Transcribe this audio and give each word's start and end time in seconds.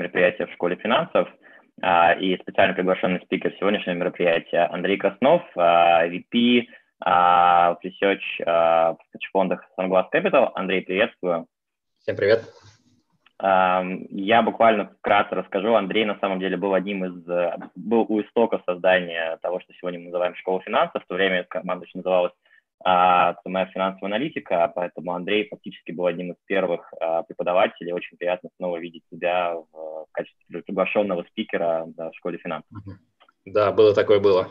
мероприятие 0.00 0.46
в 0.46 0.52
школе 0.52 0.76
финансов. 0.76 1.28
А, 1.82 2.12
и 2.12 2.36
специально 2.38 2.74
приглашенный 2.74 3.20
спикер 3.20 3.54
сегодняшнего 3.58 3.94
мероприятия 3.94 4.68
Андрей 4.70 4.96
Краснов, 4.96 5.42
VP 5.56 6.66
в 7.02 7.78
Research 7.82 8.20
в 8.44 8.98
фондах 9.32 9.64
Sunglass 9.78 10.06
Capital. 10.12 10.50
Андрей, 10.54 10.82
приветствую. 10.82 11.46
Всем 12.00 12.16
привет. 12.16 12.44
Я 13.42 14.42
буквально 14.42 14.90
вкратце 14.98 15.34
расскажу. 15.34 15.74
Андрей 15.74 16.04
на 16.04 16.18
самом 16.18 16.40
деле 16.40 16.58
был 16.58 16.74
одним 16.74 17.06
из, 17.06 17.24
был 17.74 18.04
у 18.06 18.20
истока 18.20 18.60
создания 18.66 19.38
того, 19.40 19.60
что 19.60 19.72
сегодня 19.80 19.98
мы 19.98 20.06
называем 20.06 20.34
школа 20.34 20.60
финансов. 20.60 21.02
В 21.02 21.06
то 21.06 21.14
время 21.14 21.44
команда 21.44 21.86
еще 21.86 21.96
называлась 21.96 22.34
а, 22.82 23.36
моя 23.44 23.66
финансовая 23.66 24.10
аналитика, 24.10 24.72
поэтому 24.74 25.12
Андрей 25.12 25.48
фактически 25.48 25.92
был 25.92 26.06
одним 26.06 26.32
из 26.32 26.36
первых 26.46 26.92
а, 27.00 27.22
преподавателей. 27.22 27.92
Очень 27.92 28.16
приятно 28.16 28.48
снова 28.56 28.78
видеть 28.78 29.02
тебя 29.10 29.54
в, 29.54 29.66
в 29.72 30.08
качестве 30.12 30.62
приглашенного 30.62 31.24
спикера 31.24 31.84
да, 31.88 32.10
в 32.10 32.14
школе 32.16 32.38
финансов. 32.38 32.70
Да, 33.44 33.72
было 33.72 33.94
такое 33.94 34.20
было. 34.20 34.48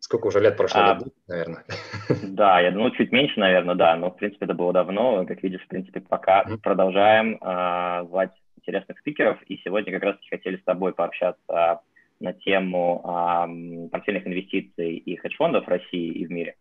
Сколько 0.00 0.28
уже 0.28 0.40
лет 0.40 0.56
прошло, 0.56 0.80
а, 0.80 0.94
лет, 0.94 1.12
наверное? 1.26 1.64
Да, 2.22 2.60
я 2.60 2.70
думаю, 2.70 2.92
чуть 2.92 3.12
меньше, 3.12 3.38
наверное, 3.40 3.74
да, 3.74 3.96
но, 3.96 4.10
в 4.10 4.16
принципе, 4.16 4.44
это 4.44 4.54
было 4.54 4.72
давно. 4.72 5.26
Как 5.26 5.42
видишь, 5.42 5.62
в 5.62 5.68
принципе, 5.68 6.00
пока 6.00 6.44
mm-hmm. 6.44 6.58
продолжаем 6.58 7.38
а, 7.40 8.04
звать 8.04 8.32
интересных 8.56 8.98
спикеров, 9.00 9.42
и 9.42 9.60
сегодня 9.64 9.92
как 9.92 10.02
раз 10.02 10.16
хотели 10.30 10.56
с 10.56 10.64
тобой 10.64 10.94
пообщаться 10.94 11.80
на 12.20 12.32
тему 12.32 13.00
а, 13.04 13.48
портфельных 13.90 14.26
инвестиций 14.26 14.96
и 14.96 15.16
хедж-фондов 15.16 15.66
в 15.66 15.68
России 15.68 16.12
и 16.12 16.26
в 16.26 16.30
мире. 16.30 16.54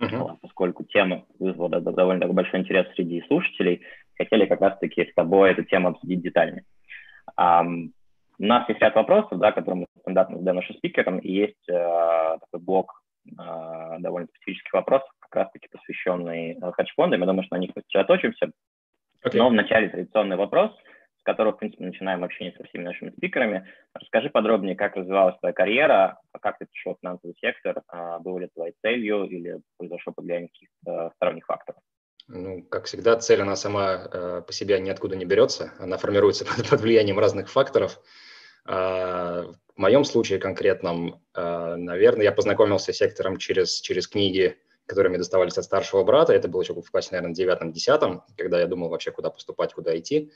Uh-huh. 0.00 0.36
Поскольку 0.40 0.84
тема 0.84 1.24
вызвала 1.38 1.80
довольно 1.80 2.28
большой 2.28 2.60
интерес 2.60 2.86
среди 2.94 3.20
слушателей, 3.22 3.82
хотели 4.16 4.46
как 4.46 4.60
раз-таки 4.60 5.04
с 5.04 5.14
тобой 5.14 5.50
эту 5.50 5.64
тему 5.64 5.88
обсудить 5.88 6.22
детальнее. 6.22 6.64
Um, 7.38 7.90
у 8.38 8.44
нас 8.44 8.68
есть 8.68 8.80
ряд 8.80 8.94
вопросов, 8.94 9.38
да, 9.38 9.50
которые 9.50 9.80
мы 9.80 9.86
стандартно 10.00 10.38
задаем 10.38 10.56
нашим 10.56 10.76
спикерам, 10.76 11.18
и 11.18 11.32
есть 11.32 11.68
uh, 11.68 12.38
такой 12.38 12.60
блок 12.60 13.02
uh, 13.36 13.98
довольно 13.98 14.28
специфических 14.28 14.72
вопросов, 14.72 15.08
как 15.18 15.34
раз-таки 15.34 15.68
посвященный 15.68 16.54
uh, 16.54 16.72
хедж-фондам. 16.72 17.20
Я 17.20 17.26
думаю, 17.26 17.42
что 17.44 17.56
на 17.56 17.60
них 17.60 17.72
сосредоточимся. 17.74 18.52
Okay. 19.24 19.36
Но 19.38 19.48
вначале 19.48 19.88
традиционный 19.88 20.36
вопрос– 20.36 20.70
которого, 21.28 21.52
в 21.52 21.58
принципе, 21.58 21.84
начинаем 21.84 22.24
общение 22.24 22.54
со 22.56 22.64
всеми 22.64 22.84
нашими 22.84 23.10
спикерами. 23.10 23.66
Расскажи 23.92 24.30
подробнее, 24.30 24.74
как 24.74 24.96
развивалась 24.96 25.38
твоя 25.40 25.52
карьера, 25.52 26.18
как 26.40 26.56
ты 26.56 26.64
пришел 26.64 26.94
в 26.94 27.00
финансовый 27.02 27.34
сектор, 27.38 27.82
а, 27.88 28.18
был 28.18 28.38
ли 28.38 28.48
твоей 28.54 28.72
целью 28.80 29.24
или 29.24 29.60
произошло 29.76 30.14
под 30.14 30.24
влиянием 30.24 30.48
каких-то 30.48 31.12
сторонних 31.16 31.44
факторов? 31.44 31.82
Ну, 32.28 32.62
как 32.62 32.86
всегда, 32.86 33.14
цель, 33.16 33.42
она 33.42 33.56
сама 33.56 34.08
э, 34.10 34.42
по 34.46 34.52
себе 34.54 34.80
ниоткуда 34.80 35.16
не 35.16 35.26
берется, 35.26 35.74
она 35.78 35.98
формируется 35.98 36.46
под, 36.56 36.66
под 36.66 36.80
влиянием 36.80 37.18
разных 37.18 37.50
факторов. 37.50 38.00
Э, 38.66 39.52
в 39.76 39.78
моем 39.78 40.04
случае 40.04 40.38
конкретном, 40.38 41.22
э, 41.34 41.74
наверное, 41.76 42.24
я 42.24 42.32
познакомился 42.32 42.94
с 42.94 42.96
сектором 42.96 43.36
через, 43.36 43.82
через 43.82 44.08
книги, 44.08 44.56
которые 44.86 45.10
мне 45.10 45.18
доставались 45.18 45.58
от 45.58 45.64
старшего 45.64 46.04
брата. 46.04 46.32
Это 46.32 46.48
было 46.48 46.62
еще 46.62 46.72
в 46.72 46.90
классе, 46.90 47.10
наверное, 47.12 47.34
девятом-десятом, 47.34 48.22
когда 48.38 48.58
я 48.60 48.66
думал 48.66 48.88
вообще, 48.88 49.10
куда 49.10 49.28
поступать, 49.28 49.74
куда 49.74 49.94
идти. 49.98 50.32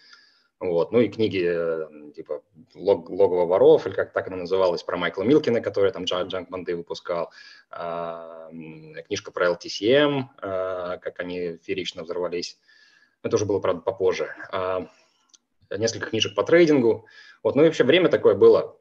Вот. 0.62 0.92
Ну 0.92 1.00
и 1.00 1.08
книги 1.08 1.44
э, 1.44 2.12
типа 2.12 2.42
Лог, 2.74 3.10
«Логово 3.10 3.46
воров», 3.46 3.84
или 3.86 3.94
как 3.94 4.12
так 4.12 4.28
она 4.28 4.36
называлась, 4.36 4.84
про 4.84 4.96
Майкла 4.96 5.24
Милкина, 5.24 5.60
который 5.60 5.90
там 5.90 6.04
Джанк 6.04 6.50
Манды 6.50 6.76
выпускал, 6.76 7.32
а, 7.70 8.48
книжка 9.06 9.32
про 9.32 9.48
LTCM, 9.48 10.22
а, 10.40 10.98
как 10.98 11.18
они 11.18 11.58
феерично 11.64 12.04
взорвались. 12.04 12.58
Это 13.24 13.36
уже 13.36 13.44
было, 13.44 13.58
правда, 13.58 13.82
попозже. 13.82 14.32
А, 14.52 14.86
несколько 15.76 16.10
книжек 16.10 16.36
по 16.36 16.44
трейдингу. 16.44 17.06
Вот. 17.42 17.56
Ну 17.56 17.62
и 17.62 17.66
вообще 17.66 17.82
время 17.82 18.08
такое 18.08 18.34
было, 18.34 18.76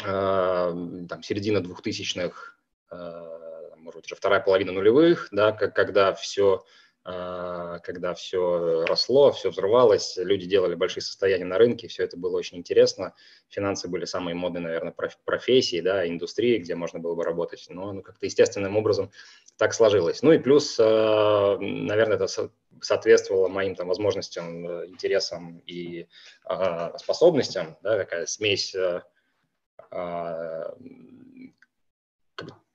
там, 0.00 1.22
середина 1.22 1.60
двухтысячных, 1.60 2.58
может 2.90 4.00
быть, 4.00 4.06
уже 4.06 4.16
вторая 4.16 4.40
половина 4.40 4.72
нулевых, 4.72 5.28
да, 5.30 5.52
как, 5.52 5.76
когда 5.76 6.12
все 6.14 6.64
когда 7.04 8.14
все 8.14 8.86
росло, 8.86 9.30
все 9.30 9.50
взрывалось, 9.50 10.16
люди 10.16 10.46
делали 10.46 10.74
большие 10.74 11.02
состояния 11.02 11.44
на 11.44 11.58
рынке, 11.58 11.86
все 11.86 12.04
это 12.04 12.16
было 12.16 12.38
очень 12.38 12.56
интересно. 12.56 13.14
Финансы 13.50 13.88
были 13.88 14.06
самые 14.06 14.34
модные, 14.34 14.62
наверное, 14.62 14.94
профессии, 15.26 15.82
да, 15.82 16.08
индустрии, 16.08 16.58
где 16.58 16.74
можно 16.74 17.00
было 17.00 17.14
бы 17.14 17.22
работать. 17.22 17.66
Но 17.68 17.92
ну, 17.92 18.00
как-то 18.00 18.24
естественным 18.24 18.78
образом 18.78 19.10
так 19.58 19.74
сложилось. 19.74 20.22
Ну 20.22 20.32
и 20.32 20.38
плюс, 20.38 20.78
а, 20.80 21.58
наверное, 21.58 22.16
это 22.16 22.26
соответствовало 22.80 23.48
моим 23.48 23.74
там 23.74 23.88
возможностям, 23.88 24.66
э, 24.66 24.86
интересам 24.86 25.58
и 25.66 26.08
а, 26.44 26.96
способностям, 26.96 27.76
да, 27.82 27.98
такая 27.98 28.26
смесь 28.26 28.74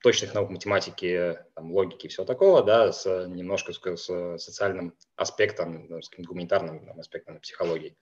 точных 0.02 0.34
наук 0.34 0.50
математики, 0.50 1.38
там, 1.54 1.72
логики 1.72 2.06
и 2.06 2.08
всего 2.08 2.24
такого, 2.24 2.62
да, 2.62 2.92
с 2.92 3.26
немножко 3.26 3.72
с, 3.72 3.78
с 3.78 4.38
социальным 4.38 4.94
аспектом, 5.16 5.86
ну, 5.88 6.00
с 6.00 6.10
гуманитарным 6.16 6.86
там, 6.86 6.98
аспектом 6.98 7.38
психологии. 7.40 7.96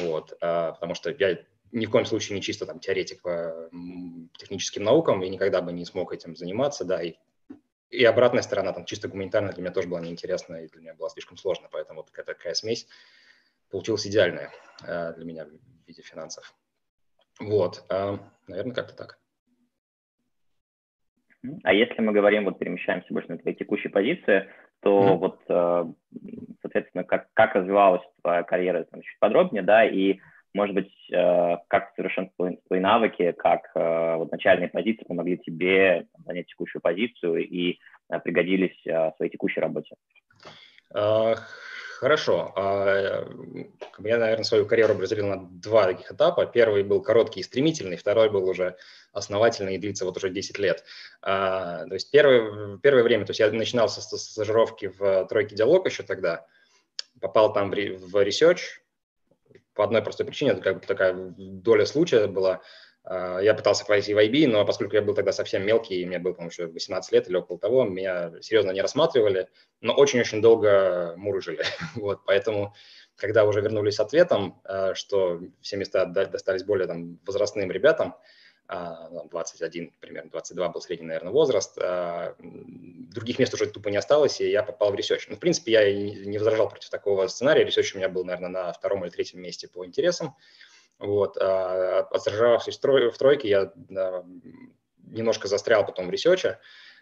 Вот, 0.00 0.36
а, 0.40 0.72
потому 0.72 0.94
что 0.94 1.10
я 1.10 1.38
ни 1.70 1.86
в 1.86 1.90
коем 1.90 2.06
случае 2.06 2.36
не 2.36 2.42
чисто 2.42 2.66
там 2.66 2.80
теоретик 2.80 3.22
по 3.22 3.70
техническим 4.38 4.84
наукам 4.84 5.22
и 5.22 5.28
никогда 5.28 5.62
бы 5.62 5.72
не 5.72 5.84
смог 5.84 6.12
этим 6.12 6.34
заниматься, 6.34 6.84
да, 6.84 7.02
и, 7.02 7.14
и 7.90 8.04
обратная 8.04 8.42
сторона, 8.42 8.72
там, 8.72 8.84
чисто 8.84 9.08
гуманитарная 9.08 9.52
для 9.52 9.62
меня 9.62 9.72
тоже 9.72 9.88
была 9.88 10.00
неинтересна 10.00 10.64
и 10.64 10.68
для 10.68 10.80
меня 10.80 10.94
была 10.94 11.08
слишком 11.08 11.36
сложно, 11.36 11.68
поэтому 11.70 12.02
такая, 12.02 12.24
такая 12.24 12.54
смесь 12.54 12.88
получилась 13.70 14.06
идеальная 14.06 14.50
а, 14.82 15.12
для 15.12 15.24
меня 15.24 15.44
в 15.44 15.86
виде 15.86 16.02
финансов. 16.02 16.54
Вот, 17.38 17.84
а, 17.88 18.18
наверное, 18.48 18.74
как-то 18.74 18.94
так. 18.94 19.18
А 21.62 21.72
если 21.72 22.00
мы 22.00 22.12
говорим, 22.12 22.44
вот 22.44 22.58
перемещаемся 22.58 23.12
больше 23.12 23.30
на 23.30 23.38
твои 23.38 23.54
текущие 23.54 23.90
позиции, 23.90 24.48
то 24.80 24.90
mm-hmm. 24.90 25.16
вот, 25.16 25.40
э, 25.48 25.84
соответственно, 26.62 27.04
как, 27.04 27.28
как 27.32 27.54
развивалась 27.54 28.02
твоя 28.22 28.42
карьера 28.42 28.84
там, 28.84 29.02
чуть 29.02 29.18
подробнее, 29.20 29.62
да, 29.62 29.84
и, 29.84 30.18
может 30.52 30.74
быть, 30.74 30.92
э, 31.12 31.56
как 31.68 31.92
совершенствовать 31.94 32.62
твои 32.66 32.80
навыки, 32.80 33.32
как 33.32 33.70
э, 33.74 34.16
вот 34.16 34.32
начальные 34.32 34.68
позиции 34.68 35.04
помогли 35.04 35.38
тебе 35.38 36.06
занять 36.26 36.46
текущую 36.46 36.82
позицию 36.82 37.46
и 37.46 37.78
пригодились 38.24 38.78
в 38.84 39.12
своей 39.16 39.30
текущей 39.30 39.60
работе? 39.60 39.94
Хорошо. 41.98 42.52
А, 42.54 43.26
я, 43.98 44.18
наверное, 44.18 44.44
свою 44.44 44.66
карьеру 44.66 44.96
разделил 44.96 45.26
на 45.26 45.48
два 45.50 45.86
таких 45.86 46.12
этапа. 46.12 46.46
Первый 46.46 46.84
был 46.84 47.02
короткий 47.02 47.40
и 47.40 47.42
стремительный, 47.42 47.96
второй 47.96 48.30
был 48.30 48.48
уже 48.48 48.76
основательный 49.12 49.74
и 49.74 49.78
длится 49.78 50.04
вот 50.04 50.16
уже 50.16 50.30
10 50.30 50.60
лет. 50.60 50.84
А, 51.22 51.86
то 51.86 51.94
есть 51.94 52.12
первое, 52.12 52.78
первое 52.78 53.02
время, 53.02 53.26
то 53.26 53.30
есть 53.30 53.40
я 53.40 53.50
начинал 53.50 53.88
со 53.88 54.00
стажировки 54.16 54.86
в 54.96 55.26
тройке 55.26 55.56
диалог 55.56 55.86
еще 55.86 56.04
тогда, 56.04 56.46
попал 57.20 57.52
там 57.52 57.68
в, 57.72 57.74
research, 57.74 58.60
по 59.74 59.82
одной 59.82 60.00
простой 60.00 60.24
причине, 60.24 60.52
это 60.52 60.60
как 60.60 60.74
бы 60.78 60.86
такая 60.86 61.14
доля 61.36 61.84
случая 61.84 62.28
была– 62.28 62.60
я 63.04 63.54
пытался 63.54 63.86
пройти 63.86 64.12
в 64.12 64.18
IB, 64.18 64.46
но 64.46 64.64
поскольку 64.66 64.94
я 64.94 65.02
был 65.02 65.14
тогда 65.14 65.32
совсем 65.32 65.64
мелкий, 65.64 66.04
мне 66.04 66.18
было, 66.18 66.32
по-моему, 66.32 66.50
еще 66.50 66.66
18 66.66 67.12
лет 67.12 67.28
или 67.28 67.36
около 67.36 67.58
того, 67.58 67.84
меня 67.84 68.32
серьезно 68.42 68.70
не 68.72 68.82
рассматривали, 68.82 69.48
но 69.80 69.94
очень-очень 69.94 70.42
долго 70.42 71.14
мурыжили. 71.16 71.64
вот, 71.94 72.20
поэтому, 72.26 72.74
когда 73.16 73.44
уже 73.46 73.60
вернулись 73.62 73.94
с 73.94 74.00
ответом, 74.00 74.60
а, 74.64 74.94
что 74.94 75.40
все 75.62 75.76
места 75.76 76.04
достались 76.04 76.64
более 76.64 76.86
там, 76.86 77.18
возрастным 77.24 77.70
ребятам, 77.70 78.14
21, 78.68 79.86
а, 79.86 80.00
примерно 80.00 80.30
22 80.30 80.68
был 80.68 80.80
средний, 80.82 81.06
наверное, 81.06 81.32
возраст, 81.32 81.78
других 82.38 83.38
мест 83.38 83.54
уже 83.54 83.66
тупо 83.66 83.88
не 83.88 83.96
осталось, 83.96 84.40
и 84.42 84.50
я 84.50 84.62
попал 84.62 84.92
в 84.92 84.94
research. 84.94 85.26
Ну, 85.28 85.36
в 85.36 85.38
принципе, 85.38 85.72
я 85.72 85.94
не 85.94 86.36
возражал 86.36 86.68
против 86.68 86.90
такого 86.90 87.26
сценария. 87.28 87.64
Research 87.64 87.94
у 87.94 87.98
меня 87.98 88.10
был, 88.10 88.24
наверное, 88.24 88.50
на 88.50 88.72
втором 88.72 89.04
или 89.04 89.10
третьем 89.10 89.40
месте 89.40 89.68
по 89.68 89.86
интересам. 89.86 90.36
Вот, 90.98 91.36
а, 91.40 92.08
в 92.12 93.18
тройке, 93.18 93.48
я 93.48 93.72
немножко 95.04 95.48
застрял 95.48 95.86
потом 95.86 96.08
в 96.08 96.10
ресече, 96.10 96.58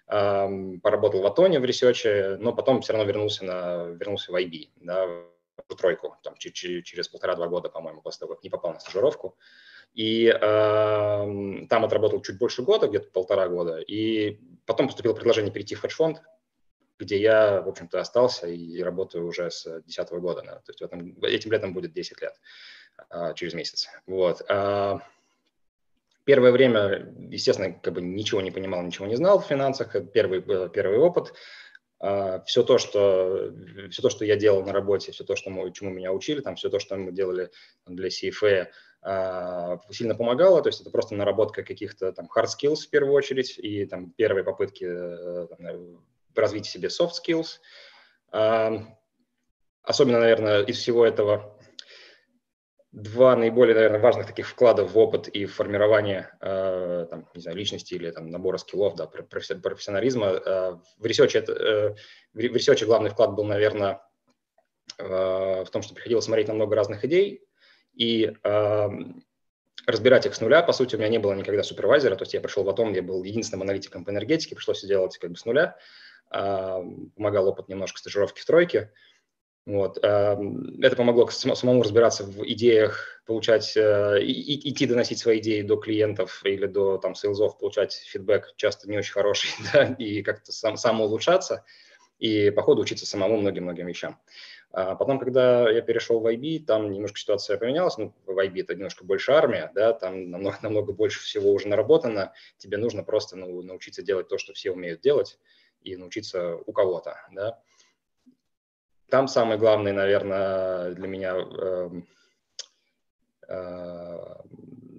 поработал 0.06 1.22
в 1.22 1.26
Атоне 1.26 1.60
в 1.60 1.64
ресече, 1.64 2.36
но 2.38 2.52
потом 2.52 2.82
все 2.82 2.92
равно 2.92 3.08
вернулся, 3.08 3.44
на, 3.44 3.84
вернулся 3.86 4.30
в 4.30 4.36
IB, 4.36 4.68
да, 4.76 5.06
в 5.68 5.74
тройку, 5.76 6.16
там, 6.22 6.36
через, 6.36 6.84
через 6.84 7.08
полтора-два 7.08 7.48
года, 7.48 7.68
по-моему, 7.68 8.02
после 8.02 8.20
того, 8.20 8.34
как 8.34 8.44
не 8.44 8.50
попал 8.50 8.72
на 8.72 8.80
стажировку. 8.80 9.36
И 9.94 10.26
э, 10.26 10.36
там 10.38 11.84
отработал 11.84 12.20
чуть 12.20 12.38
больше 12.38 12.62
года, 12.62 12.86
где-то 12.86 13.10
полтора 13.10 13.48
года, 13.48 13.78
и 13.78 14.38
потом 14.66 14.88
поступило 14.88 15.14
предложение 15.14 15.52
перейти 15.52 15.74
в 15.74 15.80
хедж-фонд, 15.80 16.20
где 16.98 17.18
я, 17.18 17.62
в 17.62 17.68
общем-то, 17.68 18.00
остался 18.00 18.46
и 18.46 18.82
работаю 18.82 19.26
уже 19.26 19.50
с 19.50 19.64
2010 19.64 20.10
года. 20.20 20.42
Да. 20.44 20.56
То 20.56 20.70
есть 20.70 20.80
в 20.80 20.84
этом, 20.84 21.16
этим 21.22 21.52
летом 21.52 21.72
будет 21.72 21.92
10 21.92 22.20
лет. 22.20 22.34
А, 23.10 23.34
через 23.34 23.54
месяц. 23.54 23.88
Вот. 24.06 24.42
А, 24.48 25.00
первое 26.24 26.52
время, 26.52 27.14
естественно, 27.30 27.72
как 27.72 27.94
бы 27.94 28.02
ничего 28.02 28.40
не 28.40 28.50
понимал, 28.50 28.82
ничего 28.82 29.06
не 29.06 29.16
знал 29.16 29.40
в 29.40 29.46
финансах. 29.46 29.94
Первый, 30.12 30.40
первый 30.42 30.98
опыт. 30.98 31.32
все 32.46 32.62
то, 32.62 32.78
что, 32.78 33.52
все 33.90 34.02
то, 34.02 34.10
что 34.10 34.24
я 34.24 34.36
делал 34.36 34.62
на 34.64 34.72
работе, 34.72 35.12
все 35.12 35.24
то, 35.24 35.36
что 35.36 35.50
мы, 35.50 35.72
чему 35.72 35.90
меня 35.90 36.12
учили, 36.12 36.40
там, 36.40 36.56
все 36.56 36.68
то, 36.68 36.78
что 36.78 36.96
мы 36.96 37.12
делали 37.12 37.50
для 37.86 38.08
CFA, 38.08 38.68
сильно 39.92 40.14
помогало, 40.14 40.62
то 40.62 40.68
есть 40.68 40.80
это 40.80 40.90
просто 40.90 41.14
наработка 41.14 41.62
каких-то 41.62 42.12
там 42.12 42.28
hard 42.36 42.46
skills 42.46 42.86
в 42.86 42.90
первую 42.90 43.14
очередь 43.14 43.56
и 43.58 43.86
там 43.86 44.10
первые 44.10 44.42
попытки 44.44 44.86
там, 45.46 46.04
развить 46.34 46.66
себе 46.66 46.88
soft 46.88 47.12
skills. 47.24 47.60
Особенно, 49.82 50.18
наверное, 50.18 50.62
из 50.64 50.78
всего 50.78 51.06
этого 51.06 51.55
два 52.96 53.36
наиболее, 53.36 53.74
наверное, 53.74 54.00
важных 54.00 54.26
таких 54.26 54.48
вкладов 54.48 54.92
в 54.92 54.98
опыт 54.98 55.28
и 55.28 55.44
в 55.44 55.52
формирование, 55.54 56.30
э, 56.40 57.06
там, 57.10 57.28
не 57.34 57.42
знаю, 57.42 57.58
личности 57.58 57.92
или 57.92 58.10
там, 58.10 58.30
набора 58.30 58.56
skill 58.56 58.80
ов, 58.80 58.94
да, 58.96 59.06
профессионализма. 59.06 60.26
Э, 60.28 60.76
в 60.96 61.04
research 61.04 61.33
е, 61.33 61.40
это, 61.40 61.52
э, 61.52 61.94
в 62.32 62.38
research 62.38 62.81
е 62.81 62.86
главный 62.86 63.10
вклад 63.10 63.34
был, 63.34 63.44
наверное, 63.44 64.00
э, 64.98 65.64
в 65.64 65.68
том, 65.70 65.82
что 65.82 65.94
приходилось 65.94 66.24
смотреть 66.24 66.48
на 66.48 66.54
много 66.54 66.74
разных 66.74 67.04
идей 67.04 67.44
и 67.92 68.34
э, 68.42 68.88
разбирать 69.86 70.24
их 70.24 70.34
с 70.34 70.40
нуля. 70.40 70.62
По 70.62 70.72
сути, 70.72 70.96
у 70.96 70.98
меня 70.98 71.10
не 71.10 71.18
было 71.18 71.34
никогда 71.34 71.62
супервайзера, 71.62 72.16
то 72.16 72.22
есть 72.22 72.32
я 72.32 72.40
пришел 72.40 72.64
в 72.64 72.68
Атон, 72.70 72.94
я 72.94 73.02
был 73.02 73.22
единственным 73.24 73.60
аналитиком 73.60 74.06
по 74.06 74.10
энергетике, 74.10 74.56
пришлось 74.56 74.82
делать 74.82 75.18
как 75.18 75.32
бы 75.32 75.36
с 75.36 75.44
нуля. 75.44 75.76
Э, 76.32 76.82
помогал 77.14 77.46
опыт 77.46 77.68
немножко 77.68 77.98
стажировки 77.98 78.40
в 78.40 78.46
тройке. 78.46 78.78
Э, 78.78 79.15
вот. 79.66 79.98
Эм, 80.04 80.80
это 80.80 80.94
помогло 80.94 81.28
самому 81.28 81.82
разбираться 81.82 82.24
в 82.24 82.46
идеях, 82.46 83.20
получать, 83.26 83.76
э, 83.76 84.18
идти 84.22 84.86
доносить 84.86 85.18
свои 85.18 85.40
идеи 85.40 85.62
до 85.62 85.76
клиентов 85.76 86.40
или 86.44 86.66
до 86.66 86.98
там, 86.98 87.16
сейлзов, 87.16 87.58
получать 87.58 87.92
фидбэк 87.92 88.54
часто 88.56 88.88
не 88.88 88.96
очень 88.96 89.12
хороший, 89.12 89.50
да, 89.72 89.86
и 89.98 90.22
как-то 90.22 90.52
сам, 90.52 90.76
самоулучшаться, 90.76 91.64
и 92.20 92.50
по 92.50 92.62
ходу 92.62 92.82
учиться 92.82 93.06
самому 93.06 93.38
многим-многим 93.38 93.88
вещам. 93.88 94.20
А 94.70 94.94
потом, 94.94 95.18
когда 95.18 95.68
я 95.68 95.80
перешел 95.80 96.20
в 96.20 96.26
IB, 96.26 96.64
там 96.64 96.92
немножко 96.92 97.18
ситуация 97.18 97.56
поменялась. 97.56 97.96
Ну, 97.98 98.14
в 98.24 98.38
IB 98.38 98.60
это 98.60 98.74
немножко 98.74 99.04
больше 99.04 99.32
армия, 99.32 99.72
да, 99.74 99.94
там 99.94 100.30
намного, 100.30 100.58
намного 100.62 100.92
больше 100.92 101.20
всего 101.20 101.50
уже 101.50 101.66
наработано. 101.66 102.32
Тебе 102.58 102.76
нужно 102.76 103.02
просто 103.02 103.36
ну, 103.36 103.62
научиться 103.62 104.02
делать 104.02 104.28
то, 104.28 104.38
что 104.38 104.52
все 104.52 104.70
умеют 104.70 105.00
делать, 105.00 105.38
и 105.82 105.96
научиться 105.96 106.56
у 106.66 106.72
кого-то, 106.72 107.16
да. 107.32 107.58
Там 109.10 109.28
самый 109.28 109.56
главный, 109.58 109.92
наверное, 109.92 110.92
для 110.92 111.06
меня 111.06 111.34
эм, 111.34 112.06
э, 113.48 114.34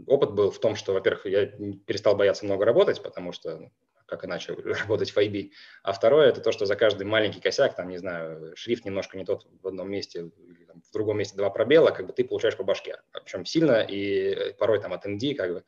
опыт 0.08 0.32
был 0.32 0.52
в 0.52 0.60
том, 0.60 0.76
что, 0.76 0.94
во-первых, 0.94 1.26
я 1.26 1.46
перестал 1.46 2.16
бояться 2.16 2.46
много 2.46 2.66
работать, 2.66 3.04
потому 3.04 3.34
что 3.34 3.70
как 4.08 4.26
иначе 4.26 4.56
работать 4.82 5.12
в 5.12 5.18
IB. 5.18 5.52
А 5.84 5.92
второе– 5.92 6.28
это 6.30 6.42
то, 6.42 6.52
что 6.52 6.66
за 6.66 6.76
каждый 6.76 7.06
маленький 7.06 7.42
косяк, 7.42 7.76
там, 7.76 7.90
не 7.90 7.98
знаю, 7.98 8.56
шрифт 8.56 8.86
немножко 8.86 9.18
не 9.18 9.26
тот 9.26 9.46
в 9.62 9.68
одном 9.68 9.92
месте, 9.92 10.24
в 10.24 10.94
другом 10.94 11.18
месте 11.18 11.36
два 11.36 11.50
пробела, 11.50 11.92
как 11.92 12.08
бы 12.08 12.14
ты 12.14 12.24
получаешь 12.24 12.58
по 12.58 12.64
башке. 12.64 13.02
Причем 13.12 13.46
сильно 13.46 13.82
и 13.82 14.54
порой 14.54 14.80
там 14.80 14.94
от 14.94 15.06
MD, 15.06 15.36
как 15.36 15.54
бы, 15.54 15.64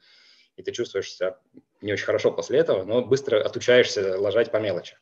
и 0.55 0.63
ты 0.63 0.71
чувствуешь 0.71 1.13
себя 1.13 1.37
не 1.81 1.93
очень 1.93 2.05
хорошо 2.05 2.31
после 2.31 2.59
этого, 2.59 2.83
но 2.83 3.03
быстро 3.03 3.43
отучаешься 3.43 4.17
ложать 4.17 4.51
по 4.51 4.57
мелочи. 4.57 4.97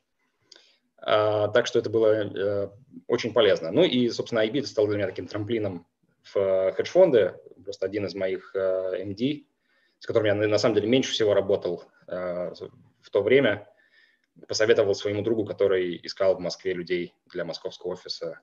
А, 1.00 1.48
так 1.50 1.68
что 1.68 1.80
это 1.80 1.90
было 1.90 2.08
э, 2.08 2.70
очень 3.08 3.34
полезно. 3.34 3.72
Ну 3.72 3.84
и, 3.84 4.10
собственно, 4.10 4.46
IB 4.46 4.64
стал 4.64 4.88
для 4.88 4.98
меня 4.98 5.08
таким 5.08 5.28
трамплином 5.28 5.86
в 6.24 6.38
э, 6.38 6.72
хедж-фонды. 6.74 7.36
Просто 7.64 7.86
один 7.86 8.06
из 8.06 8.16
моих 8.16 8.56
э, 8.56 9.04
MD, 9.04 9.46
с 10.00 10.06
которым 10.06 10.28
я 10.28 10.48
на 10.48 10.58
самом 10.58 10.76
деле 10.76 10.88
меньше 10.88 11.12
всего 11.12 11.34
работал 11.34 11.84
в 12.08 13.10
то 13.12 13.22
время, 13.22 13.68
посоветовал 14.48 14.96
своему 14.96 15.24
другу, 15.24 15.44
который 15.44 16.00
искал 16.04 16.36
в 16.36 16.40
Москве 16.40 16.74
людей 16.74 17.14
для 17.26 17.44
московского 17.44 17.92
офиса 17.92 18.40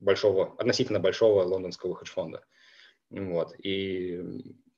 большого, 0.00 0.54
относительно 0.56 0.98
большого 0.98 1.42
лондонского 1.42 1.94
хедж-фонда. 1.94 2.42
Вот. 3.10 3.54
И 3.58 4.22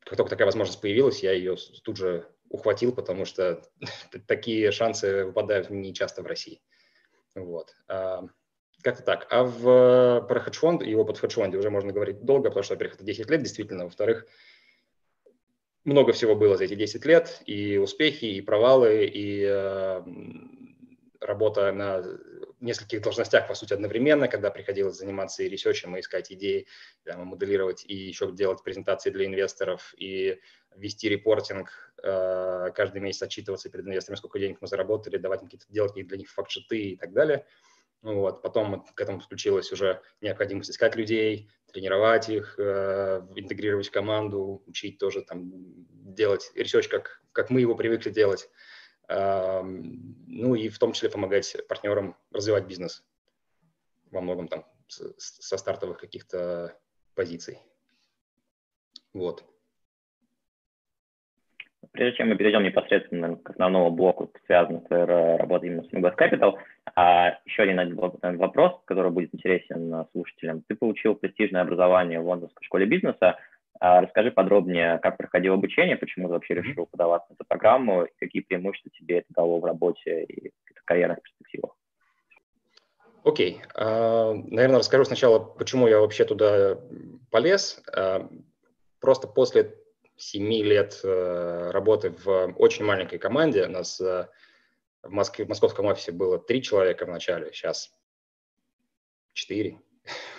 как 0.01 0.17
только 0.17 0.31
такая 0.31 0.47
возможность 0.47 0.81
появилась, 0.81 1.23
я 1.23 1.31
ее 1.33 1.57
тут 1.85 1.97
же 1.97 2.27
ухватил, 2.49 2.93
потому 2.93 3.25
что 3.25 3.63
такие 4.27 4.73
шансы 4.73 5.27
выпадают 5.27 5.71
не 5.71 5.95
часто 5.95 6.23
в 6.23 6.27
России. 6.27 6.61
Вот. 7.35 7.75
А, 7.89 8.25
как-то 8.83 9.03
так. 9.03 9.27
А 9.31 9.45
в, 9.45 10.27
про 10.29 10.41
хедж-фонд 10.41 10.83
и 10.83 10.95
опыт 10.95 11.17
в 11.17 11.21
хедж-фонде 11.21 11.59
уже 11.59 11.71
можно 11.71 11.93
говорить 11.93 12.25
долго, 12.25 12.49
потому 12.49 12.63
что, 12.63 12.75
во-первых, 12.75 12.97
это 12.97 13.05
10 13.05 13.31
лет 13.31 13.43
действительно, 13.43 13.85
во-вторых, 13.85 14.27
много 15.85 16.13
всего 16.13 16.35
было 16.35 16.57
за 16.57 16.65
эти 16.65 16.75
10 16.75 17.05
лет, 17.05 17.43
и 17.47 17.77
успехи, 17.77 18.25
и 18.27 18.41
провалы, 18.41 19.05
и 19.07 19.45
э, 19.47 20.03
работа 21.21 21.73
на 21.73 22.03
нескольких 22.65 23.03
должностях, 23.03 23.47
по 23.47 23.55
сути, 23.55 23.73
одновременно, 23.75 24.29
когда 24.29 24.51
приходилось 24.51 24.97
заниматься 24.97 25.43
и 25.43 25.49
ресерчем, 25.49 25.97
и 25.97 26.01
искать 26.01 26.33
идеи, 26.33 26.67
там, 27.05 27.23
и 27.23 27.25
моделировать, 27.25 27.85
и 27.87 27.95
еще 27.95 28.33
делать 28.33 28.63
презентации 28.63 29.11
для 29.11 29.27
инвесторов, 29.27 29.95
и 29.97 30.41
вести 30.77 31.09
reporting, 31.09 31.71
э, 32.03 32.71
каждый 32.75 33.01
месяц 33.01 33.23
отчитываться 33.23 33.71
перед 33.71 33.87
инвесторами, 33.87 34.19
сколько 34.19 34.39
денег 34.39 34.59
мы 34.61 34.67
заработали, 34.67 35.17
давать 35.17 35.41
какие-то, 35.41 35.67
делать 35.69 35.95
для 35.95 36.17
них 36.17 36.31
fact 36.31 36.50
sheet 36.50 36.74
ы 36.74 36.79
и 36.79 36.97
так 36.97 37.13
далее. 37.13 37.47
Вот. 38.03 38.43
Потом 38.43 38.85
к 38.95 39.01
этому 39.01 39.21
включилась 39.21 39.73
уже 39.73 40.03
необходимость 40.21 40.71
искать 40.71 40.95
людей, 40.95 41.49
тренировать 41.73 42.29
их, 42.29 42.55
э, 42.59 43.23
интегрировать 43.35 43.89
в 43.89 43.91
команду, 43.91 44.63
учить 44.67 44.99
тоже 44.99 45.23
там 45.23 45.51
делать 46.15 46.53
research, 46.55 46.89
как, 46.89 47.23
как 47.33 47.51
мы 47.51 47.61
его 47.63 47.75
привыкли 47.75 48.11
делать. 48.11 48.49
Ну 49.09 50.55
и 50.55 50.69
в 50.69 50.79
том 50.79 50.93
числе 50.93 51.11
помогать 51.11 51.57
партнерам 51.69 52.17
развивать 52.33 52.67
бизнес 52.67 53.05
во 54.11 54.21
многом 54.21 54.49
там 54.49 54.65
со 54.89 55.57
стартовых 55.57 55.99
каких-то 55.99 56.77
позиций. 57.15 57.59
Вот. 59.13 59.45
Прежде 61.93 62.17
чем 62.17 62.29
мы 62.29 62.37
перейдем 62.37 62.65
непосредственно 62.65 63.37
к 63.37 63.51
основному 63.51 63.91
блоку, 63.91 64.31
связанному 64.47 64.85
с 64.89 64.91
работой 64.91 65.69
именно 65.69 65.85
с 65.85 65.93
MGS 65.93 66.17
Capital, 66.17 66.55
а, 66.97 67.39
еще 67.45 67.63
один 67.63 67.97
вопрос, 67.97 68.81
который 68.85 69.13
будет 69.13 69.33
интересен 69.33 70.05
слушателям. 70.11 70.63
Ты 70.63 70.75
получил 70.75 71.15
престижное 71.15 71.63
образование 71.63 72.21
в 72.21 72.27
Лондонской 72.27 72.65
школе 72.65 72.87
бизнеса. 72.87 73.39
А, 73.87 74.01
расскажи 74.01 74.31
подробнее, 74.31 74.99
как 75.03 75.19
проходил 75.19 75.53
обучение, 75.53 75.99
почему 75.99 76.29
ты 76.29 76.33
вообще 76.33 76.55
решил 76.55 76.87
подаваться 76.87 77.29
на 77.29 77.35
эту 77.35 77.45
программу, 77.47 78.05
и 78.05 78.11
какие 78.19 78.41
преимущества 78.41 78.91
тебе 78.99 79.19
это 79.19 79.27
дало 79.29 79.61
в 79.61 79.65
работе 79.67 80.25
и 80.25 80.49
в 80.49 80.85
карьерных 80.87 81.21
перспективах. 81.21 81.77
Окей. 83.25 83.61
Okay. 83.61 83.77
Uh, 83.77 84.43
наверное, 84.49 84.79
расскажу 84.79 85.05
сначала, 85.05 85.39
почему 85.39 85.87
я 85.87 86.01
вообще 86.01 86.25
туда 86.25 86.79
полез. 87.31 87.83
Uh, 87.95 88.27
просто 89.01 89.29
после 89.29 89.75
семи 90.17 90.63
лет 90.63 91.01
э, 91.05 91.71
работы 91.71 92.09
в 92.25 92.55
очень 92.57 92.87
маленькой 92.87 93.19
команде. 93.19 93.67
У 93.67 93.71
нас 93.71 94.01
э, 94.01 94.29
в, 95.03 95.11
Москве, 95.11 95.45
в 95.45 95.49
московском 95.49 95.85
офисе 95.85 96.13
было 96.13 96.39
три 96.39 96.63
человека 96.63 97.05
в 97.05 97.11
начале, 97.11 97.53
сейчас 97.53 97.93
четыре. 99.35 99.79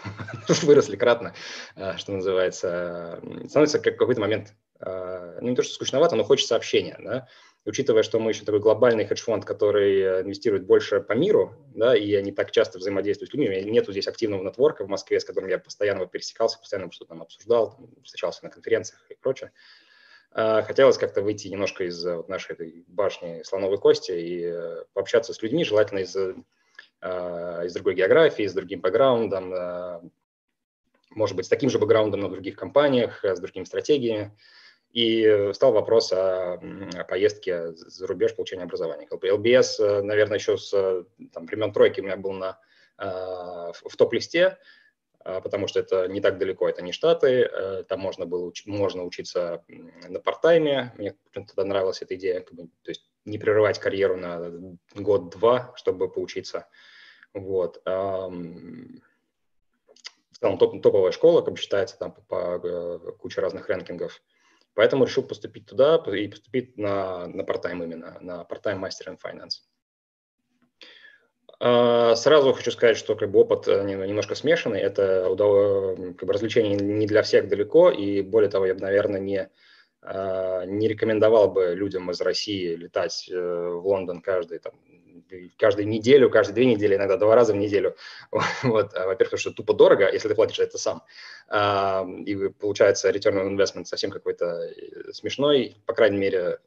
Выросли 0.63 0.95
кратно, 0.95 1.33
э, 1.75 1.97
что 1.97 2.11
называется. 2.11 3.21
Становится 3.47 3.79
как 3.79 3.97
какой-то 3.97 4.21
момент, 4.21 4.53
ну 4.79 5.47
не 5.49 5.55
то 5.55 5.63
что 5.63 5.73
скучновато, 5.73 6.15
но 6.15 6.23
хочется 6.23 6.55
общения. 6.55 6.97
Да? 6.99 7.27
учитывая, 7.65 8.03
что 8.03 8.19
мы 8.19 8.31
еще 8.31 8.45
такой 8.45 8.59
глобальный 8.59 9.05
хедж-фонд, 9.05 9.43
который 9.43 9.99
э, 9.99 10.21
инвестирует 10.21 10.65
больше 10.65 11.01
по 11.01 11.13
миру, 11.13 11.53
да, 11.73 11.95
и 11.95 12.13
они 12.13 12.31
так 12.31 12.51
часто 12.51 12.77
взаимодействуют 12.77 13.31
с 13.31 13.33
людьми, 13.33 13.47
у 13.47 13.51
меня 13.51 13.63
нету 13.69 13.91
здесь 13.91 14.07
активного 14.07 14.43
нетворка 14.43 14.85
в 14.85 14.87
Москве, 14.87 15.19
с 15.19 15.25
которым 15.25 15.49
я 15.49 15.57
постоянно 15.57 16.05
пересекался, 16.05 16.59
постоянно 16.59 16.91
что-то 16.91 17.09
там 17.09 17.23
обсуждал, 17.23 17.79
встречался 18.03 18.43
на 18.45 18.51
конференциях 18.51 19.03
и 19.09 19.15
прочее. 19.15 19.51
А, 20.31 20.61
хотелось 20.61 20.97
как-то 20.97 21.21
выйти 21.21 21.47
немножко 21.47 21.85
из 21.85 22.05
э, 22.05 22.15
вот 22.15 22.29
нашей 22.29 22.53
этой 22.53 22.85
башни 22.87 23.41
слоновой 23.43 23.77
кости 23.77 24.11
и 24.11 24.43
э, 24.45 24.83
пообщаться 24.93 25.33
с 25.33 25.41
людьми, 25.41 25.65
желательно 25.65 25.99
из, 25.99 26.15
из 27.05 27.73
другой 27.73 27.93
географии, 27.93 28.47
с 28.47 28.53
другим 28.53 28.81
бэкграундом, 28.81 29.53
может 31.11 31.35
быть, 31.35 31.45
с 31.45 31.49
таким 31.49 31.69
же 31.69 31.77
бэкграундом 31.79 32.21
на 32.21 32.29
других 32.29 32.55
компаниях, 32.55 33.23
с 33.23 33.39
другими 33.39 33.63
стратегиями. 33.63 34.35
И 34.91 35.51
стал 35.53 35.73
вопрос 35.73 36.13
о, 36.13 36.57
поездке 37.09 37.73
за 37.73 38.07
рубеж 38.07 38.33
получения 38.33 38.63
образования. 38.63 39.09
Э, 39.11 40.01
наверное, 40.01 40.37
еще 40.37 40.57
с 40.57 40.71
там, 41.33 41.45
времен 41.45 41.73
тройки 41.73 41.99
у 41.99 42.03
меня 42.03 42.15
был 42.15 42.31
на, 42.31 42.57
в 42.97 43.97
топ-листе, 43.97 44.57
потому 45.21 45.67
что 45.67 45.81
это 45.81 46.07
не 46.07 46.21
так 46.21 46.37
далеко, 46.37 46.69
это 46.69 46.81
не 46.81 46.93
Штаты, 46.93 47.49
там 47.89 47.99
можно 47.99 48.25
было 48.25 48.53
можно 48.65 49.03
учиться 49.03 49.65
на 49.67 50.19
парт-тайме, 50.21 50.93
мне 50.97 51.15
тогда 51.33 51.65
нравилась 51.65 52.01
эта 52.01 52.15
идея, 52.15 52.39
то 52.41 52.69
есть 52.85 53.09
не 53.25 53.37
прерывать 53.37 53.79
карьеру 53.79 54.15
на 54.15 54.49
год-два, 54.95 55.73
чтобы 55.75 56.09
поучиться. 56.09 56.67
Вот. 57.35 57.81
В 57.85 58.99
целом 60.39 60.57
топ, 60.57 60.81
топовая 60.81 61.11
школа, 61.11 61.41
как 61.41 61.53
бы 61.53 61.59
считается, 61.59 61.97
там 61.99 62.13
по, 62.13 62.59
по 62.59 63.11
куче 63.19 63.41
разных 63.41 63.67
рэнкингов. 63.69 64.21
Поэтому 64.73 65.05
решил 65.05 65.23
поступить 65.23 65.67
туда 65.67 66.03
и 66.13 66.27
поступить 66.27 66.77
на, 66.77 67.27
на 67.27 67.41
part-time 67.41 67.83
именно, 67.83 68.17
на 68.19 68.41
part-time 68.41 68.81
Master 68.81 69.07
in 69.07 69.17
Finance. 69.23 69.61
А, 71.59 72.15
сразу 72.15 72.53
хочу 72.53 72.71
сказать, 72.71 72.97
что 72.97 73.15
как 73.15 73.31
бы 73.31 73.39
опыт 73.39 73.67
э, 73.67 73.83
немножко 73.83 74.35
смешанный. 74.35 74.81
Это 74.81 75.33
как 76.17 76.27
бы, 76.27 76.33
развлечение 76.33 76.75
не 76.75 77.07
для 77.07 77.21
всех 77.23 77.47
далеко, 77.47 77.89
и 77.89 78.21
более 78.21 78.49
того, 78.49 78.65
я 78.65 78.73
бы, 78.73 78.81
наверное, 78.81 79.21
не, 79.21 79.49
а, 80.01 80.65
не 80.65 80.87
рекомендовал 80.89 81.51
бы 81.51 81.73
людям 81.73 82.11
из 82.11 82.19
России 82.19 82.75
летать 82.75 83.29
э, 83.31 83.35
в 83.35 83.87
Лондон 83.87 84.21
каждый 84.21 84.59
там, 84.59 84.73
каждую 85.57 85.87
неделю, 85.87 86.29
каждые 86.29 86.55
две 86.55 86.65
недели, 86.65 86.95
иногда 86.95 87.17
два 87.17 87.35
раза 87.35 87.53
в 87.53 87.57
неделю. 87.57 87.95
Вот. 88.63 88.93
А, 88.93 89.05
во-первых, 89.05 89.17
потому 89.17 89.39
что 89.39 89.51
тупо 89.51 89.73
дорого, 89.73 90.11
если 90.11 90.27
ты 90.27 90.35
платишь 90.35 90.59
это 90.59 90.77
сам. 90.77 91.03
И 92.25 92.49
получается 92.59 93.09
return 93.09 93.35
on 93.35 93.55
investment 93.55 93.85
совсем 93.85 94.11
какой-то 94.11 94.45
э, 94.45 95.13
смешной, 95.13 95.77
по 95.85 95.93
крайней 95.93 96.17
мере, 96.17 96.59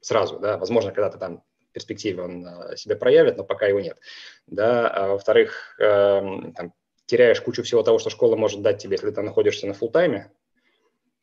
сразу. 0.00 0.38
Да? 0.38 0.56
Возможно, 0.56 0.92
когда 0.92 1.10
ты 1.10 1.18
там 1.18 1.42
перспективе 1.72 2.22
он 2.22 2.46
а, 2.46 2.76
себя 2.76 2.96
проявит, 2.96 3.36
но 3.36 3.44
пока 3.44 3.66
его 3.66 3.80
нет. 3.80 3.98
Да? 4.46 4.88
А 4.88 5.08
во-вторых, 5.08 5.76
эм, 5.80 6.52
там, 6.52 6.72
теряешь 7.06 7.40
кучу 7.40 7.62
всего 7.62 7.82
того, 7.82 7.98
что 7.98 8.10
школа 8.10 8.36
может 8.36 8.62
дать 8.62 8.78
тебе, 8.78 8.92
если 8.92 9.10
ты 9.10 9.22
находишься 9.22 9.66
на 9.66 9.74
фултайме, 9.74 10.30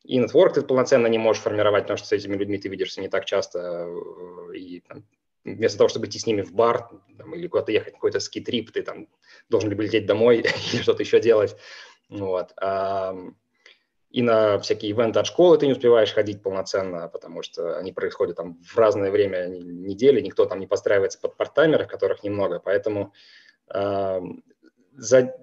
и 0.04 0.18
нетворк 0.18 0.54
ты 0.54 0.62
полноценно 0.62 1.06
не 1.06 1.18
можешь 1.18 1.42
формировать, 1.42 1.84
потому 1.84 1.98
что 1.98 2.08
с 2.08 2.12
этими 2.12 2.36
людьми 2.36 2.58
ты 2.58 2.68
видишься 2.68 3.00
не 3.00 3.08
так 3.08 3.24
часто, 3.24 3.86
э, 3.88 4.56
и 4.56 4.80
там, 4.80 5.04
вместо 5.44 5.78
того, 5.78 5.88
чтобы 5.88 6.06
идти 6.06 6.18
с 6.18 6.26
ними 6.26 6.42
в 6.42 6.52
бар 6.52 6.90
там, 7.18 7.34
или 7.34 7.46
куда-то 7.48 7.72
ехать, 7.72 7.94
какой-то 7.94 8.20
ски-трип, 8.20 8.72
ты 8.72 8.82
там 8.82 9.08
должен 9.48 9.70
либо 9.70 9.82
лететь 9.82 10.06
домой 10.06 10.38
или 10.72 10.82
что-то 10.82 11.02
еще 11.02 11.20
делать. 11.20 11.56
Вот 12.08 12.52
и 14.10 14.22
на 14.22 14.58
всякие 14.58 14.90
ивенты 14.90 15.20
от 15.20 15.26
школы 15.26 15.56
ты 15.56 15.66
не 15.66 15.72
успеваешь 15.72 16.12
ходить 16.12 16.42
полноценно, 16.42 17.08
потому 17.08 17.42
что 17.42 17.78
они 17.78 17.92
происходят 17.92 18.36
там 18.36 18.60
в 18.62 18.76
разное 18.76 19.10
время 19.10 19.46
недели, 19.46 20.20
никто 20.20 20.46
там 20.46 20.58
не 20.58 20.66
подстраивается 20.66 21.20
под 21.20 21.36
партаймеров, 21.36 21.86
которых 21.86 22.24
немного, 22.24 22.58
поэтому 22.58 23.12
э, 23.72 24.20
за 24.94 25.36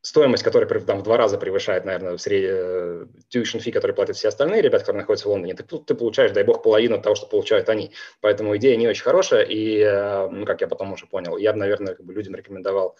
стоимость, 0.00 0.42
которая 0.42 0.68
там 0.80 1.00
в 1.00 1.02
два 1.02 1.16
раза 1.16 1.38
превышает, 1.38 1.84
наверное, 1.84 2.16
в 2.16 2.20
среднем 2.20 2.50
э, 2.50 3.06
tuition 3.32 3.60
fee, 3.60 3.72
который 3.72 3.92
платят 3.92 4.16
все 4.16 4.28
остальные 4.28 4.62
ребята, 4.62 4.84
которые 4.84 5.02
находятся 5.02 5.28
в 5.28 5.32
Лондоне, 5.32 5.54
ты, 5.54 5.64
ты 5.64 5.94
получаешь, 5.94 6.32
дай 6.32 6.44
бог, 6.44 6.62
половину 6.62 7.00
того, 7.00 7.14
что 7.14 7.26
получают 7.26 7.68
они. 7.68 7.92
Поэтому 8.20 8.56
идея 8.56 8.76
не 8.76 8.88
очень 8.88 9.02
хорошая, 9.02 9.42
и, 9.42 9.78
э, 9.78 10.28
ну, 10.28 10.46
как 10.46 10.60
я 10.60 10.68
потом 10.68 10.92
уже 10.92 11.06
понял, 11.06 11.36
я 11.36 11.52
бы, 11.52 11.58
наверное, 11.58 11.94
как 11.94 12.06
бы 12.06 12.12
людям 12.12 12.34
рекомендовал 12.34 12.96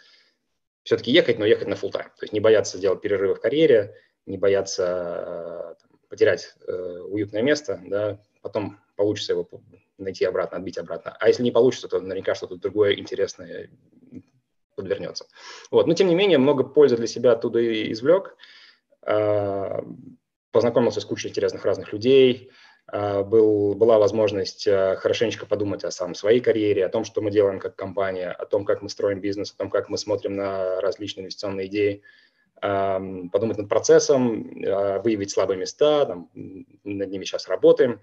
все-таки 0.83 1.11
ехать, 1.11 1.39
но 1.39 1.47
ехать 1.47 1.69
на 1.69 1.75
full 1.75 1.93
time. 1.93 2.11
То 2.17 2.23
есть 2.23 2.33
не 2.33 2.41
бояться 2.41 2.79
делать 2.79 3.01
перерывы 3.01 3.35
в 3.35 3.41
карьере, 3.41 3.95
не 4.27 4.39
бояться 4.39 5.77
там, 5.81 5.99
потерять 6.09 6.55
э, 6.67 6.73
уютное 6.73 7.43
место, 7.43 7.81
да, 7.87 8.21
потом 8.43 8.81
получится 8.97 9.33
его 9.33 9.49
найти 9.99 10.25
обратно, 10.25 10.59
отбить 10.59 10.79
обратно. 10.79 11.17
А 11.19 11.29
если 11.29 11.43
не 11.43 11.51
получится, 11.51 11.89
то 11.89 12.01
наверняка 12.01 12.35
что-то 12.35 12.57
другое 12.57 12.95
интересное 12.95 13.71
подвернется. 14.79 15.27
Вот. 15.71 15.87
Но, 15.87 15.95
тем 15.95 16.09
не 16.09 16.15
менее, 16.15 16.39
много 16.39 16.65
пользы 16.65 16.97
для 16.97 17.07
себя 17.07 17.33
оттуда 17.33 17.61
и 17.61 17.93
извлек. 17.93 18.37
Э, 19.07 19.81
познакомился 20.51 21.01
с 21.01 21.05
кучей 21.05 21.29
интересных 21.29 21.65
разных 21.65 21.93
людей, 21.93 22.51
э, 22.91 23.23
был, 23.23 23.75
была 23.75 23.99
возможность 23.99 24.67
э, 24.67 24.97
хорошенечко 24.97 25.47
подумать 25.47 25.85
о 25.85 25.91
самом 25.91 26.15
своей 26.15 26.41
карьере, 26.41 26.87
о 26.87 26.89
том, 26.89 27.05
что 27.05 27.21
мы 27.21 27.31
делаем 27.31 27.59
как 27.59 27.77
компания, 27.77 28.31
о 28.31 28.47
том, 28.47 28.65
как 28.65 28.83
мы 28.83 28.89
строим 28.89 29.21
бизнес, 29.21 29.53
о 29.53 29.57
том, 29.57 29.71
как 29.71 29.89
мы 29.89 29.99
смотрим 29.99 30.37
на 30.37 30.81
различные 30.81 31.25
инвестиционные 31.25 31.67
идеи 31.67 32.03
подумать 32.61 33.57
над 33.57 33.69
процессом, 33.69 34.51
а, 34.67 35.01
выявить 35.01 35.31
слабые 35.31 35.59
места, 35.59 36.07
там, 36.07 36.29
над 36.35 37.09
ними 37.09 37.25
сейчас 37.25 37.47
работаем. 37.49 38.01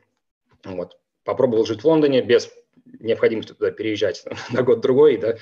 Вот. 0.63 0.97
Попробовал 1.25 1.65
жить 1.65 1.81
в 1.81 1.85
Лондоне 1.85 2.21
без 2.21 2.49
необходимости 2.85 3.53
туда 3.53 3.71
переезжать 3.71 4.23
на 4.51 4.63
год-другой, 4.63 5.17
да, 5.17 5.35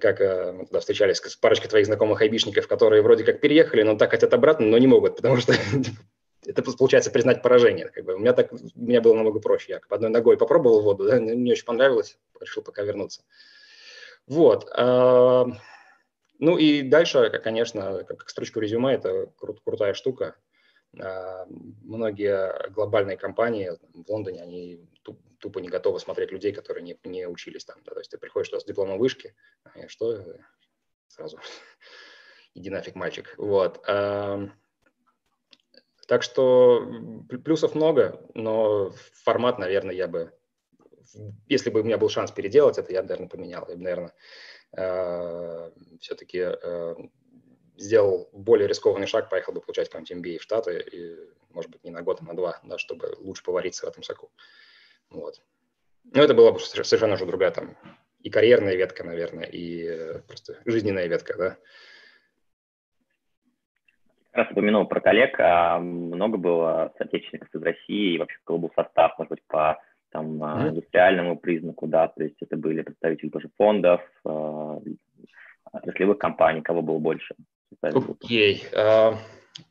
как 0.00 0.20
э, 0.20 0.52
мы 0.52 0.64
тогда 0.64 0.80
встречались 0.80 1.18
с 1.18 1.36
парочкой 1.36 1.70
твоих 1.70 1.86
знакомых 1.86 2.20
айбишников, 2.20 2.66
которые 2.66 3.02
вроде 3.02 3.24
как 3.24 3.40
переехали, 3.40 3.82
но 3.82 3.96
так 3.96 4.10
хотят 4.10 4.34
обратно, 4.34 4.66
но 4.66 4.78
не 4.78 4.86
могут, 4.86 5.16
потому 5.16 5.36
что 5.36 5.54
это 6.46 6.62
получается 6.62 7.10
признать 7.10 7.42
поражение. 7.42 7.88
Как 7.88 8.04
бы. 8.04 8.14
У 8.14 8.18
меня 8.18 8.32
так, 8.32 8.52
у 8.52 8.58
меня 8.74 9.00
было 9.00 9.14
намного 9.14 9.40
проще. 9.40 9.72
Я 9.72 9.80
одной 9.88 10.10
ногой 10.10 10.36
попробовал 10.36 10.82
воду, 10.82 11.04
да, 11.04 11.18
не 11.18 11.52
очень 11.52 11.64
понравилось, 11.64 12.18
решил 12.40 12.62
пока 12.62 12.82
вернуться. 12.82 13.22
Вот. 14.26 14.70
Ну 16.40 16.56
и 16.56 16.82
дальше, 16.82 17.28
конечно, 17.44 18.02
как 18.04 18.28
строчку 18.28 18.60
резюме, 18.60 18.94
это 18.94 19.26
крут, 19.36 19.60
крутая 19.62 19.92
штука. 19.92 20.36
А, 20.98 21.46
многие 21.82 22.70
глобальные 22.70 23.16
компании 23.16 23.72
в 23.92 24.10
Лондоне, 24.10 24.42
они 24.42 24.80
тупо 25.40 25.58
не 25.58 25.68
готовы 25.68 26.00
смотреть 26.00 26.30
людей, 26.32 26.52
которые 26.52 26.82
не, 26.82 26.98
не 27.04 27.26
учились 27.26 27.64
там. 27.64 27.82
Да? 27.84 27.92
То 27.92 28.00
есть 28.00 28.10
ты 28.10 28.18
приходишь 28.18 28.48
туда 28.48 28.60
с 28.60 28.64
дипломом 28.64 28.98
вышки, 28.98 29.34
а 29.64 29.88
что 29.88 30.24
сразу 31.08 31.38
иди 32.54 32.70
нафиг, 32.70 32.94
мальчик. 32.94 33.34
Вот. 33.36 33.82
Так 36.06 36.22
что 36.22 37.24
плюсов 37.44 37.74
много, 37.74 38.20
но 38.34 38.92
формат, 39.12 39.58
наверное, 39.58 39.94
я 39.94 40.08
бы, 40.08 40.32
если 41.46 41.70
бы 41.70 41.80
у 41.80 41.84
меня 41.84 41.98
был 41.98 42.08
шанс 42.08 42.32
переделать 42.32 42.78
это, 42.78 42.92
я, 42.92 43.02
наверное, 43.02 43.28
поменял. 43.28 43.64
Я 43.68 43.76
бы, 43.76 43.82
наверное, 43.82 44.12
Э, 44.72 45.70
все-таки 46.00 46.38
э, 46.38 46.94
сделал 47.76 48.28
более 48.32 48.68
рискованный 48.68 49.06
шаг, 49.06 49.28
поехал 49.28 49.52
бы 49.52 49.60
получать 49.60 49.88
какой-нибудь 49.88 50.24
MBA 50.24 50.38
в 50.38 50.42
Штаты, 50.42 50.84
и, 50.92 51.16
может 51.50 51.70
быть, 51.70 51.82
не 51.82 51.90
на 51.90 52.02
год, 52.02 52.20
а 52.20 52.24
на 52.24 52.34
два, 52.34 52.60
да, 52.62 52.78
чтобы 52.78 53.16
лучше 53.18 53.42
повариться 53.42 53.86
в 53.86 53.88
этом 53.88 54.02
соку. 54.02 54.30
Вот. 55.10 55.42
Но 56.04 56.22
это 56.22 56.34
была 56.34 56.52
бы 56.52 56.60
совершенно 56.60 57.14
уже 57.14 57.26
другая 57.26 57.50
там 57.50 57.76
и 58.22 58.30
карьерная 58.30 58.74
ветка, 58.76 59.04
наверное, 59.04 59.44
и 59.44 59.84
э, 59.84 60.18
просто 60.26 60.56
жизненная 60.64 61.06
ветка, 61.06 61.36
да. 61.36 61.56
Как 64.32 64.44
раз 64.44 64.52
упомянул 64.52 64.86
про 64.86 65.00
коллег, 65.00 65.38
а 65.40 65.78
много 65.78 66.36
было 66.36 66.92
соотечественников 66.98 67.52
из 67.54 67.62
России, 67.62 68.14
и 68.14 68.18
вообще 68.18 68.36
какой 68.44 68.58
был 68.58 68.72
состав, 68.76 69.18
может 69.18 69.30
быть, 69.30 69.42
по 69.46 69.80
там, 70.10 70.42
mm-hmm. 70.42 70.68
индустриальному 70.68 71.38
признаку, 71.38 71.86
да, 71.86 72.08
то 72.08 72.22
есть 72.22 72.36
это 72.40 72.56
были 72.56 72.82
представители 72.82 73.28
тоже 73.28 73.48
фондов, 73.56 74.02
э, 74.24 74.78
отраслевых 75.72 76.18
компаний, 76.18 76.62
кого 76.62 76.82
было 76.82 76.98
больше? 76.98 77.34
Окей, 77.82 78.64
okay. 78.72 79.16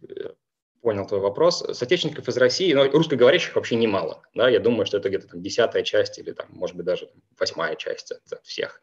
uh, 0.01 0.35
понял 0.81 1.05
твой 1.05 1.19
вопрос. 1.19 1.59
Соотечественников 1.59 2.27
из 2.27 2.37
России, 2.37 2.73
ну, 2.73 2.89
русскоговорящих 2.89 3.55
вообще 3.55 3.75
немало, 3.75 4.21
да, 4.33 4.49
я 4.49 4.59
думаю, 4.59 4.85
что 4.85 4.97
это 4.97 5.09
где-то 5.09 5.27
там 5.27 5.41
десятая 5.41 5.83
часть 5.83 6.17
или 6.19 6.31
там, 6.31 6.47
может 6.49 6.75
быть, 6.75 6.85
даже 6.85 7.09
восьмая 7.37 7.75
часть 7.75 8.11
от, 8.11 8.43
всех. 8.43 8.81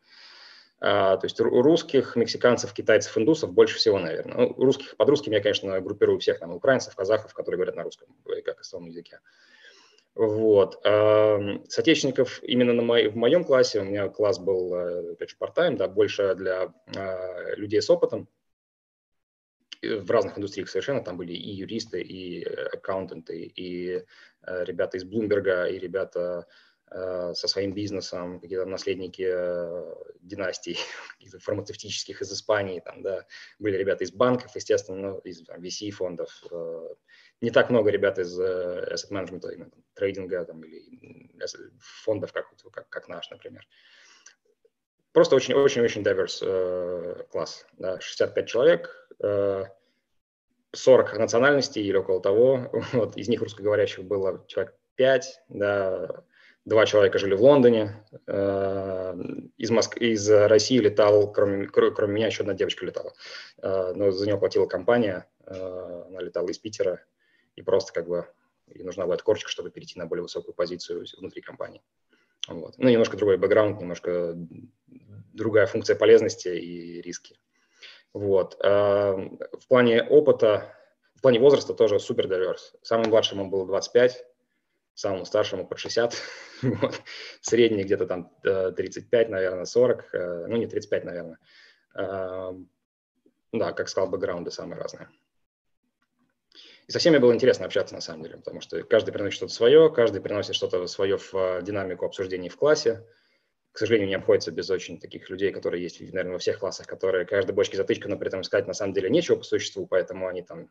Uh, 0.78 1.16
то 1.16 1.20
есть 1.22 1.40
русских, 1.40 2.16
мексиканцев, 2.16 2.74
китайцев, 2.74 3.16
индусов 3.16 3.50
больше 3.50 3.78
всего, 3.78 3.98
наверное. 3.98 4.36
Ну, 4.36 4.54
русских, 4.62 4.94
под 4.98 5.08
русским 5.08 5.32
я, 5.32 5.40
конечно, 5.40 5.80
группирую 5.80 6.18
всех 6.18 6.38
там 6.38 6.52
украинцев, 6.52 6.94
казахов, 6.94 7.32
которые 7.32 7.56
говорят 7.56 7.76
на 7.76 7.82
русском, 7.82 8.08
как 8.44 8.60
основном 8.60 8.90
языке. 8.90 9.20
Вот. 10.16 10.80
Соотечественников 10.82 12.42
именно 12.42 12.72
на 12.72 12.82
мой, 12.82 13.08
в 13.08 13.16
моем 13.16 13.44
классе, 13.44 13.80
у 13.80 13.84
меня 13.84 14.08
класс 14.08 14.38
был, 14.38 14.74
э, 14.74 15.12
опять 15.12 15.30
же, 15.30 15.36
part 15.38 15.76
да, 15.76 15.88
больше 15.88 16.34
для 16.34 16.72
а, 16.96 17.54
людей 17.56 17.82
с 17.82 17.90
опытом 17.90 18.26
в 19.86 20.10
разных 20.10 20.38
индустриях 20.38 20.68
совершенно. 20.68 21.02
Там 21.02 21.16
были 21.16 21.32
и 21.32 21.50
юристы, 21.50 22.00
и 22.00 22.44
аккаунтенты, 22.44 23.42
и 23.42 24.04
э, 24.42 24.64
ребята 24.64 24.96
из 24.96 25.04
Блумберга, 25.04 25.66
и 25.66 25.78
ребята 25.78 26.46
э, 26.90 27.32
со 27.34 27.48
своим 27.48 27.72
бизнесом, 27.72 28.40
какие-то 28.40 28.64
наследники 28.66 29.28
династий 30.20 30.78
фармацевтических 31.40 32.22
из 32.22 32.32
Испании, 32.32 32.80
там, 32.80 33.02
да, 33.02 33.26
были 33.58 33.76
ребята 33.76 34.04
из 34.04 34.12
банков, 34.12 34.54
естественно, 34.54 34.98
ну, 34.98 35.18
из 35.18 35.42
там, 35.44 35.60
VC-фондов, 35.60 36.30
не 37.40 37.50
так 37.50 37.70
много 37.70 37.90
ребят 37.90 38.18
из 38.18 38.38
uh, 38.40 38.92
asset 38.92 39.10
management, 39.10 39.72
трейдинга 39.94 40.44
там, 40.44 40.64
или 40.64 40.82
фондов, 41.78 42.32
как, 42.32 42.46
как, 42.72 42.88
как 42.88 43.08
наш, 43.08 43.30
например. 43.30 43.66
Просто 45.16 45.34
очень-очень-очень 45.34 46.02
diverse 46.02 46.42
uh, 46.42 47.26
класс. 47.32 47.64
Да, 47.78 47.98
65 47.98 48.46
человек, 48.46 49.08
uh, 49.22 49.62
э, 49.62 49.66
40 50.72 51.16
национальностей 51.16 51.82
или 51.82 51.96
около 51.96 52.20
того. 52.20 52.70
Вот, 52.92 53.16
из 53.16 53.26
них 53.26 53.40
русскоговорящих 53.40 54.04
было 54.04 54.44
человек 54.46 54.74
5, 54.96 55.44
да, 55.48 56.22
два 56.66 56.84
человека 56.84 57.18
жили 57.18 57.34
в 57.34 57.40
Лондоне, 57.40 58.04
из, 58.26 59.70
Моск... 59.70 59.96
из 59.96 60.30
России 60.30 60.76
летал, 60.76 61.32
кроме, 61.32 61.66
кроме 61.66 62.12
меня, 62.12 62.26
еще 62.26 62.42
одна 62.42 62.52
девочка 62.52 62.84
летала, 62.84 63.14
но 63.62 64.10
за 64.10 64.26
нее 64.26 64.36
платила 64.36 64.66
компания, 64.66 65.26
она 65.46 66.20
летала 66.20 66.48
из 66.48 66.58
Питера, 66.58 67.00
и 67.54 67.62
просто 67.62 67.94
как 67.94 68.06
бы 68.06 68.26
и 68.66 68.82
нужна 68.82 69.06
была 69.06 69.16
корочка, 69.16 69.48
чтобы 69.48 69.70
перейти 69.70 69.98
на 69.98 70.04
более 70.04 70.24
высокую 70.24 70.54
позицию 70.54 71.06
внутри 71.16 71.40
компании. 71.40 71.80
Вот. 72.48 72.74
Ну, 72.78 72.88
немножко 72.88 73.16
другой 73.16 73.38
бэкграунд, 73.38 73.80
немножко 73.80 74.36
другая 75.36 75.66
функция 75.66 75.96
полезности 75.96 76.48
и 76.48 77.00
риски. 77.00 77.38
Вот. 78.12 78.56
А, 78.64 79.12
в 79.14 79.68
плане 79.68 80.02
опыта, 80.02 80.74
в 81.14 81.22
плане 81.22 81.38
возраста 81.38 81.74
тоже 81.74 82.00
супер 82.00 82.28
диверс. 82.28 82.74
Самому 82.82 83.10
младшему 83.10 83.48
было 83.48 83.66
25, 83.66 84.24
самому 84.94 85.24
старшему 85.24 85.66
под 85.66 85.78
60, 85.78 86.14
вот. 86.62 87.02
средний 87.40 87.84
где-то 87.84 88.06
там 88.06 88.32
35, 88.42 89.28
наверное, 89.28 89.64
40, 89.64 90.10
ну 90.48 90.56
не 90.56 90.66
35, 90.66 91.04
наверное. 91.04 91.38
Да, 93.52 93.72
как 93.72 93.88
сказал, 93.88 94.10
бэкграунды 94.10 94.50
самые 94.50 94.80
разные. 94.80 95.08
И 96.86 96.92
со 96.92 96.98
всеми 96.98 97.18
было 97.18 97.34
интересно 97.34 97.66
общаться, 97.66 97.94
на 97.94 98.00
самом 98.00 98.22
деле, 98.22 98.36
потому 98.36 98.60
что 98.60 98.82
каждый 98.84 99.12
приносит 99.12 99.36
что-то 99.36 99.52
свое, 99.52 99.92
каждый 99.92 100.20
приносит 100.20 100.54
что-то 100.54 100.86
свое 100.86 101.18
в 101.18 101.34
э, 101.34 101.62
динамику 101.62 102.06
обсуждений 102.06 102.48
в 102.48 102.56
классе. 102.56 103.04
К 103.76 103.78
сожалению, 103.78 104.08
не 104.08 104.14
обходится 104.14 104.50
без 104.52 104.70
очень 104.70 104.98
таких 104.98 105.28
людей, 105.28 105.52
которые 105.52 105.82
есть, 105.82 106.00
наверное, 106.00 106.32
во 106.32 106.38
всех 106.38 106.60
классах, 106.60 106.86
которые 106.86 107.26
каждой 107.26 107.52
бочке 107.52 107.76
затычка, 107.76 108.08
но 108.08 108.16
при 108.16 108.28
этом 108.28 108.42
сказать 108.42 108.66
на 108.66 108.72
самом 108.72 108.94
деле 108.94 109.10
нечего 109.10 109.36
по 109.36 109.42
существу, 109.42 109.86
поэтому 109.86 110.28
они 110.28 110.40
там 110.40 110.70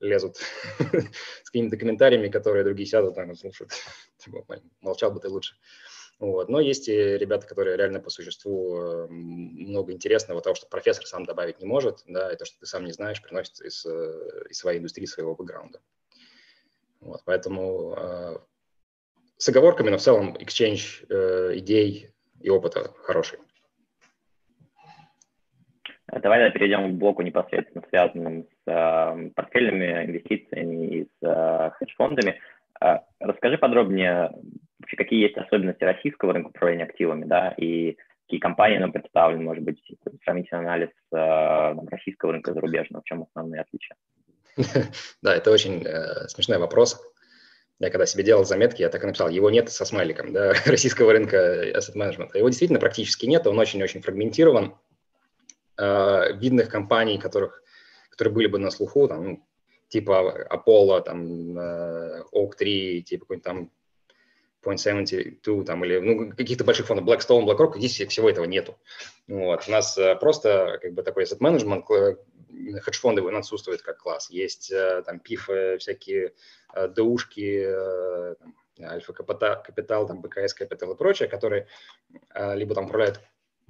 лезут 0.00 0.38
с 1.42 1.50
какими-то 1.50 1.76
комментариями, 1.76 2.28
которые 2.28 2.64
другие 2.64 2.86
сядут 2.86 3.14
там 3.14 3.30
и 3.30 3.34
слушают. 3.34 3.72
Типа, 4.16 4.42
молчал 4.80 5.12
бы 5.12 5.20
ты 5.20 5.28
лучше. 5.28 5.56
Вот. 6.18 6.48
Но 6.48 6.58
есть 6.58 6.88
и 6.88 6.94
ребята, 6.94 7.46
которые 7.46 7.76
реально 7.76 8.00
по 8.00 8.08
существу 8.08 8.78
э, 8.78 9.06
много 9.10 9.92
интересного, 9.92 10.40
того, 10.40 10.54
что 10.54 10.66
профессор 10.66 11.04
сам 11.04 11.26
добавить 11.26 11.60
не 11.60 11.66
может, 11.66 12.04
да, 12.06 12.32
и 12.32 12.36
то, 12.36 12.46
что 12.46 12.58
ты 12.60 12.64
сам 12.64 12.86
не 12.86 12.92
знаешь, 12.92 13.20
приносит 13.20 13.60
из, 13.60 13.84
э, 13.84 14.46
из 14.48 14.56
своей 14.56 14.78
индустрии, 14.78 15.04
своего 15.04 15.34
бэкграунда. 15.34 15.82
Вот. 17.00 17.20
Поэтому 17.26 17.94
э, 17.98 18.38
с 19.36 19.46
оговорками, 19.46 19.90
но 19.90 19.98
в 19.98 20.02
целом 20.02 20.34
exchange 20.38 21.04
э, 21.10 21.58
идей 21.58 22.15
и 22.40 22.50
опыта 22.50 22.90
хороший. 23.02 23.38
Давай 26.08 26.50
перейдем 26.52 26.94
к 26.94 26.98
блоку 26.98 27.22
непосредственно 27.22 27.84
связанным 27.88 28.44
с 28.44 28.70
э, 28.70 29.30
портфельными 29.34 30.04
инвестициями 30.04 30.86
и 30.86 31.04
с 31.04 31.22
э, 31.22 31.70
хедж-фондами. 31.78 32.40
Э, 32.80 32.98
расскажи 33.18 33.58
подробнее, 33.58 34.30
вообще 34.78 34.96
какие 34.96 35.22
есть 35.22 35.36
особенности 35.36 35.82
российского 35.82 36.32
рынка 36.32 36.48
управления 36.48 36.84
активами, 36.84 37.24
да, 37.24 37.52
и 37.56 37.96
какие 38.26 38.38
компании 38.38 38.78
нам 38.78 38.92
представлены, 38.92 39.42
может 39.42 39.64
быть, 39.64 39.80
сравнительный 40.24 40.60
анализ 40.60 40.90
э, 41.12 41.74
российского 41.90 42.32
рынка 42.32 42.52
зарубежного, 42.54 43.02
в 43.02 43.06
чем 43.06 43.24
основные 43.24 43.62
отличия? 43.62 43.96
Да, 45.22 45.34
это 45.34 45.50
очень 45.50 45.84
э, 45.84 46.28
смешной 46.28 46.58
вопрос. 46.58 47.00
Я 47.78 47.90
когда 47.90 48.06
себе 48.06 48.24
делал 48.24 48.44
заметки, 48.44 48.80
я 48.80 48.88
так 48.88 49.02
и 49.02 49.06
написал, 49.06 49.28
его 49.28 49.50
нет 49.50 49.70
со 49.70 49.84
смайликом, 49.84 50.32
да, 50.32 50.54
российского 50.66 51.12
рынка 51.12 51.36
asset 51.76 51.94
management. 51.94 52.30
Его 52.34 52.48
действительно 52.48 52.80
практически 52.80 53.26
нет, 53.26 53.46
он 53.46 53.58
очень-очень 53.58 54.02
фрагментирован. 54.02 54.76
Э, 55.78 56.32
видных 56.32 56.70
компаний, 56.70 57.18
которых, 57.18 57.62
которые 58.10 58.32
были 58.32 58.46
бы 58.46 58.58
на 58.58 58.70
слуху, 58.70 59.08
там, 59.08 59.24
ну, 59.24 59.46
типа 59.88 60.48
Apollo, 60.50 61.02
там, 61.02 61.58
э, 61.58 62.22
Oak 62.32 62.56
3, 62.56 63.02
типа 63.02 63.24
какой-нибудь 63.24 63.44
там 63.44 63.70
Point72 64.66 65.64
там, 65.64 65.84
или 65.84 65.98
ну, 65.98 66.30
каких-то 66.30 66.64
больших 66.64 66.86
фондов, 66.86 67.06
Blackstone, 67.06 67.44
BlackRock, 67.44 67.78
здесь 67.78 68.08
всего 68.08 68.28
этого 68.28 68.44
нету. 68.44 68.76
Вот. 69.28 69.64
У 69.68 69.70
нас 69.70 69.96
э, 69.96 70.16
просто 70.16 70.78
как 70.82 70.92
бы 70.94 71.02
такой 71.02 71.24
asset 71.24 71.38
management, 71.38 71.84
хедж-фонды 72.80 73.22
он 73.22 73.36
отсутствует 73.36 73.82
как 73.82 73.98
класс. 73.98 74.30
Есть 74.30 74.72
э, 74.72 75.02
там 75.04 75.20
пифы, 75.20 75.76
всякие 75.78 76.32
э, 76.74 76.88
ДУшки, 76.88 77.64
э, 77.66 78.34
Альфа 78.82 79.12
Капитал, 79.12 80.06
там 80.06 80.20
БКС 80.20 80.54
Капитал 80.54 80.92
и 80.92 80.96
прочее, 80.96 81.28
которые 81.28 81.66
э, 82.34 82.56
либо 82.56 82.74
там 82.74 82.86
управляют 82.86 83.20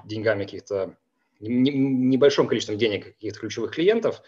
деньгами 0.05 0.45
каких-то 0.45 0.97
небольшим 1.41 2.47
количеством 2.47 2.79
денег 2.79 3.05
каких-то 3.05 3.41
ключевых 3.41 3.73
клиентов, 3.73 4.23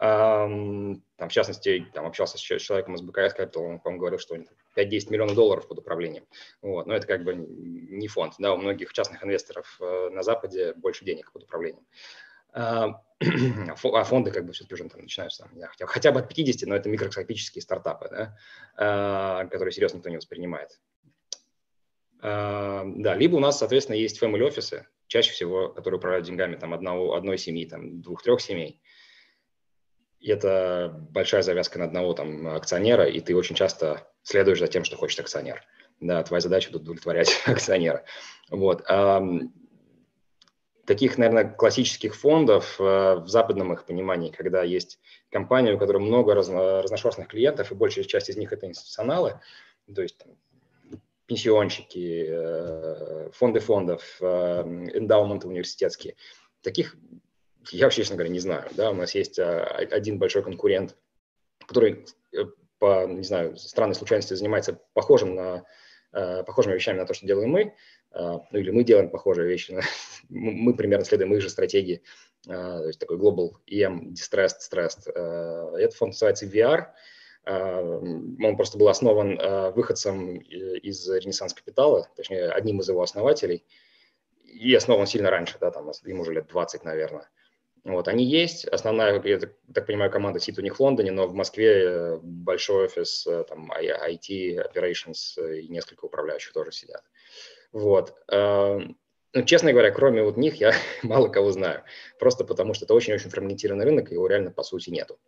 там, 0.00 1.02
в 1.18 1.32
частности, 1.32 1.86
там, 1.92 2.06
общался 2.06 2.38
с 2.38 2.40
человеком 2.40 2.94
из 2.94 3.02
БКС 3.02 3.34
Capital, 3.36 3.62
он, 3.62 3.80
по-моему, 3.80 3.98
говорил, 3.98 4.18
что 4.18 4.36
5-10 4.36 5.10
миллионов 5.10 5.34
долларов 5.34 5.66
под 5.66 5.78
управлением. 5.78 6.24
Вот. 6.62 6.86
Но 6.86 6.94
это 6.94 7.06
как 7.06 7.24
бы 7.24 7.34
не 7.34 8.06
фонд. 8.06 8.34
Да, 8.38 8.54
у 8.54 8.56
многих 8.56 8.92
частных 8.92 9.24
инвесторов 9.24 9.76
э, 9.80 10.10
на 10.10 10.22
Западе 10.22 10.74
больше 10.74 11.04
денег 11.04 11.32
под 11.32 11.44
управлением. 11.44 11.84
А, 13.20 14.04
фонды 14.04 14.30
как 14.30 14.46
бы 14.46 14.52
все-таки 14.52 14.74
уже 14.74 14.88
там 14.88 15.02
начинаются 15.02 15.48
хотя, 15.70 15.86
хотя 15.86 16.12
бы 16.12 16.20
от 16.20 16.28
50, 16.28 16.68
но 16.68 16.76
это 16.76 16.88
микроскопические 16.88 17.62
стартапы, 17.62 18.08
да, 18.10 18.36
а, 18.76 19.44
которые 19.46 19.72
серьезно 19.72 19.96
никто 19.96 20.08
не 20.08 20.16
воспринимает. 20.16 20.80
Да, 22.20 23.14
либо 23.16 23.36
у 23.36 23.40
нас, 23.40 23.58
соответственно, 23.58 23.96
есть 23.96 24.22
family 24.22 24.42
офисы, 24.42 24.86
чаще 25.08 25.32
всего, 25.32 25.68
которые 25.68 25.98
управляют 25.98 26.26
деньгами 26.26 26.54
там 26.54 26.74
одного, 26.74 27.14
одной 27.14 27.38
семьи, 27.38 27.64
там 27.64 28.02
двух-трех 28.02 28.40
семей 28.40 28.80
и 30.20 30.30
это 30.30 30.94
большая 31.10 31.42
завязка 31.42 31.78
на 31.78 31.84
одного 31.84 32.12
там 32.12 32.48
акционера, 32.48 33.04
и 33.04 33.20
ты 33.20 33.36
очень 33.36 33.54
часто 33.54 34.08
следуешь 34.22 34.58
за 34.58 34.66
тем, 34.66 34.84
что 34.84 34.96
хочет 34.96 35.20
акционер. 35.20 35.62
Да, 36.00 36.22
твоя 36.22 36.40
задача 36.40 36.70
тут 36.70 36.82
удовлетворять 36.82 37.42
акционера. 37.46 38.04
Вот. 38.50 38.84
А, 38.88 39.22
таких, 40.88 41.18
наверное, 41.18 41.44
классических 41.44 42.14
фондов 42.14 42.80
э, 42.80 42.82
в 43.16 43.28
западном 43.28 43.72
их 43.74 43.84
понимании, 43.84 44.30
когда 44.30 44.62
есть 44.62 44.98
компания, 45.30 45.74
у 45.74 45.78
которой 45.78 45.98
много 45.98 46.34
разно, 46.34 46.82
разношерстных 46.82 47.28
клиентов, 47.28 47.70
и 47.70 47.74
большая 47.74 48.04
часть 48.04 48.30
из 48.30 48.36
них 48.36 48.52
это 48.52 48.66
институционалы, 48.66 49.40
то 49.94 50.02
есть 50.02 50.16
там, 50.18 50.32
пенсионщики, 51.26 52.26
э, 52.26 53.30
фонды 53.32 53.60
фондов, 53.60 54.16
э, 54.20 54.62
эндаументы 54.94 55.46
университетские. 55.46 56.16
Таких 56.62 56.96
я 57.70 57.86
вообще, 57.86 58.02
честно 58.02 58.16
говоря, 58.16 58.32
не 58.32 58.40
знаю. 58.40 58.68
Да, 58.72 58.90
у 58.90 58.94
нас 58.94 59.14
есть 59.14 59.38
а, 59.38 59.64
один 59.64 60.18
большой 60.18 60.42
конкурент, 60.42 60.96
который 61.66 62.06
э, 62.32 62.44
по, 62.78 63.06
не 63.06 63.24
знаю, 63.24 63.56
странной 63.56 63.94
случайности 63.94 64.34
занимается 64.34 64.80
похожим 64.94 65.34
на, 65.34 65.64
э, 66.12 66.44
похожими 66.44 66.74
вещами 66.74 66.98
на 66.98 67.06
то, 67.06 67.14
что 67.14 67.26
делаем 67.26 67.50
мы, 67.50 67.74
а, 68.12 68.40
ну 68.50 68.58
или 68.58 68.70
мы 68.70 68.84
делаем 68.84 69.10
похожие 69.10 69.48
вещи, 69.48 69.78
мы 70.28 70.74
примерно 70.74 71.04
следуем 71.04 71.34
их 71.34 71.42
же 71.42 71.50
стратегии, 71.50 72.02
а, 72.48 72.78
то 72.78 72.86
есть 72.86 72.98
такой 72.98 73.18
Global 73.18 73.50
EM 73.66 74.12
Distressed 74.12 74.60
Stressed. 74.70 75.10
Этот 75.76 75.94
фонд 75.94 76.12
называется 76.12 76.46
VR, 76.46 76.86
он 77.46 78.56
просто 78.56 78.76
был 78.76 78.88
основан 78.88 79.38
выходцем 79.72 80.36
из 80.36 81.08
Ренессанс 81.08 81.54
Капитала, 81.54 82.06
точнее, 82.14 82.50
одним 82.50 82.80
из 82.80 82.88
его 82.90 83.00
основателей, 83.00 83.64
и 84.44 84.74
основан 84.74 85.06
сильно 85.06 85.30
раньше, 85.30 85.56
да, 85.58 85.70
там, 85.70 85.90
ему 86.04 86.22
уже 86.22 86.34
лет 86.34 86.46
20, 86.48 86.84
наверное. 86.84 87.28
Вот, 87.88 88.06
они 88.06 88.22
есть. 88.22 88.66
Основная, 88.66 89.18
я 89.24 89.40
так 89.72 89.86
понимаю, 89.86 90.10
команда 90.10 90.38
сидит 90.40 90.58
у 90.58 90.62
них 90.62 90.76
в 90.76 90.80
Лондоне, 90.80 91.10
но 91.10 91.26
в 91.26 91.32
Москве 91.32 91.84
э, 91.84 92.18
большой 92.22 92.84
офис, 92.84 93.26
э, 93.26 93.44
там, 93.48 93.72
IT, 93.72 94.62
operations 94.62 95.38
э, 95.38 95.60
и 95.60 95.68
несколько 95.68 96.04
управляющих 96.04 96.52
тоже 96.52 96.70
сидят. 96.70 97.02
Вот. 97.72 98.14
Ну, 98.30 99.42
честно 99.44 99.72
говоря, 99.72 99.90
кроме 99.90 100.22
вот 100.22 100.36
них 100.36 100.56
я 100.56 100.74
мало 101.02 101.28
кого 101.28 101.50
знаю. 101.50 101.82
Просто 102.18 102.44
потому, 102.44 102.74
что 102.74 102.84
это 102.84 102.92
очень-очень 102.92 103.30
фрагментированный 103.30 103.86
рынок, 103.86 104.10
и 104.10 104.14
его 104.14 104.26
реально, 104.26 104.50
по 104.50 104.62
сути, 104.62 104.90
нету. 104.90 105.18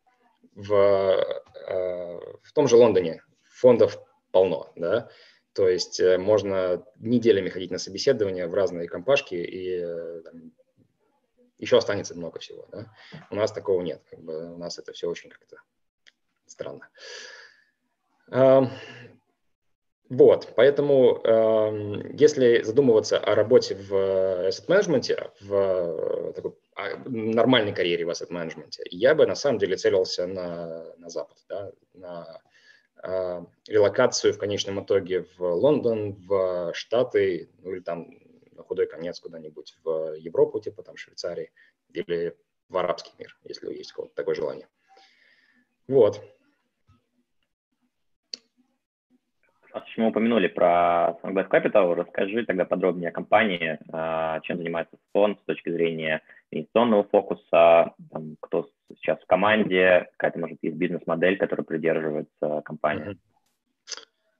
В, 0.54 1.42
в 2.42 2.52
том 2.52 2.68
же 2.68 2.76
Лондоне 2.76 3.22
фондов 3.48 3.98
полно, 4.32 4.70
да, 4.76 5.08
то 5.54 5.68
есть 5.68 6.00
можно 6.18 6.84
неделями 6.98 7.48
ходить 7.48 7.70
на 7.70 7.78
собеседования 7.78 8.46
в 8.48 8.54
разные 8.54 8.88
компашки 8.88 9.34
и 9.34 9.80
там, 10.24 10.52
еще 11.60 11.78
останется 11.78 12.16
много 12.16 12.38
всего. 12.38 12.66
Да? 12.72 12.92
У 13.30 13.36
нас 13.36 13.52
такого 13.52 13.82
нет. 13.82 14.02
Как 14.10 14.20
бы 14.20 14.54
у 14.54 14.56
нас 14.56 14.78
это 14.78 14.92
все 14.92 15.08
очень 15.08 15.30
как-то 15.30 15.58
странно. 16.46 16.88
Вот, 20.10 20.54
поэтому 20.56 21.22
если 22.18 22.62
задумываться 22.62 23.16
о 23.18 23.36
работе 23.36 23.76
в 23.76 23.92
asset 24.48 24.66
management, 24.66 25.30
в 25.40 26.32
такой 26.32 26.54
а, 26.74 26.96
нормальной 27.06 27.72
карьере 27.72 28.04
в 28.04 28.10
asset 28.10 28.28
management, 28.28 28.72
я 28.90 29.14
бы 29.14 29.24
на 29.26 29.36
самом 29.36 29.58
деле 29.58 29.76
целился 29.76 30.26
на, 30.26 30.84
на 30.96 31.08
Запад, 31.10 31.36
да, 31.48 31.70
на 31.94 32.40
э, 33.04 33.44
релокацию 33.68 34.34
в 34.34 34.38
конечном 34.38 34.82
итоге 34.82 35.26
в 35.38 35.42
Лондон, 35.42 36.14
в 36.26 36.72
Штаты, 36.74 37.48
ну 37.58 37.70
или 37.70 37.80
там 37.80 38.08
худой 38.70 38.86
конец 38.86 39.18
куда-нибудь 39.18 39.74
в 39.82 40.14
Европу, 40.14 40.60
типа 40.60 40.84
там 40.84 40.96
Швейцарии, 40.96 41.50
или 41.92 42.36
в 42.68 42.78
арабский 42.78 43.10
мир, 43.18 43.36
если 43.42 43.74
есть 43.74 43.90
какое-то 43.90 44.14
такое 44.14 44.36
желание. 44.36 44.68
Вот. 45.88 46.22
Раз 49.72 49.84
мы 49.96 50.08
упомянули 50.08 50.46
про 50.46 51.18
Sunbest 51.22 51.48
Capital, 51.48 51.94
расскажи 51.94 52.46
тогда 52.46 52.64
подробнее 52.64 53.10
о 53.10 53.12
компании, 53.12 53.78
а, 53.92 54.40
чем 54.40 54.58
занимается 54.58 54.96
фонд 55.12 55.40
с 55.40 55.44
точки 55.44 55.70
зрения 55.70 56.22
инвестиционного 56.52 57.04
фокуса, 57.04 57.94
там, 58.10 58.36
кто 58.40 58.68
сейчас 58.98 59.20
в 59.20 59.26
команде, 59.26 60.08
какая-то, 60.12 60.38
может, 60.38 60.58
есть 60.62 60.76
бизнес-модель, 60.76 61.38
которая 61.38 61.64
придерживается 61.64 62.62
компания. 62.64 63.16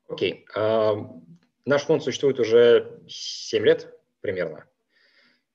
Окей. 0.09 0.45
Okay. 0.57 0.57
Uh, 0.57 1.21
наш 1.65 1.83
фонд 1.83 2.03
существует 2.03 2.39
уже 2.41 3.01
7 3.09 3.65
лет 3.65 4.00
примерно. 4.21 4.67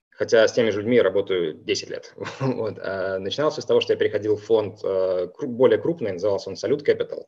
Хотя 0.10 0.48
с 0.48 0.54
теми 0.54 0.70
же 0.70 0.80
людьми 0.80 0.96
я 0.96 1.04
работаю 1.04 1.54
10 1.56 1.90
лет. 1.90 2.14
вот. 2.40 2.78
а 2.80 3.20
начиналось 3.20 3.56
с 3.56 3.66
того, 3.66 3.82
что 3.82 3.94
я 3.94 4.00
переходил 4.00 4.38
в 4.38 4.44
фонд 4.44 4.80
э, 4.84 5.28
более 5.42 5.80
крупный, 5.80 6.14
назывался 6.14 6.50
он 6.50 6.56
Salute 6.56 6.86
Capital. 6.86 7.26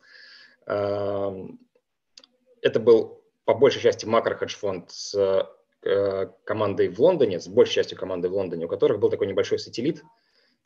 это 2.62 2.80
был 2.80 3.24
по 3.48 3.54
большей 3.54 3.82
части 3.82 4.06
макро-хедж-фонд 4.06 4.92
с 4.92 5.48
э, 5.84 6.28
командой 6.44 6.90
в 6.90 7.00
Лондоне, 7.00 7.40
с 7.40 7.48
большей 7.48 7.76
частью 7.76 7.98
команды 7.98 8.28
в 8.28 8.34
Лондоне, 8.34 8.66
у 8.66 8.68
которых 8.68 9.00
был 9.00 9.10
такой 9.10 9.28
небольшой 9.28 9.58
сателлит 9.58 10.04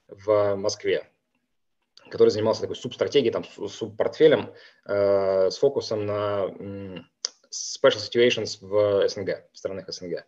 в 0.07 0.55
Москве, 0.55 1.07
который 2.09 2.29
занимался 2.29 2.61
такой 2.61 2.75
субстратегией, 2.75 3.31
там, 3.31 3.43
субпортфелем 3.43 4.53
э, 4.85 5.51
с 5.51 5.57
фокусом 5.57 6.07
на 6.07 6.47
special 7.51 7.99
situations 7.99 8.57
в 8.61 9.07
СНГ, 9.07 9.43
в 9.51 9.57
странах 9.57 9.87
СНГ. 9.93 10.25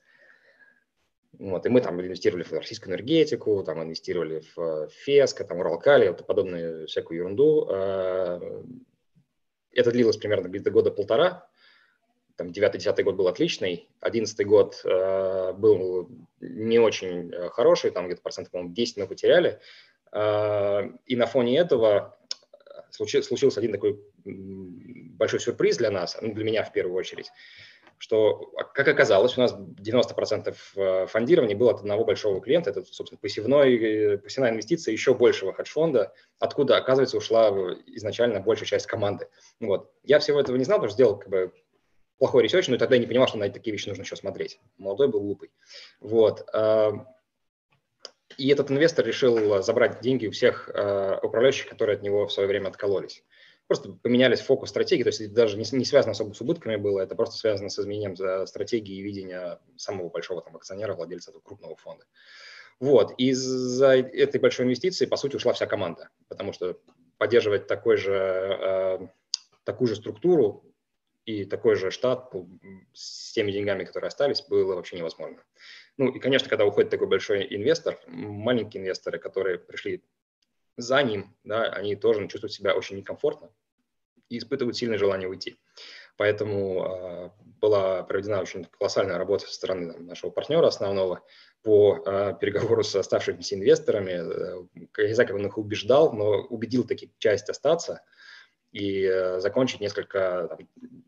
Вот, 1.39 1.65
и 1.65 1.69
мы 1.69 1.81
там 1.81 1.99
инвестировали 1.99 2.43
в 2.43 2.51
российскую 2.51 2.91
энергетику, 2.91 3.63
там 3.63 3.81
инвестировали 3.81 4.43
в 4.55 4.87
ФЕСКО, 4.89 5.43
там 5.45 5.59
Уралкали, 5.59 6.07
вот 6.09 6.25
подобную 6.27 6.87
всякую 6.87 7.19
ерунду. 7.19 7.67
Э, 7.69 8.39
это 9.71 9.91
длилось 9.91 10.17
примерно 10.17 10.47
где-то 10.47 10.69
года 10.69 10.91
полтора. 10.91 11.49
Там 12.35 12.49
9-10 12.49 13.03
год 13.03 13.15
был 13.15 13.27
отличный, 13.27 13.89
11 14.01 14.45
год 14.45 14.81
э, 14.85 15.53
был 15.53 16.09
не 16.39 16.79
очень 16.79 17.33
э, 17.33 17.49
хороший, 17.49 17.89
там 17.91 18.05
где-то 18.05 18.21
процентов, 18.21 18.51
по-моему, 18.51 18.73
10 18.73 18.97
мы 18.97 19.07
потеряли. 19.07 19.59
И 20.15 21.15
на 21.15 21.25
фоне 21.25 21.57
этого 21.57 22.15
случился 22.91 23.59
один 23.59 23.71
такой 23.71 23.99
большой 24.23 25.39
сюрприз 25.39 25.77
для 25.77 25.89
нас, 25.89 26.15
ну, 26.21 26.31
для 26.35 26.43
меня 26.43 26.63
в 26.63 26.71
первую 26.71 26.95
очередь, 26.95 27.31
что, 27.97 28.51
как 28.73 28.87
оказалось, 28.87 29.37
у 29.37 29.41
нас 29.41 29.53
90% 29.53 30.55
э, 30.75 31.07
фондирования 31.07 31.55
было 31.55 31.71
от 31.71 31.79
одного 31.79 32.05
большого 32.05 32.41
клиента, 32.41 32.69
это, 32.69 32.83
собственно, 32.85 33.19
посевной, 33.19 33.75
э, 33.75 34.17
посевная 34.17 34.51
инвестиция 34.51 34.91
еще 34.91 35.13
большего 35.13 35.53
хедж-фонда, 35.53 36.13
откуда, 36.39 36.77
оказывается, 36.77 37.17
ушла 37.17 37.49
изначально 37.87 38.39
большая 38.39 38.67
часть 38.67 38.87
команды. 38.87 39.27
Вот. 39.59 39.91
Я 40.03 40.19
всего 40.19 40.39
этого 40.39 40.55
не 40.57 40.65
знал, 40.65 40.79
потому 40.79 40.89
что 40.89 40.95
сделал 40.95 41.17
как 41.17 41.29
бы 41.29 41.53
плохой 42.17 42.43
research, 42.43 42.67
но 42.67 42.77
тогда 42.77 42.95
я 42.95 43.01
не 43.01 43.07
понимал, 43.07 43.27
что 43.27 43.37
на 43.37 43.49
такие 43.49 43.71
вещи 43.71 43.87
нужно 43.87 44.03
еще 44.03 44.15
смотреть. 44.15 44.59
Молодой 44.77 45.07
был 45.07 45.21
глупый. 45.21 45.51
Вот. 45.99 46.47
Э, 46.53 46.91
и 48.37 48.49
этот 48.49 48.71
инвестор 48.71 49.05
решил 49.05 49.61
забрать 49.61 50.01
деньги 50.01 50.25
у 50.25 50.31
всех 50.31 50.67
управляющих, 50.67 51.69
которые 51.69 51.97
от 51.97 52.01
него 52.01 52.25
в 52.25 52.33
свое 52.33 52.49
время 52.49 52.69
откололись 52.69 53.23
просто 53.67 53.93
поменялись 53.93 54.41
фокус 54.41 54.69
стратегии, 54.69 55.03
то 55.03 55.09
есть 55.09 55.21
это 55.21 55.33
даже 55.33 55.57
не, 55.57 55.65
не 55.77 55.85
связано 55.85 56.11
особо 56.11 56.33
с 56.33 56.41
убытками 56.41 56.75
было, 56.75 57.01
это 57.01 57.15
просто 57.15 57.37
связано 57.37 57.69
с 57.69 57.79
изменением 57.79 58.15
стратегии 58.47 58.97
и 58.97 59.01
видения 59.01 59.59
самого 59.77 60.09
большого 60.09 60.41
там, 60.41 60.55
акционера, 60.55 60.93
владельца 60.93 61.31
этого 61.31 61.41
крупного 61.41 61.75
фонда. 61.75 62.05
Вот, 62.79 63.13
из-за 63.17 63.95
этой 63.95 64.41
большой 64.41 64.65
инвестиции, 64.65 65.05
по 65.05 65.15
сути, 65.15 65.35
ушла 65.35 65.53
вся 65.53 65.67
команда, 65.67 66.09
потому 66.27 66.53
что 66.53 66.77
поддерживать 67.17 67.67
такой 67.67 67.97
же, 67.97 68.13
э, 68.13 69.07
такую 69.63 69.87
же 69.87 69.95
структуру 69.95 70.65
и 71.25 71.45
такой 71.45 71.75
же 71.75 71.91
штат 71.91 72.33
с 72.93 73.31
теми 73.31 73.51
деньгами, 73.51 73.85
которые 73.85 74.09
остались, 74.09 74.41
было 74.41 74.75
вообще 74.75 74.97
невозможно. 74.97 75.41
Ну 75.97 76.09
и, 76.09 76.19
конечно, 76.19 76.49
когда 76.49 76.65
уходит 76.65 76.89
такой 76.89 77.07
большой 77.07 77.47
инвестор, 77.55 77.97
маленькие 78.07 78.81
инвесторы, 78.81 79.19
которые 79.19 79.59
пришли 79.59 80.03
за 80.77 81.01
ним, 81.03 81.35
да, 81.43 81.63
они 81.63 81.95
тоже 81.95 82.27
чувствуют 82.27 82.53
себя 82.53 82.75
очень 82.75 82.97
некомфортно 82.97 83.49
и 84.29 84.37
испытывают 84.37 84.77
сильное 84.77 84.97
желание 84.97 85.27
уйти. 85.27 85.57
Поэтому 86.15 86.85
э, 86.85 87.29
была 87.59 88.03
проведена 88.03 88.41
очень 88.41 88.65
колоссальная 88.65 89.17
работа 89.17 89.47
со 89.47 89.53
стороны 89.53 89.93
там, 89.93 90.05
нашего 90.05 90.29
партнера 90.29 90.67
основного 90.67 91.23
по 91.63 92.03
э, 92.05 92.33
переговору 92.39 92.83
с 92.83 92.95
оставшимися 92.95 93.55
инвесторами. 93.55 94.11
Э, 94.11 95.07
я 95.07 95.15
знаю, 95.15 95.27
как 95.27 95.37
он 95.37 95.47
их 95.47 95.57
убеждал, 95.57 96.13
но 96.13 96.29
убедил 96.29 96.85
таки 96.85 97.11
часть 97.17 97.49
остаться 97.49 98.01
и 98.71 99.03
э, 99.03 99.39
закончить 99.39 99.81
несколько 99.81 100.47
там, 100.49 100.59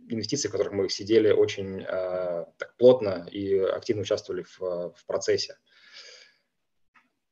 инвестиций, 0.10 0.50
в 0.50 0.52
которых 0.52 0.74
мы 0.74 0.90
сидели 0.90 1.32
очень 1.32 1.82
э, 1.82 2.46
так 2.58 2.76
плотно 2.78 3.28
и 3.32 3.58
активно 3.60 4.02
участвовали 4.02 4.44
в, 4.44 4.60
в 4.60 5.06
процессе. 5.06 5.54
Э, 5.54 5.75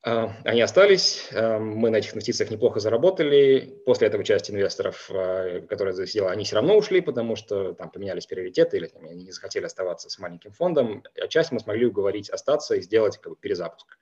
они 0.04 0.62
остались, 0.62 1.30
а, 1.32 1.60
мы 1.60 1.90
на 1.90 1.98
этих 1.98 2.14
инвестициях 2.14 2.52
неплохо 2.52 2.82
заработали. 2.82 3.82
После 3.86 4.08
этого 4.08 4.24
часть 4.26 4.52
инвесторов, 4.52 5.10
а, 5.10 5.62
которая 5.62 5.94
засидела, 5.94 6.30
они 6.30 6.44
все 6.44 6.56
равно 6.56 6.76
ушли, 6.76 7.00
потому 7.00 7.38
что 7.38 7.74
там 7.74 7.90
поменялись 7.90 8.26
приоритеты 8.26 8.78
или 8.78 8.88
там, 8.88 9.06
они 9.06 9.24
не 9.24 9.32
захотели 9.32 9.66
оставаться 9.66 10.10
с 10.10 10.20
маленьким 10.20 10.52
фондом. 10.52 11.04
А 11.22 11.28
часть 11.30 11.54
мы 11.54 11.60
смогли 11.62 11.86
уговорить 11.86 12.30
остаться 12.30 12.76
и 12.76 12.82
сделать 12.82 13.18
как 13.18 13.32
бы, 13.32 13.38
перезапуск. 13.40 13.98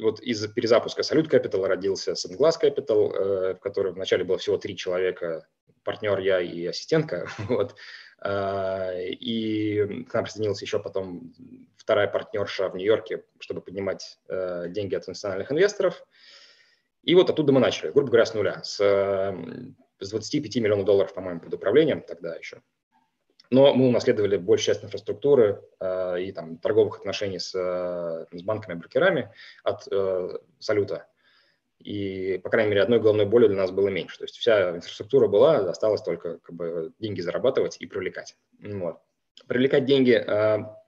Вот 0.00 0.20
из 0.20 0.46
перезапуска 0.48 1.02
Salute 1.02 1.28
Capital 1.28 1.66
родился 1.66 2.12
Sunglass 2.12 2.54
Capital, 2.60 3.12
э, 3.12 3.54
в 3.54 3.58
котором 3.60 3.94
вначале 3.94 4.24
было 4.24 4.38
всего 4.38 4.56
три 4.56 4.76
человека, 4.76 5.46
партнер, 5.84 6.18
я 6.20 6.40
и 6.40 6.64
ассистентка. 6.66 7.28
Вот. 7.48 7.74
А, 8.24 8.92
и 8.94 10.04
к 10.04 10.14
нам 10.14 10.24
присоединилась 10.24 10.62
еще 10.62 10.78
потом 10.78 11.34
вторая 11.76 12.06
партнерша 12.06 12.68
в 12.68 12.76
Нью-Йорке, 12.76 13.24
чтобы 13.40 13.60
поднимать 13.60 14.20
э, 14.28 14.68
деньги 14.68 14.94
от 14.94 15.08
национальных 15.08 15.50
инвесторов. 15.50 16.06
И 17.02 17.16
вот 17.16 17.30
оттуда 17.30 17.52
мы 17.52 17.58
начали, 17.58 17.90
грубо 17.90 18.08
говоря, 18.08 18.26
с 18.26 18.34
нуля, 18.34 18.62
с, 18.62 18.76
с 19.98 20.10
25 20.10 20.56
миллионов 20.56 20.84
долларов, 20.84 21.12
по-моему, 21.14 21.40
под 21.40 21.52
управлением 21.54 22.00
тогда 22.00 22.36
еще. 22.36 22.62
Но 23.50 23.74
мы 23.74 23.88
унаследовали 23.88 24.36
большую 24.36 24.74
часть 24.74 24.84
инфраструктуры 24.84 25.60
э, 25.80 26.22
и 26.22 26.32
там, 26.32 26.58
торговых 26.58 26.98
отношений 27.00 27.40
с, 27.40 27.50
с 27.50 28.42
банками-брокерами 28.42 29.32
от 29.64 29.88
э, 29.90 30.38
Салюта 30.60 31.08
и, 31.84 32.38
по 32.38 32.50
крайней 32.50 32.70
мере, 32.70 32.82
одной 32.82 33.00
головной 33.00 33.26
боли 33.26 33.46
для 33.46 33.56
нас 33.56 33.70
было 33.70 33.88
меньше. 33.88 34.18
То 34.18 34.24
есть 34.24 34.36
вся 34.36 34.76
инфраструктура 34.76 35.28
была, 35.28 35.56
осталось 35.70 36.02
только 36.02 36.38
как 36.38 36.54
бы, 36.54 36.92
деньги 36.98 37.20
зарабатывать 37.20 37.76
и 37.80 37.86
привлекать. 37.86 38.36
Вот. 38.60 39.00
Привлекать 39.46 39.84
деньги, 39.84 40.12
а, 40.12 40.78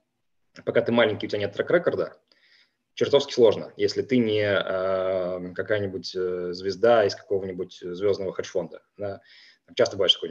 пока 0.64 0.80
ты 0.82 0.92
маленький, 0.92 1.26
у 1.26 1.28
тебя 1.28 1.40
нет 1.40 1.52
трек-рекорда, 1.52 2.16
чертовски 2.94 3.32
сложно, 3.32 3.72
если 3.76 4.02
ты 4.02 4.18
не 4.18 4.44
а, 4.44 5.40
какая-нибудь 5.54 6.14
э, 6.14 6.52
звезда 6.52 7.04
из 7.04 7.14
какого-нибудь 7.14 7.78
звездного 7.82 8.32
хедж-фонда. 8.32 8.82
Да. 8.96 9.20
Часто 9.74 9.96
бывает, 9.96 10.12
что 10.12 10.28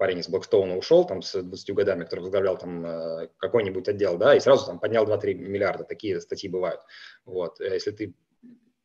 парень 0.00 0.20
из 0.20 0.30
Блэкстоуна 0.30 0.78
ушел 0.78 1.04
там 1.04 1.20
с 1.20 1.40
20 1.40 1.74
годами, 1.74 2.04
который 2.04 2.20
возглавлял 2.20 2.56
там 2.56 2.86
э, 2.86 3.28
какой-нибудь 3.36 3.86
отдел, 3.86 4.16
да, 4.16 4.34
и 4.34 4.40
сразу 4.40 4.64
там 4.64 4.80
поднял 4.80 5.06
2-3 5.06 5.34
миллиарда, 5.34 5.84
такие 5.84 6.20
статьи 6.22 6.48
бывают. 6.48 6.80
Вот. 7.26 7.60
Э, 7.60 7.74
если 7.74 7.90
ты 7.90 8.14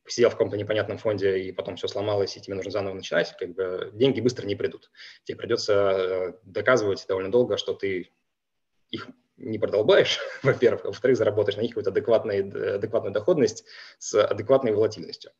сидел 0.08 0.30
в 0.30 0.32
каком-то 0.32 0.56
непонятном 0.56 0.98
фонде 0.98 1.38
и 1.38 1.52
потом 1.52 1.76
все 1.76 1.88
сломалось, 1.88 2.36
и 2.36 2.40
тебе 2.40 2.54
нужно 2.54 2.70
заново 2.70 2.94
начинать, 2.94 3.34
как 3.38 3.54
бы 3.54 3.90
деньги 3.94 4.20
быстро 4.20 4.46
не 4.46 4.54
придут. 4.54 4.90
Тебе 5.24 5.38
придется 5.38 5.72
э, 5.74 6.32
доказывать 6.44 7.04
довольно 7.08 7.30
долго, 7.30 7.56
что 7.56 7.74
ты 7.74 8.10
их 8.90 9.08
не 9.36 9.58
продолбаешь, 9.58 10.18
во-первых, 10.42 10.84
а 10.84 10.88
во-вторых, 10.88 11.16
заработаешь 11.16 11.56
на 11.56 11.62
них 11.62 11.70
какую-то 11.70 11.90
адекватную, 11.90 12.76
адекватную 12.76 13.12
доходность 13.12 13.64
с 13.98 14.22
адекватной 14.22 14.72
волатильностью. 14.72 15.32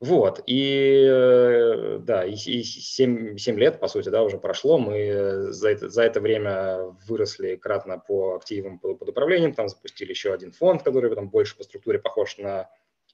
Вот, 0.00 0.42
и 0.46 1.06
э, 1.08 1.98
да, 2.00 2.24
и, 2.24 2.32
и 2.34 2.64
7, 2.64 3.36
7 3.36 3.56
лет, 3.56 3.78
по 3.78 3.86
сути, 3.86 4.08
да, 4.08 4.24
уже 4.24 4.36
прошло, 4.36 4.76
мы 4.76 5.52
за 5.52 5.70
это, 5.70 5.88
за 5.88 6.02
это 6.02 6.20
время 6.20 6.96
выросли 7.06 7.54
кратно 7.54 8.00
по 8.00 8.34
активам 8.34 8.80
под 8.80 9.08
управлением, 9.08 9.54
там 9.54 9.68
запустили 9.68 10.10
еще 10.10 10.32
один 10.32 10.50
фонд, 10.50 10.82
который 10.82 11.14
там 11.14 11.30
больше 11.30 11.56
по 11.56 11.62
структуре 11.62 12.00
похож 12.00 12.36
на 12.38 12.68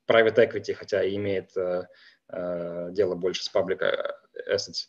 private 0.09 0.37
equity, 0.37 0.75
хотя 0.75 1.05
и 1.05 1.16
имеет 1.16 1.57
э, 1.57 1.87
э, 2.29 2.88
дело 2.92 3.14
больше 3.14 3.44
с 3.44 3.55
public 3.55 3.81
assets. 4.51 4.88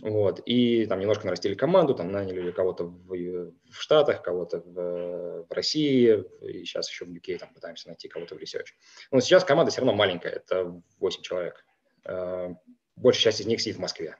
Вот. 0.00 0.40
И 0.46 0.86
там 0.86 0.98
немножко 0.98 1.26
нарастили 1.26 1.54
команду, 1.54 1.94
там 1.94 2.10
наняли 2.10 2.50
кого-то 2.50 2.84
в, 2.84 3.08
в 3.08 3.52
Штатах, 3.72 4.22
кого-то 4.22 4.60
в, 4.60 5.46
в 5.48 5.52
России, 5.52 6.24
и 6.42 6.64
сейчас 6.64 6.88
еще 6.90 7.04
в 7.04 7.10
UK 7.10 7.38
там 7.38 7.52
пытаемся 7.54 7.88
найти 7.88 8.08
кого-то 8.08 8.34
в 8.34 8.38
research. 8.38 8.72
Но 9.12 9.20
сейчас 9.20 9.44
команда 9.44 9.70
все 9.70 9.80
равно 9.80 9.94
маленькая, 9.94 10.32
это 10.32 10.80
8 10.98 11.22
человек. 11.22 11.64
Э, 12.04 12.54
большая 12.96 13.24
часть 13.24 13.40
из 13.40 13.46
них 13.46 13.60
сидит 13.60 13.76
в 13.76 13.80
Москве. 13.80 14.16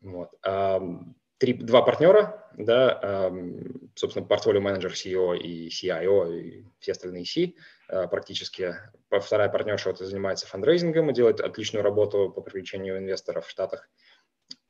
Вот. 0.00 0.30
Три, 1.38 1.52
два 1.52 1.82
партнера, 1.82 2.48
да, 2.56 3.30
собственно, 3.94 4.24
portfolio 4.24 4.60
manager 4.60 4.92
CEO 4.92 5.36
и 5.36 5.68
CIO 5.68 6.34
и 6.34 6.64
все 6.80 6.92
остальные 6.92 7.26
C– 7.26 7.54
Э, 7.88 8.08
практически. 8.08 8.74
Вторая 9.10 9.48
партнерша 9.48 9.90
вот, 9.90 9.98
занимается 9.98 10.46
фандрейзингом 10.46 11.10
и 11.10 11.14
делает 11.14 11.40
отличную 11.40 11.84
работу 11.84 12.30
по 12.30 12.40
привлечению 12.40 12.98
инвесторов 12.98 13.46
в 13.46 13.50
Штатах. 13.50 13.88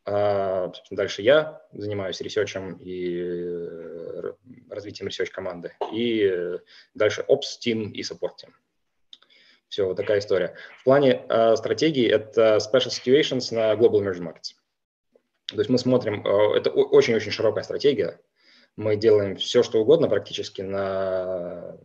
А, 0.04 0.70
дальше 0.90 1.22
я 1.22 1.62
занимаюсь 1.72 2.20
research 2.20 2.63
ем 2.63 2.74
и 2.76 3.18
э, 3.18 4.32
развитием 4.70 5.08
research 5.08 5.30
команды. 5.30 5.72
И 5.92 6.30
дальше 6.94 7.24
Ops 7.28 7.58
Team 7.64 7.90
и 7.90 8.02
Support 8.02 8.34
Team. 8.44 8.52
Все, 9.68 9.86
вот 9.86 9.96
такая 9.96 10.18
история. 10.18 10.54
В 10.80 10.84
плане 10.84 11.24
э, 11.28 11.56
стратегии 11.56 12.06
это 12.06 12.58
Special 12.58 12.90
Situations 12.90 13.52
на 13.52 13.72
Global 13.72 14.02
Emerging 14.02 14.22
Markets. 14.22 14.54
То 15.48 15.58
есть 15.58 15.70
мы 15.70 15.78
смотрим, 15.78 16.26
э, 16.26 16.56
это 16.56 16.70
очень-очень 16.70 17.30
широкая 17.30 17.64
стратегия. 17.64 18.20
Мы 18.76 18.96
делаем 18.96 19.36
все, 19.36 19.62
что 19.62 19.80
угодно 19.80 20.08
практически 20.08 20.62
на 20.62 21.78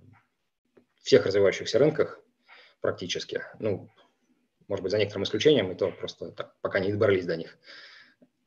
всех 1.01 1.25
развивающихся 1.25 1.79
рынках 1.79 2.19
практически. 2.81 3.43
Ну, 3.59 3.89
может 4.67 4.83
быть, 4.83 4.91
за 4.91 4.97
некоторым 4.97 5.23
исключением, 5.23 5.71
и 5.71 5.75
то 5.75 5.91
просто 5.91 6.31
так, 6.31 6.55
пока 6.61 6.79
не 6.79 6.91
добрались 6.91 7.25
до 7.25 7.37
них. 7.37 7.57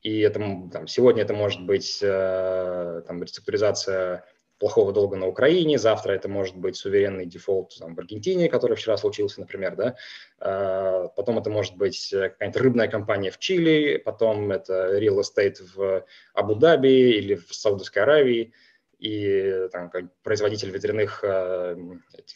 И 0.01 0.19
это, 0.19 0.39
там, 0.71 0.87
сегодня 0.87 1.23
это 1.23 1.33
может 1.33 1.65
быть 1.65 1.99
э, 2.01 3.01
там, 3.07 3.23
реструктуризация 3.23 4.25
плохого 4.57 4.93
долга 4.93 5.17
на 5.17 5.27
Украине, 5.27 5.77
завтра 5.77 6.13
это 6.13 6.29
может 6.29 6.55
быть 6.55 6.75
суверенный 6.75 7.25
дефолт 7.25 7.75
там, 7.77 7.95
в 7.95 7.99
Аргентине, 7.99 8.49
который 8.49 8.77
вчера 8.77 8.97
случился, 8.97 9.41
например, 9.41 9.75
да, 9.75 9.95
а, 10.39 11.07
потом 11.09 11.37
это 11.37 11.49
может 11.49 11.75
быть 11.75 12.09
какая-нибудь 12.11 12.61
рыбная 12.61 12.87
компания 12.87 13.31
в 13.31 13.37
Чили, 13.37 13.97
потом 13.97 14.51
это 14.51 14.97
real 14.99 15.19
estate 15.19 15.57
в 15.75 16.05
Абу-Даби 16.33 17.17
или 17.17 17.35
в 17.35 17.53
Саудовской 17.53 18.03
Аравии, 18.03 18.53
и 18.99 19.67
там, 19.71 19.91
производитель 20.23 20.71
ветряных 20.71 21.19
э, 21.23 21.75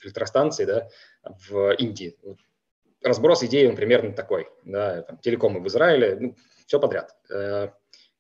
электростанций 0.04 0.66
да, 0.66 0.90
в 1.24 1.72
Индии. 1.76 2.18
Разброс 3.02 3.44
идей 3.44 3.68
он 3.68 3.76
примерно 3.76 4.14
такой. 4.14 4.50
Да, 4.66 5.04
там, 5.04 5.18
телекомы 5.20 5.62
в 5.62 5.68
Израиле, 5.68 6.18
ну, 6.20 6.36
все 6.68 6.80
подряд. 6.80 7.16
Э, 7.32 7.70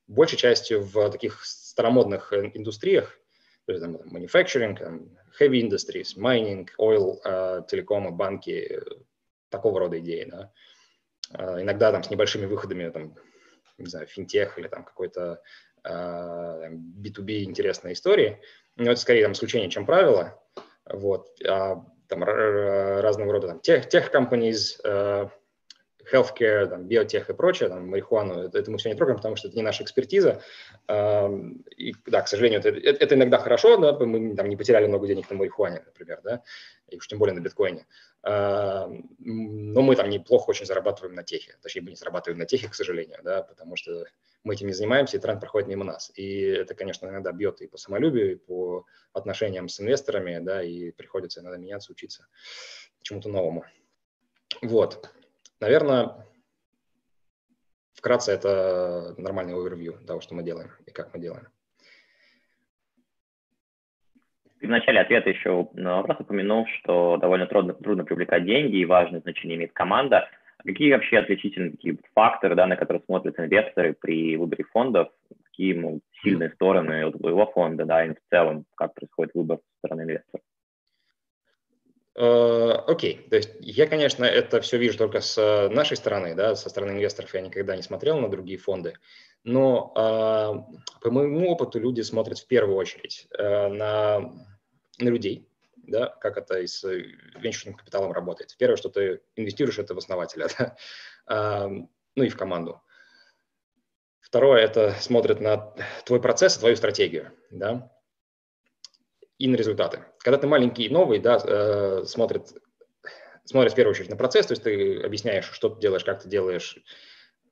большей 0.07 0.37
частью 0.37 0.81
в 0.81 1.11
таких 1.11 1.43
старомодных 1.45 2.33
индустриях 2.33 3.18
то 3.69 3.73
есть 3.73 3.83
там, 3.83 3.97
manufacturing, 4.11 4.79
там, 4.79 5.09
heavy 5.39 5.61
industries, 5.61 6.17
mining, 6.17 6.67
oil, 6.79 7.19
uh, 7.23 7.63
телекомы, 7.67 8.09
банки, 8.09 8.81
такого 9.49 9.79
рода 9.79 9.99
идеи, 9.99 10.27
да. 10.27 10.51
Uh, 11.35 11.61
иногда 11.61 11.91
там 11.91 12.01
с 12.01 12.09
небольшими 12.09 12.47
выходами, 12.47 12.89
там, 12.89 13.15
не 13.77 13.85
знаю, 13.85 14.07
финтех 14.07 14.57
или 14.57 14.67
там 14.67 14.83
какой-то 14.83 15.43
uh, 15.87 16.71
B2B 16.71 17.43
интересной 17.43 17.93
истории, 17.93 18.41
но 18.75 18.89
это 18.89 18.99
скорее 18.99 19.21
там 19.21 19.33
исключение, 19.33 19.69
чем 19.69 19.85
правило, 19.85 20.41
вот, 20.85 21.29
а, 21.47 21.85
там 22.07 22.23
разного 22.23 23.33
рода 23.33 23.49
там 23.49 23.59
тех, 23.59 23.87
тех 23.87 24.11
companies, 24.11 24.83
uh, 24.83 25.29
healthcare, 26.13 26.67
там, 26.67 26.87
биотех 26.87 27.29
и 27.29 27.33
прочее, 27.33 27.69
там, 27.69 27.87
марихуану, 27.87 28.43
это, 28.43 28.57
это 28.59 28.71
мы 28.71 28.77
все 28.77 28.89
не 28.89 28.95
трогаем, 28.95 29.17
потому 29.17 29.35
что 29.35 29.47
это 29.47 29.57
не 29.57 29.63
наша 29.63 29.83
экспертиза. 29.83 30.41
И, 30.87 31.93
да, 32.05 32.21
к 32.21 32.27
сожалению, 32.27 32.59
это, 32.59 32.69
это 32.69 33.15
иногда 33.15 33.37
хорошо, 33.37 33.77
да, 33.77 33.93
мы 33.93 34.35
там, 34.35 34.49
не 34.49 34.57
потеряли 34.57 34.87
много 34.87 35.07
денег 35.07 35.29
на 35.29 35.37
марихуане, 35.37 35.83
например, 35.85 36.21
да, 36.23 36.41
и 36.87 36.97
уж 36.97 37.07
тем 37.07 37.19
более 37.19 37.35
на 37.35 37.41
биткоине. 37.41 37.85
Но 38.23 39.81
мы 39.81 39.95
там 39.95 40.09
неплохо 40.09 40.49
очень 40.49 40.65
зарабатываем 40.65 41.15
на 41.15 41.23
техе, 41.23 41.55
точнее, 41.61 41.81
мы 41.81 41.89
не 41.91 41.95
зарабатываем 41.95 42.39
на 42.39 42.45
техе, 42.45 42.67
к 42.67 42.75
сожалению, 42.75 43.19
да, 43.23 43.43
потому 43.43 43.75
что 43.75 44.05
мы 44.43 44.53
этим 44.53 44.67
не 44.67 44.73
занимаемся, 44.73 45.17
и 45.17 45.19
тренд 45.19 45.39
проходит 45.39 45.67
мимо 45.67 45.83
нас. 45.83 46.11
И 46.15 46.41
это, 46.41 46.73
конечно, 46.73 47.07
иногда 47.07 47.31
бьет 47.31 47.61
и 47.61 47.67
по 47.67 47.77
самолюбию, 47.77 48.31
и 48.31 48.35
по 48.35 48.85
отношениям 49.13 49.67
с 49.67 49.79
инвесторами, 49.81 50.39
да, 50.39 50.63
и 50.63 50.91
приходится 50.91 51.41
иногда 51.41 51.57
меняться, 51.57 51.91
учиться 51.91 52.25
чему-то 53.01 53.29
новому. 53.29 53.65
Вот. 54.61 55.09
Наверное, 55.59 56.25
вкратце 57.93 58.31
это 58.31 59.13
нормальный 59.17 59.53
овервью 59.53 59.99
того, 60.07 60.21
что 60.21 60.35
мы 60.35 60.43
делаем 60.43 60.71
и 60.85 60.91
как 60.91 61.13
мы 61.13 61.19
делаем. 61.19 61.47
Ты 64.59 64.67
в 64.67 64.69
начале 64.69 64.99
ответа 64.99 65.29
еще 65.29 65.69
на 65.73 65.97
вопрос 65.97 66.19
упомянул, 66.19 66.65
что 66.79 67.17
довольно 67.17 67.47
трудно, 67.47 67.73
трудно 67.73 68.03
привлекать 68.03 68.45
деньги 68.45 68.77
и 68.77 68.85
важное 68.85 69.21
значение 69.21 69.57
имеет 69.57 69.73
команда. 69.73 70.29
Какие 70.65 70.91
вообще 70.91 71.19
отличительные 71.19 71.71
такие 71.71 71.97
факторы, 72.13 72.55
да, 72.55 72.67
на 72.67 72.75
которые 72.75 73.01
смотрят 73.03 73.39
инвесторы 73.39 73.95
при 73.99 74.35
выборе 74.35 74.65
фондов? 74.65 75.09
Какие 75.45 75.73
ну, 75.73 76.01
сильные 76.21 76.51
стороны 76.51 77.05
у 77.05 77.11
твоего 77.11 77.45
фонда, 77.51 77.85
да, 77.85 78.05
и 78.05 78.13
в 78.13 78.17
целом, 78.29 78.65
как 78.75 78.93
происходит 78.93 79.33
выбор 79.33 79.57
со 79.57 79.87
стороны 79.87 80.01
инвесторов? 80.01 80.41
Э, 82.19 82.71
окей, 82.85 83.15
okay. 83.15 83.29
то 83.29 83.35
есть 83.37 83.51
я, 83.61 83.87
конечно, 83.87 84.25
это 84.25 84.59
все 84.59 84.77
вижу 84.77 84.97
только 84.97 85.21
с 85.21 85.69
нашей 85.69 85.95
стороны, 85.95 86.35
да, 86.35 86.53
со 86.53 86.69
стороны 86.69 86.91
инвесторов 86.91 87.33
я 87.33 87.39
никогда 87.39 87.77
не 87.77 87.81
смотрел 87.81 88.19
на 88.19 88.27
другие 88.27 88.59
фонды, 88.59 88.95
но 89.45 89.93
э, 89.95 90.99
по 90.99 91.11
моему 91.11 91.47
опыту 91.49 91.79
люди 91.79 92.01
смотрят 92.01 92.39
в 92.39 92.47
первую 92.47 92.75
очередь 92.75 93.25
э, 93.37 93.69
на, 93.69 94.19
на 94.99 95.07
людей, 95.07 95.47
да, 95.77 96.07
как 96.07 96.35
это 96.35 96.59
и 96.59 96.67
с 96.67 96.83
венчурным 96.83 97.77
капиталом 97.77 98.11
работает. 98.11 98.53
Первое, 98.59 98.75
что 98.75 98.89
ты 98.89 99.21
инвестируешь, 99.37 99.79
это 99.79 99.95
в 99.95 99.99
основателя, 99.99 100.49
да, 100.59 100.75
э, 101.29 101.69
ну 102.15 102.23
и 102.23 102.27
в 102.27 102.35
команду. 102.35 102.81
Второе, 104.19 104.61
это 104.61 104.91
смотрят 104.99 105.39
на 105.39 105.73
твой 106.03 106.21
процесс 106.21 106.57
твою 106.57 106.75
стратегию, 106.75 107.31
да, 107.49 107.89
и 109.37 109.47
на 109.47 109.55
результаты. 109.55 110.03
Когда 110.19 110.37
ты 110.37 110.47
маленький 110.47 110.83
и 110.83 110.89
новый, 110.89 111.19
да, 111.19 111.39
э, 111.43 112.03
смотрит, 112.05 112.53
смотрит 113.45 113.73
в 113.73 113.75
первую 113.75 113.91
очередь 113.91 114.09
на 114.09 114.15
процесс, 114.15 114.47
то 114.47 114.51
есть 114.51 114.63
ты 114.63 115.01
объясняешь, 115.01 115.49
что 115.51 115.69
ты 115.69 115.79
делаешь, 115.79 116.03
как 116.03 116.21
ты 116.21 116.29
делаешь. 116.29 116.77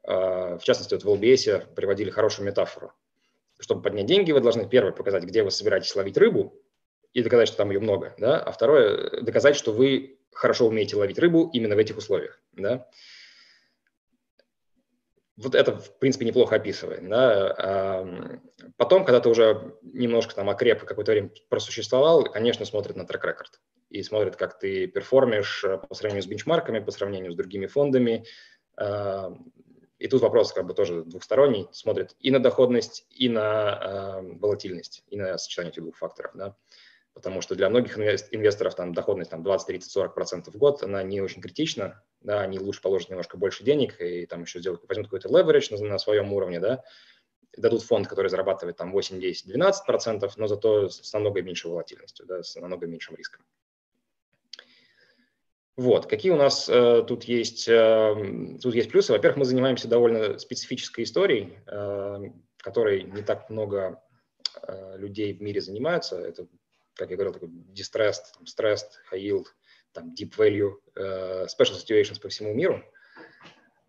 Э, 0.03 0.57
в 0.57 0.63
частности, 0.63 0.93
вот 0.93 1.03
в 1.03 1.09
LBS 1.09 1.73
приводили 1.73 2.09
хорошую 2.09 2.45
метафору. 2.45 2.93
Чтобы 3.59 3.81
поднять 3.81 4.05
деньги, 4.05 4.31
вы 4.31 4.41
должны 4.41 4.67
первое 4.67 4.91
показать, 4.91 5.23
где 5.23 5.43
вы 5.43 5.51
собираетесь 5.51 5.95
ловить 5.95 6.17
рыбу, 6.17 6.53
и 7.13 7.23
доказать, 7.23 7.47
что 7.47 7.57
там 7.57 7.71
ее 7.71 7.79
много, 7.79 8.13
да, 8.19 8.39
а 8.39 8.51
второе, 8.51 9.21
доказать, 9.21 9.55
что 9.55 9.71
вы 9.71 10.19
хорошо 10.33 10.67
умеете 10.67 10.95
ловить 10.97 11.17
рыбу 11.17 11.49
именно 11.51 11.75
в 11.75 11.79
этих 11.79 11.97
условиях, 11.97 12.39
да 12.51 12.87
вот 15.37 15.53
это, 15.53 15.77
в 15.77 15.99
принципе, 15.99 16.25
неплохо 16.25 16.55
описывает. 16.55 17.07
Да? 17.07 18.03
Потом, 18.75 19.05
когда 19.05 19.19
ты 19.19 19.29
уже 19.29 19.75
немножко 19.83 20.35
там 20.35 20.49
окреп 20.49 20.83
и 20.83 20.85
какое-то 20.85 21.11
время 21.11 21.31
просуществовал, 21.49 22.23
конечно, 22.23 22.65
смотрят 22.65 22.95
на 22.95 23.05
трек-рекорд 23.05 23.61
и 23.89 24.03
смотрят, 24.03 24.35
как 24.35 24.59
ты 24.59 24.87
перформишь 24.87 25.63
э, 25.63 25.77
по 25.77 25.95
сравнению 25.95 26.23
с 26.23 26.27
бенчмарками, 26.27 26.79
по 26.79 26.91
сравнению 26.91 27.31
с 27.31 27.35
другими 27.35 27.67
фондами. 27.67 28.25
И 29.97 30.07
тут 30.07 30.21
вопрос 30.21 30.51
как 30.53 30.67
бы 30.67 30.73
тоже 30.73 31.03
двухсторонний, 31.03 31.67
смотрят 31.71 32.15
и 32.19 32.29
на 32.29 32.39
доходность, 32.39 33.07
и 33.09 33.29
на 33.29 34.19
волатильность, 34.21 35.03
и 35.07 35.17
на 35.17 35.37
сочетание 35.39 35.71
этих 35.71 35.81
двух 35.81 35.95
факторов. 35.95 36.33
Да? 36.35 36.55
Потому 37.17 37.41
что 37.41 37.55
для 37.55 37.67
многих 37.67 37.97
инвесторов 37.97 38.75
там 38.75 38.93
доходность 38.93 39.31
там 39.31 39.41
20, 39.41 39.65
30, 39.65 39.91
40 39.91 40.13
процентов 40.13 40.53
в 40.53 40.57
год, 40.59 40.83
она 40.83 41.01
не 41.01 41.19
очень 41.19 41.41
критична, 41.41 42.03
да, 42.21 42.41
они 42.41 42.59
лучше 42.59 42.79
положат 42.79 43.09
немножко 43.09 43.37
больше 43.37 43.63
денег 43.63 43.99
и 43.99 44.27
там 44.27 44.43
еще 44.43 44.59
сделают, 44.59 44.87
возьмут 44.87 45.07
какой-то 45.07 45.27
leverage 45.27 45.75
на, 45.75 45.83
на 45.83 45.97
своем 45.97 46.31
уровне, 46.31 46.59
да, 46.59 46.83
дадут 47.57 47.81
фонд, 47.81 48.07
который 48.07 48.29
зарабатывает 48.29 48.77
там 48.77 48.91
8, 48.91 49.19
10, 49.19 49.47
12 49.47 49.85
процентов, 49.87 50.37
но 50.37 50.45
зато 50.45 50.89
с 50.89 51.11
намного 51.11 51.41
меньшей 51.41 51.71
волатильностью, 51.71 52.27
да, 52.27 52.43
с 52.43 52.55
намного 52.55 52.85
меньшим 52.85 53.15
риском. 53.15 53.43
Вот, 55.75 56.05
какие 56.05 56.31
у 56.31 56.37
нас 56.37 56.69
э, 56.69 57.03
тут 57.07 57.23
есть, 57.23 57.67
э, 57.67 58.59
тут 58.61 58.75
есть 58.75 58.91
плюсы. 58.91 59.11
Во-первых, 59.11 59.37
мы 59.37 59.45
занимаемся 59.45 59.87
довольно 59.87 60.37
специфической 60.37 61.03
историей, 61.03 61.57
э, 61.65 62.31
которой 62.57 63.03
не 63.05 63.23
так 63.23 63.49
много 63.49 64.03
э, 64.67 64.97
людей 64.99 65.33
в 65.33 65.41
мире 65.41 65.61
занимаются. 65.61 66.19
Это 66.19 66.47
как 66.97 67.09
я 67.09 67.15
говорил, 67.15 67.33
такой 67.33 67.49
distressed, 67.49 68.33
там, 68.33 68.43
stressed, 68.43 68.91
high 69.11 69.19
yield, 69.19 69.45
там, 69.91 70.13
deep 70.13 70.35
value, 70.35 70.73
uh, 70.95 71.45
special 71.45 71.75
situations 71.75 72.19
по 72.21 72.29
всему 72.29 72.53
миру. 72.53 72.83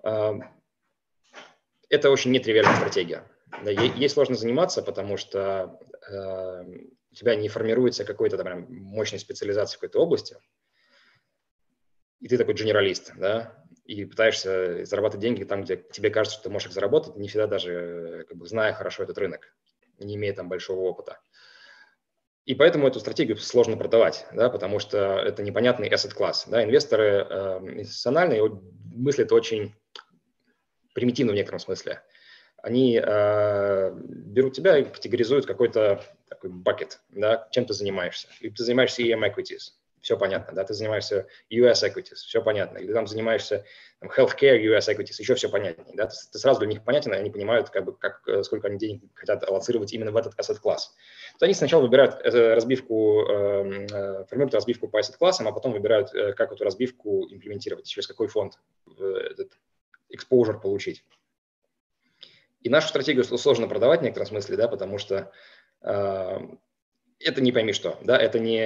Uh, 0.04 0.40
это 1.88 2.10
очень 2.10 2.30
нетривиальная 2.30 2.76
стратегия. 2.76 3.24
Да, 3.64 3.70
ей, 3.70 3.90
ей 3.92 4.08
сложно 4.08 4.36
заниматься, 4.36 4.82
потому 4.82 5.16
что 5.16 5.78
uh, 6.10 6.88
у 7.10 7.14
тебя 7.14 7.34
не 7.34 7.48
формируется 7.48 8.04
какой-то 8.04 8.36
там 8.36 8.66
мощной 8.68 9.18
специализации 9.18 9.76
в 9.76 9.80
какой-то 9.80 10.00
области, 10.00 10.36
и 12.20 12.28
ты 12.28 12.36
такой 12.36 12.54
генералист, 12.54 13.12
да, 13.16 13.64
и 13.84 14.04
пытаешься 14.04 14.84
зарабатывать 14.84 15.22
деньги 15.22 15.44
там, 15.44 15.62
где 15.62 15.76
тебе 15.76 16.10
кажется, 16.10 16.38
что 16.38 16.48
ты 16.48 16.50
можешь 16.50 16.68
их 16.68 16.74
заработать, 16.74 17.16
не 17.16 17.28
всегда 17.28 17.46
даже 17.46 18.26
как 18.28 18.36
бы, 18.36 18.46
зная 18.46 18.72
хорошо 18.74 19.04
этот 19.04 19.18
рынок, 19.18 19.54
не 19.98 20.16
имея 20.16 20.34
там 20.34 20.48
большого 20.48 20.80
опыта. 20.80 21.20
И 22.48 22.54
поэтому 22.54 22.88
эту 22.88 22.98
стратегию 22.98 23.36
сложно 23.36 23.76
продавать, 23.76 24.26
да, 24.32 24.48
потому 24.48 24.78
что 24.78 25.18
это 25.18 25.42
непонятный 25.42 25.90
asset 25.90 26.14
класс. 26.14 26.46
Да. 26.48 26.64
Инвесторы 26.64 27.26
э, 27.28 27.58
институциональные 27.80 28.42
мыслят 28.94 29.32
очень 29.32 29.74
примитивно 30.94 31.32
в 31.32 31.34
некотором 31.34 31.58
смысле. 31.58 32.00
Они 32.62 32.98
э, 32.98 33.92
берут 33.94 34.54
тебя 34.54 34.78
и 34.78 34.84
категоризуют 34.84 35.44
какой-то 35.44 36.02
такой 36.26 36.48
бакет, 36.48 37.00
да, 37.10 37.46
чем 37.50 37.66
ты 37.66 37.74
занимаешься. 37.74 38.28
Либо 38.40 38.56
ты 38.56 38.64
занимаешься 38.64 39.02
EM 39.02 39.30
equities, 39.30 39.72
все 40.00 40.16
понятно, 40.16 40.54
да, 40.54 40.64
ты 40.64 40.74
занимаешься 40.74 41.26
US 41.50 41.82
equities, 41.84 42.14
все 42.14 42.42
понятно, 42.42 42.78
или 42.78 42.92
там 42.92 43.06
занимаешься 43.06 43.64
там, 44.00 44.10
healthcare 44.10 44.60
US 44.60 44.88
equities, 44.88 45.16
еще 45.18 45.34
все 45.34 45.48
понятнее, 45.48 45.94
да, 45.94 46.06
ты, 46.06 46.16
ты 46.32 46.38
сразу 46.38 46.60
для 46.60 46.68
них 46.68 46.84
понятен, 46.84 47.12
они 47.12 47.30
понимают, 47.30 47.70
как 47.70 47.84
бы, 47.84 47.96
как, 47.96 48.26
э, 48.28 48.42
сколько 48.42 48.68
они 48.68 48.78
денег 48.78 49.02
хотят 49.14 49.42
аллоцировать 49.44 49.92
именно 49.92 50.12
в 50.12 50.16
этот 50.16 50.38
asset 50.38 50.58
класс. 50.58 50.94
То 51.38 51.44
они 51.44 51.54
сначала 51.54 51.82
выбирают 51.82 52.14
э, 52.24 52.54
разбивку, 52.54 53.22
эм, 53.22 53.86
э, 53.86 54.24
формируют 54.26 54.54
разбивку 54.54 54.88
по 54.88 54.98
asset 55.00 55.16
классам, 55.18 55.48
а 55.48 55.52
потом 55.52 55.72
выбирают, 55.72 56.14
э, 56.14 56.32
как 56.32 56.52
эту 56.52 56.64
разбивку 56.64 57.26
имплементировать, 57.30 57.86
через 57.86 58.06
какой 58.06 58.28
фонд 58.28 58.58
этот 58.98 59.52
exposure 60.14 60.60
получить. 60.60 61.04
И 62.62 62.68
нашу 62.68 62.88
стратегию 62.88 63.24
сложно 63.24 63.68
продавать 63.68 64.00
в 64.00 64.02
некотором 64.02 64.26
смысле, 64.26 64.56
да, 64.56 64.68
потому 64.68 64.98
что 64.98 65.30
э, 65.82 66.38
это 67.20 67.40
не 67.40 67.52
пойми 67.52 67.72
что, 67.72 67.98
да, 68.02 68.16
это 68.16 68.38
не, 68.38 68.62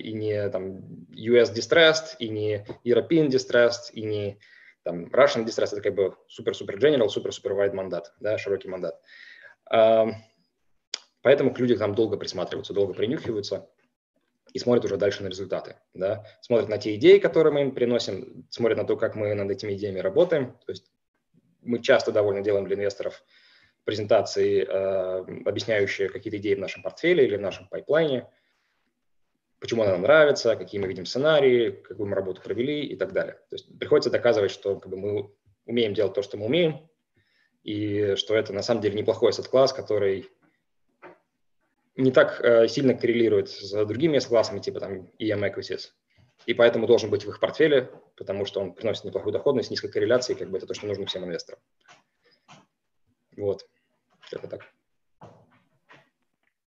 и 0.00 0.12
не 0.12 0.48
там 0.50 0.78
US 1.10 1.52
distressed, 1.54 2.16
и 2.18 2.28
не 2.28 2.66
European 2.84 3.28
distressed, 3.28 3.92
и 3.92 4.02
не 4.02 4.38
там 4.88 5.04
Russian 5.06 5.44
Distress– 5.44 5.72
это 5.72 5.82
как 5.82 5.94
бы 5.94 6.16
супер-супер 6.28 6.78
general, 6.78 7.08
супер-супер 7.08 7.52
wide 7.52 7.74
мандат, 7.74 8.14
да, 8.20 8.38
широкий 8.38 8.68
мандат. 8.68 8.98
Поэтому 11.20 11.52
к 11.52 11.58
людям 11.58 11.78
там 11.78 11.94
долго 11.94 12.16
присматриваются, 12.16 12.72
долго 12.72 12.94
принюхиваются 12.94 13.68
и 14.54 14.58
смотрят 14.58 14.86
уже 14.86 14.96
дальше 14.96 15.22
на 15.22 15.28
результаты. 15.28 15.76
Да? 15.92 16.24
Смотрят 16.40 16.70
на 16.70 16.78
те 16.78 16.94
идеи, 16.94 17.18
которые 17.18 17.52
мы 17.52 17.60
им 17.62 17.74
приносим, 17.74 18.46
смотрят 18.48 18.78
на 18.78 18.84
то, 18.84 18.96
как 18.96 19.14
мы 19.14 19.34
над 19.34 19.50
этими 19.50 19.74
идеями 19.74 19.98
работаем. 19.98 20.52
То 20.64 20.72
есть 20.72 20.90
мы 21.60 21.80
часто 21.80 22.12
довольно 22.12 22.40
делаем 22.40 22.64
для 22.66 22.76
инвесторов 22.76 23.22
презентации, 23.88 24.66
э, 24.68 25.24
объясняющие 25.46 26.10
какие-то 26.10 26.36
идеи 26.36 26.54
в 26.54 26.58
нашем 26.58 26.82
портфеле 26.82 27.24
или 27.24 27.38
в 27.38 27.40
нашем 27.40 27.66
пайплайне, 27.68 28.28
почему 29.60 29.82
она 29.82 29.92
нам 29.92 30.02
нравится, 30.02 30.56
какие 30.56 30.78
мы 30.78 30.88
видим 30.88 31.06
сценарии, 31.06 31.70
какую 31.70 32.06
мы 32.06 32.14
работу 32.14 32.42
провели 32.42 32.84
и 32.84 32.96
так 32.96 33.14
далее. 33.14 33.36
То 33.48 33.56
есть 33.56 33.78
приходится 33.78 34.10
доказывать, 34.10 34.50
что 34.50 34.78
как 34.78 34.90
бы, 34.90 34.98
мы 34.98 35.30
умеем 35.64 35.94
делать 35.94 36.12
то, 36.12 36.20
что 36.20 36.36
мы 36.36 36.44
умеем, 36.44 36.86
и 37.64 38.14
что 38.16 38.36
это 38.36 38.52
на 38.52 38.60
самом 38.60 38.82
деле 38.82 39.00
неплохой 39.00 39.32
сет-класс, 39.32 39.72
который 39.72 40.28
не 41.96 42.12
так 42.12 42.42
э, 42.42 42.68
сильно 42.68 42.92
коррелирует 42.92 43.48
с 43.48 43.86
другими 43.86 44.18
S-классами, 44.18 44.60
типа 44.60 44.80
там 44.80 45.08
EM 45.18 45.50
Equities, 45.50 45.92
и 46.44 46.52
поэтому 46.52 46.86
должен 46.86 47.08
быть 47.08 47.24
в 47.24 47.30
их 47.30 47.40
портфеле, 47.40 47.90
потому 48.18 48.44
что 48.44 48.60
он 48.60 48.74
приносит 48.74 49.04
неплохую 49.04 49.32
доходность, 49.32 49.70
низкой 49.70 49.90
корреляции, 49.90 50.34
как 50.34 50.50
бы 50.50 50.58
это 50.58 50.66
то, 50.66 50.74
что 50.74 50.86
нужно 50.86 51.06
всем 51.06 51.24
инвесторам. 51.24 51.58
Вот, 53.34 53.66
это 54.32 54.48
так. 54.48 54.60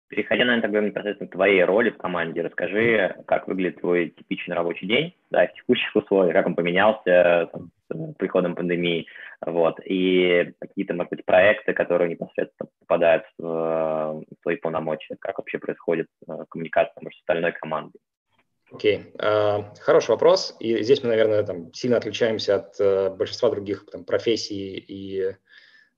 Переходя, 0.08 0.46
наверное, 0.46 0.62
тогда 0.62 0.82
непосредственно 0.82 1.28
к 1.28 1.34
твоей 1.34 1.64
роли 1.64 1.90
в 1.90 1.98
команде, 1.98 2.42
расскажи, 2.42 3.16
как 3.26 3.48
выглядит 3.48 3.82
твой 3.82 4.10
типичный 4.10 4.56
рабочий 4.56 4.88
день, 4.88 5.16
да, 5.32 5.48
в 5.48 5.54
текущих 5.56 5.96
условиях, 5.96 6.34
как 6.34 6.46
он 6.46 6.56
поменялся 6.56 7.50
там, 7.52 7.72
с 7.90 8.16
приходом 8.16 8.56
пандемии, 8.56 9.08
вот, 9.46 9.80
и 9.84 10.54
какие-то, 10.60 10.94
может 10.94 11.10
быть, 11.10 11.26
проекты, 11.26 11.74
которые 11.74 12.12
непосредственно 12.12 12.70
попадают 12.80 13.24
в, 13.40 13.44
в 13.44 14.24
твои 14.44 14.58
полномочия, 14.58 15.18
как 15.20 15.40
вообще 15.40 15.58
происходит 15.58 16.08
э, 16.28 16.46
коммуникация, 16.50 17.02
может, 17.02 17.18
с 17.18 17.22
остальной 17.22 17.52
командой. 17.52 18.00
Окей, 18.72 18.98
okay. 18.98 19.16
uh, 19.18 19.64
хороший 19.82 20.12
вопрос. 20.12 20.56
И 20.60 20.82
здесь 20.84 21.04
мы, 21.04 21.10
наверное, 21.10 21.44
там, 21.44 21.72
сильно 21.74 21.98
отличаемся 21.98 22.56
от 22.56 22.80
uh, 22.80 23.16
большинства 23.16 23.50
других 23.50 23.86
там, 23.92 24.06
профессий 24.06 24.78
и 24.78 25.22
uh, 25.22 25.36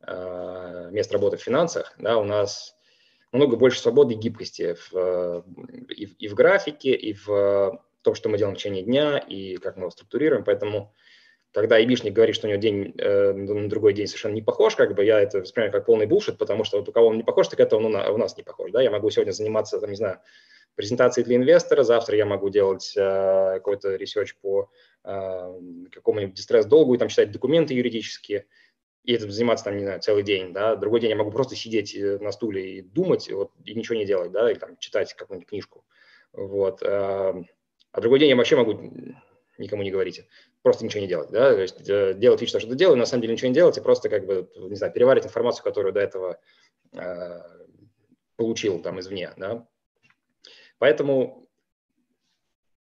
мест 0.08 1.12
работы 1.12 1.38
в 1.38 1.42
финансах. 1.42 1.94
Да, 1.98 2.18
у 2.18 2.24
нас 2.24 2.76
много 3.32 3.58
больше 3.58 3.80
свободы 3.80 4.14
и 4.14 4.18
гибкости 4.18 4.76
в, 4.90 5.44
и, 5.90 6.06
и 6.06 6.28
в 6.28 6.34
графике, 6.34 6.92
и 6.92 7.14
в 7.14 7.82
том, 8.02 8.16
что 8.16 8.30
мы 8.30 8.38
делаем 8.38 8.56
в 8.56 8.58
течение 8.58 8.84
дня, 8.84 9.18
и 9.18 9.58
как 9.58 9.76
мы 9.76 9.84
его 9.84 9.92
структурируем. 9.92 10.46
Поэтому, 10.46 10.94
когда 11.52 11.76
айбишник 11.76 12.14
говорит, 12.14 12.36
что 12.36 12.48
у 12.48 12.50
него 12.50 12.62
день 12.62 12.94
э, 12.98 13.34
на 13.34 13.68
другой 13.70 13.94
день 13.94 14.08
совершенно 14.08 14.34
не 14.34 14.42
похож, 14.42 14.76
как 14.76 14.96
бы 14.96 15.04
я 15.04 15.20
это 15.20 15.40
воспринимаю 15.42 15.74
как 15.74 15.86
полный 15.86 16.06
булшит, 16.06 16.38
потому 16.38 16.64
что 16.64 16.78
вот 16.78 16.88
у 16.88 16.92
кого 16.94 17.08
он 17.08 17.18
не 17.18 17.24
похож, 17.24 17.50
так 17.50 17.60
это 17.60 17.76
он 17.76 17.86
у 17.86 17.90
нас, 17.90 18.10
у 18.10 18.18
нас 18.18 18.38
не 18.38 18.44
похож. 18.44 18.72
Да? 18.72 18.82
Я 18.82 18.92
могу 18.92 19.10
сегодня 19.10 19.32
заниматься, 19.32 19.80
там, 19.80 19.90
не 19.90 19.98
знаю, 19.98 20.20
презентацией 20.76 21.26
для 21.26 21.36
инвестора, 21.36 21.84
завтра 21.84 22.16
я 22.16 22.26
могу 22.26 22.50
делать 22.50 22.94
э, 22.96 23.56
какой-то 23.56 23.96
research 23.96 24.36
по 24.36 24.70
э, 25.04 25.60
какому-нибудь 25.92 26.36
distress-долгу 26.36 26.96
и 26.96 26.98
там 26.98 27.10
читать 27.10 27.32
документы 27.32 27.74
юридические 27.74 28.46
и 29.08 29.14
этим 29.14 29.32
заниматься 29.32 29.66
там, 29.66 29.78
не 29.78 29.86
знаю, 29.86 30.02
целый 30.02 30.22
день, 30.22 30.52
да, 30.52 30.76
другой 30.76 31.00
день 31.00 31.12
я 31.12 31.16
могу 31.16 31.32
просто 31.32 31.56
сидеть 31.56 31.96
э, 31.96 32.20
на 32.20 32.34
стуле 32.34 32.80
и 32.80 32.82
думать, 32.82 33.32
вот, 33.32 33.52
и 33.64 33.74
ничего 33.74 33.96
не 33.96 34.06
делать, 34.06 34.34
да, 34.34 34.52
или 34.52 34.60
там 34.60 34.76
читать 34.78 35.14
какую-нибудь 35.14 35.48
книжку, 35.48 35.86
вот, 36.34 36.84
а, 36.84 37.34
а 37.94 38.02
другой 38.02 38.20
день 38.20 38.30
я 38.30 38.36
вообще 38.36 38.58
могу 38.58 38.74
никому 39.58 39.82
не 39.82 39.92
говорить, 39.92 40.28
просто 40.62 40.84
ничего 40.84 41.00
не 41.00 41.08
делать, 41.08 41.32
да, 41.32 41.54
то 41.54 41.62
есть 41.62 41.90
э, 41.90 42.16
делать 42.16 42.42
вид, 42.42 42.50
что 42.50 42.60
что-то 42.60 42.76
делаю, 42.76 42.98
на 42.98 43.06
самом 43.06 43.22
деле 43.22 43.34
ничего 43.34 43.48
не 43.48 43.54
делать, 43.54 43.78
и 43.78 43.82
просто 43.82 44.10
как 44.10 44.26
бы, 44.26 44.50
не 44.58 44.76
знаю, 44.76 44.92
переварить 44.92 45.24
информацию, 45.26 45.64
которую 45.64 45.94
до 45.94 46.02
этого 46.02 46.42
э, 46.92 47.40
получил 48.36 48.82
там 48.82 49.00
извне, 49.00 49.32
да. 49.38 49.66
Поэтому 50.80 51.48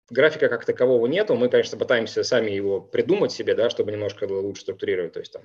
графика 0.09 0.49
как 0.49 0.65
такового 0.65 1.05
нету, 1.05 1.35
мы, 1.35 1.47
конечно, 1.47 1.77
пытаемся 1.77 2.23
сами 2.23 2.49
его 2.49 2.81
придумать 2.81 3.31
себе, 3.31 3.53
да, 3.53 3.69
чтобы 3.69 3.91
немножко 3.91 4.23
лучше 4.23 4.63
структурировать, 4.63 5.13
то 5.13 5.19
есть 5.19 5.31
там 5.31 5.43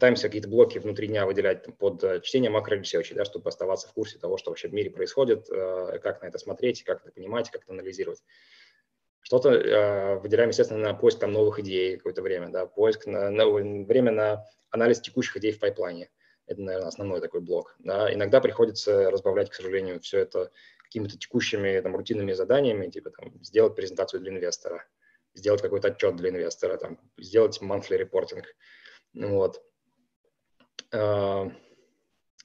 пытаемся 0.00 0.28
какие-то 0.28 0.48
блоки 0.48 0.78
внутри 0.78 1.08
дня 1.08 1.26
выделять 1.26 1.76
под 1.76 2.02
э, 2.04 2.22
чтение 2.22 2.50
макро 2.50 2.70
research 2.70 3.02
ей, 3.02 3.14
да, 3.14 3.26
чтобы 3.26 3.50
оставаться 3.50 3.86
в 3.86 3.92
курсе 3.92 4.18
того, 4.18 4.38
что 4.38 4.50
вообще 4.50 4.68
в 4.68 4.72
мире 4.72 4.90
происходит, 4.90 5.46
э, 5.50 5.98
как 6.02 6.22
на 6.22 6.28
это 6.28 6.38
смотреть, 6.38 6.84
как 6.84 7.02
это 7.02 7.12
понимать, 7.12 7.50
как 7.50 7.64
это 7.64 7.72
анализировать. 7.72 8.22
Что-то 9.20 9.50
э, 9.50 10.18
выделяем, 10.20 10.48
естественно, 10.48 10.80
на 10.80 10.94
поиск 10.94 11.18
там, 11.18 11.32
новых 11.32 11.58
идей 11.58 11.98
какое-то 11.98 12.22
время, 12.22 12.48
да, 12.48 12.64
поиск 12.64 13.04
на, 13.04 13.28
на 13.28 13.46
время 13.46 14.10
на 14.10 14.46
анализ 14.70 15.00
текущих 15.02 15.36
идей 15.36 15.52
в 15.52 15.58
pipeline 15.58 15.98
е. 15.98 16.08
Это, 16.46 16.62
наверное, 16.62 16.88
основной 16.88 17.20
такой 17.20 17.42
блок. 17.42 17.76
Да. 17.78 18.10
Иногда 18.10 18.40
приходится 18.40 19.10
разбавлять, 19.10 19.50
к 19.50 19.54
сожалению, 19.54 20.00
все 20.00 20.20
это 20.20 20.50
какими-то 20.82 21.18
текущими 21.18 21.78
там, 21.78 21.94
рутинными 21.94 22.32
заданиями, 22.32 22.88
типа 22.88 23.10
там, 23.10 23.34
сделать 23.44 23.76
презентацию 23.76 24.20
для 24.20 24.30
инвестора, 24.30 24.86
сделать 25.34 25.60
какой-то 25.60 25.88
отчет 25.88 26.16
для 26.16 26.30
инвестора, 26.30 26.78
там, 26.78 26.98
сделать 27.18 27.60
monthly 27.60 28.00
reporting. 28.00 28.44
Вот. 29.12 29.62
А, 30.92 31.50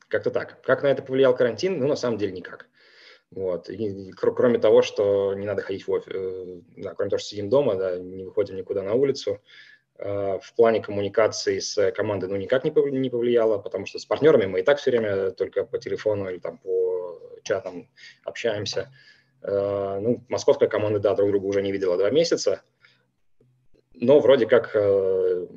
как-то 0.08 0.32
так. 0.32 0.62
Как 0.62 0.84
на 0.84 0.88
это 0.88 1.02
повлиял 1.02 1.36
карантин? 1.36 1.80
Ну, 1.80 1.88
на 1.88 1.96
самом 1.96 2.18
деле, 2.18 2.32
никак. 2.32 2.68
Вот. 3.32 3.70
И, 3.70 4.12
кроме 4.12 4.60
того, 4.60 4.82
что 4.82 5.34
не 5.34 5.46
надо 5.46 5.62
ходить 5.62 5.88
в 5.88 5.92
офис, 5.92 6.14
э, 6.14 6.62
да, 6.78 6.94
кроме 6.94 7.10
того, 7.10 7.20
что 7.20 7.30
сидим 7.30 7.50
дома, 7.50 7.76
да, 7.76 7.98
не 7.98 8.24
выходим 8.24 8.56
никуда 8.56 8.84
на 8.84 8.94
улицу, 8.94 9.42
а, 9.98 10.40
в 10.40 10.54
плане 10.56 10.82
коммуникации 10.82 11.60
с 11.60 11.92
командой 11.92 12.30
ну, 12.30 12.36
никак 12.36 12.64
не 12.64 12.72
повлияло, 12.72 13.58
потому 13.58 13.86
что 13.86 13.98
с 14.00 14.06
партнерами 14.06 14.46
мы 14.46 14.60
и 14.60 14.64
так 14.64 14.78
все 14.78 14.92
время 14.92 15.32
только 15.32 15.64
по 15.64 15.80
телефону 15.80 16.30
или 16.30 16.38
там 16.38 16.60
по 16.60 17.20
чатам 17.44 17.90
общаемся. 18.24 18.92
Ну, 19.42 20.26
московская 20.28 20.68
команда, 20.68 21.00
да, 21.00 21.14
друг 21.14 21.30
друга 21.30 21.46
уже 21.46 21.62
не 21.62 21.72
видела 21.72 21.98
два 21.98 22.10
месяца, 22.10 22.64
но 24.00 24.20
вроде 24.20 24.46
как 24.46 24.72
э, 24.74 25.48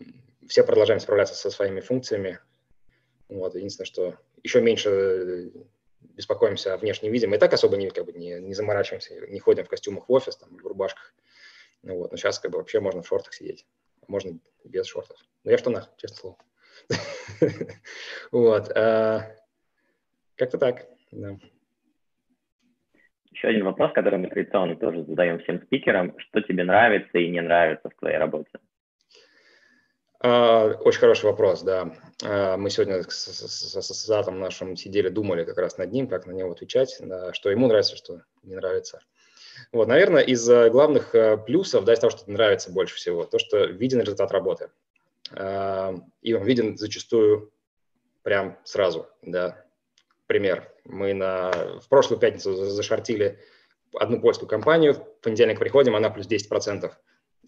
все 0.46 0.62
продолжаем 0.64 1.00
справляться 1.00 1.34
со 1.34 1.50
своими 1.50 1.80
функциями, 1.80 2.38
вот, 3.28 3.54
единственное, 3.54 3.86
что 3.86 4.16
еще 4.42 4.60
меньше 4.60 4.90
э, 4.90 5.50
беспокоимся 6.00 6.74
о 6.74 6.78
внешнем 6.78 7.12
виде. 7.12 7.26
Мы 7.26 7.36
и 7.36 7.38
так 7.38 7.52
особо 7.52 7.76
не, 7.76 7.90
как 7.90 8.06
бы, 8.06 8.12
не, 8.12 8.40
не 8.40 8.54
заморачиваемся, 8.54 9.14
не 9.28 9.40
ходим 9.40 9.64
в 9.64 9.68
костюмах 9.68 10.08
в 10.08 10.12
офис 10.12 10.36
там, 10.36 10.56
в 10.56 10.66
рубашках. 10.66 11.14
Ну, 11.82 11.96
вот. 11.96 12.10
Но 12.10 12.16
сейчас 12.16 12.38
как 12.38 12.50
бы 12.50 12.58
вообще 12.58 12.80
можно 12.80 13.02
в 13.02 13.06
шортах 13.06 13.34
сидеть. 13.34 13.66
Можно 14.06 14.38
без 14.64 14.86
шортов. 14.86 15.18
Но 15.44 15.50
я 15.50 15.56
в 15.56 15.60
штанах, 15.60 15.90
честно 15.96 16.16
слово. 16.16 16.36
Вот. 18.32 18.70
А, 18.76 19.34
как-то 20.36 20.58
так. 20.58 20.86
Еще 23.32 23.48
один 23.48 23.64
вопрос, 23.64 23.92
который 23.92 24.18
мы 24.18 24.28
традиционно 24.28 24.76
тоже 24.76 25.04
задаем 25.04 25.38
всем 25.40 25.62
спикерам. 25.62 26.18
Что 26.18 26.40
тебе 26.40 26.64
нравится 26.64 27.18
и 27.18 27.28
не 27.28 27.40
нравится 27.40 27.88
в 27.90 27.94
твоей 27.94 28.16
работе? 28.16 28.50
А, 30.20 30.66
очень 30.80 31.00
хороший 31.00 31.26
вопрос, 31.26 31.62
да. 31.62 31.94
А, 32.24 32.56
мы 32.56 32.70
сегодня 32.70 33.02
с, 33.02 34.06
Затом 34.06 34.40
нашим 34.40 34.76
сидели, 34.76 35.08
думали 35.08 35.44
как 35.44 35.58
раз 35.58 35.78
над 35.78 35.92
ним, 35.92 36.08
как 36.08 36.26
на 36.26 36.32
него 36.32 36.52
отвечать, 36.52 37.00
что 37.32 37.50
ему 37.50 37.68
нравится, 37.68 37.96
что 37.96 38.22
не 38.42 38.56
нравится. 38.56 39.00
Вот, 39.72 39.88
наверное, 39.88 40.22
из 40.22 40.48
э, 40.48 40.70
главных 40.70 41.14
э, 41.14 41.36
плюсов, 41.36 41.84
да, 41.84 41.92
из 41.92 41.98
того, 41.98 42.10
что 42.10 42.30
нравится 42.30 42.70
больше 42.70 42.94
всего, 42.94 43.24
то, 43.24 43.38
что 43.38 43.64
виден 43.64 44.00
результат 44.00 44.30
работы. 44.30 44.70
А, 45.32 45.94
и 46.22 46.32
он 46.32 46.44
виден 46.44 46.76
зачастую 46.76 47.52
прям 48.22 48.58
сразу, 48.64 49.08
да. 49.22 49.64
Пример. 50.26 50.72
Мы 50.84 51.14
на, 51.14 51.50
в 51.80 51.88
прошлую 51.88 52.20
пятницу 52.20 52.54
зашортили 52.54 53.40
одну 53.94 54.20
польскую 54.20 54.48
компанию, 54.48 54.94
в 54.94 55.20
понедельник 55.22 55.58
приходим, 55.58 55.96
она 55.96 56.10
плюс 56.10 56.26
10% 56.26 56.92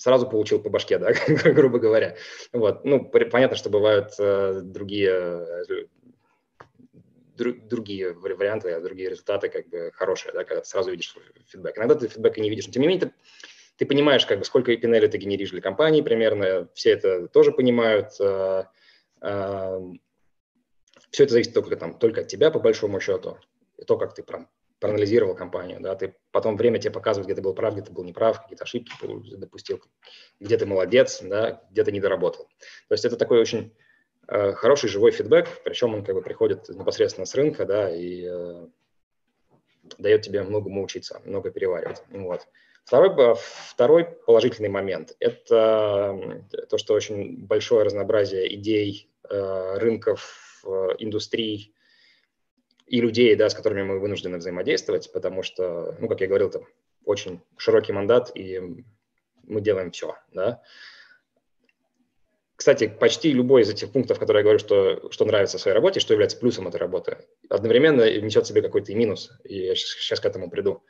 сразу 0.01 0.27
получил 0.27 0.63
по 0.63 0.71
башке, 0.71 0.99
да, 0.99 1.13
грубо 1.53 1.79
говоря. 1.79 2.17
Вот. 2.53 2.87
Ну, 2.87 3.05
понятно, 3.05 3.55
что 3.55 3.69
бывают 3.69 4.15
э, 4.19 4.63
другие, 4.63 5.47
э, 5.69 5.85
другие 7.37 8.15
варианты, 8.15 8.81
другие 8.81 9.11
результаты 9.11 9.51
как 9.51 9.69
бы 9.69 9.91
хорошие, 9.93 10.33
да, 10.33 10.45
когда 10.45 10.63
ты 10.63 10.67
сразу 10.67 10.91
видишь 10.91 11.15
фидбэк. 11.49 11.77
Иногда 11.77 11.97
ты 11.97 12.09
фидбэка 12.09 12.41
не 12.41 12.49
видишь, 12.49 12.67
но 12.67 12.73
тем 12.73 12.81
не 12.81 12.89
менее 12.89 13.09
ты, 13.09 13.13
ты 13.77 13.85
понимаешь, 13.85 14.25
как 14.25 14.39
бы, 14.39 14.47
сколько 14.47 14.75
пинели 14.75 15.07
ты 15.07 15.19
генеришь 15.19 15.51
для 15.51 15.61
компании 15.61 16.01
примерно, 16.01 16.71
все 16.73 16.93
это 16.93 17.29
тоже 17.29 17.53
понимают. 17.53 18.19
Э, 18.21 18.65
э, 19.21 19.81
все 21.11 21.25
это 21.25 21.33
зависит 21.33 21.53
только, 21.53 21.77
там, 21.77 21.99
только 21.99 22.23
от 22.23 22.29
тебя, 22.29 22.51
по 22.51 22.59
большому 22.59 23.01
счету, 23.01 23.37
и 23.77 23.85
то, 23.85 23.99
как 23.99 24.15
ты 24.15 24.23
прям 24.23 24.49
проанализировал 24.81 25.35
компанию, 25.35 25.79
да, 25.81 25.95
ты 25.95 26.15
потом 26.33 26.57
время 26.57 26.79
тебе 26.79 26.91
показывает, 26.91 27.27
где 27.27 27.35
ты 27.35 27.43
был 27.43 27.55
прав, 27.55 27.75
где 27.75 27.83
ты 27.83 27.93
был 27.93 28.03
неправ, 28.03 28.43
какие-то 28.43 28.65
ошибки 28.65 28.93
допустил, 29.37 29.81
где 30.41 30.57
ты 30.57 30.67
молодец, 30.67 31.21
да, 31.23 31.63
где 31.71 31.85
ты 31.85 31.93
не 31.93 32.01
доработал. 32.01 32.49
То 32.89 32.95
есть 32.95 33.05
это 33.05 33.17
такой 33.17 33.41
очень 33.41 33.75
э, 34.27 34.53
хороший 34.53 34.89
живой 34.89 35.13
фидбэк, 35.13 35.63
причем 35.65 35.95
он 35.95 36.05
как 36.05 36.15
бы 36.15 36.23
приходит 36.23 36.69
непосредственно 36.71 37.27
с 37.27 37.35
рынка, 37.35 37.67
да, 37.67 37.95
и 37.95 38.27
э, 38.27 38.67
дает 39.99 40.23
тебе 40.23 40.43
многому 40.43 40.83
учиться, 40.83 41.21
много 41.25 41.51
переваривать. 41.51 42.03
Вот. 42.09 42.49
Второй, 42.85 43.37
второй 43.37 44.05
положительный 44.05 44.71
момент– 44.71 45.15
это 45.21 46.43
то, 46.69 46.79
что 46.79 46.95
очень 46.95 47.47
большое 47.47 47.85
разнообразие 47.85 48.53
идей, 48.55 49.11
э, 49.29 49.79
рынков, 49.79 50.63
э, 50.65 50.89
индустрий 50.99 51.75
и 52.91 53.01
людей, 53.01 53.37
да, 53.37 53.49
с 53.49 53.55
которыми 53.55 53.83
мы 53.83 54.01
вынуждены 54.01 54.39
взаимодействовать, 54.39 55.13
потому 55.13 55.45
что, 55.45 55.95
ну, 56.01 56.09
как 56.09 56.21
я 56.21 56.27
говорил, 56.27 56.51
там 56.51 56.65
очень 57.05 57.41
широкий 57.57 57.93
мандат, 57.93 58.33
и 58.35 58.85
мы 59.45 59.61
делаем 59.61 59.93
все. 59.93 60.17
Да. 60.33 60.61
Кстати, 62.57 62.89
почти 62.89 63.33
любой 63.33 63.63
из 63.63 63.71
этих 63.71 63.93
пунктов, 63.93 64.19
которые 64.19 64.41
я 64.41 64.43
говорю, 64.43 64.59
что, 64.59 65.09
что 65.13 65.25
нравится 65.25 65.57
в 65.57 65.61
своей 65.61 65.75
работе, 65.77 66.01
что 66.01 66.15
является 66.15 66.37
плюсом 66.37 66.67
этой 66.67 66.79
работы, 66.79 67.19
одновременно 67.49 68.03
несет 68.21 68.45
в 68.45 68.49
себе 68.49 68.61
какой-то 68.61 68.91
и 68.91 68.97
минус, 68.97 69.31
и 69.45 69.67
я 69.67 69.77
сейчас, 69.77 70.19
к 70.19 70.27
этому 70.27 70.51
приду. 70.51 70.83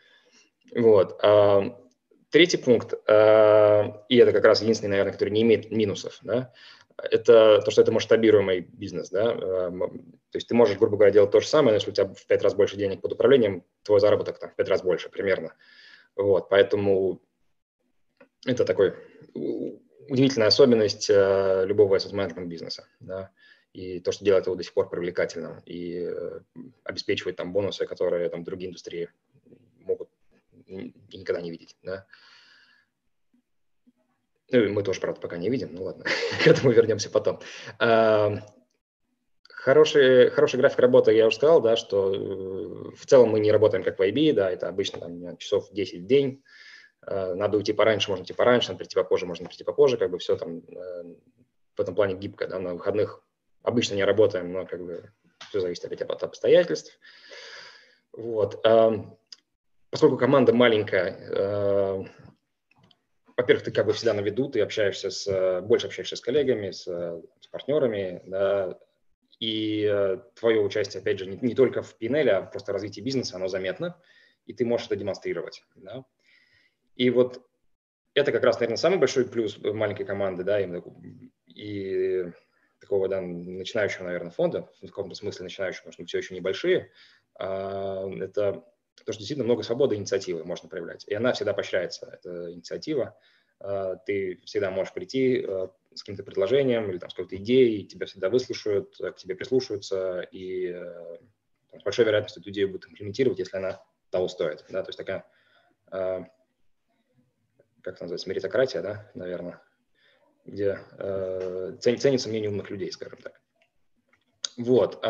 Вот. 0.75 1.21
А, 1.23 1.79
третий 2.31 2.57
пункт, 2.57 2.95
а, 3.07 4.05
и 4.09 4.17
это 4.17 4.33
как 4.33 4.45
раз 4.47 4.63
единственный, 4.63 4.93
наверное, 4.93 5.13
который 5.13 5.31
не 5.31 5.43
имеет 5.43 5.71
минусов, 5.71 6.19
да, 6.23 6.51
это 6.97 7.61
то, 7.65 7.71
что 7.71 7.83
это 7.83 7.93
масштабируемый 7.93 8.61
бизнес, 8.61 9.11
да, 9.11 9.31
а, 9.31 9.71
то 9.71 10.37
есть 10.37 10.49
ты 10.49 10.55
можешь, 10.55 10.79
грубо 10.79 10.97
говоря, 10.97 11.13
делать 11.13 11.31
то 11.31 11.41
же 11.41 11.47
самое, 11.47 11.73
но 11.73 11.75
если 11.77 11.91
у 11.91 11.95
тебя 11.95 12.07
в 12.07 12.27
пять 12.27 12.43
раз 12.43 12.55
больше 12.55 12.77
денег 12.77 13.01
под 13.01 13.13
управлением, 13.13 13.65
твой 13.83 14.01
заработок 14.01 14.39
там 14.39 14.51
в 14.51 14.55
пять 14.55 14.69
раз 14.69 14.83
больше 14.83 15.09
примерно, 15.09 15.55
вот, 16.17 16.49
поэтому 16.49 17.23
это 18.47 18.65
такой 18.65 18.95
удивительная 19.35 20.49
особенность 20.49 21.09
э, 21.09 21.65
любого 21.67 21.97
asset 21.97 22.45
бизнеса, 22.45 22.87
да, 23.01 23.31
и 23.73 24.01
то, 24.01 24.13
что 24.13 24.25
делает 24.25 24.47
его 24.47 24.57
до 24.57 24.65
сих 24.65 24.75
пор 24.75 24.91
привлекательным 24.91 25.61
и 25.65 26.09
э, 26.11 26.41
обеспечивает 26.85 27.37
там 27.37 27.53
бонусы, 27.53 27.87
которые 27.87 28.29
там 28.29 28.43
другие 28.43 28.69
индустрии 28.69 29.09
могут 29.79 30.09
никогда 30.67 31.41
не 31.41 31.51
видеть, 31.51 31.77
да. 31.83 32.07
Ну, 34.53 34.69
мы 34.71 34.83
тоже, 34.83 35.01
правда, 35.01 35.21
пока 35.21 35.37
не 35.37 35.49
видим, 35.49 35.71
ну 35.73 35.85
ладно, 35.85 36.05
к 36.45 36.47
этому 36.47 36.73
вернемся 36.73 37.11
потом. 37.11 37.41
А, 37.79 38.39
хороший, 39.49 40.31
хороший 40.31 40.59
график 40.59 40.79
работы, 40.79 41.13
я 41.15 41.27
уже 41.27 41.37
сказал, 41.37 41.61
да, 41.61 41.77
что 41.77 42.15
э, 42.15 42.97
в 42.97 43.07
целом 43.07 43.31
мы 43.31 43.41
не 43.41 43.53
работаем 43.53 43.85
как 43.85 43.99
в 43.99 44.03
IB, 44.03 44.33
да, 44.33 44.51
это 44.51 44.69
обычно 44.69 45.01
там, 45.01 45.37
часов 45.37 45.71
10 45.71 46.03
в 46.03 46.07
день, 46.07 46.43
а, 47.03 47.35
надо 47.35 47.59
уйти 47.59 47.73
пораньше, 47.73 48.11
можно 48.11 48.23
уйти 48.23 48.33
пораньше, 48.33 48.69
надо 48.69 48.79
прийти 48.79 48.97
попозже, 48.97 49.27
можно 49.27 49.47
прийти 49.47 49.65
попозже, 49.65 49.97
как 49.97 50.11
бы 50.11 50.19
все 50.19 50.37
там 50.37 50.59
э, 50.59 51.15
в 51.77 51.81
этом 51.81 51.95
плане 51.95 52.15
гибко, 52.15 52.49
да, 52.49 52.59
на 52.59 52.75
выходных 52.75 53.23
обычно 53.63 53.95
не 53.95 54.05
работаем, 54.05 54.53
но 54.53 54.67
как 54.67 54.85
бы 54.85 55.11
все 55.51 55.61
зависит 55.61 55.85
опять 55.85 56.03
от 56.03 56.23
обстоятельств. 56.23 56.99
Вот. 58.13 58.65
Поскольку 59.91 60.17
команда 60.19 60.53
маленькая, 60.53 61.17
э, 61.19 62.05
во-первых, 63.41 63.65
ты 63.65 63.73
как 63.73 63.87
бы 63.87 63.93
всегда 63.93 64.13
на 64.13 64.21
виду, 64.21 64.49
ты 64.49 64.61
общаешься 64.61 65.11
с, 65.11 65.61
больше 65.63 65.87
общаешься 65.87 66.17
с 66.17 66.21
коллегами, 66.21 66.71
с, 66.71 66.83
с 66.85 67.47
партнерами, 67.51 68.23
да, 68.27 68.79
и 69.39 69.89
э, 69.91 70.19
твое 70.35 70.61
участие, 70.61 71.01
опять 71.01 71.19
же, 71.19 71.27
не, 71.27 71.39
не 71.41 71.55
только 71.55 71.83
в 71.83 71.97
PNL, 71.99 72.29
а 72.29 72.43
просто 72.43 72.73
развитии 72.73 73.01
бизнеса, 73.01 73.37
оно 73.37 73.49
заметно, 73.49 73.97
и 74.45 74.53
ты 74.53 74.67
можешь 74.67 74.87
это 74.87 74.97
демонстрировать, 74.97 75.65
да. 75.77 76.05
И 76.97 77.09
вот 77.09 77.43
это 78.13 78.31
как 78.31 78.45
раз, 78.45 78.57
наверное, 78.61 78.77
самый 78.77 78.99
большой 78.99 79.27
плюс 79.27 79.59
маленькой 79.59 80.05
команды, 80.05 80.45
да, 80.45 80.61
именно 80.61 80.83
и 81.47 82.27
такого, 82.79 83.09
да, 83.09 83.23
начинающего, 83.23 84.05
наверное, 84.05 84.31
фонда, 84.31 84.69
в 84.83 84.87
каком-то 84.87 85.15
смысле 85.15 85.45
начинающего, 85.45 85.85
потому 85.85 85.93
что 85.95 86.03
мы 86.03 86.07
все 86.07 86.19
еще 86.19 86.35
небольшие, 86.35 86.93
а, 87.39 88.07
это 88.21 88.65
то, 89.05 89.13
что 89.13 89.21
действительно 89.21 89.45
много 89.45 89.63
свободы 89.63 89.97
инициативы 89.97 90.45
можно 90.45 90.69
проявлять. 90.69 91.05
И 91.07 91.15
она 91.15 91.33
всегда 91.33 91.53
поощряется, 91.55 92.07
эта 92.13 92.53
инициатива. 92.53 93.17
А, 93.61 93.97
ты 93.97 94.41
всегда 94.45 94.71
можешь 94.71 94.93
прийти 94.93 95.45
а, 95.47 95.71
с 95.95 96.03
каким-то 96.03 96.23
предложением 96.23 96.91
или 96.91 96.99
там, 96.99 97.11
с 97.11 97.15
какой-то 97.15 97.37
идеей, 97.37 97.85
тебя 97.87 98.07
всегда 98.07 98.31
выслушают, 98.31 98.97
к 98.97 99.15
тебе 99.17 99.35
прислушаются, 99.35 100.21
и 100.33 100.73
там, 101.71 101.81
с 101.81 101.83
большой 101.83 102.05
вероятностью 102.05 102.41
эту 102.41 102.51
идею 102.51 102.69
будут 102.69 102.89
имплементировать, 102.89 103.39
если 103.39 103.57
она 103.57 103.83
того 104.11 104.29
стоит. 104.29 104.65
Да? 104.71 104.83
То 104.83 104.89
есть 104.89 104.99
такая, 104.99 105.25
как 105.91 106.31
это 107.85 108.03
называется, 108.03 108.29
меритократия, 108.29 108.83
да, 108.83 109.11
наверное, 109.15 109.61
где 110.45 110.79
ценится 111.81 112.29
мнение 112.29 112.51
умных 112.51 112.71
людей, 112.71 112.91
скажем 112.93 113.19
так. 113.19 113.41
Вот. 114.57 115.01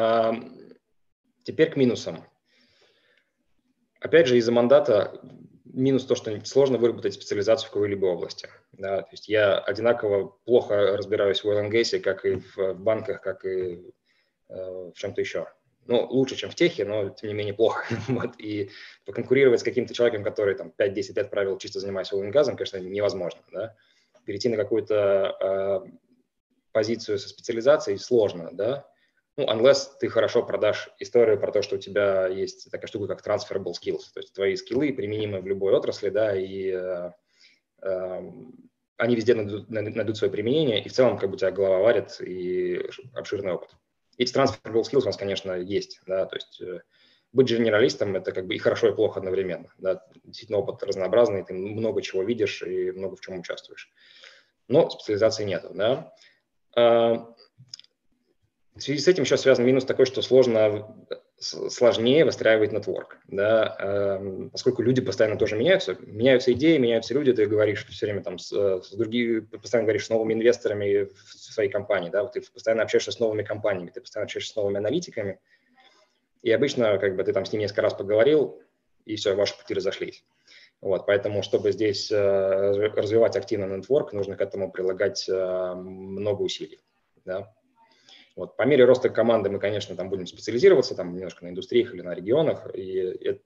Теперь 1.45 1.71
к 1.71 1.77
минусам. 1.77 2.25
Опять 4.01 4.27
же, 4.27 4.39
из-за 4.39 4.53
мандата 4.53 5.21
минус 5.65 6.05
то, 6.05 6.15
что 6.15 6.39
сложно 6.45 6.79
выработать 6.79 7.15
специализацию 7.15 7.69
в 7.69 7.73
какой-либо 7.73 8.07
области. 8.07 8.49
Да, 8.73 9.03
то 9.03 9.09
есть 9.13 9.29
я 9.29 9.59
одинаково 9.59 10.37
плохо 10.45 10.97
разбираюсь 10.97 11.45
в 11.45 11.47
oil 11.47 12.01
как 12.01 12.25
и 12.25 12.37
в 12.37 12.75
банках, 12.75 13.21
как 13.21 13.45
и 13.45 13.83
э, 14.49 14.91
в 14.95 14.95
чем-то 14.95 15.21
еще. 15.21 15.47
Ну, 15.87 16.07
лучше, 16.07 16.37
чем 16.37 16.51
в 16.51 16.55
техе, 16.55 16.85
но 16.85 17.11
тем 17.11 17.29
не 17.29 17.35
менее 17.35 17.55
плохо. 17.55 17.85
вот. 18.09 18.33
И 18.39 18.71
поконкурировать 19.05 19.61
с 19.61 19.65
каким-то 19.65 19.95
человеком, 19.95 20.25
который 20.25 20.55
там 20.55 20.73
5-10 20.77 21.17
лет 21.17 21.31
правил 21.31 21.59
чисто 21.59 21.81
занимаясь 21.81 22.13
oil 22.13 22.31
газом, 22.31 22.57
конечно, 22.57 22.79
невозможно. 22.79 23.41
Да? 23.53 23.77
Перейти 24.25 24.49
на 24.49 24.57
какую-то 24.57 25.37
э, 25.87 25.91
позицию 26.73 27.19
со 27.19 27.29
специализацией 27.29 27.99
сложно, 27.99 28.51
да, 28.53 28.90
ну, 29.41 29.47
unless 29.47 29.89
ты 29.99 30.09
хорошо 30.09 30.43
продашь 30.43 30.91
историю 30.99 31.41
про 31.41 31.51
то, 31.51 31.63
что 31.63 31.77
у 31.77 31.79
тебя 31.79 32.27
есть 32.27 32.71
такая 32.71 32.87
штука, 32.87 33.15
как 33.15 33.27
transferable 33.27 33.73
skills, 33.73 34.13
то 34.13 34.21
есть 34.21 34.35
твои 34.35 34.55
скиллы 34.57 34.93
применимы 34.93 35.41
в 35.41 35.47
любой 35.47 35.73
отрасли, 35.73 36.11
да, 36.11 36.37
и 36.37 36.71
э, 36.71 37.11
э, 37.83 38.33
они 38.99 39.17
везде 39.17 39.35
найдут, 39.35 39.71
найдут 39.71 40.17
свое 40.19 40.31
применение, 40.31 40.83
и 40.83 40.89
в 40.89 40.93
целом 40.93 41.17
как 41.17 41.31
бы 41.31 41.37
у 41.37 41.39
тебя 41.39 41.51
голова 41.51 41.79
варит 41.79 42.21
и 42.21 42.85
обширный 43.15 43.53
опыт. 43.53 43.71
Эти 44.19 44.35
transferable 44.35 44.83
skills 44.83 45.03
у 45.03 45.07
нас, 45.07 45.17
конечно, 45.17 45.53
есть, 45.53 46.01
да, 46.07 46.27
то 46.27 46.37
есть 46.37 46.61
э, 46.61 46.81
быть 47.33 47.49
генералистом– 47.49 48.17
это 48.17 48.33
как 48.33 48.47
бы 48.47 48.55
и 48.55 48.59
хорошо, 48.59 48.89
и 48.89 48.95
плохо 48.95 49.21
одновременно. 49.21 49.73
Да? 49.79 50.05
Действительно, 50.25 50.59
опыт 50.59 50.83
разнообразный, 50.83 51.45
ты 51.45 51.55
много 51.55 52.03
чего 52.03 52.23
видишь 52.25 52.63
и 52.63 52.91
много 52.91 53.17
в 53.17 53.21
чем 53.21 53.39
участвуешь. 53.39 53.91
Но 54.69 54.91
специализации 54.91 55.45
нет. 55.45 55.65
Да? 55.73 56.13
В 58.81 58.83
связи 58.83 58.99
с 58.99 59.09
этим 59.09 59.25
еще 59.25 59.37
связан 59.37 59.67
минус 59.67 59.85
такой, 59.85 60.07
что 60.07 60.23
сложно, 60.23 60.97
сложнее 61.39 62.25
выстраивать 62.25 62.73
нетворк, 62.73 63.19
да, 63.29 63.77
э, 63.79 64.49
поскольку 64.51 64.81
люди 64.81 65.03
постоянно 65.03 65.37
тоже 65.37 65.57
меняются, 65.57 65.99
меняются 66.01 66.53
идеи, 66.55 66.79
меняются 66.79 67.13
люди, 67.13 67.35
ты 67.35 67.45
говоришь 67.45 67.87
все 67.87 68.07
время 68.07 68.23
там 68.23 68.39
с, 68.39 68.51
с 68.51 68.91
другими, 68.93 69.41
постоянно 69.41 69.85
говоришь 69.85 70.07
с 70.07 70.09
новыми 70.09 70.33
инвесторами 70.33 71.05
в 71.05 71.35
своей 71.35 71.69
компании, 71.69 72.09
да, 72.09 72.23
вот 72.23 72.33
ты 72.33 72.41
постоянно 72.41 72.83
общаешься 72.83 73.13
с 73.13 73.21
новыми 73.21 73.43
компаниями, 73.43 73.91
ты 73.91 74.01
постоянно 74.01 74.25
общаешься 74.25 74.55
с 74.55 74.57
новыми 74.57 74.79
аналитиками, 74.79 75.41
и 76.43 76.51
обычно 76.51 76.97
как 76.97 77.17
бы 77.17 77.23
ты 77.23 77.35
там 77.35 77.45
с 77.45 77.53
ними 77.53 77.65
несколько 77.65 77.83
раз 77.83 77.93
поговорил, 77.93 78.63
и 79.05 79.17
все, 79.17 79.35
ваши 79.35 79.59
пути 79.59 79.75
разошлись. 79.75 80.25
Вот, 80.81 81.05
поэтому, 81.05 81.43
чтобы 81.43 81.73
здесь 81.73 82.11
э, 82.11 82.71
развивать 82.97 83.37
активно 83.37 83.67
нетворк, 83.67 84.15
нужно 84.15 84.37
к 84.37 84.41
этому 84.41 84.73
прилагать 84.73 85.29
э, 85.29 85.75
много 85.75 86.41
усилий, 86.41 86.81
да. 87.27 87.53
Вот. 88.41 88.57
По 88.57 88.63
мере 88.63 88.87
роста 88.87 89.11
команды 89.11 89.51
мы, 89.51 89.59
конечно, 89.59 89.95
там 89.95 90.09
будем 90.09 90.27
специализироваться 90.27 90.95
там 90.95 91.15
немножко 91.15 91.45
на 91.45 91.51
индустриях 91.51 91.93
или 91.93 92.01
на 92.01 92.15
регионах, 92.15 92.75
и 92.75 93.39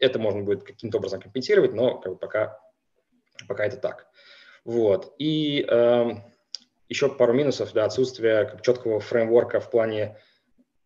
это, 0.00 0.18
можно 0.18 0.42
будет 0.42 0.64
каким-то 0.64 0.98
образом 0.98 1.20
компенсировать, 1.20 1.72
но 1.72 2.00
как 2.00 2.14
бы 2.14 2.18
пока, 2.18 2.58
пока 3.46 3.64
это 3.64 3.76
так. 3.76 4.08
Вот. 4.64 5.14
И 5.18 5.64
э, 5.70 6.10
еще 6.88 7.14
пару 7.14 7.32
минусов, 7.32 7.72
да, 7.74 7.84
отсутствие 7.84 8.58
четкого 8.62 8.98
фреймворка 8.98 9.60
в 9.60 9.70
плане 9.70 10.18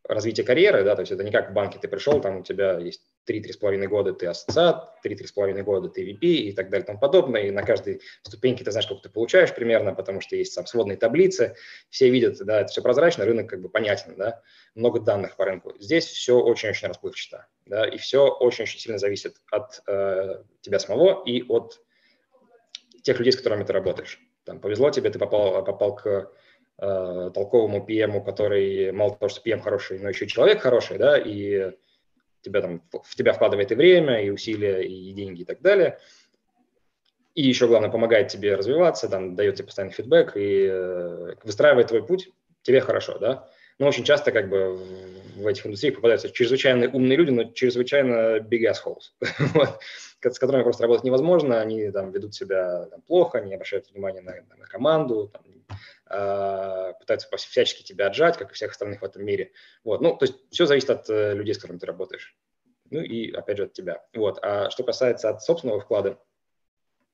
развития 0.04 0.44
карьеры, 0.44 0.84
да, 0.84 0.94
то 0.94 1.00
есть 1.00 1.10
это 1.10 1.24
не 1.24 1.32
как 1.32 1.52
в 1.52 1.54
банке 1.54 1.78
ты 1.78 1.88
пришел, 1.88 2.20
там 2.20 2.40
у 2.40 2.42
тебя 2.42 2.78
есть 2.78 3.00
3-3,5 3.28 3.86
года 3.86 4.12
ты 4.12 4.26
ассоциат, 4.26 4.94
3-3,5 5.04 5.62
года 5.62 5.88
ты 5.88 6.08
VP 6.08 6.20
и 6.20 6.52
так 6.52 6.70
далее 6.70 6.84
и 6.84 6.86
тому 6.86 6.98
подобное. 6.98 7.42
И 7.42 7.50
на 7.50 7.62
каждой 7.62 8.00
ступеньке 8.22 8.64
ты 8.64 8.70
знаешь, 8.70 8.86
сколько 8.86 9.04
ты 9.04 9.08
получаешь 9.08 9.54
примерно, 9.54 9.94
потому 9.94 10.20
что 10.20 10.36
есть 10.36 10.54
там 10.54 10.66
сводные 10.66 10.96
таблицы, 10.96 11.56
все 11.90 12.10
видят, 12.10 12.38
да, 12.38 12.60
это 12.60 12.70
все 12.70 12.82
прозрачно, 12.82 13.24
рынок 13.24 13.48
как 13.48 13.60
бы 13.60 13.68
понятен, 13.68 14.14
да, 14.16 14.40
много 14.74 15.00
данных 15.00 15.36
по 15.36 15.44
рынку. 15.44 15.74
Здесь 15.78 16.06
все 16.06 16.38
очень-очень 16.38 16.88
расплывчато, 16.88 17.46
да, 17.66 17.86
и 17.86 17.96
все 17.98 18.28
очень-очень 18.28 18.78
сильно 18.78 18.98
зависит 18.98 19.36
от 19.50 19.82
э, 19.86 20.42
тебя 20.60 20.78
самого 20.78 21.24
и 21.24 21.42
от 21.42 21.80
тех 23.02 23.18
людей, 23.18 23.32
с 23.32 23.36
которыми 23.36 23.64
ты 23.64 23.72
работаешь. 23.72 24.20
Там 24.44 24.60
повезло 24.60 24.90
тебе, 24.90 25.10
ты 25.10 25.18
попал, 25.18 25.64
попал 25.64 25.96
к 25.96 26.30
э, 26.78 27.30
толковому 27.34 27.84
PM, 27.88 28.24
который 28.24 28.92
мало 28.92 29.16
того, 29.16 29.28
что 29.28 29.48
PM 29.48 29.60
хороший, 29.60 29.98
но 29.98 30.08
еще 30.08 30.24
и 30.24 30.28
человек 30.28 30.60
хороший, 30.60 30.98
да, 30.98 31.18
и 31.18 31.72
тебя 32.46 32.62
там, 32.62 32.82
в 33.04 33.14
тебя 33.14 33.32
вкладывает 33.32 33.72
и 33.72 33.74
время, 33.74 34.24
и 34.24 34.30
усилия, 34.30 34.82
и 34.82 35.12
деньги, 35.12 35.42
и 35.42 35.44
так 35.44 35.60
далее. 35.60 35.98
И 37.34 37.42
еще, 37.42 37.66
главное, 37.66 37.90
помогает 37.90 38.28
тебе 38.28 38.54
развиваться, 38.54 39.08
там, 39.08 39.36
дает 39.36 39.56
тебе 39.56 39.66
постоянный 39.66 39.92
фидбэк 39.92 40.36
и 40.36 40.68
э, 40.70 41.34
выстраивает 41.44 41.88
твой 41.88 42.06
путь, 42.06 42.30
тебе 42.62 42.80
хорошо, 42.80 43.18
да. 43.18 43.48
Но 43.78 43.88
очень 43.88 44.04
часто 44.04 44.32
как 44.32 44.48
бы 44.48 44.74
в 45.36 45.46
этих 45.46 45.66
индустриях 45.66 45.96
попадаются 45.96 46.30
чрезвычайно 46.30 46.88
умные 46.88 47.16
люди, 47.16 47.30
но 47.30 47.44
чрезвычайно 47.44 48.38
big 48.38 48.64
assholes, 48.64 49.12
вот, 49.54 49.78
с 50.22 50.38
которыми 50.38 50.62
просто 50.62 50.84
работать 50.84 51.04
невозможно, 51.04 51.60
они 51.60 51.90
там 51.90 52.10
ведут 52.10 52.34
себя 52.34 52.86
там, 52.86 53.02
плохо, 53.02 53.40
не 53.40 53.54
обращают 53.54 53.90
внимания 53.90 54.22
на, 54.22 54.32
на 54.56 54.66
команду, 54.66 55.28
там, 55.32 55.42
пытаются 56.08 57.28
всячески 57.36 57.82
тебя 57.82 58.06
отжать, 58.06 58.36
как 58.36 58.50
и 58.50 58.54
всех 58.54 58.70
остальных 58.70 59.02
в 59.02 59.04
этом 59.04 59.24
мире. 59.24 59.52
Вот. 59.84 60.00
Ну, 60.00 60.16
то 60.16 60.24
есть 60.24 60.36
все 60.50 60.66
зависит 60.66 60.90
от 60.90 61.10
э, 61.10 61.34
людей, 61.34 61.54
с 61.54 61.58
которыми 61.58 61.78
ты 61.78 61.86
работаешь. 61.86 62.36
Ну 62.90 63.00
и, 63.00 63.32
опять 63.32 63.56
же, 63.56 63.64
от 63.64 63.72
тебя. 63.72 64.04
Вот. 64.14 64.38
А 64.42 64.70
что 64.70 64.84
касается 64.84 65.30
от 65.30 65.42
собственного 65.42 65.80
вклада, 65.80 66.18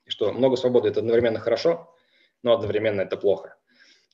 что 0.06 0.32
много 0.32 0.56
свободы– 0.56 0.88
это 0.90 1.00
одновременно 1.00 1.40
хорошо, 1.40 1.94
но 2.42 2.52
одновременно 2.52 3.00
это 3.00 3.16
плохо. 3.16 3.56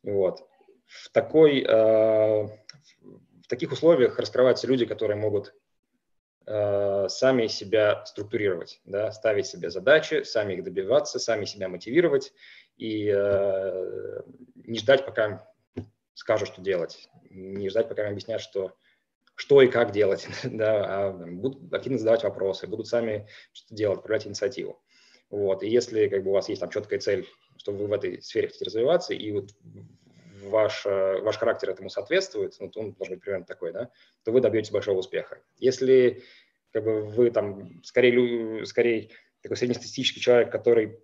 Вот. 0.03 0.49
В, 0.87 1.11
такой, 1.11 1.63
э, 1.63 2.43
в 2.43 3.49
таких 3.49 3.73
условиях 3.73 4.19
раскрываются 4.19 4.67
люди, 4.67 4.87
которые 4.87 5.17
могут 5.17 5.55
э, 6.47 7.07
сами 7.09 7.47
себя 7.49 8.05
структурировать, 8.07 8.81
да, 8.85 9.11
ставить 9.13 9.47
себе 9.47 9.71
задачи, 9.71 10.23
сами 10.23 10.55
их 10.55 10.65
добиваться, 10.65 11.19
сами 11.19 11.45
себя 11.45 11.69
мотивировать 11.69 12.33
и 12.79 13.13
э, 13.15 14.23
не 14.55 14.79
ждать, 14.79 15.05
пока 15.05 15.47
скажут, 16.15 16.49
что 16.49 16.63
делать, 16.63 17.09
не 17.31 17.69
ждать, 17.69 17.89
пока 17.89 18.09
объяснят, 18.09 18.41
что 18.41 18.75
что 19.35 19.63
и 19.63 19.69
как 19.69 19.93
делать, 19.93 20.27
да, 20.45 21.07
а 21.07 21.13
будут 21.13 21.73
активно 21.73 21.99
задавать 21.99 22.25
вопросы, 22.25 22.67
будут 22.67 22.89
сами 22.89 23.29
что 23.53 23.75
делать, 23.75 24.03
проявлять 24.03 24.27
инициативу. 24.27 24.83
Вот. 25.31 25.63
И 25.63 25.69
если 25.69 26.09
как 26.09 26.25
бы, 26.25 26.31
у 26.31 26.35
вас 26.35 26.49
есть 26.49 26.61
там 26.61 26.71
четкая 26.71 26.99
цель, 26.99 27.27
что 27.57 27.73
вы 27.73 27.87
в 27.87 27.93
этой 27.93 28.21
сфере 28.23 28.49
хотите 28.49 28.65
развиваться, 28.65 29.15
и 29.15 29.31
вот 29.31 29.51
ваш, 30.43 30.87
э, 30.87 31.21
ваш 31.21 31.37
характер 31.37 31.71
этому 31.71 31.89
соответствует, 31.89 32.57
ну, 32.59 32.71
он 32.75 32.93
должен 32.95 33.15
быть 33.15 33.23
примерно 33.23 33.45
такой, 33.45 33.73
да, 33.73 33.91
то 34.25 34.33
вы 34.33 34.41
добьетесь 34.41 34.73
большого 34.73 34.99
успеха. 34.99 35.41
Если 35.59 36.25
как 36.73 36.85
бы, 36.85 37.03
вы 37.03 37.31
там 37.31 37.83
скорее, 37.85 38.65
скорее 38.67 39.11
такой 39.43 39.57
среднестатистический 39.57 40.21
человек, 40.21 40.51
который 40.51 40.99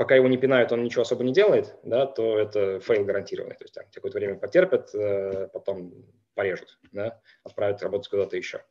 пока 0.00 0.14
его 0.14 0.28
не 0.28 0.38
пинают, 0.38 0.72
он 0.72 0.82
ничего 0.82 1.02
особо 1.02 1.24
не 1.24 1.32
делает, 1.34 1.76
да, 1.82 2.06
то 2.06 2.38
это 2.38 2.80
fail 2.80 3.04
гарантированный. 3.04 3.54
То 3.54 3.64
есть 3.64 3.74
там 3.74 3.84
какое-то 3.92 4.16
время 4.16 4.38
потерпят, 4.38 4.94
э, 4.94 5.48
потом 5.52 5.92
порежут, 6.34 6.78
да, 6.90 7.20
отправят 7.44 7.82
работать 7.82 8.08
куда-то 8.08 8.34
еще. 8.34 8.64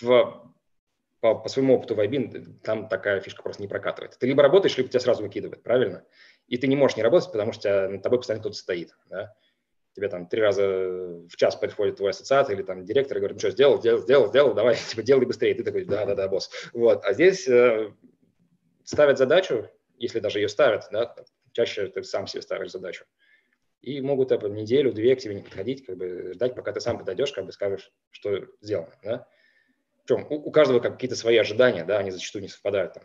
В, 0.00 0.50
по, 1.20 1.34
по 1.34 1.48
своему 1.50 1.74
опыту 1.74 1.94
в 1.94 2.00
IBD 2.00 2.60
там 2.62 2.88
такая 2.88 3.20
фишка 3.20 3.42
просто 3.42 3.60
не 3.60 3.68
прокатывает. 3.68 4.16
Ты 4.18 4.26
либо 4.26 4.42
работаешь, 4.42 4.74
либо 4.78 4.88
тебя 4.88 5.00
сразу 5.00 5.22
выкидывают, 5.22 5.62
правильно? 5.62 6.06
И 6.48 6.56
ты 6.56 6.66
не 6.68 6.74
можешь 6.74 6.96
не 6.96 7.02
работать, 7.02 7.30
потому 7.30 7.52
что 7.52 7.90
над 7.90 8.02
тобой 8.02 8.20
постоянно 8.20 8.40
кто-то 8.40 8.56
стоит, 8.56 8.96
да. 9.10 9.34
Тебе 9.94 10.08
там 10.08 10.26
три 10.26 10.40
раза 10.40 10.66
в 10.66 11.36
час 11.36 11.54
приходит 11.54 11.96
твой 11.96 12.12
ассоциат 12.12 12.48
или 12.48 12.62
там 12.62 12.86
директор 12.86 13.18
и 13.18 13.20
говорит, 13.20 13.34
ну 13.34 13.40
что, 13.40 13.50
сделал, 13.50 13.78
сделал, 13.78 14.00
сделал, 14.00 14.28
сделал, 14.28 14.54
давай, 14.54 14.76
типа, 14.88 15.02
делай 15.02 15.26
быстрее. 15.26 15.50
И 15.50 15.54
ты 15.54 15.64
такой, 15.64 15.84
да-да-да, 15.84 16.28
босс. 16.28 16.50
Вот. 16.72 17.04
А 17.04 17.12
здесь 17.12 17.46
э, 17.46 17.92
ставят 18.84 19.18
задачу, 19.18 19.68
если 20.02 20.20
даже 20.20 20.40
ее 20.40 20.48
ставят, 20.48 20.88
да, 20.90 21.14
чаще 21.52 21.86
ты 21.86 22.02
сам 22.02 22.26
себе 22.26 22.42
ставишь 22.42 22.72
задачу 22.72 23.04
и 23.82 24.00
могут 24.00 24.30
это 24.30 24.48
неделю-две 24.48 25.16
к 25.16 25.18
тебе 25.18 25.34
не 25.34 25.42
подходить, 25.42 25.84
как 25.84 25.96
бы 25.96 26.32
ждать, 26.32 26.54
пока 26.54 26.72
ты 26.72 26.80
сам 26.80 26.98
подойдешь, 26.98 27.32
как 27.32 27.44
бы 27.44 27.52
скажешь, 27.52 27.92
что 28.10 28.46
сделано, 28.60 28.94
да. 29.02 29.28
Причем 30.04 30.26
у, 30.30 30.36
у 30.36 30.50
каждого 30.50 30.80
какие-то 30.80 31.16
свои 31.16 31.36
ожидания, 31.36 31.84
да, 31.84 31.98
они 31.98 32.10
зачастую 32.10 32.42
не 32.42 32.48
совпадают 32.48 32.94
там. 32.94 33.04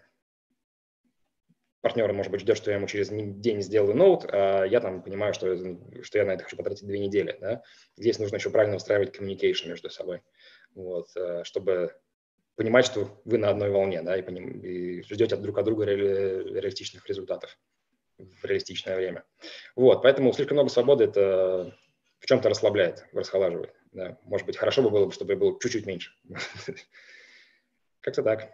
Партнер, 1.82 2.12
может 2.14 2.32
быть, 2.32 2.42
ждет, 2.42 2.58
что 2.58 2.70
я 2.70 2.78
ему 2.78 2.88
через 2.88 3.10
день 3.10 3.62
сделаю 3.62 3.96
ноут, 3.96 4.26
а 4.32 4.66
я 4.66 4.80
там 4.80 5.02
понимаю, 5.02 5.34
что, 5.34 5.56
что 6.04 6.18
я 6.18 6.26
на 6.26 6.32
это 6.32 6.44
хочу 6.44 6.58
потратить 6.58 6.86
две 6.86 7.00
недели, 7.00 7.38
да. 7.40 7.64
Здесь 7.96 8.20
нужно 8.20 8.36
еще 8.36 8.50
правильно 8.50 8.76
устраивать 8.76 9.16
communication 9.16 9.70
между 9.70 9.90
собой, 9.90 10.22
вот, 10.76 11.08
э, 11.16 11.44
чтобы 11.44 11.96
понимать, 12.58 12.86
что 12.86 13.08
вы 13.24 13.38
на 13.38 13.50
одной 13.50 13.70
волне, 13.70 14.02
да, 14.02 14.18
и, 14.18 14.22
поним, 14.22 14.60
и 14.60 15.04
ждете 15.04 15.38
друг 15.38 15.58
от 15.58 15.66
друга 15.66 15.86
реали, 15.86 16.54
реалистичных 16.54 17.08
результатов 17.08 17.58
в 18.18 18.44
реалистичное 18.44 18.98
время. 18.98 19.24
Вот, 19.76 20.02
поэтому 20.02 20.34
слишком 20.34 20.56
много 20.56 20.70
свободы 20.70 21.06
это 21.06 21.78
в 22.20 22.26
чем-то 22.26 22.50
расслабляет, 22.50 23.06
расхолаживает. 23.14 23.74
Да. 23.94 24.18
Может 24.24 24.48
быть, 24.48 24.58
хорошо 24.58 24.82
бы 24.82 24.90
было, 24.90 25.12
чтобы 25.12 25.36
было 25.36 25.58
чуть-чуть 25.60 25.86
меньше. 25.86 26.12
Как-то 28.02 28.24
так. 28.24 28.50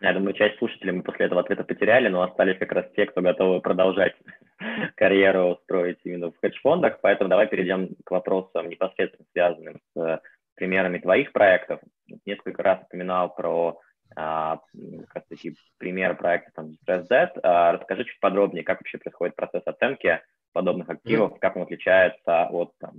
Я 0.00 0.12
думаю, 0.12 0.34
часть 0.34 0.58
слушателей 0.58 0.92
мы 0.92 1.02
после 1.02 1.26
этого 1.26 1.40
ответа 1.40 1.64
потеряли, 1.64 2.08
но 2.08 2.22
остались 2.22 2.58
как 2.58 2.72
раз 2.72 2.86
те, 2.94 3.06
кто 3.06 3.20
готовы 3.20 3.60
продолжать 3.60 4.16
карьеру 4.96 5.60
строить 5.64 5.98
именно 6.04 6.30
в 6.32 6.38
хедж-фондах. 6.40 7.00
Поэтому 7.02 7.30
давай 7.30 7.46
перейдем 7.46 7.96
к 8.04 8.10
вопросам, 8.10 8.68
непосредственно 8.68 9.26
связанным 9.32 9.80
с 9.94 10.20
примерами 10.58 10.98
твоих 10.98 11.32
проектов. 11.32 11.80
Несколько 12.26 12.62
раз 12.62 12.82
упоминал 12.82 13.34
про 13.34 13.80
а, 14.16 14.60
как 15.08 15.26
такие 15.28 15.54
примеры 15.78 16.14
проекта 16.14 16.50
там 16.54 16.70
Distressed 16.86 17.06
Debt. 17.10 17.38
А, 17.42 17.72
расскажи 17.72 18.04
чуть 18.04 18.20
подробнее, 18.20 18.64
как 18.64 18.80
вообще 18.80 18.98
происходит 18.98 19.36
процесс 19.36 19.62
оценки 19.66 20.20
подобных 20.52 20.88
активов, 20.88 21.32
mm-hmm. 21.32 21.38
как 21.40 21.56
он 21.56 21.62
отличается 21.62 22.44
от 22.46 22.72
там, 22.78 22.94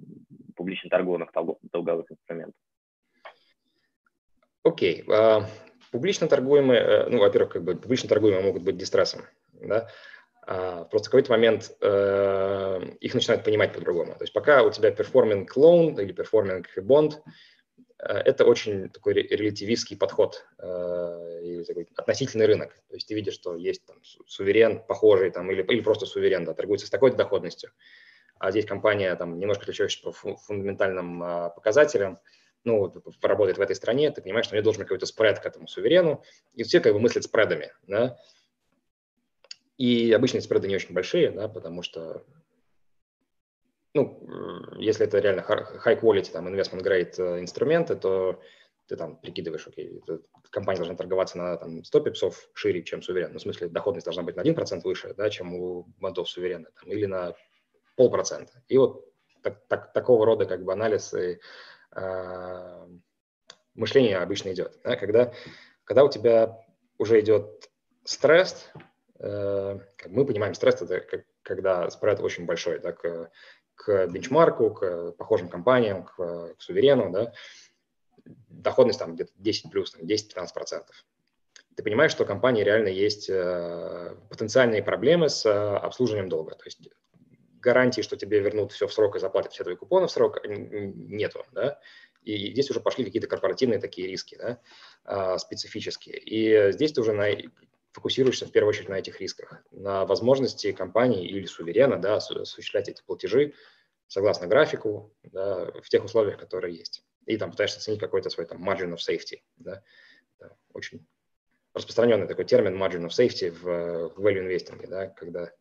публично 0.56 0.90
торгуемых 0.90 1.32
долговых 1.72 2.12
инструментов. 2.12 2.56
Окей. 4.64 5.04
Okay. 5.04 5.08
Uh, 5.08 5.44
публично 5.92 6.28
торгуемые, 6.28 6.80
э, 6.80 7.10
ну, 7.10 7.20
во-первых, 7.20 7.54
как 7.54 7.64
бы 7.64 7.76
публично 7.76 8.10
торгуемые 8.10 8.44
могут 8.44 8.64
быть 8.64 8.78
дистрессом, 8.78 9.22
да, 9.54 9.88
просто 10.46 11.10
в 11.10 11.12
какой-то 11.12 11.32
момент 11.32 11.72
uh, 11.82 12.98
их 12.98 13.14
начинают 13.14 13.44
понимать 13.44 13.74
по-другому. 13.74 14.14
То 14.14 14.24
есть 14.24 14.34
пока 14.34 14.64
у 14.64 14.72
тебя 14.72 14.90
performing 14.92 15.56
loan 15.56 16.02
или 16.02 16.12
performing 16.12 16.68
bond, 16.78 17.22
Э, 18.00 18.14
это 18.20 18.46
очень 18.46 18.90
такой 18.90 19.14
релятивистский 19.14 19.98
подход 19.98 20.46
э, 20.58 21.40
или 21.44 21.64
такой 21.64 21.88
относительный 21.96 22.46
рынок. 22.46 22.74
То 22.88 22.96
есть 22.96 23.08
ты 23.08 23.16
видишь, 23.16 23.34
что 23.34 23.56
есть 23.56 23.86
там 23.86 23.98
суверен 24.04 24.84
похожий 24.86 25.32
там, 25.32 25.52
или, 25.52 25.62
или 25.64 25.82
просто 25.82 26.06
суверен, 26.06 26.46
да, 26.46 26.54
торгуется 26.54 26.88
с 26.88 26.90
такой 26.90 27.16
доходностью, 27.16 27.72
а 28.40 28.52
здесь 28.52 28.66
компания 28.66 29.14
там 29.16 29.38
немножко 29.38 29.64
отличающаяся 29.64 30.04
по 30.04 30.12
фундаментальным 30.12 31.24
а, 31.24 31.50
показателям, 31.50 32.20
ну, 32.64 32.94
работает 33.22 33.58
в 33.58 33.62
этой 33.62 33.76
стране, 33.76 34.12
ты 34.12 34.22
понимаешь, 34.22 34.46
что 34.46 34.56
мне 34.56 34.62
должен 34.62 34.84
какой-то 34.84 35.06
спред 35.06 35.40
к 35.40 35.46
этому 35.46 35.68
суверену, 35.68 36.24
и 36.54 36.64
все 36.64 36.80
как 36.80 36.94
бы 36.94 37.00
мыслят 37.00 37.24
спредами, 37.24 37.72
да, 37.88 38.18
и 39.80 40.12
обычные 40.12 40.42
спреды 40.42 40.68
не 40.68 40.76
очень 40.76 40.94
большие, 40.94 41.32
да, 41.32 41.48
потому 41.48 41.82
что 41.82 42.24
ну, 43.96 44.22
если 44.78 45.08
это 45.08 45.18
реально 45.20 45.40
high 45.40 46.00
quality, 46.00 46.32
там, 46.32 46.48
investment 46.48 46.84
grade 46.84 47.16
э, 47.18 47.40
инструменты, 47.40 47.96
то 47.96 48.40
ты 48.88 48.98
там 48.98 49.18
прикидываешь, 49.18 49.68
окей, 49.68 50.02
компания 50.52 50.78
должна 50.78 50.96
торговаться 50.96 51.38
на 51.38 51.58
там, 51.58 51.84
100 51.84 52.00
пипсов 52.02 52.50
шире, 52.54 52.84
чем 52.84 53.02
суверен. 53.02 53.32
Ну, 53.32 53.40
в 53.40 53.42
смысле, 53.42 53.70
доходность 53.70 54.06
должна 54.06 54.22
быть 54.22 54.36
на 54.36 54.42
1% 54.42 54.82
выше, 54.84 55.14
да, 55.16 55.30
чем 55.30 55.56
у 55.56 55.86
бандов 55.98 56.30
суверена, 56.30 56.70
там, 56.80 56.92
или 56.92 57.06
на 57.06 57.34
полпроцента. 57.96 58.62
И 58.68 58.78
вот 58.78 59.12
так, 59.42 59.66
так, 59.68 59.94
такого 59.94 60.26
рода 60.26 60.46
как 60.46 60.64
бы 60.64 60.74
анализ 60.74 61.14
и 61.14 61.40
э, 61.96 62.88
мышление 63.76 64.18
обычно 64.18 64.52
идет. 64.52 64.78
Да, 64.84 64.98
когда, 64.98 65.34
когда 65.86 66.04
у 66.04 66.10
тебя 66.10 66.60
уже 66.98 67.22
идет 67.22 67.70
стресс, 68.04 68.70
мы 69.20 70.26
понимаем, 70.26 70.54
стресс 70.54 70.82
это 70.82 71.02
как, 71.02 71.26
когда 71.44 71.90
спред 71.90 72.20
очень 72.22 72.46
большой, 72.46 72.80
так, 72.80 73.02
к 73.76 74.08
бенчмарку, 74.08 74.72
к 74.72 75.12
похожим 75.14 75.50
компаниям, 75.50 76.04
к, 76.04 76.16
к 76.16 76.62
суверену, 76.62 77.12
да, 77.12 77.34
доходность 78.50 79.00
там 79.00 79.16
где-то 79.16 79.32
10 79.36 79.72
плюс, 79.72 79.96
10-15 79.96 80.54
процентов. 80.54 81.06
Ты 81.76 81.84
понимаешь, 81.84 82.12
что 82.12 82.24
у 82.24 82.28
компании 82.28 82.64
реально 82.64 82.90
есть 82.90 83.30
э, 83.30 84.16
потенциальные 84.30 84.84
проблемы 84.84 85.30
с 85.30 85.46
э, 85.46 85.50
обслуживанием 85.50 86.28
долга. 86.28 86.56
То 86.56 86.66
есть 86.66 86.90
гарантии, 87.62 88.02
что 88.02 88.18
тебе 88.18 88.42
вернут 88.42 88.74
все 88.74 88.88
в 88.88 88.94
срок 88.94 89.16
и 89.16 89.20
заплатят 89.20 89.54
все 89.54 89.64
твои 89.64 89.78
купоны 89.78 90.08
в 90.08 90.12
срок, 90.12 90.40
нету, 90.46 91.46
да. 91.54 91.80
И 92.24 92.52
здесь 92.52 92.70
уже 92.70 92.82
пошли 92.82 93.06
какие-то 93.06 93.28
корпоративные 93.28 93.80
такие 93.80 94.08
риски, 94.10 94.36
да, 94.36 94.60
э, 95.06 95.38
специфические. 95.38 96.20
И 96.20 96.74
здесь 96.74 96.92
ты 96.92 97.00
уже 97.00 97.14
на, 97.14 97.28
фокусируешься 97.92 98.46
в 98.46 98.52
первую 98.52 98.70
очередь 98.70 98.90
на 98.90 99.00
этих 99.00 99.20
рисках, 99.20 99.64
на 99.72 100.06
возможности 100.06 100.72
компании 100.72 101.28
или 101.28 101.46
суверена 101.46 102.00
да, 102.00 102.16
осуществлять 102.16 102.90
эти 102.90 103.02
платежи 103.04 103.54
согласно 104.08 104.48
графику 104.48 105.14
да, 105.24 105.72
в 105.82 105.90
тех 105.90 106.04
условиях, 106.04 106.40
которые 106.40 106.76
есть. 106.76 107.04
И 107.26 107.38
там 107.38 107.52
пытаешься 107.52 107.78
оценить 107.78 108.00
какой-то 108.00 108.30
свой 108.30 108.46
там 108.48 108.68
margin 108.68 108.94
of 108.94 108.98
safety. 108.98 109.42
Да. 109.58 109.84
Очень 110.74 111.06
распространенный 111.74 112.28
такой 112.28 112.46
термин 112.46 112.82
margin 112.82 113.06
of 113.06 113.10
safety 113.10 113.52
в, 113.52 114.10
в 114.16 114.26
value 114.26 114.48
investing, 114.48 114.88
да, 114.88 115.08
когда 115.08 115.52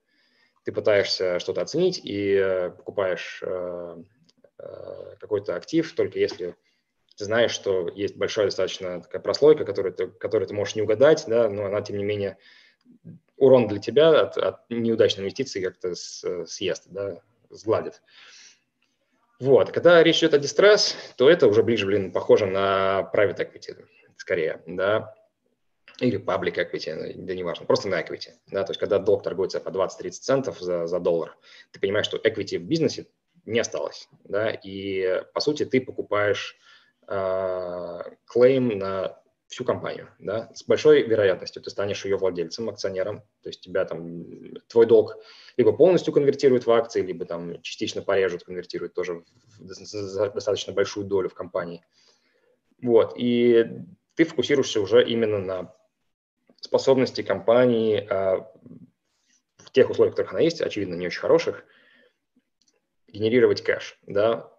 ты 0.64 0.72
пытаешься 0.72 1.38
что-то 1.38 1.62
оценить 1.62 2.00
и 2.02 2.34
э, 2.34 2.70
покупаешь 2.70 3.40
э, 3.42 3.96
э, 4.58 5.16
какой-то 5.20 5.56
актив, 5.56 5.90
только 5.94 6.18
если 6.18 6.56
ты 7.18 7.24
знаешь, 7.24 7.50
что 7.50 7.88
есть 7.88 8.16
большая 8.16 8.46
достаточно 8.46 9.02
такая 9.02 9.20
прослойка, 9.20 9.64
которую 9.64 9.92
ты, 9.92 10.06
которую 10.06 10.46
ты 10.46 10.54
можешь 10.54 10.76
не 10.76 10.82
угадать, 10.82 11.24
да, 11.26 11.48
но 11.48 11.64
она, 11.64 11.82
тем 11.82 11.98
не 11.98 12.04
менее, 12.04 12.38
урон 13.36 13.66
для 13.66 13.80
тебя 13.80 14.20
от, 14.20 14.38
от 14.38 14.70
неудачной 14.70 15.22
инвестиции 15.22 15.60
как-то 15.60 15.94
съест, 15.96 16.84
да, 16.86 17.20
сгладит. 17.50 18.02
Вот, 19.40 19.72
когда 19.72 20.02
речь 20.02 20.18
идет 20.18 20.34
о 20.34 20.38
дистресс, 20.38 20.96
то 21.16 21.28
это 21.28 21.48
уже 21.48 21.64
ближе, 21.64 21.86
блин, 21.86 22.12
похоже 22.12 22.46
на 22.46 23.10
private 23.12 23.38
equity, 23.38 23.84
скорее, 24.16 24.62
да, 24.66 25.12
или 25.98 26.20
public 26.20 26.54
equity, 26.54 27.14
да 27.16 27.34
неважно, 27.34 27.66
просто 27.66 27.88
на 27.88 28.00
equity, 28.00 28.30
да, 28.46 28.62
то 28.62 28.70
есть 28.70 28.78
когда 28.78 29.00
долг 29.00 29.24
торгуется 29.24 29.58
по 29.58 29.70
20-30 29.70 30.10
центов 30.10 30.60
за, 30.60 30.86
за 30.86 31.00
доллар, 31.00 31.36
ты 31.72 31.80
понимаешь, 31.80 32.06
что 32.06 32.16
equity 32.16 32.58
в 32.58 32.62
бизнесе 32.62 33.08
не 33.44 33.58
осталось, 33.58 34.08
да, 34.22 34.50
и 34.50 35.24
по 35.34 35.40
сути 35.40 35.64
ты 35.64 35.80
покупаешь 35.80 36.56
э, 36.56 36.77
клейм 37.08 38.78
на 38.78 39.18
всю 39.48 39.64
компанию, 39.64 40.10
да, 40.18 40.50
с 40.54 40.62
большой 40.64 41.02
вероятностью 41.02 41.62
ты 41.62 41.70
станешь 41.70 42.04
ее 42.04 42.18
владельцем, 42.18 42.68
акционером, 42.68 43.20
то 43.42 43.48
есть 43.48 43.62
тебя 43.62 43.86
там, 43.86 44.26
твой 44.68 44.84
долг 44.84 45.16
либо 45.56 45.72
полностью 45.72 46.12
конвертируют 46.12 46.66
в 46.66 46.70
акции, 46.70 47.00
либо 47.00 47.24
там 47.24 47.60
частично 47.62 48.02
порежут, 48.02 48.44
конвертируют 48.44 48.92
тоже 48.92 49.24
в 49.58 50.34
достаточно 50.34 50.74
большую 50.74 51.06
долю 51.06 51.30
в 51.30 51.34
компании. 51.34 51.82
Вот, 52.82 53.14
и 53.16 53.64
ты 54.14 54.24
фокусируешься 54.24 54.82
уже 54.82 55.02
именно 55.08 55.38
на 55.38 55.74
способности 56.60 57.22
компании 57.22 58.06
а, 58.06 58.52
в 59.56 59.70
тех 59.72 59.88
условиях, 59.88 60.12
в 60.12 60.16
которых 60.16 60.32
она 60.32 60.42
есть, 60.42 60.60
очевидно, 60.60 60.94
не 60.94 61.06
очень 61.06 61.20
хороших, 61.20 61.64
генерировать 63.06 63.62
кэш, 63.62 63.98
да, 64.06 64.52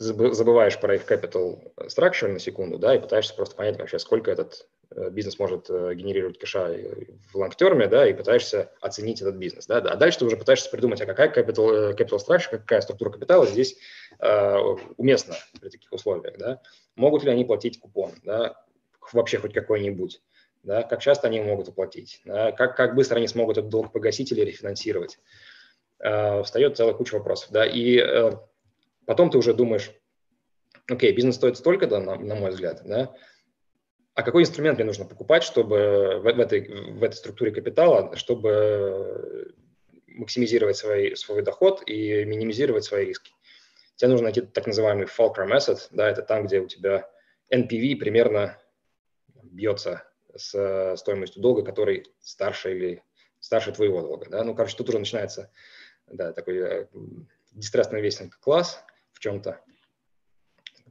забываешь 0.00 0.80
про 0.80 0.94
их 0.94 1.10
capital 1.10 1.72
structure 1.76 2.28
на 2.28 2.38
секунду, 2.38 2.78
да, 2.78 2.94
и 2.94 2.98
пытаешься 2.98 3.34
просто 3.34 3.54
понять 3.54 3.78
вообще, 3.78 3.98
сколько 3.98 4.30
этот 4.30 4.66
э, 4.90 5.10
бизнес 5.10 5.38
может 5.38 5.68
э, 5.68 5.94
генерировать 5.94 6.38
кэша 6.38 6.74
в 7.30 7.36
лонгтерме, 7.36 7.86
да, 7.86 8.08
и 8.08 8.14
пытаешься 8.14 8.72
оценить 8.80 9.20
этот 9.20 9.36
бизнес, 9.36 9.66
да, 9.66 9.76
а 9.76 9.96
дальше 9.96 10.20
ты 10.20 10.24
уже 10.24 10.38
пытаешься 10.38 10.70
придумать, 10.70 11.02
а 11.02 11.06
какая 11.06 11.30
capital, 11.30 11.92
э, 11.92 11.94
capital 11.94 12.16
structure, 12.16 12.48
какая 12.50 12.80
структура 12.80 13.10
капитала 13.10 13.46
здесь 13.46 13.76
э, 14.18 14.56
уместна 14.96 15.36
при 15.60 15.68
таких 15.68 15.92
условиях, 15.92 16.38
да, 16.38 16.62
могут 16.96 17.22
ли 17.22 17.30
они 17.30 17.44
платить 17.44 17.78
купон, 17.78 18.12
да, 18.24 18.56
вообще 19.12 19.36
хоть 19.36 19.52
какой-нибудь, 19.52 20.22
да, 20.62 20.82
как 20.82 21.02
часто 21.02 21.28
они 21.28 21.40
могут 21.40 21.68
оплатить, 21.68 22.22
да, 22.24 22.52
как, 22.52 22.74
как 22.74 22.94
быстро 22.94 23.16
они 23.16 23.28
смогут 23.28 23.58
этот 23.58 23.70
долг 23.70 23.92
погасить 23.92 24.32
или 24.32 24.40
рефинансировать. 24.40 25.18
Э, 25.98 26.42
встает 26.42 26.78
целая 26.78 26.94
куча 26.94 27.16
вопросов, 27.16 27.50
да, 27.50 27.66
и 27.66 27.98
э, 27.98 28.32
Потом 29.10 29.28
ты 29.28 29.38
уже 29.38 29.54
думаешь, 29.54 29.90
окей, 30.88 31.10
бизнес 31.10 31.34
стоит 31.34 31.56
столько, 31.56 31.88
да, 31.88 31.98
на, 31.98 32.14
на 32.14 32.36
мой 32.36 32.52
взгляд, 32.52 32.82
да, 32.84 33.12
а 34.14 34.22
какой 34.22 34.42
инструмент 34.42 34.78
мне 34.78 34.84
нужно 34.84 35.04
покупать, 35.04 35.42
чтобы 35.42 36.20
в, 36.22 36.32
в, 36.32 36.38
этой, 36.38 36.68
в 36.92 37.02
этой 37.02 37.16
структуре 37.16 37.50
капитала, 37.50 38.14
чтобы 38.14 39.52
максимизировать 40.06 40.76
свой, 40.76 41.16
свой 41.16 41.42
доход 41.42 41.82
и 41.88 42.24
минимизировать 42.24 42.84
свои 42.84 43.06
риски. 43.06 43.32
Тебе 43.96 44.10
нужно 44.10 44.26
найти 44.26 44.42
так 44.42 44.68
называемый 44.68 45.06
fulcrum 45.06 45.50
asset, 45.56 45.88
да, 45.90 46.08
это 46.08 46.22
там, 46.22 46.46
где 46.46 46.60
у 46.60 46.68
тебя 46.68 47.10
NPV 47.52 47.96
примерно 47.96 48.62
бьется 49.42 50.04
с 50.36 50.94
стоимостью 50.96 51.42
долга, 51.42 51.64
который 51.64 52.06
старше 52.20 52.76
или 52.76 53.02
старше 53.40 53.72
твоего 53.72 54.02
долга. 54.02 54.28
Да? 54.30 54.44
Ну, 54.44 54.54
короче, 54.54 54.76
тут 54.76 54.88
уже 54.88 55.00
начинается 55.00 55.50
да, 56.06 56.32
такой 56.32 56.58
э, 56.58 56.86
дистрессный 57.50 57.98
инвестинг 57.98 58.38
класс, 58.38 58.84
в 59.20 59.22
чем-то. 59.22 59.60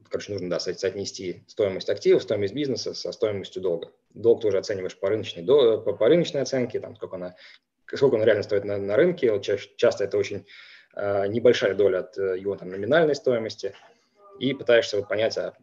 Короче, 0.08 0.32
нужно 0.32 0.50
да, 0.50 0.60
соотнести 0.60 1.44
стоимость 1.48 1.90
активов, 1.90 2.24
стоимость 2.24 2.54
бизнеса 2.54 2.94
со 2.94 3.12
стоимостью 3.12 3.62
долга. 3.62 3.92
Долг 4.12 4.42
тоже 4.42 4.60
оцениваешь 4.60 4.98
по 4.98 5.10
рыночной, 5.10 5.44
по, 5.44 5.94
по 5.94 6.08
рыночной 6.08 6.42
оценке, 6.42 6.80
там, 6.80 6.96
сколько, 6.96 7.16
она, 7.16 7.36
сколько 7.92 8.16
он 8.16 8.24
реально 8.24 8.44
стоит 8.44 8.66
на, 8.66 8.78
на 8.78 8.96
рынке. 8.96 9.32
Вот 9.32 9.44
чаще, 9.44 9.70
часто 9.76 10.04
это 10.04 10.18
очень 10.18 10.46
э, 10.96 11.28
небольшая 11.28 11.74
доля 11.74 12.00
от 12.00 12.18
э, 12.18 12.38
его 12.40 12.56
там, 12.56 12.70
номинальной 12.70 13.16
стоимости. 13.16 13.74
И 14.40 14.54
пытаешься 14.54 14.98
вот 14.98 15.10
понять, 15.10 15.38
а 15.38 15.56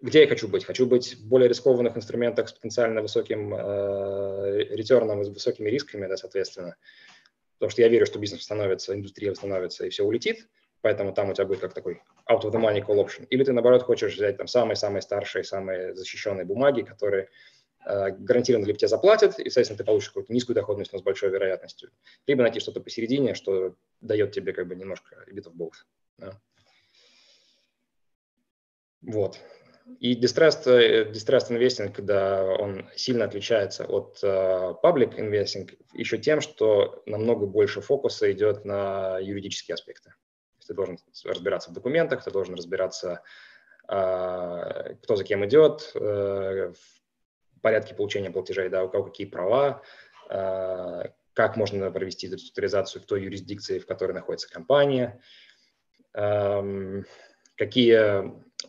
где 0.00 0.22
я 0.22 0.28
хочу 0.28 0.48
быть? 0.48 0.64
Хочу 0.64 0.86
быть 0.86 1.14
в 1.14 1.28
более 1.28 1.48
рискованных 1.48 1.96
инструментах 1.96 2.48
с 2.48 2.52
потенциально 2.52 3.02
высоким 3.02 3.52
э, 3.52 4.64
ретерном 4.70 5.22
и 5.22 5.24
с 5.24 5.28
высокими 5.28 5.68
рисками, 5.70 6.06
да, 6.06 6.16
соответственно. 6.16 6.76
Потому 7.58 7.70
что 7.70 7.82
я 7.82 7.88
верю, 7.88 8.06
что 8.06 8.18
бизнес 8.18 8.42
становится, 8.42 8.94
индустрия 8.94 9.30
восстановится 9.30 9.86
и 9.86 9.90
все 9.90 10.04
улетит 10.04 10.46
поэтому 10.84 11.14
там 11.14 11.30
у 11.30 11.32
тебя 11.32 11.46
будет 11.46 11.60
как 11.60 11.72
такой 11.72 12.02
out 12.30 12.42
of 12.42 12.52
the 12.52 12.60
money 12.60 12.84
call 12.84 13.02
option. 13.02 13.26
Или 13.30 13.42
ты, 13.42 13.54
наоборот, 13.54 13.82
хочешь 13.82 14.14
взять 14.14 14.36
там 14.36 14.46
самые-самые 14.46 15.00
старшие, 15.00 15.42
самые 15.42 15.94
защищенные 15.94 16.44
бумаги, 16.44 16.82
которые 16.82 17.30
э, 17.86 18.10
гарантированно 18.10 18.66
либо 18.66 18.78
тебе 18.78 18.88
заплатят, 18.88 19.38
и, 19.38 19.44
соответственно, 19.44 19.78
ты 19.78 19.84
получишь 19.84 20.10
какую-то 20.10 20.34
низкую 20.34 20.54
доходность, 20.54 20.92
но 20.92 20.98
с 20.98 21.02
большой 21.02 21.30
вероятностью, 21.30 21.90
либо 22.26 22.42
найти 22.42 22.60
что-то 22.60 22.82
посередине, 22.82 23.34
что 23.34 23.76
дает 24.02 24.32
тебе 24.32 24.52
как 24.52 24.68
бы 24.68 24.74
немножко 24.74 25.24
bit 25.32 25.46
of 25.46 25.54
both. 25.54 25.72
Да. 26.18 26.38
Вот. 29.00 29.40
И 30.00 30.20
distressed, 30.20 30.66
э, 30.66 31.10
distressed 31.10 31.48
investing, 31.48 31.90
когда 31.94 32.44
он 32.44 32.90
сильно 32.94 33.24
отличается 33.24 33.86
от 33.86 34.18
uh, 34.22 34.76
public 34.82 35.16
investing, 35.16 35.78
еще 35.94 36.18
тем, 36.18 36.42
что 36.42 37.02
намного 37.06 37.46
больше 37.46 37.80
фокуса 37.80 38.30
идет 38.30 38.66
на 38.66 39.18
юридические 39.18 39.74
аспекты 39.76 40.12
ты 40.66 40.74
должен 40.74 40.98
разбираться 41.24 41.70
в 41.70 41.74
документах, 41.74 42.24
ты 42.24 42.30
должен 42.30 42.54
разбираться, 42.54 43.22
а, 43.86 44.94
кто 45.02 45.16
за 45.16 45.24
кем 45.24 45.44
идет, 45.44 45.92
э, 45.94 46.72
в 46.72 47.60
порядке 47.60 47.94
получения 47.94 48.30
платежей, 48.30 48.68
да, 48.68 48.84
у 48.84 48.88
кого 48.88 49.04
какие 49.04 49.26
права, 49.26 49.82
а, 50.28 51.10
как 51.32 51.56
можно 51.56 51.90
провести 51.90 52.28
реструктуризацию 52.28 53.02
в 53.02 53.06
той 53.06 53.22
юрисдикции, 53.22 53.78
в 53.78 53.86
которой 53.86 54.12
находится 54.12 54.48
компания, 54.48 55.20
какие 57.56 57.96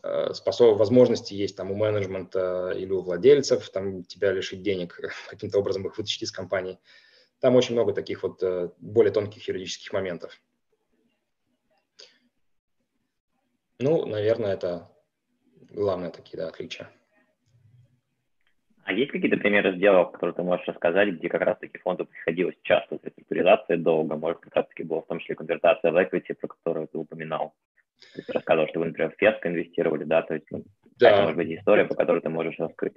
э, 0.03 0.33
способ, 0.33 0.77
возможности 0.77 1.33
есть 1.33 1.55
там 1.55 1.71
у 1.71 1.75
менеджмента 1.75 2.71
или 2.75 2.91
у 2.91 3.01
владельцев, 3.01 3.69
там 3.69 4.03
тебя 4.03 4.31
лишить 4.31 4.61
денег, 4.61 4.99
каким-то 5.29 5.59
образом 5.59 5.85
их 5.87 5.97
вытащить 5.97 6.23
из 6.23 6.31
компании. 6.31 6.79
Там 7.39 7.55
очень 7.55 7.73
много 7.73 7.93
таких 7.93 8.23
вот 8.23 8.41
э, 8.43 8.69
более 8.79 9.11
тонких 9.11 9.47
юридических 9.47 9.93
моментов. 9.93 10.39
Ну, 13.79 14.05
наверное, 14.05 14.53
это 14.53 14.89
главные 15.71 16.11
такие 16.11 16.37
да, 16.37 16.47
отличия. 16.47 16.89
А 18.85 18.93
есть 18.93 19.11
какие-то 19.11 19.37
примеры 19.37 19.75
сделок, 19.75 20.11
которые 20.13 20.35
ты 20.35 20.43
можешь 20.43 20.67
рассказать, 20.67 21.09
где 21.09 21.27
как 21.27 21.41
раз-таки 21.41 21.79
фонду 21.79 22.05
приходилось 22.05 22.55
часто 22.61 22.99
реструктуризация 23.01 23.77
долго, 23.77 24.15
может, 24.15 24.39
как 24.41 24.55
раз-таки 24.55 24.83
была 24.83 25.01
в 25.01 25.07
том 25.07 25.19
числе 25.19 25.35
конвертация 25.35 25.91
в 25.91 25.97
equity, 25.97 26.35
про 26.39 26.47
которую 26.47 26.87
ты 26.87 26.99
упоминал? 26.99 27.55
Ты 28.13 28.23
рассказывал, 28.31 28.69
что 28.69 28.79
вы, 28.79 28.87
например, 28.87 29.11
в 29.11 29.19
Феско 29.19 29.49
инвестировали, 29.49 30.03
да, 30.03 30.21
то 30.21 30.35
есть, 30.35 30.45
ну, 30.51 30.63
да. 30.97 31.09
это 31.09 31.21
может 31.21 31.35
быть 31.35 31.51
история, 31.51 31.85
по 31.85 31.95
которой 31.95 32.21
ты 32.21 32.29
можешь 32.29 32.59
раскрыть. 32.59 32.93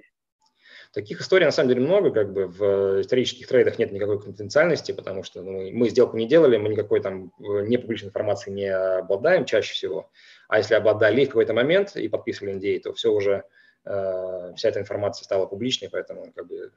Таких 0.93 1.21
историй 1.21 1.45
на 1.45 1.51
самом 1.51 1.69
деле 1.69 1.81
много, 1.81 2.11
как 2.11 2.33
бы 2.33 2.47
в 2.47 3.01
исторических 3.01 3.47
трейдах 3.47 3.79
нет 3.79 3.91
никакой 3.91 4.21
конфиденциальности, 4.21 4.91
потому 4.91 5.23
что 5.23 5.41
ну, 5.41 5.71
мы 5.71 5.89
сделку 5.89 6.17
не 6.17 6.27
делали, 6.27 6.57
мы 6.57 6.69
никакой 6.69 7.01
там 7.01 7.31
э, 7.39 7.67
непубличной 7.67 8.09
информации 8.09 8.51
не 8.51 8.67
обладаем 8.67 9.45
чаще 9.45 9.73
всего. 9.73 10.11
А 10.49 10.57
если 10.57 10.73
обладали 10.73 11.25
в 11.25 11.29
какой-то 11.29 11.53
момент 11.53 11.95
и 11.95 12.09
подписывали 12.09 12.55
NDA, 12.55 12.79
то 12.79 12.93
все 12.93 13.13
уже, 13.13 13.43
э, 13.85 14.53
вся 14.55 14.69
эта 14.69 14.79
информация 14.79 15.23
стала 15.23 15.45
публичной, 15.45 15.89
поэтому 15.89 16.33
как 16.33 16.47
бы, 16.47 16.71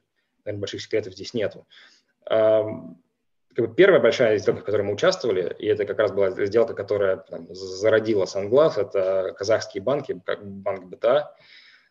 наверное, 0.45 0.61
больших 0.61 0.83
секретов 0.83 1.14
здесь 1.14 1.33
нету. 1.33 1.66
Э, 2.31 2.64
как 3.55 3.68
бы 3.68 3.75
первая 3.75 3.99
большая 3.99 4.37
сделка, 4.37 4.61
в 4.61 4.64
которой 4.64 4.83
мы 4.83 4.93
участвовали, 4.93 5.57
и 5.59 5.66
это 5.66 5.87
как 5.87 5.99
раз 5.99 6.12
была 6.12 6.31
сделка, 6.45 6.75
которая 6.75 7.16
там, 7.16 7.47
зародила 7.55 8.25
Sunglove, 8.25 8.79
это 8.79 9.35
казахские 9.39 9.83
банки, 9.83 10.20
как 10.25 10.47
банк 10.47 10.85
БТА, 10.85 11.35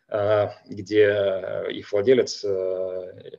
э, 0.08 0.48
где 0.66 1.66
их 1.68 1.90
владелец 1.90 2.44
э, 2.44 3.38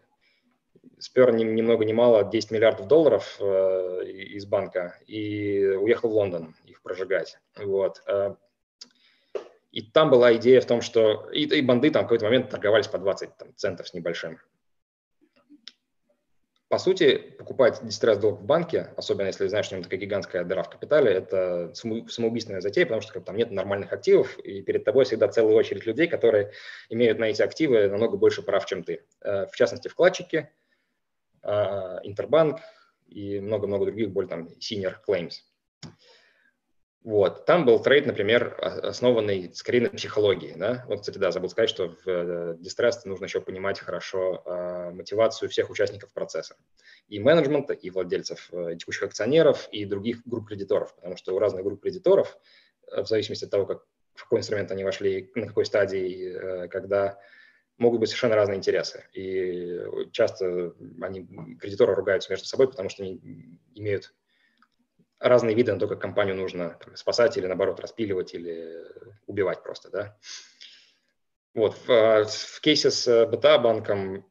спер 1.04 1.34
ни, 1.34 1.44
ни 1.44 1.62
много 1.62 1.84
ни 1.84 1.92
мало 1.92 2.24
10 2.24 2.52
миллиардов 2.52 2.88
долларов 2.88 3.36
э, 3.40 4.06
из 4.06 4.46
банка 4.46 4.98
и 5.06 5.62
уехал 5.66 6.10
в 6.10 6.14
Лондон 6.14 6.56
их 6.64 6.82
прожигать. 6.82 7.40
Вот. 7.58 8.02
Э, 8.08 8.36
и 9.72 9.82
там 9.82 10.10
была 10.10 10.34
идея 10.38 10.62
в 10.62 10.66
том, 10.66 10.82
что 10.82 11.30
и, 11.32 11.44
и 11.44 11.62
банды 11.62 11.92
там 11.92 12.04
в 12.04 12.06
какой-то 12.06 12.26
момент 12.26 12.50
торговались 12.50 12.88
по 12.88 12.98
20 13.00 13.38
там, 13.38 13.54
центов 13.56 13.90
с 13.90 13.94
небольшим. 13.94 14.40
По 16.70 16.78
сути, 16.78 17.18
покупать 17.38 17.82
дистресс 17.84 18.18
долг 18.18 18.40
в 18.40 18.46
банке, 18.46 18.94
особенно 18.96 19.28
если 19.28 19.48
знаешь, 19.48 19.66
что 19.66 19.76
у 19.76 19.78
него 19.78 19.84
такая 19.84 20.00
гигантская 20.00 20.44
дыра 20.46 20.64
в 20.64 20.70
капитале, 20.70 21.12
это 21.12 21.72
самоубийственная 21.74 22.62
затея, 22.62 22.86
потому 22.86 23.02
что 23.02 23.20
там 23.20 23.36
нет 23.36 23.52
нормальных 23.52 23.92
активов, 23.92 24.40
и 24.40 24.62
перед 24.62 24.86
тобой 24.86 25.04
всегда 25.04 25.28
целая 25.28 25.54
очередь 25.54 25.86
людей, 25.86 26.08
которые 26.08 26.54
имеют 26.90 27.20
на 27.20 27.26
эти 27.26 27.42
активы 27.42 27.90
намного 27.90 28.18
больше 28.18 28.42
прав, 28.42 28.66
чем 28.66 28.84
ты. 28.84 29.04
Э, 29.22 29.48
в 29.48 29.56
частности, 29.56 29.90
вкладчики– 29.90 30.50
Интербанк 31.44 32.60
и 33.08 33.40
много-много 33.40 33.86
других 33.86 34.12
более 34.12 34.30
там 34.30 34.48
senior 34.60 34.96
claims. 35.08 35.34
Вот. 37.04 37.46
Там 37.46 37.66
был 37.66 37.82
трейд, 37.82 38.06
например, 38.06 38.58
основанный 38.62 39.54
скорее 39.54 39.82
на 39.82 39.90
психологии. 39.90 40.54
Да? 40.56 40.86
Вот, 40.88 41.02
кстати, 41.02 41.18
да, 41.18 41.32
забыл 41.32 41.50
сказать, 41.50 41.70
что 41.70 41.90
в 41.90 42.08
э, 42.08 42.56
дистресс 42.60 43.04
нужно 43.04 43.26
еще 43.26 43.42
понимать 43.42 43.80
хорошо 43.80 44.42
э, 44.46 44.92
мотивацию 44.92 45.50
всех 45.50 45.70
участников 45.70 46.14
процесса. 46.14 46.56
И 47.10 47.20
менеджмента, 47.20 47.74
и 47.74 47.90
владельцев 47.90 48.48
э, 48.54 48.78
текущих 48.78 49.04
акционеров, 49.04 49.68
и 49.74 49.84
других 49.84 50.26
групп 50.26 50.48
кредиторов. 50.48 50.96
Потому 50.96 51.18
что 51.18 51.36
у 51.36 51.40
разных 51.40 51.66
групп 51.66 51.82
кредиторов, 51.82 52.38
э, 52.90 53.02
в 53.02 53.08
зависимости 53.08 53.44
от 53.44 53.52
того, 53.52 53.66
как, 53.66 53.84
в 54.14 54.24
какой 54.24 54.40
инструмент 54.40 54.72
они 54.72 54.86
вошли, 54.86 55.30
на 55.36 55.48
какой 55.48 55.66
стадии, 55.66 56.32
э, 56.32 56.68
когда 56.70 57.20
могут 57.78 58.00
быть 58.00 58.10
совершенно 58.10 58.36
разные 58.36 58.58
интересы. 58.58 59.06
И 59.14 59.80
часто 60.12 60.74
они, 61.02 61.28
кредиторы 61.60 61.96
ругаются 61.96 62.32
между 62.32 62.46
собой, 62.46 62.70
потому 62.70 62.90
что 62.90 63.04
они 63.04 63.60
имеют 63.76 64.14
разные 65.20 65.56
виды 65.56 65.74
на 65.74 65.80
то, 65.80 65.88
как 65.88 66.02
компанию 66.02 66.36
нужно 66.36 66.78
спасать 66.96 67.38
или, 67.38 67.48
наоборот, 67.48 67.80
распиливать 67.80 68.34
или 68.34 68.86
убивать 69.26 69.64
просто, 69.64 69.90
да. 69.90 70.18
Вот, 71.54 71.78
в, 71.86 72.26
в 72.26 72.62
кейсе 72.62 72.90
с 72.92 73.26
БТА 73.28 73.60
банком 73.60 74.26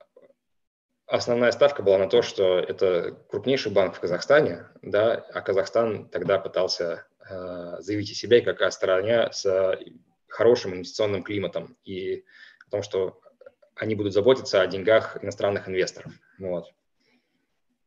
основная 1.06 1.52
ставка 1.52 1.82
была 1.82 1.98
на 1.98 2.08
то, 2.08 2.22
что 2.22 2.58
это 2.58 3.12
крупнейший 3.28 3.70
банк 3.70 3.94
в 3.94 4.00
Казахстане, 4.00 4.66
да, 4.82 5.14
а 5.32 5.40
Казахстан 5.40 6.08
тогда 6.08 6.38
пытался 6.38 7.06
э, 7.28 7.76
заявить 7.80 8.10
о 8.10 8.14
себе 8.14 8.40
как 8.40 8.60
о 8.62 8.70
стране 8.70 9.28
с 9.30 9.78
хорошим 10.26 10.74
инвестиционным 10.74 11.22
климатом 11.22 11.76
и 11.84 12.24
о 12.66 12.70
том, 12.70 12.82
что 12.82 13.20
они 13.74 13.94
будут 13.94 14.12
заботиться 14.12 14.60
о 14.60 14.66
деньгах 14.66 15.22
иностранных 15.22 15.68
инвесторов. 15.68 16.12
Вот. 16.38 16.72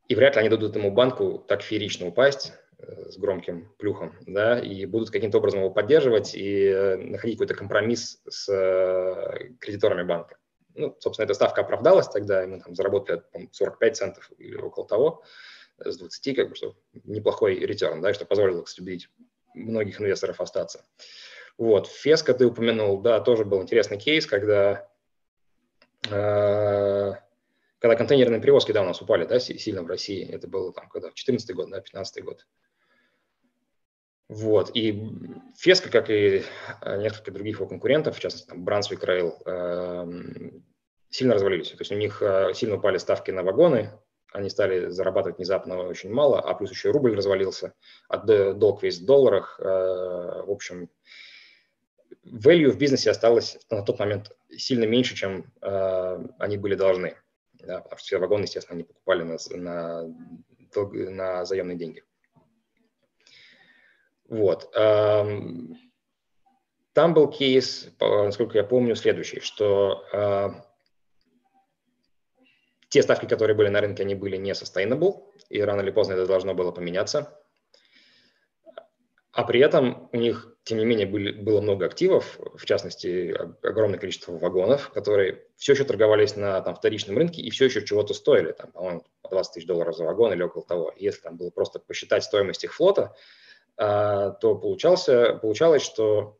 И 0.08 0.14
вряд 0.14 0.36
ли 0.36 0.40
они 0.40 0.48
дадут 0.48 0.70
этому 0.70 0.90
банку 0.90 1.44
так 1.46 1.62
феерично 1.62 2.06
упасть, 2.06 2.52
Э, 2.78 3.10
с 3.10 3.16
громким 3.16 3.72
плюхом, 3.78 4.14
да, 4.26 4.58
и 4.58 4.84
будут 4.84 5.10
каким-то 5.10 5.38
образом 5.38 5.60
его 5.60 5.70
поддерживать 5.70 6.34
и 6.34 6.66
э, 6.66 6.96
находить 6.96 7.36
какой-то 7.36 7.54
компромисс 7.54 8.20
с 8.28 8.52
э, 8.52 9.54
кредиторами 9.60 10.02
банка. 10.02 10.36
Ну, 10.74 10.94
собственно, 11.00 11.24
эта 11.24 11.32
ставка 11.32 11.62
оправдалась 11.62 12.08
тогда, 12.08 12.44
и 12.44 12.46
мы 12.46 12.60
там 12.60 12.74
заработали 12.74 13.22
45 13.50 13.96
центов 13.96 14.30
или 14.36 14.56
около 14.56 14.86
того 14.86 15.22
с 15.78 15.96
20, 15.96 16.36
как 16.36 16.50
бы, 16.50 16.54
что 16.54 16.76
неплохой 17.04 17.54
ретерн, 17.60 18.02
да, 18.02 18.12
что 18.12 18.26
позволило, 18.26 18.62
кстати, 18.62 18.82
убедить 18.82 19.08
многих 19.54 19.98
инвесторов 19.98 20.42
остаться. 20.42 20.84
Вот, 21.56 21.86
Феска 21.86 22.34
ты 22.34 22.44
упомянул, 22.44 23.00
да, 23.00 23.20
тоже 23.20 23.46
был 23.46 23.62
интересный 23.62 23.98
кейс, 23.98 24.26
когда 24.26 24.86
когда 26.08 27.96
контейнерные 27.96 28.40
перевозки, 28.40 28.72
да, 28.72 28.82
у 28.82 28.86
нас 28.86 29.00
упали, 29.00 29.26
да, 29.26 29.38
сильно 29.38 29.82
в 29.82 29.86
России, 29.86 30.26
это 30.28 30.48
было 30.48 30.72
там, 30.72 30.88
когда, 30.88 31.10
14 31.12 31.54
год, 31.54 31.70
да, 31.70 31.80
15 31.80 32.24
год. 32.24 32.46
Вот. 34.28 34.70
И 34.74 35.08
Феска, 35.56 35.88
как 35.90 36.10
и 36.10 36.42
э, 36.82 37.00
несколько 37.00 37.30
других 37.30 37.56
его 37.56 37.68
конкурентов, 37.68 38.16
в 38.16 38.20
частности, 38.20 38.48
там, 38.48 38.66
Brunswick 38.66 39.04
Rail, 39.04 39.34
э, 39.44 40.50
сильно 41.10 41.34
развалились. 41.34 41.70
То 41.70 41.76
есть 41.78 41.92
у 41.92 41.96
них 41.96 42.20
э, 42.22 42.52
сильно 42.54 42.76
упали 42.76 42.98
ставки 42.98 43.30
на 43.30 43.44
вагоны, 43.44 43.92
они 44.32 44.50
стали 44.50 44.88
зарабатывать 44.88 45.38
внезапно 45.38 45.78
очень 45.78 46.12
мало, 46.12 46.40
а 46.40 46.54
плюс 46.54 46.70
еще 46.70 46.90
рубль 46.90 47.14
развалился, 47.14 47.72
а 48.08 48.18
долг 48.18 48.82
весь 48.82 48.98
в 48.98 49.06
долларах. 49.06 49.60
Э, 49.60 50.42
в 50.44 50.50
общем, 50.50 50.90
value 52.24 52.70
в 52.70 52.78
бизнесе 52.78 53.10
осталось 53.10 53.58
на 53.70 53.82
тот 53.82 53.98
момент 53.98 54.30
сильно 54.50 54.84
меньше, 54.84 55.14
чем 55.14 55.52
э, 55.62 56.26
они 56.38 56.56
были 56.56 56.74
должны. 56.74 57.16
Да, 57.54 57.80
потому 57.80 57.98
что 57.98 58.06
все 58.06 58.18
вагоны, 58.18 58.44
естественно, 58.44 58.74
они 58.74 58.84
покупали 58.84 59.22
на, 59.22 59.36
на, 59.50 60.14
на 60.90 61.44
заемные 61.44 61.76
деньги. 61.76 62.04
Вот. 64.28 64.70
Там 66.96 67.12
был 67.12 67.28
кейс, 67.30 67.90
насколько 68.00 68.56
я 68.56 68.64
помню, 68.64 68.96
следующий, 68.96 69.40
что 69.40 70.02
а, 70.14 70.64
те 72.88 73.02
ставки, 73.02 73.26
которые 73.26 73.54
были 73.54 73.68
на 73.68 73.82
рынке, 73.82 74.02
они 74.02 74.14
были 74.14 74.38
не 74.38 74.52
sustainable, 74.52 75.30
и 75.50 75.60
рано 75.60 75.82
или 75.82 75.90
поздно 75.90 76.14
это 76.14 76.26
должно 76.26 76.54
было 76.54 76.72
поменяться. 76.72 77.38
А 79.30 79.44
при 79.44 79.60
этом 79.60 80.08
у 80.10 80.16
них, 80.16 80.55
тем 80.66 80.78
не 80.78 80.84
менее, 80.84 81.06
были, 81.06 81.30
было 81.30 81.60
много 81.60 81.86
активов, 81.86 82.40
в 82.56 82.66
частности, 82.66 83.32
огромное 83.62 84.00
количество 84.00 84.36
вагонов, 84.36 84.90
которые 84.90 85.44
все 85.56 85.74
еще 85.74 85.84
торговались 85.84 86.34
на 86.34 86.60
там, 86.60 86.74
вторичном 86.74 87.16
рынке 87.16 87.40
и 87.40 87.50
все 87.50 87.66
еще 87.66 87.86
чего-то 87.86 88.14
стоили, 88.14 88.50
там, 88.50 88.72
по-моему, 88.72 89.04
по 89.22 89.28
20 89.28 89.54
тысяч 89.54 89.66
долларов 89.68 89.96
за 89.96 90.04
вагон 90.04 90.32
или 90.32 90.42
около 90.42 90.66
того. 90.66 90.92
Если 90.96 91.20
там 91.20 91.36
было 91.36 91.50
просто 91.50 91.78
посчитать 91.78 92.24
стоимость 92.24 92.64
их 92.64 92.74
флота, 92.74 93.14
а, 93.76 94.30
то 94.30 94.56
получался, 94.56 95.34
получалось, 95.34 95.82
что 95.82 96.36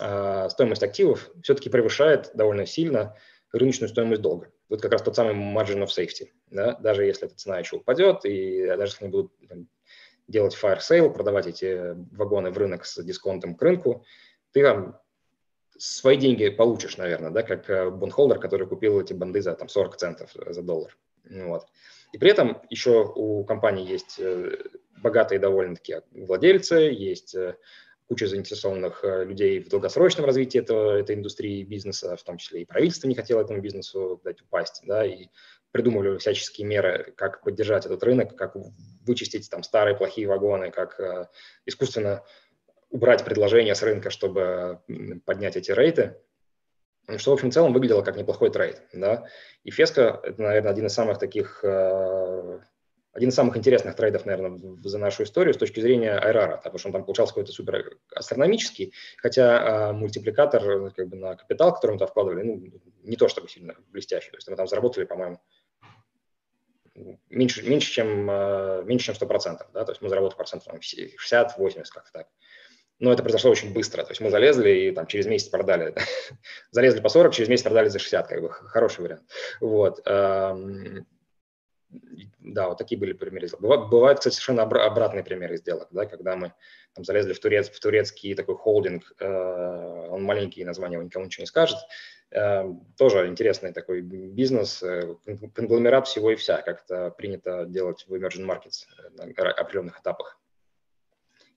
а, 0.00 0.48
стоимость 0.48 0.82
активов 0.82 1.30
все-таки 1.40 1.70
превышает 1.70 2.32
довольно 2.34 2.66
сильно 2.66 3.16
рыночную 3.52 3.88
стоимость 3.88 4.20
долга. 4.20 4.50
Вот 4.68 4.82
как 4.82 4.90
раз 4.90 5.02
тот 5.02 5.14
самый 5.14 5.34
margin 5.34 5.84
of 5.84 5.90
safety. 5.96 6.30
Да? 6.50 6.74
Даже 6.80 7.04
если 7.04 7.28
эта 7.28 7.36
цена 7.36 7.60
еще 7.60 7.76
упадет, 7.76 8.24
и 8.24 8.66
даже 8.66 8.94
если 8.94 9.04
они 9.04 9.12
будут 9.12 9.32
там, 9.48 9.68
делать 10.30 10.56
fire 10.60 10.78
sale, 10.78 11.12
продавать 11.12 11.46
эти 11.46 11.94
вагоны 12.14 12.50
в 12.50 12.58
рынок 12.58 12.86
с 12.86 13.02
дисконтом 13.02 13.54
к 13.54 13.62
рынку, 13.62 14.04
ты 14.52 14.62
там 14.62 14.98
свои 15.78 16.16
деньги 16.16 16.48
получишь, 16.48 16.96
наверное, 16.96 17.30
да, 17.30 17.42
как 17.42 17.68
э, 17.68 17.90
бонхолдер, 17.90 18.38
который 18.38 18.66
купил 18.66 19.00
эти 19.00 19.12
банды 19.12 19.42
за 19.42 19.54
там, 19.54 19.68
40 19.68 19.96
центов 19.96 20.30
за 20.34 20.62
доллар. 20.62 20.96
Вот. 21.28 21.66
И 22.12 22.18
при 22.18 22.30
этом 22.30 22.62
еще 22.70 23.12
у 23.14 23.44
компании 23.44 23.88
есть 23.88 24.16
э, 24.18 24.56
богатые 24.98 25.38
довольно-таки 25.38 26.02
владельцы, 26.12 26.74
есть 26.74 27.34
э, 27.34 27.56
куча 28.08 28.26
заинтересованных 28.26 29.04
э, 29.04 29.24
людей 29.24 29.60
в 29.60 29.68
долгосрочном 29.68 30.26
развитии 30.26 30.58
этого, 30.58 30.98
этой 30.98 31.14
индустрии 31.14 31.62
бизнеса, 31.62 32.16
в 32.16 32.22
том 32.24 32.38
числе 32.38 32.62
и 32.62 32.66
правительство 32.66 33.08
не 33.08 33.14
хотело 33.14 33.40
этому 33.40 33.60
бизнесу 33.60 34.20
дать 34.24 34.42
упасть, 34.42 34.82
да, 34.84 35.06
и 35.06 35.28
придумывали 35.72 36.18
всяческие 36.18 36.66
меры, 36.66 37.12
как 37.16 37.42
поддержать 37.42 37.86
этот 37.86 38.02
рынок, 38.02 38.36
как 38.36 38.56
вычистить 39.06 39.48
там 39.50 39.62
старые 39.62 39.96
плохие 39.96 40.26
вагоны, 40.26 40.70
как 40.70 40.98
э, 41.00 41.26
искусственно 41.66 42.22
убрать 42.90 43.24
предложения 43.24 43.74
с 43.74 43.82
рынка, 43.82 44.10
чтобы 44.10 44.80
поднять 45.24 45.56
эти 45.56 45.70
рейты, 45.70 46.16
что, 47.16 47.30
в 47.30 47.34
общем, 47.34 47.50
в 47.50 47.54
целом 47.54 47.72
выглядело 47.72 48.02
как 48.02 48.16
неплохой 48.16 48.50
трейд. 48.50 48.82
Да? 48.92 49.26
И 49.62 49.70
Феска– 49.70 50.20
это, 50.22 50.42
наверное, 50.42 50.72
один 50.72 50.86
из 50.86 50.92
самых 50.92 51.18
таких 51.18 51.64
один 53.12 53.30
из 53.30 53.34
самых 53.34 53.56
интересных 53.56 53.96
трейдов, 53.96 54.24
наверное, 54.24 54.78
за 54.82 54.98
нашу 54.98 55.24
историю 55.24 55.52
с 55.52 55.56
точки 55.56 55.80
зрения 55.80 56.12
IRR, 56.12 56.58
потому 56.58 56.78
что 56.78 56.88
он 56.88 56.92
там 56.92 57.04
получался 57.04 57.32
какой-то 57.32 57.52
супер 57.52 57.98
астрономический, 58.14 58.92
хотя 59.16 59.88
а, 59.88 59.92
мультипликатор 59.92 60.92
как 60.92 61.08
бы, 61.08 61.16
на 61.16 61.34
капитал, 61.34 61.74
который 61.74 61.92
мы 61.92 61.98
туда 61.98 62.06
вкладывали, 62.06 62.42
ну, 62.44 62.62
не 63.02 63.16
то 63.16 63.28
чтобы 63.28 63.48
сильно 63.48 63.74
блестящий. 63.88 64.30
То 64.30 64.36
есть 64.36 64.48
мы 64.48 64.56
там 64.56 64.68
заработали, 64.68 65.04
по-моему, 65.04 65.40
меньше, 67.28 67.62
меньше, 67.62 67.92
чем, 67.92 68.28
а, 68.30 68.82
меньше, 68.82 69.06
чем 69.06 69.14
100%. 69.14 69.66
Да? 69.72 69.84
То 69.84 69.92
есть 69.92 70.02
мы 70.02 70.08
заработали 70.08 70.36
процентов 70.36 70.72
60-80, 70.74 71.84
как-то 71.90 72.12
так. 72.12 72.28
Но 72.98 73.12
это 73.12 73.22
произошло 73.22 73.50
очень 73.50 73.72
быстро. 73.72 74.02
То 74.02 74.10
есть 74.10 74.20
мы 74.20 74.30
залезли 74.30 74.70
и 74.70 74.92
там 74.92 75.06
через 75.06 75.26
месяц 75.26 75.48
продали. 75.48 75.94
залезли 76.70 77.00
по 77.00 77.08
40, 77.08 77.34
через 77.34 77.48
месяц 77.48 77.62
продали 77.64 77.88
за 77.88 77.98
60, 77.98 78.26
как 78.26 78.42
бы 78.42 78.50
хороший 78.50 79.00
вариант. 79.00 79.22
Вот 79.60 80.00
да, 82.40 82.68
вот 82.68 82.78
такие 82.78 82.98
были 82.98 83.12
примеры 83.12 83.48
сделок. 83.48 83.88
Бывают, 83.88 84.18
кстати, 84.18 84.34
совершенно 84.34 84.62
обратные 84.62 85.24
примеры 85.24 85.56
сделок, 85.56 85.88
да, 85.90 86.06
когда 86.06 86.36
мы 86.36 86.52
там 86.94 87.04
залезли 87.04 87.32
в, 87.32 87.40
турец, 87.40 87.68
в 87.68 87.80
турецкий 87.80 88.34
такой 88.34 88.56
холдинг, 88.56 89.12
э, 89.18 90.08
он 90.10 90.22
маленький, 90.22 90.64
название 90.64 90.96
его 90.96 91.04
никому 91.04 91.26
ничего 91.26 91.42
не 91.42 91.46
скажет, 91.46 91.78
э, 92.30 92.64
тоже 92.96 93.26
интересный 93.26 93.72
такой 93.72 94.00
бизнес, 94.00 94.82
э, 94.82 95.14
конгломерат 95.54 96.08
всего 96.08 96.30
и 96.30 96.36
вся, 96.36 96.62
как 96.62 96.84
это 96.84 97.10
принято 97.10 97.64
делать 97.66 98.04
в 98.08 98.14
emerging 98.14 98.46
markets 98.46 98.86
на 99.16 99.24
определенных 99.24 100.00
этапах. 100.00 100.38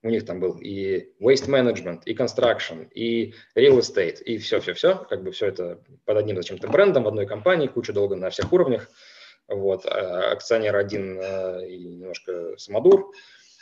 У 0.06 0.10
них 0.10 0.26
там 0.26 0.42
был 0.42 0.60
и 0.60 1.14
waste 1.22 1.48
management, 1.48 2.02
и 2.06 2.14
construction, 2.14 2.90
и 2.94 3.34
real 3.56 3.80
estate, 3.80 4.22
и 4.22 4.38
все-все-все, 4.38 5.06
как 5.10 5.24
бы 5.24 5.32
все 5.32 5.48
это 5.48 5.82
под 6.04 6.18
одним 6.18 6.36
зачем-то 6.36 6.68
брендом 6.68 7.04
в 7.04 7.08
одной 7.08 7.26
компании, 7.26 7.68
куча 7.68 7.94
долга 7.94 8.16
на 8.16 8.30
всех 8.30 8.52
уровнях– 8.52 8.90
вот, 9.48 9.86
а 9.86 10.32
акционер 10.32 10.76
один 10.76 11.20
э, 11.20 11.68
и 11.68 11.86
немножко 11.86 12.58
самодур, 12.58 13.12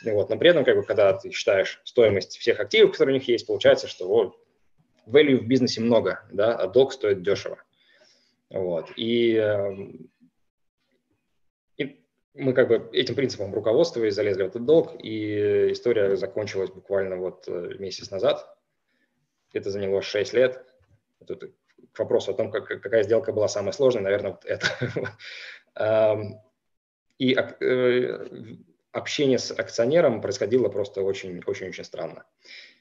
вот, 0.04 0.30
но 0.30 0.38
при 0.38 0.50
этом, 0.50 0.64
как 0.64 0.76
бы, 0.76 0.82
когда 0.82 1.12
ты 1.12 1.30
считаешь 1.30 1.80
стоимость 1.84 2.38
всех 2.38 2.60
активов, 2.60 2.92
которые 2.92 3.16
у 3.16 3.18
них 3.18 3.28
есть, 3.28 3.46
получается, 3.46 3.86
что 3.86 4.08
вот, 4.08 4.36
value 5.06 5.38
в 5.38 5.46
бизнесе 5.46 5.80
много, 5.80 6.20
да, 6.32 6.54
а 6.54 6.66
долг 6.68 6.92
стоит 6.92 7.22
дешево. 7.22 7.62
Вот, 8.50 8.90
и, 8.96 9.34
эм, 9.34 10.10
и 11.78 12.04
мы 12.34 12.52
как 12.52 12.68
бы 12.68 12.90
этим 12.92 13.14
принципом 13.14 13.54
руководствовались, 13.54 14.14
залезли 14.14 14.42
в 14.42 14.48
этот 14.48 14.64
долг, 14.64 14.94
и 15.02 15.72
история 15.72 16.16
закончилась 16.16 16.70
буквально 16.70 17.16
вот 17.16 17.44
э, 17.48 17.76
месяц 17.78 18.10
назад. 18.10 18.46
Это 19.52 19.70
заняло 19.70 20.02
6 20.02 20.32
лет. 20.34 20.64
Тут 21.26 21.44
к 21.92 21.98
вопросу 21.98 22.32
о 22.32 22.34
том, 22.34 22.50
как, 22.50 22.66
какая 22.66 23.02
сделка 23.02 23.32
была 23.32 23.48
самая 23.48 23.72
сложная, 23.72 24.02
наверное, 24.02 24.32
вот 24.32 24.44
это. 24.44 24.66
И 27.18 27.34
э, 27.34 28.28
общение 28.90 29.38
с 29.38 29.52
акционером 29.52 30.20
происходило 30.20 30.68
просто 30.68 31.02
очень-очень-очень 31.02 31.84
странно. 31.84 32.24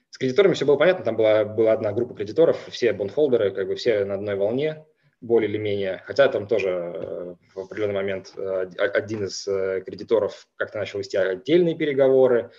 С 0.10 0.18
кредиторами 0.18 0.54
все 0.54 0.66
было 0.66 0.78
понятно, 0.78 1.06
там 1.06 1.16
была, 1.16 1.46
была 1.46 1.74
одна 1.74 1.94
группа 1.94 2.16
кредиторов, 2.16 2.58
все 2.70 2.92
бондхолдеры, 2.92 3.52
как 3.52 3.68
бы 3.68 3.76
все 3.76 4.04
на 4.04 4.16
одной 4.16 4.36
волне, 4.36 4.84
более 5.22 5.48
или 5.48 5.60
менее, 5.60 6.02
хотя 6.06 6.28
там 6.28 6.48
тоже 6.48 6.70
э, 6.70 7.36
в 7.54 7.60
определенный 7.60 7.94
момент 7.94 8.34
э, 8.36 8.68
один 8.78 9.26
из 9.26 9.44
кредиторов 9.44 10.48
как-то 10.56 10.80
начал 10.80 10.98
вести 11.00 11.18
отдельные 11.18 11.76
переговоры, 11.76 12.52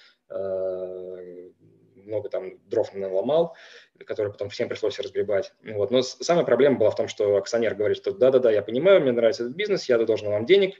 много 2.06 2.28
там 2.28 2.58
дров 2.68 2.92
наломал, 2.94 3.54
которые 4.06 4.32
потом 4.32 4.48
всем 4.48 4.68
пришлось 4.68 4.98
разгребать. 4.98 5.52
Вот. 5.64 5.90
Но 5.90 6.02
самая 6.02 6.44
проблема 6.44 6.78
была 6.78 6.90
в 6.90 6.96
том, 6.96 7.08
что 7.08 7.36
акционер 7.36 7.74
говорит, 7.74 7.96
что 7.96 8.12
да-да-да, 8.12 8.50
я 8.50 8.62
понимаю, 8.62 9.00
мне 9.00 9.12
нравится 9.12 9.44
этот 9.44 9.56
бизнес, 9.56 9.88
я 9.88 9.98
должен 9.98 10.28
вам 10.28 10.46
денег, 10.46 10.76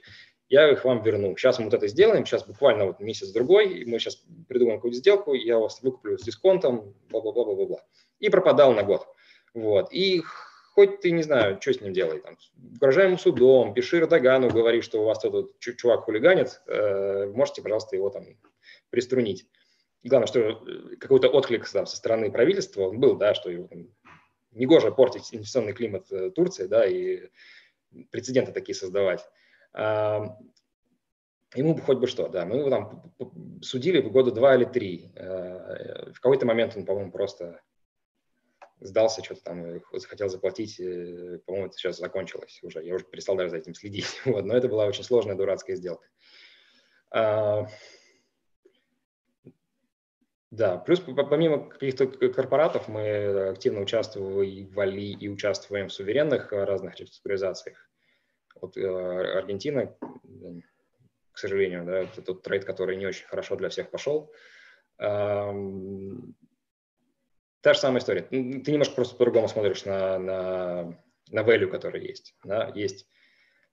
я 0.49 0.69
их 0.69 0.85
вам 0.85 1.01
верну. 1.01 1.35
Сейчас 1.37 1.59
мы 1.59 1.65
вот 1.65 1.73
это 1.73 1.87
сделаем, 1.87 2.25
сейчас 2.25 2.45
буквально 2.45 2.85
вот 2.85 2.99
месяц-другой, 2.99 3.85
мы 3.85 3.99
сейчас 3.99 4.23
придумаем 4.47 4.77
какую-то 4.77 4.97
сделку, 4.97 5.33
я 5.33 5.57
вас 5.57 5.81
выкуплю 5.81 6.17
с 6.17 6.23
дисконтом, 6.23 6.93
бла-бла-бла-бла-бла. 7.09 7.79
И 8.19 8.29
пропадал 8.29 8.73
на 8.73 8.83
год. 8.83 9.07
Вот. 9.53 9.91
И 9.91 10.21
хоть 10.73 11.01
ты, 11.01 11.11
не 11.11 11.23
знаю, 11.23 11.59
что 11.61 11.73
с 11.73 11.81
ним 11.81 11.93
делай, 11.93 12.19
там, 12.19 12.37
угрожай 12.75 13.05
ему 13.05 13.17
судом, 13.17 13.73
пиши 13.73 13.99
Эрдогану, 13.99 14.49
говори, 14.49 14.81
что 14.81 15.01
у 15.01 15.05
вас 15.05 15.19
тут 15.19 15.59
чувак 15.59 16.01
хулиганит, 16.01 16.61
э, 16.67 17.27
можете, 17.27 17.61
пожалуйста, 17.61 17.95
его 17.95 18.09
там 18.09 18.25
приструнить. 18.89 19.45
Главное, 20.03 20.27
что 20.27 20.39
э, 20.39 20.95
какой-то 20.97 21.29
отклик 21.29 21.67
там, 21.69 21.85
со 21.85 21.95
стороны 21.95 22.31
правительства 22.31 22.89
он 22.89 22.99
был, 22.99 23.15
да, 23.15 23.33
что 23.33 23.49
его 23.49 23.67
там, 23.67 23.87
негоже 24.51 24.91
портить 24.91 25.33
инвестиционный 25.33 25.73
климат 25.73 26.11
э, 26.11 26.29
Турции, 26.31 26.67
да, 26.67 26.85
и 26.85 27.29
прецеденты 28.11 28.51
такие 28.51 28.75
создавать. 28.75 29.25
А, 29.73 30.37
ему 31.55 31.75
бы 31.75 31.81
хоть 31.81 31.99
бы 31.99 32.07
что, 32.07 32.27
да. 32.27 32.45
Мы 32.45 32.57
его 32.57 32.69
там 32.69 33.13
судили 33.61 34.01
года 34.01 34.31
два 34.31 34.55
или 34.55 34.65
три. 34.65 35.11
А, 35.15 36.11
в 36.11 36.19
какой-то 36.19 36.45
момент 36.45 36.75
он, 36.75 36.85
по-моему, 36.85 37.11
просто 37.11 37.61
сдался, 38.81 39.23
что-то 39.23 39.43
там 39.43 39.81
захотел 39.93 40.27
заплатить. 40.27 40.77
По-моему, 41.45 41.67
это 41.67 41.77
сейчас 41.77 41.97
закончилось 41.97 42.59
уже. 42.61 42.83
Я 42.83 42.95
уже 42.95 43.05
перестал 43.05 43.37
даже 43.37 43.51
за 43.51 43.57
этим 43.57 43.73
следить. 43.73 44.07
Вот. 44.25 44.43
Но 44.43 44.53
это 44.53 44.67
была 44.67 44.85
очень 44.85 45.05
сложная, 45.05 45.35
дурацкая 45.35 45.77
сделка. 45.77 46.07
А, 47.09 47.67
да, 50.53 50.77
плюс 50.77 50.99
помимо 50.99 51.67
каких-то 51.67 52.05
корпоратов 52.07 52.87
мы 52.87 53.49
активно 53.49 53.81
участвовали 53.81 55.01
и 55.01 55.27
участвуем 55.27 55.87
в 55.87 55.93
суверенных 55.93 56.51
разных 56.51 56.99
реструктуризациях. 56.99 57.89
Вот 58.61 58.77
э, 58.77 59.37
Аргентина, 59.37 59.95
к 61.31 61.39
сожалению, 61.39 61.85
да, 61.85 62.01
это 62.01 62.21
тот 62.21 62.43
трейд, 62.43 62.65
который 62.65 62.97
не 62.97 63.07
очень 63.07 63.25
хорошо 63.25 63.55
для 63.55 63.69
всех 63.69 63.89
пошел. 63.89 64.31
Та 64.97 65.41
же 67.63 67.79
самая 67.79 67.99
история. 67.99 68.21
Ты 68.21 68.71
немножко 68.71 68.93
просто 68.93 69.15
по-другому 69.15 69.47
смотришь 69.47 69.85
на, 69.85 70.19
на, 70.19 70.99
на 71.31 71.39
value, 71.39 71.67
который 71.67 72.05
есть. 72.05 72.35
Да? 72.43 72.71
Есть 72.75 73.07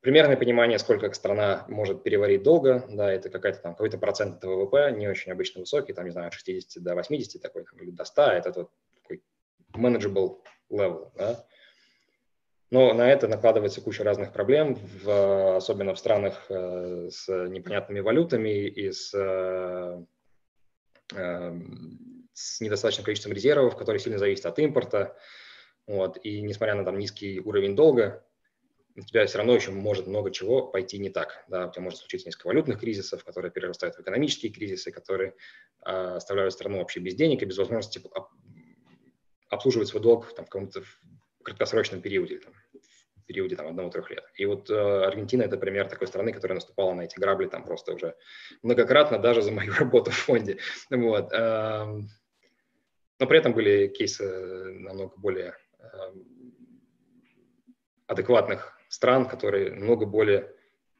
примерное 0.01 0.37
понимание, 0.37 0.79
сколько 0.79 1.13
страна 1.13 1.65
может 1.69 2.03
переварить 2.03 2.43
долго, 2.43 2.85
да, 2.89 3.13
это 3.13 3.31
какая-то 3.31 3.61
там 3.61 3.73
какой-то 3.73 3.99
процент 3.99 4.39
этого 4.39 4.65
ВВП, 4.65 4.93
не 4.97 5.09
очень 5.09 5.33
обычно 5.33 5.61
высокий, 5.61 5.93
там, 5.93 6.05
не 6.05 6.11
знаю, 6.11 6.29
от 6.29 6.35
60 6.35 6.83
до 6.83 6.95
80 6.95 7.41
такой, 7.41 7.65
там, 7.65 7.79
или 7.81 7.91
до 7.91 8.05
100, 8.05 8.23
это 8.23 8.53
вот 8.53 8.71
такой 9.03 9.23
manageable 9.75 10.39
level, 10.71 11.11
да. 11.17 11.45
Но 12.71 12.95
на 12.95 13.11
это 13.11 13.27
накладывается 13.27 13.81
куча 13.81 14.05
разных 14.05 14.33
проблем, 14.33 14.77
в, 15.03 15.57
особенно 15.57 15.93
в 15.93 15.99
странах 15.99 16.47
э, 16.49 17.09
с 17.11 17.29
непонятными 17.49 17.99
валютами 17.99 18.69
и 18.69 18.93
с, 18.93 19.13
э, 19.13 20.05
э, 21.17 21.61
с 22.33 22.61
недостаточным 22.61 23.05
количеством 23.05 23.33
резервов, 23.33 23.77
которые 23.77 23.99
сильно 23.99 24.19
зависят 24.19 24.47
от 24.47 24.61
импорта. 24.61 25.17
Вот. 25.89 26.19
И 26.23 26.41
несмотря 26.43 26.77
на 26.77 26.85
там, 26.85 26.97
низкий 26.97 27.41
уровень 27.41 27.75
долга, 27.75 28.25
у 29.01 29.05
тебя 29.05 29.27
все 29.27 29.39
равно 29.39 29.55
еще 29.55 29.71
может 29.71 30.07
много 30.07 30.31
чего 30.31 30.67
пойти 30.67 30.99
не 30.99 31.11
так. 31.11 31.45
Да? 31.49 31.69
У 31.69 31.73
тебя 31.73 31.83
может 31.83 32.01
случиться 32.01 32.29
несколько 32.29 32.49
валютных 32.49 32.79
кризисов, 32.79 33.25
которые 33.25 33.51
перерастают 33.51 33.97
в 33.97 34.01
экономические 34.01 34.53
кризисы, 34.53 34.93
которые 34.93 35.35
э, 35.85 35.91
оставляют 35.91 36.53
страну 36.53 36.79
вообще 36.79 37.01
без 37.01 37.15
денег 37.15 37.43
и 37.43 37.47
без 37.47 37.59
возможности 37.59 38.01
об, 38.13 38.29
обслуживать 39.49 39.89
свой 39.89 40.03
долг 40.03 40.33
там, 40.35 40.45
в 40.45 40.49
каком-то 40.49 40.83
краткосрочном 41.43 42.03
периоде, 42.03 42.39
там, 42.39 42.53
в 43.17 43.25
периоде 43.25 43.57
там, 43.57 43.69
одного-трех 43.69 44.11
лет. 44.11 44.25
И 44.35 44.45
вот 44.45 44.69
э, 44.71 44.75
Аргентина– 44.75 45.43
это 45.45 45.57
пример 45.57 45.89
такой 45.89 46.07
страны, 46.07 46.33
которая 46.33 46.57
наступала 46.57 46.93
на 46.93 47.03
эти 47.03 47.19
грабли 47.19 47.47
там 47.47 47.65
просто 47.65 47.95
уже 47.95 48.17
многократно, 48.63 49.19
даже 49.19 49.43
за 49.43 49.51
мою 49.51 49.73
работу 49.79 50.11
в 50.11 50.17
фонде. 50.17 50.59
Вот. 50.91 51.33
Э, 51.33 51.87
но 53.19 53.27
при 53.27 53.39
этом 53.39 53.53
были 53.53 53.89
кейсы 53.89 54.25
намного 54.81 55.15
более 55.17 55.55
э, 55.79 55.87
адекватных 58.07 58.80
стран, 58.91 59.27
которые 59.27 59.71
много 59.71 60.05
более 60.05 60.53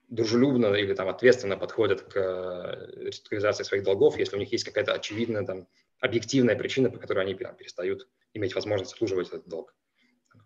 дружелюбно 0.09 0.75
или 0.75 0.95
там 0.95 1.09
ответственно 1.09 1.57
подходят 1.57 2.03
к 2.03 2.17
э, 2.17 3.05
реструктуризации 3.05 3.65
своих 3.65 3.85
долгов, 3.85 4.17
если 4.17 4.37
у 4.37 4.39
них 4.39 4.51
есть 4.53 4.65
какая-то 4.65 4.93
очевидная 4.93 5.45
там 5.45 5.69
объективная 6.01 6.57
причина, 6.57 6.89
по 6.91 6.99
которой 6.99 7.25
они 7.25 7.35
там, 7.35 7.55
перестают 7.57 8.09
иметь 8.33 8.55
возможность 8.55 8.93
обслуживать 8.93 9.29
этот 9.29 9.49
долг. 9.49 9.75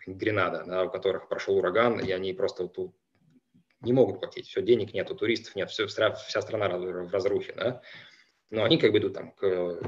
Гренада, 0.07 0.65
да, 0.67 0.85
у 0.85 0.91
которых 0.91 1.29
прошел 1.29 1.57
ураган, 1.57 2.01
и 2.01 2.11
они 2.13 2.33
просто 2.33 2.67
тут 2.67 2.95
не 3.81 3.93
могут 3.93 4.21
платить, 4.21 4.47
все, 4.49 4.63
денег 4.63 4.93
нет, 4.95 5.09
туристов 5.17 5.55
нет, 5.55 5.71
все, 5.71 5.87
вся 5.87 6.43
страна 6.43 6.69
в 6.69 7.13
разрухе, 7.13 7.53
да, 7.55 7.83
но 8.51 8.65
они 8.65 8.79
как 8.79 8.93
бы 8.93 8.99
идут 8.99 9.15
там 9.15 9.33
к 9.33 9.81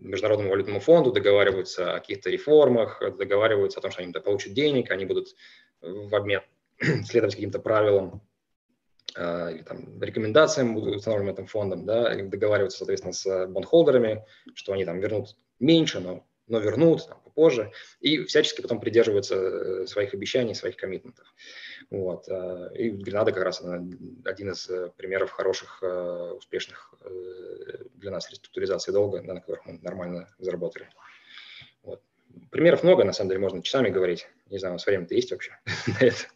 Международному 0.00 0.50
валютному 0.50 0.80
фонду, 0.80 1.12
договариваются 1.12 1.94
о 1.94 2.00
каких-то 2.00 2.30
реформах, 2.30 3.00
договариваются 3.16 3.78
о 3.78 3.82
том, 3.82 3.90
что 3.90 4.02
они 4.02 4.12
получат 4.12 4.52
денег, 4.52 4.90
они 4.90 5.04
будут 5.04 5.34
в 5.80 6.14
обмен 6.14 6.42
следовать 7.04 7.34
каким-то 7.34 7.58
правилам 7.58 8.22
э, 9.16 9.52
или 9.52 9.62
там, 9.62 10.00
рекомендациям, 10.02 10.76
установленным 10.76 11.34
этим 11.34 11.46
фондом, 11.46 11.84
да, 11.84 12.14
договариваться, 12.14 12.78
соответственно, 12.78 13.12
с 13.12 13.46
бондхолдерами, 13.46 14.24
что 14.54 14.72
они 14.72 14.84
там 14.84 15.00
вернут 15.00 15.36
меньше, 15.58 16.00
но, 16.00 16.26
но 16.46 16.58
вернут 16.58 17.06
там, 17.08 17.20
попозже, 17.22 17.72
и 18.00 18.24
всячески 18.24 18.60
потом 18.60 18.80
придерживаются 18.80 19.34
э, 19.36 19.86
своих 19.86 20.14
обещаний, 20.14 20.54
своих 20.54 20.76
коммитментов. 20.76 21.26
Вот. 21.90 22.28
Э, 22.28 22.70
и 22.74 22.90
Гренада 22.90 23.32
как 23.32 23.44
раз 23.44 23.62
один 24.24 24.50
из 24.50 24.70
примеров 24.96 25.30
хороших, 25.30 25.82
успешных 26.36 26.94
для 27.94 28.10
нас 28.10 28.30
реструктуризации 28.30 28.92
долга, 28.92 29.22
на 29.22 29.40
которых 29.40 29.66
мы 29.66 29.78
нормально 29.82 30.28
заработали. 30.38 30.88
Примеров 32.50 32.82
много, 32.82 33.04
на 33.04 33.12
самом 33.12 33.30
деле, 33.30 33.40
можно 33.40 33.62
часами 33.62 33.88
говорить. 33.88 34.28
Не 34.50 34.58
знаю, 34.58 34.72
у 34.72 34.76
нас 34.76 34.86
время-то 34.86 35.14
есть 35.14 35.30
вообще 35.30 35.52
на 35.86 36.06
это? 36.06 36.26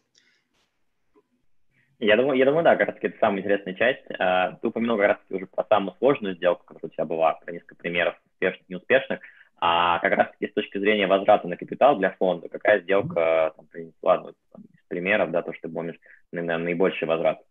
Я 1.99 2.17
думаю, 2.17 2.37
я 2.37 2.45
думаю, 2.45 2.63
да, 2.63 2.75
как 2.75 2.87
раз 2.87 2.95
таки 2.95 3.07
это 3.07 3.17
самая 3.19 3.39
интересная 3.39 3.75
часть. 3.75 4.03
А, 4.19 4.53
ты 4.53 4.67
упомянул 4.67 4.97
как 4.97 5.07
раз 5.07 5.17
уже 5.29 5.45
про 5.45 5.63
самую 5.65 5.95
сложную 5.99 6.35
сделку, 6.35 6.65
которая 6.65 6.89
у 6.89 6.93
тебя 6.93 7.05
была, 7.05 7.33
про 7.33 7.51
несколько 7.51 7.75
примеров 7.75 8.15
успешных, 8.25 8.67
неуспешных. 8.67 9.19
А 9.57 9.99
как 9.99 10.13
раз 10.13 10.31
таки 10.31 10.47
с 10.47 10.53
точки 10.53 10.77
зрения 10.77 11.07
возврата 11.07 11.47
на 11.47 11.55
капитал 11.55 11.97
для 11.97 12.11
фонда, 12.11 12.49
какая 12.49 12.81
сделка 12.81 13.53
там, 13.55 13.65
принесла, 13.67 14.19
ну, 14.19 14.29
из 14.29 14.83
примеров, 14.89 15.31
да, 15.31 15.41
то, 15.41 15.53
что 15.53 15.69
ты 15.69 15.73
помнишь, 15.73 15.95
наверное, 16.33 16.57
наибольший 16.57 17.07
возврат? 17.07 17.41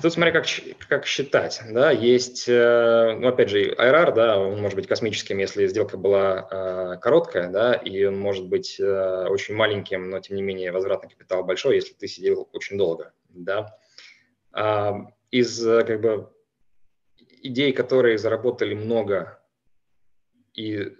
Тут 0.00 0.12
смотря 0.12 0.32
как, 0.32 0.46
как 0.88 1.04
считать, 1.04 1.60
да, 1.68 1.90
есть, 1.90 2.48
э, 2.48 3.16
ну, 3.18 3.26
опять 3.26 3.50
же, 3.50 3.74
IRR, 3.74 4.14
да, 4.14 4.38
он 4.38 4.60
может 4.60 4.76
быть 4.76 4.86
космическим, 4.86 5.38
если 5.38 5.66
сделка 5.66 5.96
была 5.96 6.48
э, 6.48 7.00
короткая, 7.00 7.50
да, 7.50 7.74
и 7.74 8.04
он 8.04 8.16
может 8.16 8.46
быть 8.46 8.78
э, 8.78 9.26
очень 9.28 9.56
маленьким, 9.56 10.10
но, 10.10 10.20
тем 10.20 10.36
не 10.36 10.42
менее, 10.42 10.70
возвратный 10.70 11.10
капитал 11.10 11.42
большой, 11.42 11.74
если 11.74 11.92
ты 11.94 12.06
сидел 12.06 12.48
очень 12.52 12.78
долго, 12.78 13.12
да. 13.30 13.76
А, 14.52 15.08
из, 15.32 15.66
э, 15.66 15.82
как 15.82 16.00
бы, 16.00 16.32
идей, 17.42 17.72
которые 17.72 18.16
заработали 18.18 18.74
много 18.74 19.40
и 20.54 20.92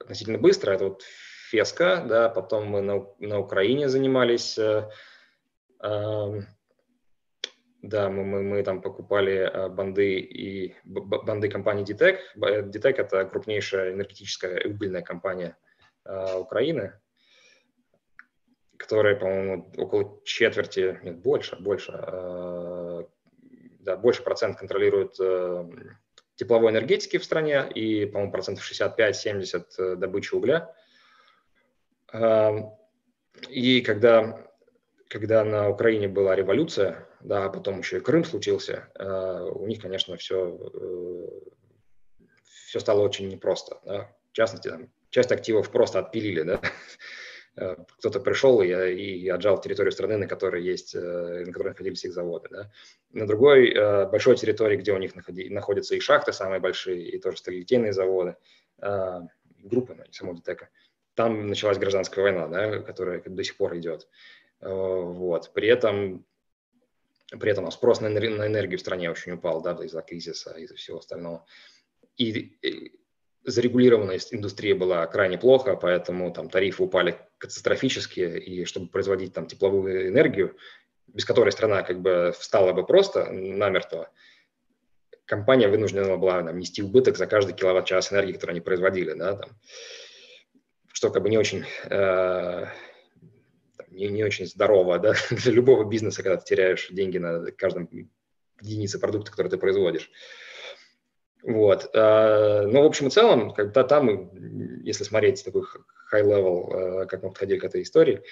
относительно 0.00 0.38
быстро, 0.38 0.72
это 0.72 0.84
вот 0.84 1.02
Феска, 1.50 2.04
да, 2.06 2.28
потом 2.28 2.66
мы 2.66 2.80
на, 2.80 3.06
на 3.20 3.38
Украине 3.38 3.88
занимались, 3.88 4.58
э, 4.58 4.88
э, 5.80 6.42
да, 7.82 8.08
мы, 8.08 8.24
мы, 8.24 8.42
мы 8.42 8.62
там 8.62 8.82
покупали 8.82 9.34
э, 9.34 9.68
банды 9.68 10.18
и 10.18 10.74
банды 10.84 11.48
компании 11.48 11.84
DTEC. 11.84 12.18
DTEC– 12.36 12.94
это 12.98 13.24
крупнейшая 13.24 13.92
энергетическая 13.92 14.56
и 14.56 14.68
угольная 14.68 15.02
компания 15.02 15.56
э, 16.04 16.38
Украины, 16.38 16.94
которая, 18.76 19.16
по-моему, 19.16 19.70
около 19.76 20.20
четверти, 20.24 20.98
нет, 21.02 21.18
больше, 21.18 21.56
больше, 21.56 21.92
э, 21.92 23.04
да, 23.80 23.96
больше 23.96 24.22
процент 24.22 24.58
контролирует 24.58 25.14
э, 25.20 25.68
тепловой 26.34 26.72
энергетики 26.72 27.18
в 27.18 27.24
стране 27.24 27.68
и, 27.72 28.06
по-моему, 28.06 28.32
процентов 28.32 28.70
65-70 28.70 29.64
э, 29.78 29.96
добычи 29.96 30.34
угля. 30.34 30.74
Э, 32.12 32.50
и 33.48 33.82
когда 33.82 34.44
когда 35.08 35.42
на 35.42 35.70
Украине 35.70 36.06
была 36.06 36.36
революция, 36.36 37.07
да, 37.20 37.46
а 37.46 37.48
потом 37.48 37.78
еще 37.78 37.98
и 37.98 38.00
Крым 38.00 38.24
случился, 38.24 38.88
э, 38.94 39.50
у 39.52 39.66
них, 39.66 39.80
конечно, 39.80 40.16
все, 40.16 40.58
э, 40.74 42.24
все 42.66 42.80
стало 42.80 43.02
очень 43.02 43.28
непросто. 43.28 43.80
Да. 43.84 44.14
В 44.30 44.32
частности, 44.32 44.68
там, 44.68 44.88
часть 45.10 45.32
активов 45.32 45.70
просто 45.70 45.98
отпилили, 45.98 46.42
да. 46.42 46.60
Э, 47.56 47.74
кто-то 47.98 48.20
пришел 48.20 48.62
и, 48.62 48.68
и 48.68 49.28
отжал 49.28 49.60
территорию 49.60 49.90
страны, 49.90 50.16
на 50.16 50.28
которой 50.28 50.62
есть, 50.62 50.94
на 50.94 51.44
которой 51.46 51.70
находились 51.70 52.04
их 52.04 52.12
заводы. 52.12 52.48
Да. 52.50 52.70
На 53.10 53.26
другой 53.26 53.74
большой 54.06 54.36
территории, 54.36 54.76
где 54.76 54.92
у 54.92 54.98
них 54.98 55.16
находи, 55.16 55.50
находятся 55.50 55.96
и 55.96 56.00
шахты 56.00 56.32
самые 56.32 56.60
большие, 56.60 57.08
и 57.08 57.18
тоже 57.18 57.38
сталелитейные 57.38 57.92
заводы, 57.92 58.36
группы, 58.78 59.94
ну, 59.94 60.04
самого 60.12 60.36
ДТЭКа, 60.36 60.68
там 61.14 61.48
началась 61.48 61.78
гражданская 61.78 62.22
война, 62.22 62.46
да, 62.46 62.78
которая 62.78 63.20
до 63.26 63.42
сих 63.42 63.56
пор 63.56 63.76
идет. 63.76 64.06
Вот. 64.60 65.52
При 65.52 65.66
этом, 65.66 66.24
при 67.30 67.50
этом 67.50 67.70
спрос 67.70 68.00
на 68.00 68.08
энергию 68.08 68.78
в 68.78 68.80
стране 68.80 69.10
очень 69.10 69.32
упал 69.32 69.60
да, 69.62 69.72
из-за 69.84 70.02
кризиса, 70.02 70.52
из-за 70.58 70.76
всего 70.76 70.98
остального. 70.98 71.44
И, 72.16 72.58
зарегулированность 73.44 74.34
индустрии 74.34 74.72
была 74.72 75.06
крайне 75.06 75.38
плохо, 75.38 75.76
поэтому 75.76 76.32
там 76.32 76.50
тарифы 76.50 76.82
упали 76.82 77.18
катастрофически, 77.38 78.20
и 78.20 78.64
чтобы 78.64 78.88
производить 78.88 79.32
там 79.32 79.46
тепловую 79.46 80.08
энергию, 80.08 80.56
без 81.06 81.24
которой 81.24 81.50
страна 81.50 81.82
как 81.82 82.00
бы 82.00 82.34
встала 82.38 82.72
бы 82.72 82.84
просто 82.84 83.30
намертво, 83.30 84.10
компания 85.24 85.68
вынуждена 85.68 86.16
была 86.16 86.42
там, 86.42 86.58
нести 86.58 86.82
убыток 86.82 87.16
за 87.16 87.26
каждый 87.26 87.54
киловатт-час 87.54 88.12
энергии, 88.12 88.32
который 88.32 88.52
они 88.52 88.60
производили, 88.60 89.12
да, 89.12 89.36
там, 89.36 89.50
что 90.92 91.10
как 91.10 91.22
бы 91.22 91.30
не 91.30 91.38
очень 91.38 91.64
э, 91.84 92.66
не, 93.98 94.08
не 94.08 94.24
очень 94.24 94.46
здорово 94.46 94.98
да, 94.98 95.14
для 95.30 95.52
любого 95.52 95.84
бизнеса, 95.84 96.22
когда 96.22 96.38
ты 96.38 96.44
теряешь 96.44 96.88
деньги 96.90 97.18
на 97.18 97.50
каждом 97.52 97.88
единице 98.60 98.98
продукта, 98.98 99.30
который 99.30 99.48
ты 99.48 99.58
производишь. 99.58 100.10
Вот. 101.42 101.90
А, 101.94 102.62
Но 102.62 102.70
ну, 102.70 102.82
в 102.82 102.86
общем 102.86 103.08
и 103.08 103.10
целом, 103.10 103.52
когда 103.52 103.84
там, 103.84 104.30
если 104.84 105.04
смотреть 105.04 105.44
такой 105.44 105.62
high-level, 106.12 107.02
а, 107.02 107.06
как 107.06 107.22
мы 107.22 107.30
подходили 107.30 107.58
к 107.58 107.64
этой 107.64 107.82
истории, 107.82 108.22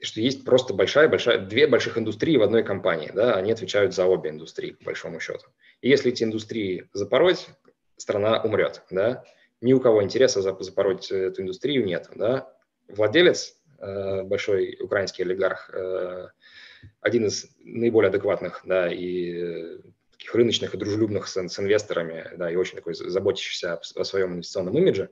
что 0.00 0.20
есть 0.20 0.44
просто 0.44 0.74
большая-большая, 0.74 1.38
две 1.38 1.66
больших 1.66 1.96
индустрии 1.96 2.36
в 2.36 2.42
одной 2.42 2.62
компании, 2.62 3.10
да, 3.14 3.36
они 3.36 3.52
отвечают 3.52 3.94
за 3.94 4.04
обе 4.04 4.30
индустрии, 4.30 4.72
по 4.72 4.84
большому 4.86 5.18
счету. 5.18 5.46
И 5.80 5.88
если 5.88 6.12
эти 6.12 6.24
индустрии 6.24 6.88
запороть, 6.92 7.48
страна 7.96 8.42
умрет, 8.42 8.82
да, 8.90 9.24
ни 9.60 9.72
у 9.72 9.80
кого 9.80 10.02
интереса 10.02 10.42
запороть 10.42 11.10
эту 11.10 11.42
индустрию 11.42 11.86
нет, 11.86 12.10
да, 12.14 12.53
владелец, 12.88 13.56
э, 13.78 14.22
большой 14.22 14.76
украинский 14.80 15.24
олигарх, 15.24 15.70
э, 15.72 16.28
один 17.00 17.26
из 17.26 17.46
наиболее 17.60 18.08
адекватных, 18.08 18.62
да, 18.64 18.92
и 18.92 19.78
таких 20.12 20.34
рыночных 20.34 20.74
и 20.74 20.78
дружелюбных 20.78 21.28
с, 21.28 21.36
с 21.36 21.58
инвесторами, 21.58 22.30
да, 22.36 22.50
и 22.50 22.56
очень 22.56 22.76
такой 22.76 22.94
заботящийся 22.94 23.80
о 23.94 24.04
своем 24.04 24.34
инвестиционном 24.34 24.76
имидже, 24.78 25.10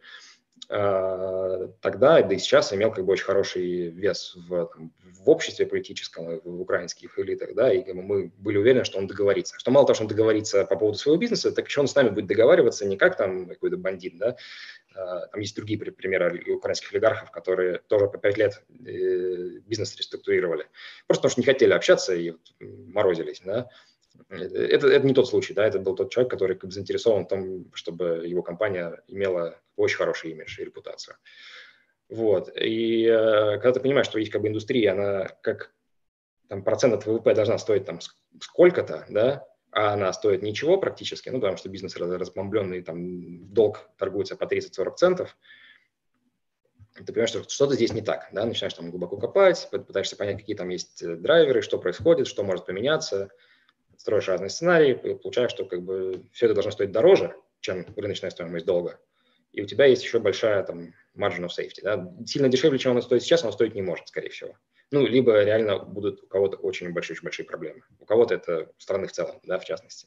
тогда, 0.69 2.23
да 2.23 2.35
и 2.35 2.39
сейчас 2.39 2.73
имел 2.73 2.93
как 2.93 3.05
бы 3.05 3.13
очень 3.13 3.25
хороший 3.25 3.89
вес 3.91 4.35
в, 4.49 4.71
в 5.23 5.29
обществе 5.29 5.67
политическом, 5.67 6.41
в 6.45 6.61
украинских 6.61 7.19
элитах, 7.19 7.55
да, 7.55 7.73
и 7.73 7.93
мы 7.93 8.33
были 8.39 8.57
уверены, 8.57 8.85
что 8.85 8.99
он 8.99 9.07
договорится. 9.07 9.59
Что 9.59 9.71
мало 9.71 9.87
того, 9.87 9.95
что 9.95 10.05
он 10.05 10.09
договорится 10.09 10.65
по 10.65 10.77
поводу 10.77 10.99
своего 10.99 11.21
бизнеса, 11.21 11.53
так 11.53 11.67
еще 11.67 11.81
он 11.81 11.89
с 11.89 11.95
нами 11.95 12.11
будет 12.11 12.27
договариваться 12.27 12.87
не 12.87 12.97
как 12.97 13.17
там 13.17 13.47
какой-то 13.47 13.77
бандит, 13.77 14.17
да, 14.19 14.37
а, 14.95 15.27
там 15.27 15.41
есть 15.41 15.57
другие 15.57 15.79
примеры 15.79 16.43
украинских 16.55 16.93
олигархов, 16.93 17.31
которые 17.31 17.79
тоже 17.89 18.09
по 18.09 18.19
пять 18.19 18.37
лет 18.37 18.63
э, 18.87 19.61
бизнес 19.67 19.97
реструктурировали, 19.97 20.67
просто 21.07 21.23
потому 21.23 21.31
что 21.31 21.41
не 21.41 21.47
хотели 21.47 21.73
общаться 21.73 22.15
и 22.15 22.33
морозились, 22.61 23.43
да, 23.45 23.69
это, 24.29 24.89
это 24.89 25.07
не 25.07 25.15
тот 25.15 25.29
случай, 25.29 25.55
да, 25.55 25.67
это 25.67 25.79
был 25.79 25.95
тот 25.95 26.11
человек, 26.11 26.31
который 26.31 26.57
как 26.57 26.69
бы 26.69 26.75
заинтересован 26.75 27.25
в 27.25 27.29
том, 27.29 27.73
чтобы 27.75 28.27
его 28.27 28.43
компания 28.43 29.03
имела 29.09 29.59
очень 29.77 29.97
хороший 29.97 30.33
имидж 30.33 30.61
и 30.61 30.65
репутацию. 30.65 31.17
Вот. 32.09 32.51
И 32.57 33.05
э, 33.05 33.59
когда 33.59 33.73
ты 33.73 33.81
понимаешь, 33.81 34.07
что 34.07 34.19
есть 34.19 34.31
как 34.31 34.43
бы 34.43 34.49
индустрия, 34.49 34.93
она 34.93 35.29
как 35.43 35.73
там, 36.49 36.63
процент 36.63 36.95
от 36.95 37.07
ВВП 37.07 37.35
должна 37.35 37.57
стоить 37.59 37.87
там 37.87 38.01
сколько-то, 38.41 39.07
да, 39.09 39.47
а 39.71 39.95
она 39.95 40.13
стоит 40.13 40.43
ничего 40.43 40.77
практически, 40.77 41.31
ну, 41.31 41.41
потому 41.41 41.57
что 41.57 41.71
бизнес 41.71 41.97
разбомбленный, 41.97 42.83
там, 42.83 43.49
долг 43.55 43.89
торгуется 43.97 44.37
по 44.37 44.45
30-40 44.45 44.95
центов, 44.97 45.39
ты 46.95 47.07
понимаешь, 47.07 47.31
что 47.31 47.49
что-то 47.49 47.75
здесь 47.75 47.95
не 47.95 48.03
так, 48.03 48.29
да, 48.33 48.45
начинаешь 48.45 48.75
там 48.75 48.91
глубоко 48.91 49.17
копать, 49.17 49.69
пытаешься 49.71 50.17
понять, 50.17 50.39
какие 50.39 50.57
там 50.57 50.69
есть 50.69 51.03
э, 51.03 51.17
драйверы, 51.17 51.63
что 51.63 51.79
происходит, 51.79 52.27
что 52.27 52.45
может 52.45 52.67
поменяться, 52.67 53.31
строишь 53.99 54.29
разные 54.29 54.51
сценарии, 54.51 54.93
и 54.93 55.15
получаешь, 55.15 55.51
что 55.51 55.65
как 55.65 55.83
бы 55.83 56.25
все 56.33 56.47
это 56.47 56.55
должно 56.55 56.73
стоить 56.73 56.93
дороже, 56.93 57.35
чем 57.61 57.87
рыночная 57.97 58.31
стоимость 58.31 58.67
долга. 58.67 58.99
И 59.53 59.63
у 59.63 59.67
тебя 59.67 59.87
есть 59.87 60.03
еще 60.03 60.19
большая 60.19 60.63
там 60.63 60.95
margin 61.17 61.45
of 61.45 61.51
safety. 61.57 61.83
Да? 61.83 62.13
Сильно 62.27 62.49
дешевле, 62.49 62.79
чем 62.79 62.93
она 62.93 63.03
стоит 63.03 63.23
сейчас, 63.23 63.43
она 63.43 63.53
стоить 63.53 63.75
не 63.75 63.83
может, 63.83 64.09
скорее 64.09 64.31
всего. 64.31 64.57
Ну, 64.91 65.07
либо 65.07 65.43
реально 65.43 65.79
будут 65.79 66.23
у 66.23 66.27
кого-то 66.27 66.57
очень 66.57 66.93
большие-большие 66.93 67.47
проблемы. 67.47 67.83
У 68.01 68.05
кого-то 68.05 68.35
это 68.35 68.71
страны 68.79 69.07
в 69.07 69.13
целом, 69.13 69.41
да, 69.45 69.59
в 69.59 69.65
частности. 69.65 70.07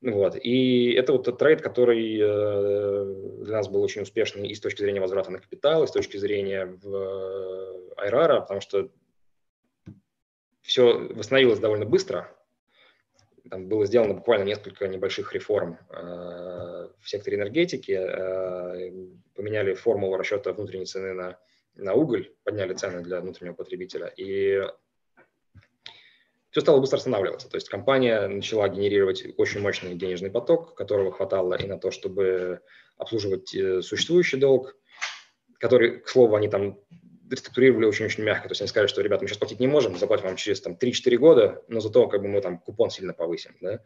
Вот. 0.00 0.36
И 0.36 0.92
это 0.92 1.12
вот 1.12 1.24
тот 1.24 1.38
трейд, 1.38 1.60
который 1.60 2.18
э, 2.20 3.44
для 3.44 3.56
нас 3.56 3.68
был 3.68 3.82
очень 3.82 4.02
успешный 4.02 4.48
и 4.48 4.54
с 4.54 4.60
точки 4.60 4.82
зрения 4.82 5.00
возврата 5.00 5.30
на 5.30 5.40
капитал, 5.40 5.82
и 5.82 5.88
с 5.88 5.90
точки 5.90 6.16
зрения 6.18 6.66
в 6.66 7.94
Айрара, 7.96 8.40
потому 8.40 8.60
что 8.60 8.90
все 10.62 10.98
восстановилось 10.98 11.58
довольно 11.58 11.84
быстро, 11.84 12.32
там 13.48 13.68
было 13.68 13.86
сделано 13.86 14.14
буквально 14.14 14.44
несколько 14.44 14.88
небольших 14.88 15.32
реформ 15.34 15.78
э, 15.90 16.88
в 17.00 17.08
секторе 17.08 17.36
энергетики. 17.36 17.92
Э, 17.92 18.92
поменяли 19.34 19.74
формулу 19.74 20.16
расчета 20.16 20.52
внутренней 20.52 20.86
цены 20.86 21.12
на, 21.12 21.38
на 21.76 21.94
уголь, 21.94 22.32
подняли 22.44 22.74
цены 22.74 23.02
для 23.02 23.20
внутреннего 23.20 23.54
потребителя. 23.54 24.12
И 24.16 24.62
все 26.50 26.60
стало 26.60 26.80
быстро 26.80 26.96
останавливаться. 26.96 27.48
То 27.48 27.56
есть 27.56 27.68
компания 27.68 28.26
начала 28.26 28.68
генерировать 28.68 29.24
очень 29.36 29.60
мощный 29.60 29.94
денежный 29.94 30.30
поток, 30.30 30.74
которого 30.74 31.12
хватало 31.12 31.54
и 31.54 31.66
на 31.66 31.78
то, 31.78 31.90
чтобы 31.90 32.60
обслуживать 32.96 33.54
э, 33.54 33.82
существующий 33.82 34.38
долг, 34.38 34.76
который, 35.58 36.00
к 36.00 36.08
слову, 36.08 36.34
они 36.36 36.48
там 36.48 36.78
реструктурировали 37.30 37.86
очень-очень 37.86 38.24
мягко. 38.24 38.48
То 38.48 38.52
есть 38.52 38.60
они 38.60 38.68
сказали, 38.68 38.88
что, 38.88 39.02
ребята, 39.02 39.22
мы 39.22 39.28
сейчас 39.28 39.38
платить 39.38 39.60
не 39.60 39.66
можем, 39.66 39.96
заплатим 39.96 40.26
вам 40.26 40.36
через 40.36 40.60
там, 40.60 40.74
3-4 40.74 41.16
года, 41.16 41.62
но 41.68 41.80
зато 41.80 42.06
как 42.08 42.22
бы 42.22 42.28
мы 42.28 42.40
там 42.40 42.58
купон 42.58 42.90
сильно 42.90 43.12
повысим. 43.12 43.56
Да? 43.60 43.80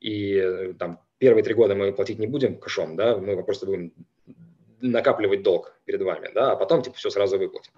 И 0.00 0.34
э, 0.34 0.74
там 0.78 1.00
первые 1.18 1.42
три 1.42 1.54
года 1.54 1.74
мы 1.74 1.92
платить 1.92 2.18
не 2.18 2.26
будем 2.26 2.58
кэшом, 2.58 2.96
да, 2.96 3.16
мы 3.16 3.42
просто 3.42 3.66
будем 3.66 3.92
накапливать 4.80 5.42
долг 5.42 5.74
перед 5.84 6.02
вами, 6.02 6.30
да, 6.34 6.52
а 6.52 6.56
потом 6.56 6.82
типа 6.82 6.96
все 6.96 7.10
сразу 7.10 7.38
выплатим. 7.38 7.72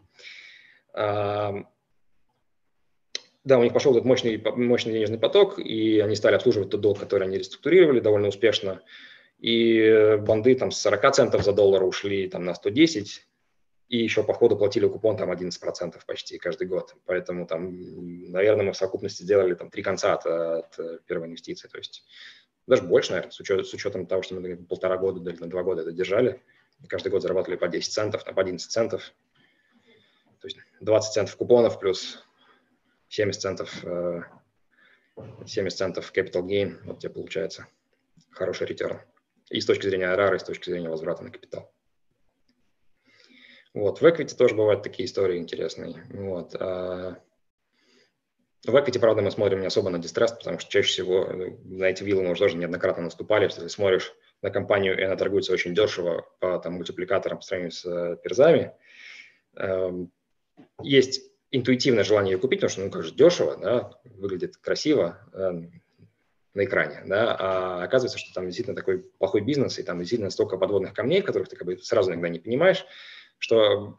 Да, 3.45 3.59
у 3.59 3.63
них 3.63 3.73
пошел 3.73 3.93
этот 3.93 4.05
мощный, 4.05 4.43
мощный 4.57 4.93
денежный 4.93 5.19
поток, 5.19 5.59
и 5.59 6.01
они 6.01 6.17
стали 6.17 6.35
обслуживать 6.35 6.71
тот 6.71 6.81
долг, 6.81 6.99
который 6.99 7.27
они 7.29 7.39
реструктурировали 7.39 8.01
довольно 8.01 8.29
успешно. 8.29 8.83
И 9.39 10.19
банды 10.21 10.55
там 10.57 10.71
с 10.71 10.81
40 10.81 11.15
центов 11.15 11.45
за 11.45 11.53
доллар 11.53 11.85
ушли 11.85 12.29
там 12.29 12.45
на 12.45 12.55
110, 12.55 13.28
и 13.89 13.97
еще 13.97 14.23
по 14.23 14.35
ходу 14.35 14.57
платили 14.57 14.87
купон 14.87 15.17
там 15.17 15.33
11% 15.33 15.99
почти 16.07 16.39
каждый 16.39 16.67
год. 16.67 16.95
Поэтому 17.07 17.47
там, 17.47 18.31
наверное, 18.31 18.67
мы 18.67 18.73
в 18.73 18.77
совокупности 18.77 19.23
сделали 19.23 19.55
там 19.55 19.71
три 19.71 19.83
конца 19.83 20.13
от, 20.13 20.27
от 20.27 20.79
э, 20.79 20.99
первой 21.07 21.29
инвестиции. 21.29 21.69
То 21.69 21.79
есть 21.79 22.05
даже 22.67 22.83
больше, 22.83 23.13
наверное, 23.13 23.31
с, 23.31 23.41
учет, 23.41 23.67
с 23.67 23.73
учетом 23.73 24.07
того, 24.07 24.23
что 24.23 24.35
мы 24.35 24.57
полтора 24.57 24.99
года 24.99 25.31
или 25.31 25.41
на 25.41 25.49
два 25.49 25.63
года 25.63 25.83
это 25.83 25.93
держали. 25.93 26.43
И 26.83 26.87
каждый 26.87 27.09
год 27.09 27.23
зарабатывали 27.23 27.57
по 27.57 27.67
10 27.67 27.91
центов, 27.91 28.25
по 28.25 28.41
11 28.41 28.71
центов. 28.71 29.15
То 30.41 30.47
есть 30.47 30.59
20 30.81 31.13
центов 31.13 31.37
купонов 31.37 31.81
плюс 31.81 32.23
70 33.09 33.41
центов, 33.41 33.73
70 35.47 35.57
э, 35.57 35.71
центов 35.71 36.13
capital 36.15 36.43
gain. 36.47 36.77
Вот 36.85 36.99
тебе 36.99 37.15
получается 37.15 37.67
хороший 38.31 38.67
ретерн. 38.67 39.01
И 39.49 39.63
с 39.63 39.67
точки 39.67 39.87
зрения 39.87 40.15
RR, 40.15 40.37
и 40.37 40.39
с 40.39 40.45
точки 40.45 40.69
зрения 40.69 40.91
возврата 40.91 41.25
на 41.25 41.31
капитал. 41.31 41.73
Вот. 43.79 44.01
В 44.01 44.05
equity 44.05 44.37
тоже 44.37 44.57
бывают 44.57 44.83
такие 44.83 45.07
истории 45.07 45.39
интересные. 45.39 46.05
Вот. 46.11 46.53
А 46.59 47.17
в 48.67 48.75
equity, 48.75 48.99
правда, 48.99 49.23
мы 49.23 49.31
смотрим 49.31 49.61
не 49.61 49.67
особо 49.67 49.89
на 49.89 50.01
дистресс, 50.01 50.33
потому 50.33 50.59
что 50.59 50.69
чаще 50.69 50.89
всего 50.89 51.25
э, 51.27 51.51
на 51.63 51.85
эти 51.85 52.03
виллы 52.03 52.25
мы 52.25 52.33
уже 52.33 52.41
тоже 52.41 52.57
неоднократно 52.57 53.05
наступали. 53.05 53.45
Если 53.45 53.69
смотришь 53.69 54.13
на 54.43 54.51
компанию, 54.51 54.99
и 54.99 55.03
она 55.03 55.15
торгуется 55.15 55.53
очень 55.53 55.77
дешево 55.77 56.27
по 56.41 56.59
там, 56.59 56.75
мультипликаторам 56.75 57.39
по 57.39 57.45
сравнению 57.45 57.71
с 57.71 57.87
э, 57.87 58.17
перзами, 58.21 58.73
эм, 59.55 60.11
есть 60.83 61.23
интуитивное 61.53 62.03
желание 62.03 62.33
ее 62.33 62.39
купить, 62.41 62.59
потому 62.59 62.71
что, 62.71 62.81
ну, 62.81 62.91
как 62.91 63.05
же 63.05 63.15
дешево, 63.15 63.57
да, 63.59 63.93
выглядит 64.17 64.57
красиво 64.57 65.21
э, 65.33 65.53
на 66.55 66.65
экране, 66.65 67.05
да, 67.07 67.37
а 67.39 67.85
оказывается, 67.85 68.19
что 68.19 68.35
там 68.35 68.47
действительно 68.47 68.75
такой 68.75 69.05
плохой 69.19 69.41
бизнес, 69.43 69.79
и 69.79 69.85
там 69.85 70.01
действительно 70.01 70.31
столько 70.31 70.57
подводных 70.57 70.95
камней, 70.95 71.23
которых 71.23 71.49
ты 71.49 71.55
как 71.55 71.67
бы 71.67 71.79
сразу 71.79 72.11
иногда 72.11 72.29
не 72.29 72.41
понимаешь, 72.41 72.85
что 73.39 73.99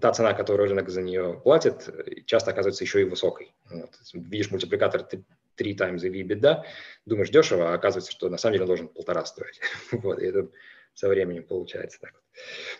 та 0.00 0.12
цена, 0.12 0.34
которую 0.34 0.68
рынок 0.68 0.88
за 0.88 1.02
нее 1.02 1.40
платит, 1.42 1.88
часто 2.26 2.50
оказывается 2.50 2.84
еще 2.84 3.00
и 3.00 3.04
высокой. 3.04 3.54
Вот. 3.70 3.90
Видишь 4.12 4.50
мультипликатор 4.50 5.02
3 5.02 5.74
times 5.74 6.04
EV 6.04 6.22
EBITDA, 6.22 6.62
думаешь 7.06 7.30
дешево, 7.30 7.70
а 7.70 7.74
оказывается, 7.74 8.12
что 8.12 8.28
на 8.28 8.38
самом 8.38 8.54
деле 8.54 8.66
должен 8.66 8.88
полтора 8.88 9.24
стоить. 9.24 9.60
вот, 9.92 10.18
и 10.20 10.26
это 10.26 10.48
со 10.94 11.08
временем 11.08 11.44
получается 11.44 12.00
так. 12.00 12.22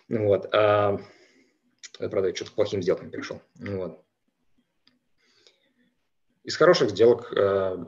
Вот. 0.07 0.53
А, 0.53 0.99
правда, 1.97 2.29
я 2.29 2.35
что-то 2.35 2.51
плохим 2.51 2.81
сделкам 2.81 3.09
перешел. 3.09 3.41
Вот. 3.55 4.03
Из 6.43 6.55
хороших 6.55 6.89
сделок 6.89 7.31
э, 7.33 7.85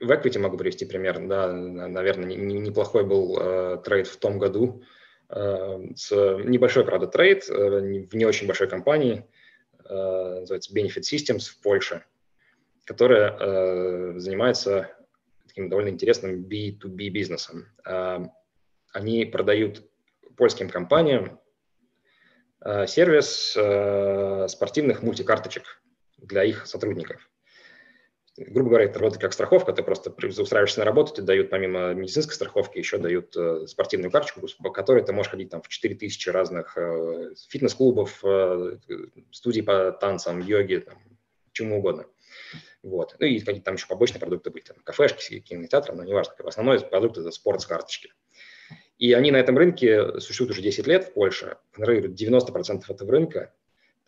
в 0.00 0.10
equity 0.10 0.38
могу 0.38 0.56
привести 0.56 0.84
пример. 0.84 1.26
Да, 1.26 1.52
наверное, 1.52 2.34
неплохой 2.34 3.04
был 3.04 3.38
э, 3.38 3.82
trade 3.84 4.06
в 4.06 4.16
том 4.16 4.38
году. 4.38 4.82
Э, 5.30 5.78
с 5.94 6.10
небольшой, 6.10 6.84
правда, 6.84 7.06
trade 7.06 7.48
в 7.48 8.14
не 8.14 8.24
очень 8.24 8.46
большой 8.46 8.68
компании, 8.68 9.24
называется 9.88 10.74
Benefit 10.74 11.00
Systems 11.00 11.48
в 11.48 11.60
Польше, 11.62 12.04
которая 12.84 14.18
занимается 14.18 14.90
таким 15.46 15.70
довольно 15.70 15.88
интересным 15.88 16.44
B2B 16.44 17.08
бизнесом. 17.08 17.68
Они 18.92 19.24
продают 19.24 19.88
польским 20.36 20.68
компаниям 20.68 21.40
сервис 22.86 23.56
спортивных 24.52 25.02
мультикарточек 25.02 25.80
для 26.18 26.44
их 26.44 26.66
сотрудников. 26.66 27.30
Грубо 28.38 28.70
говоря, 28.70 28.84
это 28.84 29.00
работает 29.00 29.20
как 29.20 29.32
страховка, 29.32 29.72
ты 29.72 29.82
просто 29.82 30.10
устраиваешься 30.10 30.78
на 30.78 30.84
работу, 30.84 31.12
тебе 31.12 31.26
дают 31.26 31.50
помимо 31.50 31.92
медицинской 31.92 32.34
страховки, 32.34 32.78
еще 32.78 32.98
дают 32.98 33.36
э, 33.36 33.66
спортивную 33.66 34.12
карточку, 34.12 34.46
по 34.62 34.70
которой 34.70 35.02
ты 35.02 35.12
можешь 35.12 35.30
ходить 35.30 35.50
там 35.50 35.60
в 35.60 35.68
4000 35.68 36.28
разных 36.28 36.76
э, 36.76 37.32
фитнес-клубов, 37.48 38.20
э, 38.22 38.78
студий 39.32 39.64
по 39.64 39.90
танцам, 39.90 40.40
йоге, 40.40 40.80
там, 40.80 40.98
чему 41.52 41.78
угодно. 41.78 42.06
Вот. 42.84 43.16
Ну 43.18 43.26
и 43.26 43.40
какие-то 43.40 43.64
там 43.64 43.74
еще 43.74 43.88
побочные 43.88 44.20
продукты 44.20 44.50
были, 44.50 44.62
там, 44.62 44.76
кафешки, 44.84 45.40
кинотеатры, 45.40 45.96
но 45.96 46.04
неважно. 46.04 46.34
Основной 46.44 46.80
продукт– 46.80 47.18
это 47.18 47.32
спорт 47.32 47.60
с 47.60 47.66
карточки. 47.66 48.12
И 48.98 49.12
они 49.12 49.30
на 49.32 49.36
этом 49.36 49.58
рынке 49.58 50.20
существуют 50.20 50.52
уже 50.52 50.62
10 50.62 50.86
лет 50.86 51.04
в 51.04 51.12
Польше, 51.12 51.56
контролируют 51.72 52.20
90% 52.20 52.82
этого 52.88 53.10
рынка, 53.10 53.52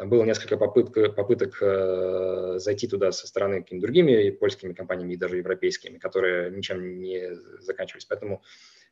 там 0.01 0.09
было 0.09 0.24
несколько 0.24 0.57
попыток, 0.57 1.14
попыток 1.14 1.59
э, 1.61 2.55
зайти 2.57 2.88
туда 2.88 3.12
со 3.12 3.26
стороны 3.26 3.61
какими-то 3.61 3.82
другими 3.82 4.30
польскими 4.30 4.72
компаниями 4.72 5.12
и 5.12 5.16
даже 5.18 5.36
европейскими, 5.36 5.98
которые 5.98 6.51
ничем 6.51 7.03
не 7.03 7.34
заканчивались. 7.59 8.07
Поэтому 8.07 8.42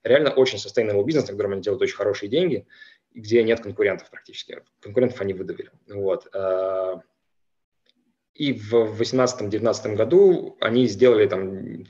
реально 0.05 0.33
очень 0.33 0.59
sustainable 0.59 1.03
бизнес, 1.07 1.27
на 1.27 1.33
котором 1.33 1.53
они 1.53 1.63
делают 1.63 1.81
очень 1.81 1.97
хорошие 1.97 2.29
деньги, 2.29 2.67
где 3.15 3.43
нет 3.43 3.61
конкурентов 3.63 4.11
практически. 4.11 4.63
Конкурентов 4.81 5.19
они 5.23 5.33
выдавили. 5.33 5.71
Вот. 5.89 6.29
Э, 6.35 6.97
и 8.35 8.53
в 8.53 9.01
2018-2019 9.01 9.95
году 9.95 10.59
они 10.61 10.87
сделали 10.89 11.27
там 11.27 11.87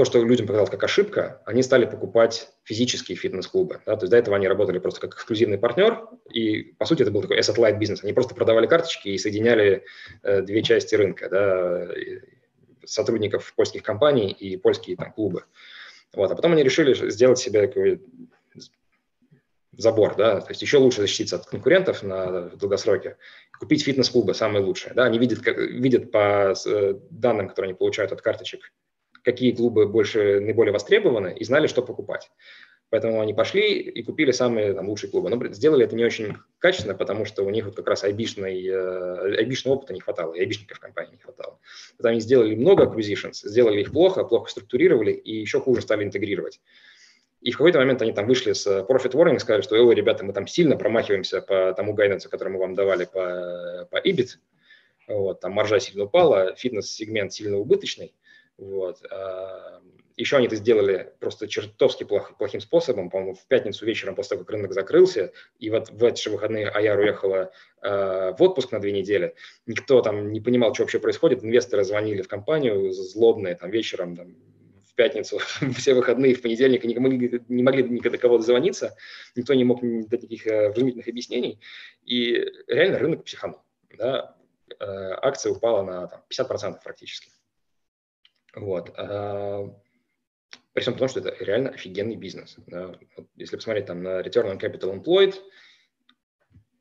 то, 0.00 0.06
что 0.06 0.24
людям 0.24 0.46
показалось 0.46 0.70
как 0.70 0.82
ошибка, 0.82 1.42
они 1.44 1.62
стали 1.62 1.84
покупать 1.84 2.48
физические 2.64 3.18
фитнес-клубы. 3.18 3.82
Да? 3.84 3.96
То 3.96 4.04
есть 4.04 4.10
до 4.10 4.16
этого 4.16 4.34
они 4.34 4.48
работали 4.48 4.78
просто 4.78 4.98
как 4.98 5.12
эксклюзивный 5.12 5.58
партнер, 5.58 6.08
и, 6.32 6.72
по 6.78 6.86
сути, 6.86 7.02
это 7.02 7.10
был 7.10 7.20
такой 7.20 7.38
asset-light 7.38 7.76
бизнес. 7.76 8.02
Они 8.02 8.14
просто 8.14 8.34
продавали 8.34 8.66
карточки 8.66 9.08
и 9.10 9.18
соединяли 9.18 9.84
э, 10.22 10.40
две 10.40 10.62
части 10.62 10.94
рынка, 10.94 11.28
да? 11.28 11.88
сотрудников 12.86 13.52
польских 13.54 13.82
компаний 13.82 14.30
и 14.30 14.56
польские 14.56 14.96
там, 14.96 15.12
клубы. 15.12 15.44
Вот. 16.14 16.32
А 16.32 16.34
потом 16.34 16.52
они 16.52 16.62
решили 16.62 16.94
сделать 17.10 17.38
себе 17.38 17.60
такой 17.60 18.00
забор, 19.76 20.16
да, 20.16 20.40
то 20.40 20.48
есть 20.48 20.62
еще 20.62 20.78
лучше 20.78 21.02
защититься 21.02 21.36
от 21.36 21.44
конкурентов 21.44 22.02
на 22.02 22.48
долгосроке, 22.56 23.18
купить 23.58 23.84
фитнес-клубы, 23.84 24.32
самые 24.32 24.64
лучшие, 24.64 24.94
да, 24.94 25.04
они 25.04 25.18
видят, 25.18 25.40
как, 25.40 25.58
видят 25.58 26.10
по 26.10 26.54
э, 26.66 26.94
данным, 27.10 27.48
которые 27.48 27.70
они 27.70 27.78
получают 27.78 28.12
от 28.12 28.22
карточек, 28.22 28.72
какие 29.22 29.52
клубы 29.52 29.86
больше, 29.86 30.40
наиболее 30.40 30.72
востребованы, 30.72 31.34
и 31.38 31.44
знали, 31.44 31.66
что 31.66 31.82
покупать. 31.82 32.30
Поэтому 32.90 33.20
они 33.20 33.32
пошли 33.32 33.78
и 33.78 34.02
купили 34.02 34.32
самые 34.32 34.74
там, 34.74 34.88
лучшие 34.88 35.10
клубы. 35.10 35.30
Но 35.30 35.52
сделали 35.52 35.84
это 35.84 35.94
не 35.94 36.04
очень 36.04 36.36
качественно, 36.58 36.94
потому 36.94 37.24
что 37.24 37.44
у 37.44 37.50
них 37.50 37.64
вот 37.64 37.76
как 37.76 37.86
раз 37.86 38.02
айбишный, 38.02 38.66
э, 38.66 39.36
айбишного 39.38 39.76
опыта 39.76 39.94
не 39.94 40.00
хватало, 40.00 40.34
и 40.34 40.40
айбишников 40.40 40.78
в 40.78 40.80
компании 40.80 41.12
не 41.12 41.18
хватало. 41.18 41.60
Поэтому 41.92 42.12
они 42.12 42.20
сделали 42.20 42.56
много 42.56 42.84
acquisitions, 42.84 43.34
сделали 43.44 43.80
их 43.80 43.92
плохо, 43.92 44.24
плохо 44.24 44.50
структурировали 44.50 45.12
и 45.12 45.36
еще 45.36 45.60
хуже 45.60 45.82
стали 45.82 46.02
интегрировать. 46.02 46.60
И 47.40 47.52
в 47.52 47.56
какой-то 47.56 47.78
момент 47.78 48.02
они 48.02 48.12
там 48.12 48.26
вышли 48.26 48.52
с 48.52 48.66
profit 48.66 49.12
warning, 49.12 49.38
сказали, 49.38 49.62
что, 49.62 49.76
ой, 49.76 49.94
ребята, 49.94 50.24
мы 50.24 50.32
там 50.32 50.48
сильно 50.48 50.76
промахиваемся 50.76 51.40
по 51.40 51.72
тому 51.72 51.94
гайденсу, 51.94 52.28
который 52.28 52.50
мы 52.50 52.58
вам 52.58 52.74
давали 52.74 53.04
по, 53.04 53.88
по 53.90 53.96
EBIT, 53.96 54.30
вот, 55.08 55.40
там 55.40 55.52
маржа 55.52 55.80
сильно 55.80 56.04
упала, 56.04 56.54
фитнес-сегмент 56.54 57.32
сильно 57.32 57.56
убыточный, 57.56 58.14
вот. 58.60 59.02
Еще 60.20 60.36
они 60.36 60.48
это 60.48 60.56
сделали 60.56 61.14
просто 61.18 61.48
чертовски 61.48 62.04
плох, 62.04 62.36
плохим 62.36 62.60
способом, 62.60 63.08
по-моему, 63.08 63.32
в 63.32 63.46
пятницу 63.46 63.86
вечером 63.86 64.14
после 64.14 64.36
того, 64.36 64.44
как 64.44 64.50
рынок 64.54 64.74
закрылся, 64.74 65.32
и 65.58 65.70
вот 65.70 65.88
в 65.88 66.04
эти 66.04 66.22
же 66.22 66.28
выходные 66.28 66.68
Аяр 66.68 66.98
уехала 66.98 67.52
э, 67.80 68.34
в 68.36 68.42
отпуск 68.42 68.70
на 68.70 68.80
две 68.80 68.92
недели. 68.92 69.34
Никто 69.64 70.02
там 70.02 70.30
не 70.30 70.42
понимал, 70.42 70.74
что 70.74 70.82
вообще 70.82 70.98
происходит. 70.98 71.42
Инвесторы 71.42 71.84
звонили 71.84 72.20
в 72.20 72.28
компанию 72.28 72.92
злобные 72.92 73.54
там 73.54 73.70
вечером, 73.70 74.14
там, 74.14 74.36
в 74.84 74.94
пятницу, 74.94 75.38
все 75.78 75.94
выходные, 75.94 76.34
в 76.34 76.42
понедельник, 76.42 76.84
не 76.84 76.98
могли, 76.98 77.42
не 77.48 77.62
могли 77.62 77.82
никогда 77.84 78.18
кого 78.18 78.36
дозвониться, 78.36 78.94
никто 79.36 79.54
не 79.54 79.64
мог 79.64 79.80
дать 79.80 80.22
никаких 80.22 80.46
э, 80.46 80.68
вразумительных 80.68 81.08
объяснений, 81.08 81.60
и 82.04 82.46
реально 82.66 82.98
рынок 82.98 83.24
психанул. 83.24 83.60
Да? 83.96 84.36
Э, 84.78 85.12
акция 85.22 85.52
упала 85.52 85.82
на 85.82 86.08
там, 86.08 86.22
50% 86.30 86.76
практически. 86.84 87.30
Вот. 88.54 88.92
А, 88.96 89.74
при 90.72 90.82
всем 90.82 90.96
том, 90.96 91.08
что 91.08 91.20
это 91.20 91.34
реально 91.42 91.70
офигенный 91.70 92.16
бизнес. 92.16 92.56
Да. 92.66 92.98
Вот 93.16 93.26
если 93.36 93.56
посмотреть 93.56 93.86
там 93.86 94.02
на 94.02 94.20
Return 94.20 94.56
on 94.56 94.60
Capital 94.60 95.02
Employed, 95.02 95.34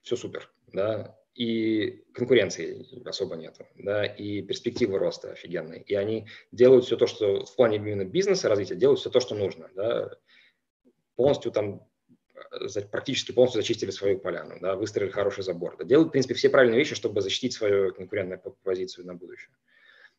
все 0.02 0.16
супер. 0.16 0.52
Да. 0.74 1.18
И 1.36 2.04
конкуренции 2.14 2.86
особо 3.08 3.36
нет. 3.36 3.58
Да, 3.76 4.06
и 4.06 4.42
перспективы 4.42 4.98
роста 4.98 5.32
офигенные. 5.32 5.82
И 5.84 5.96
они 5.96 6.28
делают 6.52 6.86
все 6.86 6.98
то, 6.98 7.08
что 7.08 7.46
в 7.46 7.56
плане 7.56 7.78
именно 7.78 8.04
бизнеса 8.04 8.50
развития, 8.50 8.76
делают 8.76 9.00
все 9.00 9.10
то, 9.10 9.20
что 9.20 9.36
нужно. 9.36 9.70
Да. 9.76 10.12
Полностью 11.16 11.52
там 11.52 11.88
практически 12.92 13.32
полностью 13.32 13.62
зачистили 13.62 13.92
свою 13.92 14.20
поляну, 14.20 14.58
да, 14.60 14.76
выстроили 14.76 15.12
хороший 15.12 15.44
забор. 15.44 15.78
Да, 15.78 15.84
делают, 15.84 16.10
в 16.10 16.12
принципе, 16.12 16.36
все 16.36 16.50
правильные 16.50 16.80
вещи, 16.80 16.96
чтобы 16.96 17.22
защитить 17.22 17.54
свою 17.54 17.94
конкурентную 17.94 18.40
позицию 18.64 19.06
на 19.06 19.14
будущее 19.14 19.52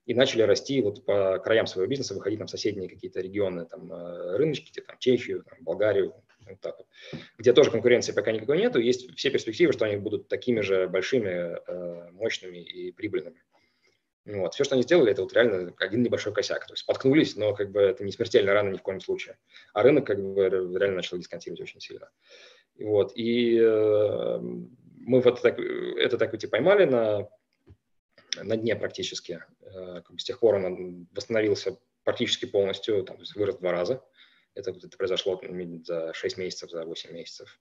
и 0.06 0.14
начали 0.14 0.42
расти 0.42 0.80
вот 0.80 1.04
по 1.04 1.38
краям 1.38 1.66
своего 1.66 1.88
бизнеса, 1.88 2.14
выходить 2.14 2.40
на 2.40 2.46
соседние 2.46 2.88
какие-то 2.88 3.20
регионы, 3.20 3.66
там, 3.66 3.92
э, 3.92 4.36
рыночки, 4.36 4.70
где, 4.70 4.80
там, 4.80 4.96
Чехию, 4.98 5.44
там, 5.44 5.58
Болгарию, 5.60 6.14
вот 6.48 6.60
так 6.60 6.78
вот, 6.78 6.86
где 7.38 7.52
тоже 7.52 7.70
конкуренции 7.70 8.12
пока 8.12 8.32
никакой 8.32 8.58
нету, 8.58 8.78
есть 8.78 9.14
все 9.16 9.30
перспективы, 9.30 9.72
что 9.72 9.84
они 9.84 9.96
будут 9.96 10.28
такими 10.28 10.60
же 10.60 10.88
большими, 10.88 11.56
э, 11.66 12.10
мощными 12.12 12.58
и 12.58 12.92
прибыльными. 12.92 13.42
Вот. 14.26 14.54
Все, 14.54 14.64
что 14.64 14.74
они 14.74 14.82
сделали, 14.82 15.12
это 15.12 15.22
вот 15.22 15.32
реально 15.32 15.72
один 15.78 16.02
небольшой 16.02 16.32
косяк. 16.32 16.66
То 16.66 16.74
есть 16.74 16.82
споткнулись, 16.82 17.36
но 17.36 17.54
как 17.54 17.70
бы 17.70 17.80
это 17.80 18.04
не 18.04 18.12
смертельно 18.12 18.52
рано 18.52 18.70
ни 18.70 18.76
в 18.76 18.82
коем 18.82 19.00
случае. 19.00 19.38
А 19.72 19.82
рынок 19.82 20.06
как 20.06 20.22
бы 20.22 20.44
реально 20.44 20.96
начал 20.96 21.18
дисконтировать 21.18 21.60
очень 21.60 21.80
сильно. 21.80 22.10
Вот. 22.78 23.12
И 23.14 23.58
э, 23.58 24.38
мы 24.40 25.20
вот 25.20 25.40
так, 25.40 25.58
это 25.58 26.18
так 26.18 26.32
вот 26.32 26.44
и 26.44 26.46
поймали 26.46 26.84
на 26.84 27.28
на 28.36 28.56
дне 28.56 28.76
практически. 28.76 29.42
Э, 29.60 30.02
как 30.02 30.12
бы 30.12 30.18
с 30.18 30.24
тех 30.24 30.38
пор 30.40 30.56
он 30.56 31.08
восстановился 31.12 31.78
практически 32.04 32.46
полностью, 32.46 33.02
там, 33.04 33.16
то 33.16 33.22
есть 33.22 33.34
вырос 33.34 33.56
в 33.56 33.60
два 33.60 33.72
раза. 33.72 34.02
Это, 34.54 34.70
это 34.70 34.96
произошло 34.96 35.40
за 35.84 36.12
6 36.12 36.36
месяцев, 36.38 36.70
за 36.70 36.84
8 36.84 37.12
месяцев. 37.12 37.60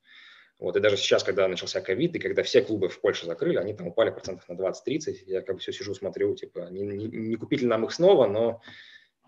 Вот, 0.58 0.76
и 0.76 0.80
даже 0.80 0.96
сейчас, 0.98 1.24
когда 1.24 1.48
начался 1.48 1.80
ковид, 1.80 2.14
и 2.16 2.18
когда 2.18 2.42
все 2.42 2.60
клубы 2.60 2.88
в 2.88 3.00
Польше 3.00 3.24
закрыли, 3.24 3.56
они 3.56 3.72
там 3.72 3.86
упали 3.86 4.10
процентов 4.10 4.46
на 4.48 4.54
20-30. 4.54 5.24
Я 5.26 5.40
как 5.40 5.56
бы 5.56 5.60
все 5.60 5.72
сижу, 5.72 5.94
смотрю, 5.94 6.34
типа, 6.34 6.68
не, 6.70 6.82
не, 6.82 7.06
не 7.06 7.36
купили 7.36 7.64
нам 7.64 7.86
их 7.86 7.92
снова, 7.92 8.26
но 8.26 8.60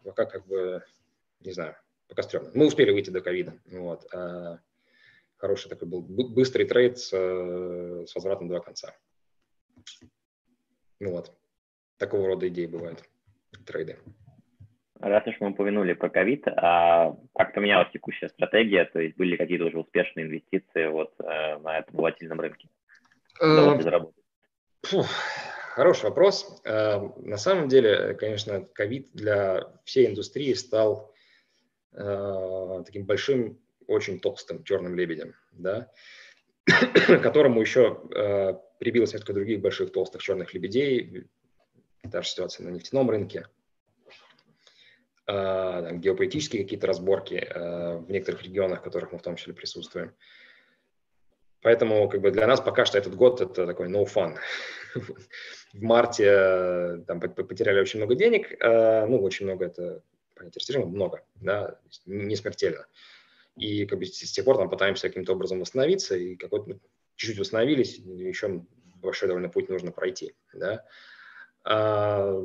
пока 0.04 0.26
как 0.26 0.46
бы, 0.46 0.84
не 1.40 1.52
знаю, 1.52 1.76
пока 2.08 2.22
стрёмно. 2.22 2.50
Мы 2.52 2.66
успели 2.66 2.90
выйти 2.90 3.08
до 3.08 3.22
ковида. 3.22 3.54
Вот. 3.66 4.06
А 4.12 4.58
хороший 5.38 5.70
такой 5.70 5.88
был 5.88 6.02
быстрый 6.02 6.66
трейд 6.66 6.98
с, 6.98 7.10
э, 7.12 8.04
с 8.06 8.14
возвратом 8.14 8.48
до 8.48 8.60
конца. 8.60 8.94
Ну 11.02 11.10
вот, 11.10 11.32
такого 11.98 12.28
рода 12.28 12.46
идеи 12.46 12.66
бывают, 12.66 13.02
трейды. 13.66 13.98
Раз 15.00 15.26
уж 15.26 15.34
мы 15.40 15.50
упомянули 15.50 15.94
про 15.94 16.08
ковид, 16.08 16.46
а 16.46 17.16
как 17.34 17.54
поменялась 17.54 17.90
текущая 17.92 18.28
стратегия? 18.28 18.84
То 18.84 19.00
есть 19.00 19.16
были 19.16 19.36
какие-то 19.36 19.64
уже 19.64 19.80
успешные 19.80 20.26
инвестиции 20.26 20.86
вот 20.86 21.12
э, 21.18 21.58
на 21.58 21.80
этом 21.80 21.96
волатильном 21.96 22.40
рынке? 22.40 22.68
Э, 23.40 23.80
фу, 24.84 25.02
хороший 25.74 26.04
вопрос. 26.04 26.62
Э, 26.64 27.00
на 27.16 27.36
самом 27.36 27.66
деле, 27.66 28.14
конечно, 28.14 28.60
ковид 28.60 29.08
для 29.12 29.72
всей 29.82 30.06
индустрии 30.06 30.54
стал 30.54 31.12
э, 31.94 32.82
таким 32.86 33.06
большим, 33.06 33.58
очень 33.88 34.20
толстым 34.20 34.62
черным 34.62 34.94
лебедем. 34.94 35.34
Да? 35.50 35.90
которому 37.22 37.60
еще 37.60 38.60
прибилось 38.82 39.12
несколько 39.12 39.32
других 39.32 39.60
больших 39.60 39.92
толстых 39.92 40.22
черных 40.22 40.54
лебедей. 40.54 41.28
Та 42.10 42.20
же 42.22 42.28
ситуация 42.28 42.66
на 42.66 42.70
нефтяном 42.70 43.08
рынке. 43.08 43.46
Э, 45.28 45.84
там, 45.86 46.00
геополитические 46.00 46.64
какие-то 46.64 46.88
разборки 46.88 47.34
э, 47.34 47.98
в 47.98 48.10
некоторых 48.10 48.42
регионах, 48.42 48.80
в 48.80 48.82
которых 48.82 49.12
мы 49.12 49.18
в 49.18 49.22
том 49.22 49.36
числе 49.36 49.54
присутствуем. 49.54 50.12
Поэтому 51.60 52.08
как 52.08 52.22
бы 52.22 52.32
для 52.32 52.48
нас 52.48 52.60
пока 52.60 52.84
что 52.84 52.98
этот 52.98 53.14
год 53.14 53.40
это 53.40 53.68
такой 53.68 53.88
no 53.88 54.04
fun. 54.04 54.36
в 55.72 55.80
марте 55.80 56.24
э, 56.26 56.98
там, 57.06 57.20
потеряли 57.20 57.80
очень 57.80 58.00
много 58.00 58.16
денег, 58.16 58.52
э, 58.60 59.06
ну, 59.06 59.22
очень 59.22 59.46
много 59.46 59.66
это 59.66 60.02
понятие 60.34 60.58
растяжения, 60.58 60.86
много, 60.86 61.22
да, 61.36 61.78
не 62.04 62.34
смертельно. 62.34 62.84
И 63.56 63.86
как 63.86 64.00
бы 64.00 64.06
с 64.06 64.32
тех 64.32 64.44
пор 64.44 64.56
там 64.56 64.68
пытаемся 64.68 65.06
каким-то 65.06 65.34
образом 65.34 65.60
восстановиться, 65.60 66.16
и 66.16 66.34
какой-то 66.34 66.70
ну, 66.70 66.80
чуть-чуть 67.22 67.38
восстановились, 67.38 67.98
еще 67.98 68.64
большой 69.00 69.28
довольно 69.28 69.48
путь 69.48 69.68
нужно 69.68 69.92
пройти, 69.92 70.34
да. 70.52 70.84
А, 71.64 72.36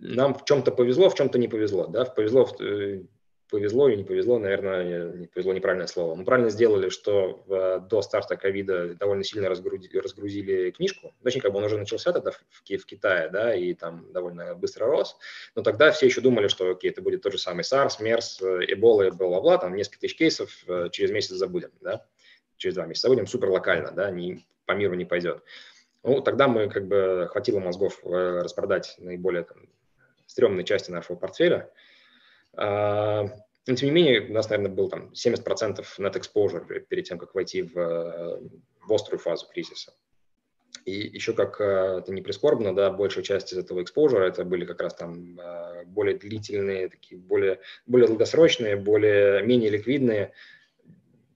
нам 0.00 0.34
в 0.34 0.44
чем-то 0.44 0.70
повезло, 0.72 1.08
в 1.08 1.14
чем-то 1.14 1.38
не 1.38 1.48
повезло, 1.48 1.86
да, 1.86 2.04
повезло 2.04 2.46
э, 2.60 3.02
повезло 3.50 3.88
или 3.88 3.96
не 3.96 4.04
повезло, 4.04 4.38
наверное, 4.38 5.12
не 5.12 5.26
повезло 5.26 5.52
неправильное 5.52 5.86
слово. 5.86 6.14
Мы 6.14 6.24
правильно 6.24 6.50
сделали, 6.50 6.90
что 6.90 7.42
в, 7.46 7.80
до 7.88 8.02
старта 8.02 8.36
ковида 8.36 8.94
довольно 8.94 9.24
сильно 9.24 9.48
разгрузили, 9.48 9.98
разгрузили 9.98 10.70
книжку. 10.70 11.14
Точнее, 11.22 11.40
как 11.40 11.52
бы 11.52 11.58
он 11.58 11.64
уже 11.64 11.78
начался 11.78 12.12
тогда 12.12 12.32
в, 12.32 12.40
в, 12.50 12.62
Китае, 12.62 13.30
да, 13.30 13.54
и 13.54 13.74
там 13.74 14.12
довольно 14.12 14.54
быстро 14.54 14.86
рос. 14.86 15.16
Но 15.54 15.62
тогда 15.62 15.90
все 15.90 16.06
еще 16.06 16.20
думали, 16.20 16.48
что, 16.48 16.70
окей, 16.70 16.90
это 16.90 17.02
будет 17.02 17.22
тот 17.22 17.32
же 17.32 17.38
самый 17.38 17.62
SARS, 17.62 18.00
MERS, 18.00 18.64
Эбола, 18.72 19.10
бла-бла-бла, 19.10 19.58
там 19.58 19.74
несколько 19.74 20.00
тысяч 20.00 20.16
кейсов, 20.16 20.50
э, 20.66 20.88
через 20.92 21.10
месяц 21.10 21.30
забудем, 21.30 21.70
да, 21.80 22.04
через 22.58 22.74
два 22.74 22.86
месяца 22.86 23.08
забудем 23.08 23.26
супер 23.26 23.48
локально, 23.48 23.92
да, 23.92 24.10
не, 24.10 24.46
по 24.66 24.72
миру 24.72 24.94
не 24.94 25.04
пойдет. 25.04 25.42
Ну, 26.02 26.20
тогда 26.20 26.46
мы 26.46 26.68
как 26.68 26.86
бы 26.86 27.28
хватило 27.30 27.58
мозгов 27.58 28.00
э, 28.04 28.40
распродать 28.42 28.94
наиболее 28.98 29.44
там, 29.44 29.68
стрёмные 30.26 30.64
части 30.64 30.90
нашего 30.90 31.16
портфеля– 31.16 31.70
а, 32.58 33.24
но, 33.66 33.74
тем 33.74 33.88
не 33.88 33.94
менее, 33.94 34.20
у 34.28 34.32
нас, 34.32 34.50
наверное, 34.50 34.74
был 34.74 34.88
там 34.88 35.12
70% 35.12 35.84
net 35.98 36.20
exposure 36.20 36.80
перед 36.80 37.04
тем, 37.04 37.18
как 37.18 37.34
войти 37.34 37.62
в, 37.62 38.40
в 38.80 38.92
острую 38.92 39.18
фазу 39.20 39.46
кризиса. 39.46 39.94
И 40.84 40.92
еще 40.92 41.34
как 41.34 41.60
э, 41.60 41.98
это 41.98 42.12
не 42.12 42.22
прискорбно, 42.22 42.74
да, 42.74 42.90
большая 42.90 43.24
часть 43.24 43.52
из 43.52 43.58
этого 43.58 43.80
exposure 43.80 44.20
это 44.20 44.44
были 44.44 44.64
как 44.64 44.80
раз 44.80 44.94
там 44.94 45.38
э, 45.38 45.84
более 45.84 46.16
длительные, 46.16 46.88
такие 46.88 47.20
более, 47.20 47.60
более 47.86 48.08
долгосрочные, 48.08 48.76
более 48.76 49.42
менее 49.42 49.70
ликвидные, 49.70 50.32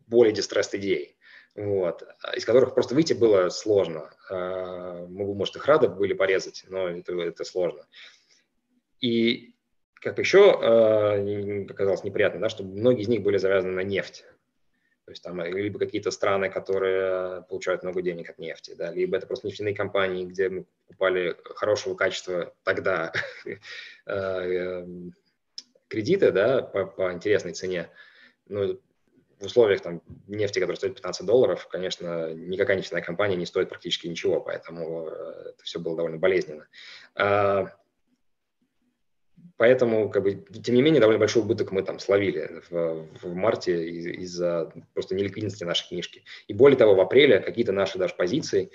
более 0.07 0.35
distressed 0.35 0.77
идеи, 0.77 1.12
вот, 1.55 2.03
из 2.35 2.45
которых 2.45 2.75
просто 2.75 2.95
выйти 2.95 3.13
было 3.13 3.49
сложно. 3.51 4.11
А, 4.31 5.07
мы 5.07 5.27
бы, 5.27 5.35
может, 5.35 5.57
их 5.57 5.67
рады 5.67 5.89
были 5.89 6.15
порезать, 6.15 6.65
но 6.69 6.89
это, 6.89 7.13
это 7.21 7.45
сложно. 7.45 7.87
И 9.01 9.55
как 9.95 10.19
еще 10.19 10.59
э, 10.61 11.67
показалось 11.67 12.05
неприятно, 12.05 12.41
да, 12.41 12.49
что 12.49 12.65
многие 12.65 13.03
из 13.03 13.09
них 13.09 13.23
были 13.23 13.37
завязаны 13.37 13.75
на 13.75 13.83
нефть. 13.83 14.25
То 15.05 15.11
есть 15.11 15.23
там 15.23 15.43
либо 15.43 15.79
какие-то 15.79 16.11
страны, 16.11 16.49
которые 16.49 17.43
получают 17.43 17.83
много 17.83 18.03
денег 18.03 18.31
от 18.31 18.39
нефти, 18.39 18.75
да, 18.77 18.93
либо 18.93 19.17
это 19.17 19.27
просто 19.27 19.49
нефтяные 19.49 19.75
компании, 19.75 20.25
где 20.25 20.49
мы 20.49 20.65
покупали 20.87 21.37
хорошего 21.45 21.95
качества 21.95 22.55
тогда 22.63 23.13
э, 24.07 24.87
кредиты, 25.89 26.31
да, 26.31 26.63
по, 26.63 26.87
по 26.87 27.13
интересной 27.13 27.53
цене. 27.53 27.91
Ну, 28.47 28.81
в 29.43 29.47
условиях 29.47 29.81
там, 29.83 30.03
нефти, 30.27 30.59
которая 30.59 30.77
стоит 30.77 30.95
15 30.95 31.27
долларов, 31.27 31.69
конечно, 31.69 32.33
никакая 32.33 32.77
нефтяная 32.77 33.03
компания 33.03 33.37
не 33.37 33.47
стоит 33.47 33.69
практически 33.69 34.07
ничего, 34.07 34.41
поэтому 34.41 35.09
э, 35.09 35.51
это 35.51 35.65
все 35.65 35.79
было 35.79 35.97
довольно 35.97 36.19
болезненно. 36.19 36.67
А, 37.15 37.67
Поэтому, 39.57 40.09
как 40.09 40.25
бы, 40.25 40.35
тем 40.35 40.75
не 40.75 40.83
менее, 40.83 41.01
довольно 41.01 41.21
большой 41.21 41.43
убыток 41.43 41.71
мы 41.71 41.83
там 41.83 42.01
словили 42.01 42.63
в, 42.69 43.07
в 43.23 43.35
марте 43.35 43.89
из-за 43.91 44.73
просто 44.93 45.15
неликвидности 45.15 45.63
нашей 45.63 45.89
книжки. 45.89 46.25
И 46.49 46.53
более 46.53 46.77
того, 46.77 46.95
в 46.95 47.01
апреле 47.01 47.39
какие-то 47.39 47.71
наши 47.71 47.99
даже 47.99 48.15
позиции 48.15 48.71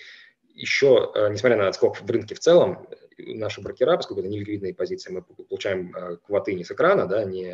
еще, 0.54 1.12
э, 1.14 1.30
несмотря 1.30 1.58
на 1.58 1.68
отскок 1.68 2.00
в 2.00 2.10
рынке 2.10 2.36
в 2.36 2.40
целом, 2.40 2.88
наши 3.18 3.62
брокера, 3.62 3.98
поскольку 3.98 4.22
это 4.22 4.30
неликвидные 4.30 4.74
позиции, 4.74 5.12
мы 5.12 5.24
получаем 5.24 5.94
э, 5.96 6.18
квоты 6.26 6.54
не 6.54 6.64
с 6.64 6.72
экрана, 6.72 7.06
да, 7.06 7.26
не, 7.26 7.54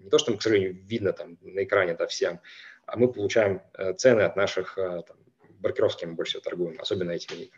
не 0.00 0.10
то, 0.10 0.18
что, 0.18 0.36
к 0.36 0.42
сожалению, 0.42 0.74
видно 0.74 1.12
там 1.12 1.38
на 1.40 1.64
экране 1.64 1.94
да, 1.94 2.06
всем, 2.06 2.40
а 2.86 2.96
мы 2.96 3.12
получаем 3.12 3.62
э, 3.74 3.94
цены 3.94 4.22
от 4.22 4.36
наших 4.36 4.74
там, 4.76 5.16
брокеров, 5.60 5.92
с 5.92 5.96
кем 5.96 6.10
мы 6.10 6.16
больше 6.16 6.32
всего 6.32 6.42
торгуем, 6.42 6.80
особенно 6.80 7.12
этими 7.12 7.50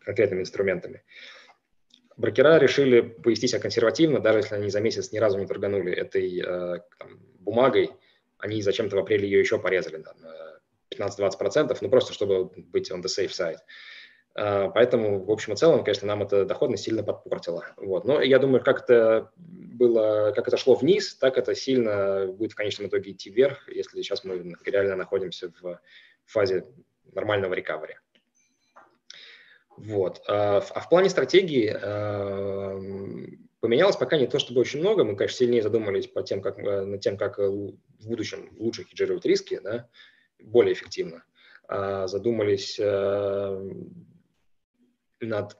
конкретными 0.00 0.40
инструментами. 0.40 1.02
Брокера 2.16 2.58
решили 2.58 3.00
повести 3.00 3.46
себя 3.46 3.60
консервативно, 3.60 4.20
даже 4.20 4.40
если 4.40 4.54
они 4.54 4.70
за 4.70 4.80
месяц 4.80 5.12
ни 5.12 5.18
разу 5.18 5.38
не 5.38 5.46
торганули 5.46 5.92
этой 5.92 6.40
э, 6.40 6.80
там, 6.98 7.20
бумагой, 7.38 7.90
они 8.38 8.60
зачем-то 8.60 8.96
в 8.96 8.98
апреле 8.98 9.28
ее 9.28 9.40
еще 9.40 9.58
порезали 9.58 9.98
да, 9.98 10.14
на 10.14 11.08
15-20%, 11.08 11.76
ну 11.80 11.88
просто 11.88 12.12
чтобы 12.12 12.46
быть 12.46 12.90
on 12.90 13.02
the 13.02 13.06
safe 13.06 13.30
side. 13.30 13.58
Uh, 14.34 14.70
поэтому, 14.72 15.22
в 15.22 15.30
общем 15.30 15.52
и 15.52 15.56
целом, 15.56 15.84
конечно, 15.84 16.08
нам 16.08 16.22
эта 16.22 16.46
доходность 16.46 16.84
сильно 16.84 17.02
подпортила. 17.02 17.66
Вот. 17.76 18.06
Но 18.06 18.22
я 18.22 18.38
думаю, 18.38 18.64
как 18.64 18.84
это 18.84 19.30
было, 19.36 20.32
как 20.34 20.48
это 20.48 20.56
шло 20.56 20.74
вниз, 20.74 21.14
так 21.16 21.36
это 21.36 21.54
сильно 21.54 22.26
будет 22.28 22.52
в 22.52 22.54
конечном 22.54 22.88
итоге 22.88 23.12
идти 23.12 23.28
вверх, 23.28 23.68
если 23.68 24.00
сейчас 24.00 24.24
мы 24.24 24.54
реально 24.64 24.96
находимся 24.96 25.52
в 25.60 25.78
фазе 26.24 26.64
нормального 27.12 27.52
рекавери. 27.52 27.98
Вот. 29.76 30.22
А, 30.28 30.58
а 30.58 30.80
в 30.80 30.88
плане 30.88 31.10
стратегии 31.10 31.68
эм, 31.68 33.48
поменялось 33.60 33.96
пока 33.96 34.16
не 34.16 34.26
то 34.26 34.38
чтобы 34.38 34.60
очень 34.60 34.80
много. 34.80 35.04
Мы, 35.04 35.16
конечно, 35.16 35.38
сильнее 35.38 35.62
задумались 35.62 36.06
по 36.06 36.22
тем, 36.22 36.40
как, 36.40 36.58
э, 36.58 36.84
над 36.84 37.00
тем, 37.00 37.16
как 37.16 37.38
в 37.38 37.74
будущем 38.02 38.50
лучше 38.58 38.84
хеджировать 38.84 39.24
риски, 39.24 39.60
да, 39.62 39.88
более 40.40 40.72
эффективно. 40.72 41.24
А, 41.68 42.06
задумались 42.06 42.78
эм, 42.78 44.11
над 45.26 45.56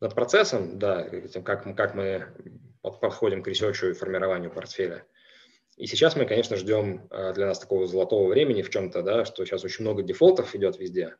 над 0.00 0.16
процессом, 0.16 0.80
да, 0.80 1.08
как, 1.44 1.76
как 1.76 1.94
мы 1.94 2.26
подходим 2.82 3.42
к 3.42 3.46
research 3.46 3.85
у 3.85 3.90
и 3.90 3.92
формированию 3.92 4.50
портфеля. 4.50 5.06
И 5.76 5.86
сейчас 5.86 6.16
мы, 6.16 6.26
конечно, 6.26 6.56
ждем 6.56 7.06
э, 7.08 7.32
для 7.34 7.46
нас 7.46 7.60
такого 7.60 7.86
золотого 7.86 8.28
времени 8.28 8.62
в 8.62 8.70
чем-то, 8.70 9.02
да, 9.02 9.24
что 9.24 9.44
сейчас 9.44 9.64
очень 9.64 9.84
много 9.84 10.02
дефолтов 10.02 10.54
идет 10.56 10.78
везде, 10.78 11.16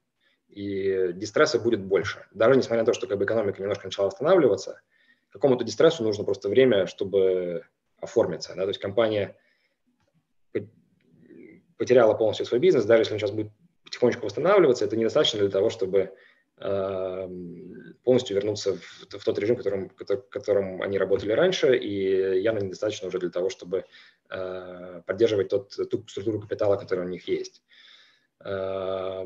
и 0.48 1.12
дистресса 1.14 1.60
будет 1.60 1.80
больше. 1.80 2.26
Даже 2.32 2.56
несмотря 2.56 2.82
на 2.82 2.86
то, 2.86 2.92
что 2.92 3.06
как 3.06 3.18
бы, 3.18 3.24
экономика 3.24 3.62
немножко 3.62 3.86
начала 3.86 4.06
восстанавливаться, 4.06 4.80
какому-то 5.30 5.64
дистрессу 5.64 6.02
нужно 6.02 6.24
просто 6.24 6.48
время, 6.48 6.86
чтобы 6.86 7.64
оформиться. 8.00 8.54
Да? 8.54 8.62
То 8.62 8.68
есть 8.68 8.80
компания 8.80 9.36
потеряла 11.78 12.14
полностью 12.14 12.46
свой 12.46 12.60
бизнес, 12.60 12.84
даже 12.84 13.02
если 13.02 13.14
он 13.14 13.18
сейчас 13.20 13.30
будет 13.30 13.50
потихонечку 13.92 14.24
восстанавливаться, 14.24 14.84
это 14.84 14.96
недостаточно 14.96 15.38
для 15.38 15.50
того, 15.50 15.70
чтобы 15.70 16.12
Эм, 16.64 17.96
полностью 18.04 18.36
вернуться 18.36 18.76
в, 18.76 19.18
в 19.18 19.24
тот 19.24 19.38
режим, 19.38 19.56
которым, 19.56 19.88
которым 19.88 20.80
они 20.80 20.96
работали 20.96 21.32
раньше, 21.32 21.76
и 21.76 22.40
явно 22.40 22.60
недостаточно 22.60 23.08
уже 23.08 23.18
для 23.18 23.30
того, 23.30 23.50
чтобы 23.50 23.84
э, 24.30 25.02
поддерживать 25.04 25.48
тот, 25.48 25.74
ту 25.90 26.06
структуру 26.06 26.40
капитала, 26.40 26.76
которая 26.76 27.06
у 27.06 27.08
них 27.08 27.26
есть. 27.26 27.62
Э, 28.44 29.24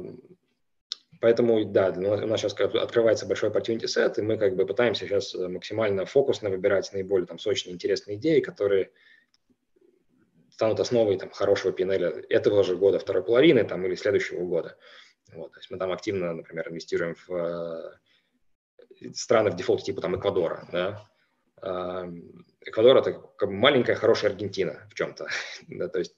поэтому, 1.20 1.62
да, 1.66 1.90
у 1.90 2.26
нас 2.26 2.40
сейчас 2.40 2.54
открывается 2.54 3.26
большой 3.26 3.50
opportunity 3.50 3.84
set, 3.84 4.14
и 4.18 4.22
мы 4.22 4.38
как 4.38 4.56
бы 4.56 4.64
пытаемся 4.64 5.06
сейчас 5.06 5.34
максимально 5.34 6.06
фокусно 6.06 6.48
выбирать 6.48 6.90
наиболее 6.94 7.26
там, 7.26 7.38
сочные, 7.38 7.74
интересные 7.74 8.16
идеи, 8.16 8.40
которые 8.40 8.92
станут 10.56 10.80
основой 10.80 11.18
там, 11.18 11.30
хорошего 11.30 11.70
PNL 11.70 12.24
этого 12.30 12.64
же 12.64 12.76
года, 12.76 12.98
второй 12.98 13.22
половины 13.22 13.62
там, 13.62 13.84
или 13.84 13.94
следующего 13.94 14.42
года. 14.42 14.78
Вот, 15.34 15.52
то 15.52 15.58
есть 15.58 15.70
мы 15.70 15.76
там 15.76 15.92
активно, 15.92 16.32
например, 16.32 16.70
инвестируем 16.70 17.14
в 17.14 17.30
э, 17.30 19.12
страны 19.12 19.50
в 19.50 19.56
дефолте 19.56 19.84
типа 19.84 20.00
там 20.00 20.16
Эквадора. 20.16 20.66
Да? 20.72 21.06
Э, 21.60 22.10
Эквадор– 22.62 22.96
это 22.96 23.22
маленькая 23.46 23.96
хорошая 23.96 24.30
Аргентина 24.30 24.88
в 24.90 24.94
чем-то. 24.94 25.26
да, 25.68 25.88
то 25.88 25.98
есть 25.98 26.14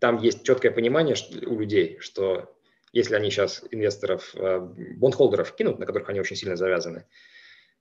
там 0.00 0.18
есть 0.18 0.42
четкое 0.42 0.72
понимание 0.72 1.14
у 1.46 1.56
людей, 1.56 2.00
что 2.00 2.52
если 2.90 3.14
они 3.14 3.30
сейчас 3.30 3.62
инвесторов, 3.70 4.34
э, 4.34 4.58
бондхолдеров 4.96 5.54
кинут, 5.54 5.78
на 5.78 5.86
которых 5.86 6.08
они 6.08 6.18
очень 6.18 6.34
сильно 6.34 6.56
завязаны, 6.56 7.06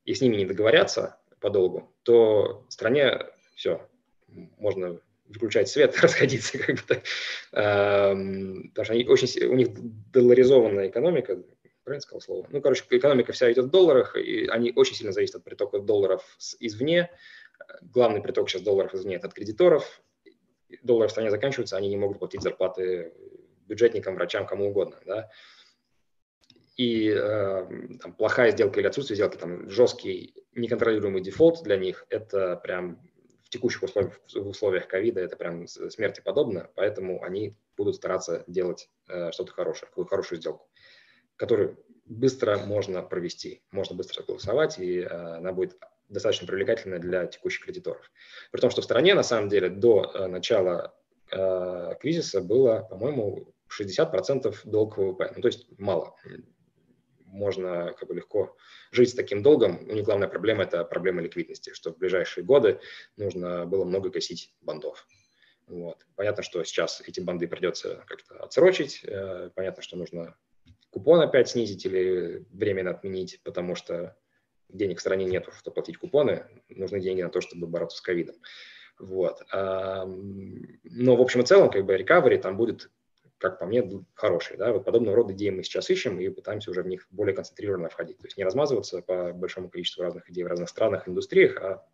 и 0.04 0.14
с 0.14 0.22
ними 0.22 0.36
не 0.36 0.46
договорятся 0.46 1.18
подолгу, 1.40 1.96
то 2.04 2.64
стране 2.70 3.26
все, 3.56 3.90
можно 4.28 5.00
выключать 5.28 5.70
свет, 5.70 5.98
расходиться, 6.02 6.58
как 6.58 6.76
бы 6.76 6.82
так. 6.88 7.04
Эм, 7.54 8.70
потому 8.70 8.86
что 8.86 8.94
они 8.94 9.06
очень, 9.06 9.46
у 9.46 9.56
них 9.56 9.70
долларизованная 10.12 10.90
экономика, 10.90 11.42
правильно 11.84 12.02
сказал 12.02 12.22
слово? 12.22 12.48
Ну, 12.50 12.62
короче, 12.62 12.84
экономика 12.90 13.32
вся 13.32 13.52
идет 13.52 13.66
в 13.66 13.70
долларах, 13.70 14.16
и 14.18 14.48
они 14.48 14.74
очень 14.76 14.96
сильно 14.96 15.14
зависят 15.14 15.36
от 15.36 15.44
притока 15.44 15.80
долларов 15.80 16.24
извне. 16.60 17.10
Главный 17.82 18.22
приток 18.22 18.50
сейчас 18.50 18.64
долларов 18.64 18.94
извне– 18.94 19.16
это 19.18 19.28
от 19.28 19.34
кредиторов. 19.34 20.02
доллары 20.84 21.08
в 21.08 21.12
стране 21.12 21.30
заканчиваются, 21.30 21.78
они 21.78 21.90
не 21.90 21.98
могут 21.98 22.20
платить 22.20 22.42
зарплаты 22.42 23.14
бюджетникам, 23.68 24.16
врачам, 24.16 24.46
кому 24.46 24.70
угодно, 24.70 24.98
да, 25.06 25.30
и 26.78 27.10
э, 27.10 27.68
там, 28.02 28.14
плохая 28.14 28.52
сделка 28.52 28.80
или 28.80 28.88
отсутствие 28.88 29.16
сделки, 29.16 29.38
там, 29.38 29.70
жесткий 29.70 30.34
неконтролируемый 30.54 31.22
дефолт 31.22 31.64
для 31.64 31.78
них, 31.78 32.06
это 32.10 32.58
прям 32.58 33.00
в 33.46 33.50
текущих 33.50 33.84
условиях, 33.84 34.20
в 34.34 34.48
условиях 34.48 34.88
ковида, 34.88 35.22
это 35.22 35.38
прям 35.38 35.68
смерти 35.68 36.22
подобно, 36.22 36.70
поэтому 36.76 37.24
они 37.24 37.56
будут 37.78 37.96
стараться 37.96 38.44
делать 38.48 38.90
э, 39.08 39.32
что-то 39.32 39.52
хорошее, 39.54 39.88
какую 39.88 40.08
хорошую 40.08 40.40
сделку, 40.40 40.68
которую 41.36 41.78
быстро 42.06 42.58
можно 42.58 43.02
провести, 43.02 43.62
можно 43.72 43.96
быстро 43.96 44.24
голосовать, 44.24 44.80
и 44.80 45.00
э, 45.00 45.08
она 45.08 45.54
будет 45.54 45.78
достаточно 46.10 46.48
привлекательная 46.48 47.00
для 47.00 47.28
текущих 47.28 47.66
кредиторов. 47.66 48.12
При 48.52 48.62
том, 48.62 48.70
что 48.70 48.82
в 48.82 48.86
стране, 48.86 49.14
на 49.14 49.24
самом 49.24 49.50
деле, 49.50 49.70
до 49.70 50.12
э, 50.14 50.28
начала 50.28 50.96
э, 51.32 51.96
кризиса 52.00 52.42
было, 52.42 52.88
по-моему, 52.90 53.54
60% 53.80 54.56
долг 54.66 54.98
ВВП. 54.98 55.34
Ну, 55.36 55.42
то 55.42 55.48
есть 55.48 55.68
мало. 55.78 56.16
Можно 57.36 57.94
как 57.94 58.08
бы 58.08 58.16
легко 58.16 58.56
жить 58.92 59.10
с 59.10 59.14
таким 59.14 59.44
долгом. 59.44 59.80
У 59.90 59.94
них 59.94 60.06
главная 60.06 60.30
проблема– 60.30 60.64
это 60.66 60.86
проблема 60.86 61.22
ликвидности, 61.22 61.74
что 61.74 61.92
в 61.92 61.98
ближайшие 61.98 62.46
годы 62.46 62.80
нужно 63.18 63.66
было 63.66 63.84
много 63.84 64.10
гасить 64.10 64.54
бандов. 64.62 65.06
Вот. 65.68 66.06
Понятно, 66.16 66.44
что 66.44 66.64
сейчас 66.64 67.02
эти 67.06 67.20
банды 67.20 67.48
придется 67.48 68.04
как-то 68.08 68.44
отсрочить. 68.44 69.02
Э, 69.04 69.50
понятно, 69.54 69.84
что 69.84 69.98
нужно 69.98 70.38
купон 70.92 71.20
опять 71.20 71.50
снизить 71.50 71.86
или 71.86 72.46
временно 72.52 72.92
отменить, 72.92 73.42
потому 73.44 73.76
что 73.76 74.16
денег 74.70 75.00
в 75.00 75.02
стране 75.02 75.26
нет, 75.26 75.50
чтобы 75.60 75.74
платить 75.74 75.98
купоны, 75.98 76.46
нужны 76.70 77.02
деньги 77.02 77.22
на 77.22 77.30
то, 77.30 77.42
чтобы 77.42 77.68
бороться 77.68 77.98
с 77.98 78.02
ковидом. 78.02 78.36
Вот. 78.98 79.42
Но 79.52 81.16
в 81.16 81.22
общем 81.22 81.42
и 81.42 81.46
целом, 81.46 81.70
как 81.70 81.86
бы, 81.86 81.98
recovery 81.98 82.38
там 82.38 82.56
будет, 82.56 82.90
как 83.38 83.60
по 83.60 83.66
мне, 83.66 83.84
хороший. 84.14 84.58
Да? 84.58 84.72
Вот 84.72 84.86
подобного 84.86 85.16
рода 85.16 85.34
идеи 85.34 85.50
мы 85.50 85.64
сейчас 85.64 85.90
ищем 85.90 86.20
и 86.20 86.30
пытаемся 86.30 86.72
уже 86.72 86.84
в 86.84 86.88
них 86.88 87.08
более 87.12 87.36
концентрированно 87.36 87.90
входить. 87.90 88.18
То 88.18 88.28
есть 88.28 88.38
не 88.38 88.44
размазываться 88.44 89.02
по 89.02 89.34
большому 89.34 89.70
количеству 89.70 90.04
разных 90.04 90.30
идей 90.30 90.44
в 90.44 90.48
разных 90.48 90.70
странах, 90.70 91.08
индустриях, 91.08 91.58
а 91.62 91.86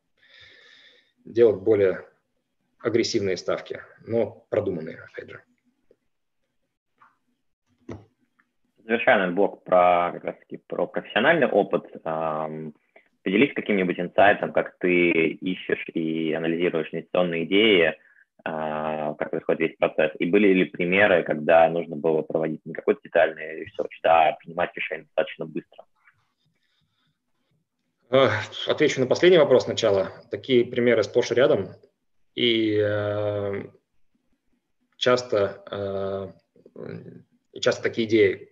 делать 1.26 1.62
более 1.62 2.06
агрессивные 2.80 3.38
ставки, 3.38 3.82
но 4.06 4.46
продуманные, 4.50 5.04
опять 5.12 5.30
же. 5.30 5.44
завершаем 8.92 9.36
блок 9.36 9.64
про 9.64 10.12
как 10.14 10.24
раз 10.24 10.36
таки 10.40 10.58
про 10.68 10.86
профессиональный 10.88 11.48
опыт. 11.48 11.86
Поделись 13.24 13.54
каким-нибудь 13.54 14.00
инсайтом, 14.00 14.52
как 14.52 14.78
ты 14.80 15.12
ищешь 15.12 15.86
и 15.94 16.34
анализируешь 16.34 16.90
инвестиционные 16.92 17.46
идеи, 17.46 17.96
как 18.44 19.32
происходит 19.32 19.62
весь 19.62 19.78
процесс. 19.78 20.12
И 20.20 20.26
были 20.26 20.48
ли 20.50 20.66
примеры, 20.66 21.24
когда 21.24 21.70
нужно 21.70 21.96
было 21.96 22.22
проводить 22.22 22.62
не 22.66 22.74
какой-то 22.74 23.02
детальный 23.04 23.62
research, 23.62 23.99
а 24.04 24.34
принимать 24.34 24.72
решения 24.76 25.04
достаточно 25.04 25.46
быстро? 25.46 25.86
Отвечу 28.68 29.00
на 29.00 29.08
последний 29.08 29.38
вопрос 29.38 29.64
сначала. 29.64 30.12
Такие 30.30 30.66
примеры 30.66 31.04
сплошь 31.04 31.32
и 31.32 31.36
рядом. 31.36 31.70
И 32.36 32.78
э, 32.78 33.64
часто, 34.98 36.34
э, 36.76 37.60
часто 37.60 37.84
такие 37.84 38.08
идеи 38.08 38.50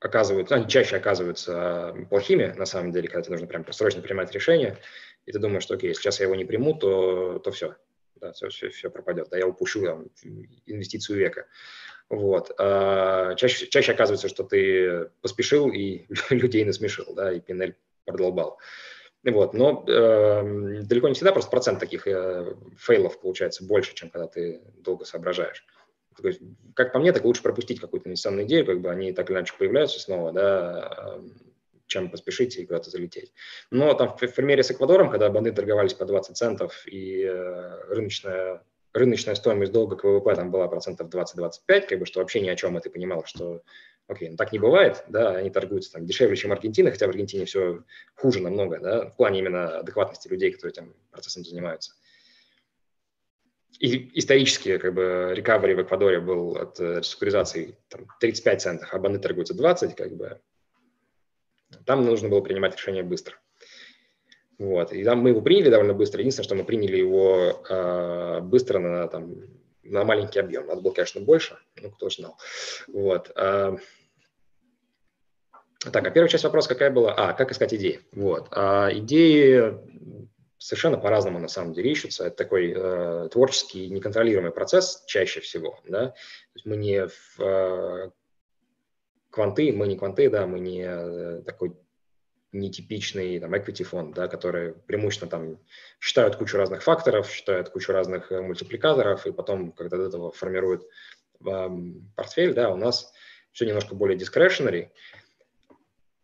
оказываются, 0.00 0.54
они 0.54 0.68
чаще 0.68 0.96
оказываются 0.96 1.94
э, 1.96 2.06
плохими, 2.06 2.54
на 2.56 2.66
самом 2.66 2.92
деле, 2.92 3.08
когда 3.08 3.22
тебе 3.22 3.32
нужно 3.32 3.46
прям 3.48 3.70
срочно 3.72 4.02
принимать 4.02 4.32
решение, 4.32 4.76
и 5.26 5.32
ты 5.32 5.38
думаешь, 5.38 5.64
что 5.64 5.74
окей, 5.74 5.94
сейчас 5.94 6.20
я 6.20 6.26
его 6.26 6.36
не 6.36 6.44
приму, 6.44 6.74
то, 6.74 7.38
то 7.40 7.50
все, 7.50 7.74
да, 8.20 8.32
все, 8.32 8.48
все, 8.48 8.68
все 8.70 8.90
пропадет, 8.90 9.28
да, 9.30 9.38
я 9.38 9.46
упущу 9.46 9.84
там, 9.84 10.06
инвестицию 10.66 11.18
века. 11.18 11.46
Вот. 12.08 12.52
А 12.58 13.34
чаще, 13.34 13.66
чаще 13.66 13.92
оказывается, 13.92 14.28
что 14.28 14.44
ты 14.44 15.10
поспешил 15.20 15.70
и 15.70 16.06
людей 16.30 16.64
насмешил, 16.64 17.14
да, 17.14 17.32
и 17.32 17.40
пинель 17.40 17.76
продолбал. 18.04 18.58
Вот. 19.24 19.52
Но 19.52 19.84
э, 19.86 20.82
далеко 20.82 21.08
не 21.08 21.14
всегда 21.14 21.32
просто 21.32 21.50
процент 21.50 21.80
таких 21.80 22.06
э, 22.06 22.54
фейлов 22.76 23.20
получается 23.20 23.64
больше, 23.64 23.94
чем 23.94 24.10
когда 24.10 24.26
ты 24.26 24.60
долго 24.76 25.04
соображаешь. 25.04 25.64
То 26.20 26.28
есть, 26.28 26.40
как 26.74 26.92
по 26.92 26.98
мне, 26.98 27.12
так 27.12 27.24
лучше 27.24 27.42
пропустить 27.42 27.80
какую-то 27.80 28.08
инвестиционную 28.08 28.46
идею, 28.46 28.66
как 28.66 28.80
бы 28.80 28.90
они 28.90 29.12
так 29.12 29.30
или 29.30 29.36
иначе 29.36 29.54
появляются 29.56 30.00
снова, 30.00 30.32
да, 30.32 31.20
чем 31.88 32.10
поспешить 32.10 32.56
и 32.56 32.66
куда-то 32.66 32.90
залететь. 32.90 33.32
Но 33.70 33.92
там 33.94 34.16
в, 34.16 34.20
в 34.20 34.34
примере 34.34 34.62
с 34.62 34.70
Эквадором, 34.70 35.10
когда 35.10 35.28
банды 35.30 35.52
торговались 35.52 35.94
по 35.94 36.04
20 36.04 36.36
центов 36.36 36.86
и 36.86 37.24
э, 37.24 37.80
рыночная, 37.88 38.62
рыночная 38.92 39.34
стоимость 39.34 39.72
долга 39.72 39.96
к 39.96 40.04
ВВП 40.04 40.34
там 40.34 40.50
была 40.50 40.68
процентов 40.68 41.08
20-25, 41.08 41.80
как 41.88 41.98
бы, 41.98 42.06
что 42.06 42.20
вообще 42.20 42.40
ни 42.40 42.48
о 42.48 42.56
чем, 42.56 42.78
и 42.78 42.80
ты 42.80 42.90
понимал, 42.90 43.24
что 43.24 43.62
окей, 44.06 44.28
ну 44.30 44.36
так 44.36 44.52
не 44.52 44.58
бывает, 44.58 45.04
да, 45.08 45.32
они 45.32 45.50
торгуются 45.50 45.92
там 45.92 46.06
дешевле, 46.06 46.36
чем 46.36 46.52
Аргентина, 46.52 46.90
хотя 46.90 47.06
в 47.06 47.10
Аргентине 47.10 47.44
все 47.44 47.82
хуже 48.14 48.40
намного, 48.40 48.78
да, 48.78 49.06
в 49.06 49.16
плане 49.16 49.40
именно 49.40 49.80
адекватности 49.80 50.28
людей, 50.28 50.52
которые 50.52 50.72
этим 50.72 50.94
процессом 51.10 51.44
занимаются 51.44 51.92
и 53.78 54.18
исторически 54.18 54.78
как 54.78 54.94
бы 54.94 55.30
рекавери 55.34 55.74
в 55.74 55.82
Эквадоре 55.82 56.20
был 56.20 56.56
от 56.56 56.80
э, 56.80 56.98
реструктуризации 56.98 57.76
там, 57.88 58.06
35 58.20 58.60
центов, 58.62 58.88
а 58.92 58.98
банды 58.98 59.18
торгуются 59.18 59.54
20, 59.54 59.94
как 59.94 60.16
бы. 60.16 60.40
Там 61.84 62.04
нужно 62.04 62.28
было 62.28 62.40
принимать 62.40 62.76
решение 62.76 63.02
быстро. 63.02 63.36
Вот. 64.58 64.92
И 64.92 65.04
там 65.04 65.20
мы 65.20 65.30
его 65.30 65.40
приняли 65.40 65.70
довольно 65.70 65.94
быстро. 65.94 66.20
Единственное, 66.20 66.44
что 66.44 66.54
мы 66.54 66.64
приняли 66.64 66.96
его 66.96 67.62
э, 67.68 68.40
быстро 68.40 68.78
на, 68.78 69.06
там, 69.06 69.36
на 69.84 70.04
маленький 70.04 70.40
объем. 70.40 70.66
Надо 70.66 70.80
было, 70.80 70.92
конечно, 70.92 71.20
больше, 71.20 71.58
ну, 71.80 71.90
кто 71.90 72.10
знал. 72.10 72.36
Вот. 72.88 73.30
Э, 73.36 73.76
так, 75.92 76.06
а 76.06 76.10
первая 76.10 76.28
часть 76.28 76.44
вопроса 76.44 76.68
какая 76.68 76.90
была? 76.90 77.14
А, 77.14 77.32
как 77.34 77.52
искать 77.52 77.72
идеи? 77.74 78.00
Вот. 78.12 78.48
А, 78.50 78.88
идеи 78.92 79.78
совершенно 80.58 80.98
по-разному 80.98 81.38
на 81.38 81.48
самом 81.48 81.72
деле 81.72 81.92
ищутся. 81.92 82.26
Это 82.26 82.36
такой 82.36 82.74
э, 82.76 83.28
творческий 83.30 83.88
неконтролируемый 83.88 84.50
процесс 84.50 85.04
чаще 85.06 85.40
всего. 85.40 85.78
Да? 85.86 86.08
То 86.08 86.14
есть 86.54 86.66
мы 86.66 86.76
не 86.76 87.06
в, 87.06 87.40
э, 87.40 88.10
кванты, 89.38 89.72
мы 89.72 89.86
не 89.86 89.96
кванты, 89.96 90.28
да, 90.30 90.48
мы 90.48 90.58
не 90.58 90.82
э, 90.84 91.42
такой 91.46 91.76
нетипичный 92.50 93.38
там 93.38 93.54
equity 93.54 93.84
фонд, 93.84 94.16
да, 94.16 94.26
который 94.26 94.72
преимущественно 94.72 95.30
там 95.30 95.58
считают 96.00 96.34
кучу 96.34 96.56
разных 96.56 96.82
факторов, 96.82 97.30
считают 97.30 97.68
кучу 97.68 97.92
разных 97.92 98.32
э, 98.32 98.40
мультипликаторов, 98.40 99.26
и 99.26 99.32
потом, 99.32 99.70
когда 99.70 99.96
от 99.96 100.08
этого 100.08 100.32
формируют 100.32 100.82
э, 101.46 101.68
портфель, 102.16 102.52
да, 102.52 102.70
у 102.70 102.76
нас 102.76 103.12
все 103.52 103.64
немножко 103.64 103.94
более 103.94 104.18
discretionary. 104.18 104.88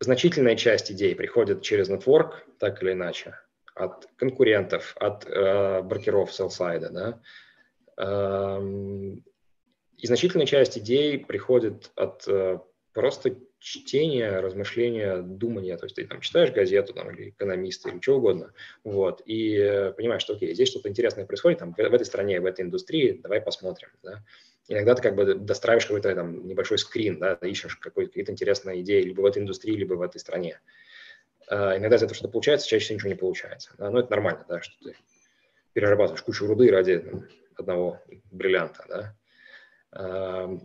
Значительная 0.01 0.57
часть 0.57 0.91
идей 0.91 1.15
приходит 1.15 1.61
через 1.61 1.87
нетворк, 1.87 2.45
так 2.59 2.83
или 2.83 2.91
иначе 2.91 3.39
от 3.75 4.09
конкурентов, 4.17 4.93
от 4.99 5.25
э, 5.25 5.81
брокеров 5.83 6.33
селсайда, 6.33 6.89
да, 6.89 7.21
эм, 7.95 9.23
и 9.95 10.05
значительная 10.05 10.45
часть 10.45 10.77
идей 10.77 11.17
приходит 11.17 11.91
от 11.95 12.27
э, 12.27 12.59
просто 12.95 13.35
чтения, 13.59 14.39
размышления, 14.39 15.17
думания. 15.17 15.75
То 15.77 15.85
есть 15.85 15.97
ты 15.97 16.07
там 16.07 16.21
читаешь 16.21 16.51
газету 16.51 16.93
там, 16.93 17.11
или 17.11 17.29
экономиста 17.31 17.89
или 17.89 17.99
что 17.99 18.17
угодно, 18.17 18.53
вот, 18.85 19.21
и 19.25 19.57
э, 19.57 19.91
понимаешь, 19.91 20.21
что 20.21 20.33
окей, 20.33 20.53
здесь 20.53 20.69
что-то 20.69 20.87
интересное 20.87 21.25
происходит 21.25 21.59
там, 21.59 21.73
в, 21.73 21.79
этой 21.79 22.05
стране, 22.05 22.39
в 22.39 22.45
этой 22.45 22.63
индустрии, 22.63 23.19
давай 23.21 23.41
посмотрим. 23.41 23.89
Да? 24.01 24.23
Иногда 24.69 24.95
ты 24.95 25.01
как 25.01 25.15
бы 25.15 25.35
достраиваешь 25.35 25.85
какой-то 25.85 26.15
там 26.15 26.47
небольшой 26.47 26.77
скрин, 26.77 27.19
да, 27.19 27.33
ищешь 27.41 27.75
какие-то 27.75 28.31
интересные 28.31 28.81
идеи 28.81 29.01
либо 29.01 29.19
в 29.21 29.25
этой 29.25 29.41
индустрии, 29.41 29.75
либо 29.75 29.95
в 29.95 30.01
этой 30.01 30.19
стране. 30.19 30.61
А, 31.49 31.77
иногда 31.77 31.97
из 31.97 32.03
этого 32.03 32.15
что-то 32.15 32.31
получается, 32.31 32.65
чаще 32.65 32.85
всего 32.85 32.95
ничего 32.95 33.09
не 33.09 33.15
получается. 33.15 33.75
Да? 33.77 33.91
Но 33.91 33.99
это 33.99 34.09
нормально, 34.09 34.45
да, 34.47 34.61
что 34.61 34.73
ты 34.81 34.95
перерабатываешь 35.73 36.23
кучу 36.23 36.47
руды 36.47 36.71
ради 36.71 37.03
ну, 37.11 37.23
одного 37.57 38.01
бриллианта. 38.31 38.85
Да? 39.91 40.59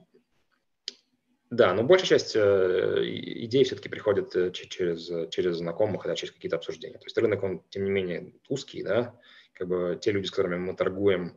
Да, 1.50 1.74
но 1.74 1.82
большая 1.82 2.06
часть 2.06 2.36
э, 2.36 3.02
идей 3.04 3.64
все-таки 3.64 3.88
приходит 3.88 4.36
э, 4.36 4.52
через, 4.52 5.10
через 5.30 5.56
знакомых, 5.56 6.04
да, 6.04 6.14
через 6.14 6.32
какие-то 6.32 6.56
обсуждения. 6.56 6.98
То 6.98 7.06
есть 7.06 7.18
рынок, 7.18 7.42
он, 7.42 7.64
тем 7.70 7.84
не 7.84 7.90
менее, 7.90 8.32
узкий, 8.48 8.84
да, 8.84 9.18
как 9.54 9.66
бы 9.66 9.98
те 10.00 10.12
люди, 10.12 10.26
с 10.26 10.30
которыми 10.30 10.56
мы 10.56 10.76
торгуем, 10.76 11.36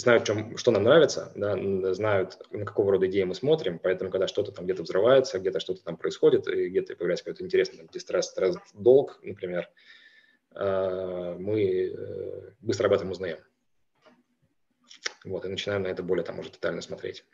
знают, 0.00 0.24
чем, 0.24 0.56
что 0.56 0.70
нам 0.70 0.84
нравится, 0.84 1.32
да, 1.34 1.56
знают, 1.94 2.38
на 2.50 2.64
какого 2.64 2.92
рода 2.92 3.06
идеи 3.06 3.22
мы 3.22 3.34
смотрим, 3.34 3.78
поэтому, 3.78 4.10
когда 4.10 4.26
что-то 4.26 4.52
там 4.52 4.64
где-то 4.64 4.82
взрывается, 4.82 5.38
где-то 5.38 5.60
что-то 5.60 5.84
там 5.84 5.96
происходит, 5.96 6.48
и 6.48 6.68
где-то 6.68 6.96
появляется 6.96 7.24
какой-то 7.24 7.44
интересный 7.44 7.78
там, 7.78 7.88
дистресс, 7.92 8.26
стресс, 8.26 8.56
долг, 8.74 9.20
например, 9.22 9.68
э, 10.54 11.36
мы 11.38 11.62
э, 11.62 12.52
быстро 12.60 12.86
об 12.86 12.94
этом 12.94 13.10
узнаем. 13.10 13.38
Вот, 15.24 15.44
и 15.44 15.48
начинаем 15.48 15.82
на 15.82 15.88
это 15.88 16.02
более 16.02 16.24
там 16.24 16.38
уже 16.38 16.50
детально 16.50 16.80
смотреть. 16.80 17.24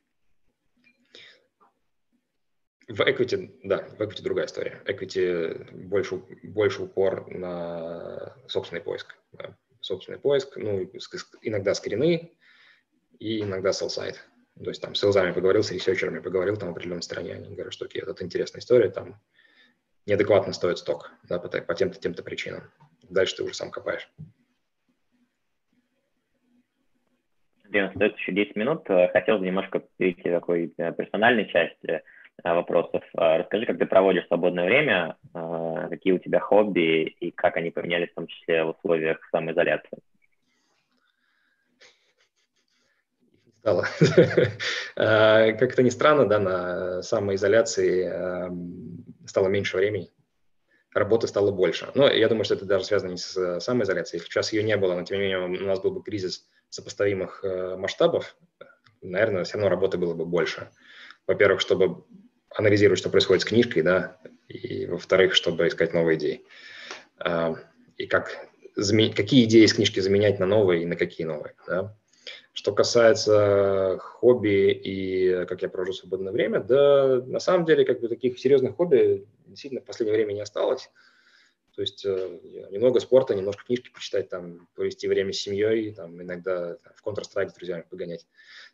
В 2.89 3.01
equity, 3.01 3.59
да, 3.65 3.89
в 3.99 4.01
equity 4.01 4.23
другая 4.23 4.47
история. 4.47 4.81
Equity 4.85 5.75
больше, 5.87 6.17
больше 6.45 6.83
упор 6.83 7.29
на 7.29 8.37
собственный 8.47 8.81
поиск. 8.81 9.17
Да 9.33 9.57
собственный 9.87 10.19
поиск, 10.19 10.57
ну, 10.57 10.83
иногда 11.43 11.75
скрины 11.75 12.33
и 13.19 13.41
иногда 13.43 13.71
sell-side. 13.71 14.17
То 14.63 14.71
есть 14.71 14.83
там 14.83 14.95
с 14.95 15.01
селзами 15.01 15.33
поговорил, 15.33 15.63
с 15.63 15.71
ресерчерами 15.71 16.19
поговорил 16.19 16.57
там 16.57 16.71
в 16.71 16.73
определенной 16.73 17.03
стране, 17.03 17.35
они 17.35 17.55
говорят, 17.55 17.73
что 17.73 17.85
окей, 17.85 18.03
это 18.03 18.25
интересная 18.25 18.61
история, 18.61 18.89
там 18.89 19.21
неадекватно 20.07 20.53
стоит 20.53 20.79
сток, 20.79 21.13
да, 21.29 21.39
по, 21.39 21.49
по 21.49 21.75
тем-то, 21.75 22.01
тем-то 22.01 22.23
причинам. 22.23 22.65
Дальше 23.03 23.37
ты 23.37 23.43
уже 23.45 23.55
сам 23.55 23.71
копаешь. 23.71 24.11
Остается 27.65 28.05
еще 28.05 28.33
10 28.33 28.57
минут. 28.57 28.87
Хотел 29.13 29.39
немножко 29.41 29.83
перейти 29.97 30.23
к 30.23 30.33
такой 30.33 30.73
э, 30.79 30.93
персональной 30.93 31.49
части 31.49 32.03
вопросов. 32.45 33.03
Э, 33.15 33.39
расскажи, 33.39 33.67
как 33.67 33.79
ты 33.79 33.87
проводишь 33.87 34.27
свободное 34.27 34.65
время, 34.65 35.17
какие 35.91 36.13
у 36.13 36.19
тебя 36.19 36.41
хобби 36.41 37.05
и 37.21 37.31
как 37.31 37.57
они 37.57 37.71
поменялись, 37.71 38.11
в 38.11 38.15
том 38.15 38.27
числе 38.27 38.65
в 38.65 38.71
условиях 38.71 39.19
самоизоляции. 39.31 39.99
стало. 43.61 43.85
Как 44.95 45.73
это 45.73 45.83
ни 45.83 45.91
странно, 45.91 46.29
да, 46.29 46.39
на 46.39 47.03
самоизоляции 47.03 48.09
стало 49.27 49.49
меньше 49.49 49.77
времени, 49.77 50.13
работы 50.97 51.27
стало 51.27 51.51
больше. 51.51 51.89
Но 51.95 52.09
я 52.09 52.29
думаю, 52.29 52.45
что 52.45 52.55
это 52.55 52.65
даже 52.65 52.85
связано 52.85 53.11
не 53.11 53.17
с 53.17 53.61
самоизоляцией. 53.61 54.23
Сейчас 54.23 54.53
ее 54.53 54.63
не 54.63 54.77
было, 54.77 54.95
но 54.95 55.05
тем 55.05 55.19
не 55.19 55.25
менее 55.25 55.41
у 55.41 55.67
нас 55.67 55.81
был 55.81 55.91
бы 55.91 56.03
кризис 56.03 56.49
сопоставимых 56.71 57.45
э, 57.45 57.77
масштабов, 57.77 58.37
наверное, 59.01 59.45
все 59.45 59.55
равно 59.55 59.69
работы 59.69 59.99
было 59.99 60.15
бы 60.15 60.25
больше. 60.25 60.71
Во-первых, 61.27 61.61
чтобы 61.61 62.05
анализировать, 62.57 62.99
что 62.99 63.11
происходит 63.11 63.43
с 63.43 63.47
книжкой, 63.47 63.83
да, 63.83 64.19
и 64.49 64.87
во-вторых, 64.87 65.35
чтобы 65.35 65.69
искать 65.69 65.95
новые 65.95 66.17
идеи. 66.19 66.43
И 67.99 68.07
как, 68.07 68.49
какие 68.75 69.45
идеи 69.45 69.65
из 69.65 69.75
книжки 69.75 70.01
заменять 70.01 70.39
на 70.39 70.47
новые 70.47 70.83
и 70.83 70.87
на 70.87 70.97
какие 70.97 71.27
новые, 71.27 71.55
да. 71.67 71.95
Что 72.53 72.73
касается 72.73 73.99
хобби 74.01 74.71
и 74.73 75.45
как 75.47 75.63
я 75.63 75.69
провожу 75.69 75.93
свободное 75.93 76.33
время, 76.33 76.61
да, 76.61 77.23
на 77.27 77.39
самом 77.39 77.67
деле, 77.67 77.85
как 77.85 78.01
бы 78.01 78.09
таких 78.09 78.39
серьезных 78.39 78.77
хобби 78.77 79.27
действительно 79.47 79.83
в 79.83 79.85
последнее 79.85 80.17
время 80.17 80.33
не 80.33 80.41
осталось. 80.41 80.91
То 81.75 81.83
есть 81.83 82.07
э, 82.07 82.39
немного 82.71 83.01
спорта, 83.01 83.35
немножко 83.35 83.65
книжки 83.67 83.91
почитать, 83.93 84.31
там, 84.31 84.67
провести 84.75 85.07
время 85.09 85.35
с 85.35 85.37
семьей, 85.37 85.93
там, 85.93 86.23
иногда 86.23 86.77
там, 86.77 86.93
в 86.95 87.07
Counter-Strike 87.07 87.51
с 87.51 87.53
друзьями 87.53 87.85
погонять. 87.91 88.27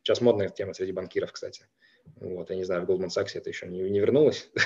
Сейчас 0.04 0.20
модная 0.20 0.48
тема 0.48 0.72
среди 0.72 0.92
банкиров, 0.92 1.32
кстати. 1.32 1.66
Вот, 2.20 2.50
я 2.50 2.56
не 2.56 2.64
знаю, 2.64 2.86
в 2.86 2.90
Goldman 2.90 3.08
Sachs 3.08 3.30
это 3.34 3.50
еще 3.50 3.66
не, 3.66 3.80
не 3.90 4.00
вернулось. 4.00 4.50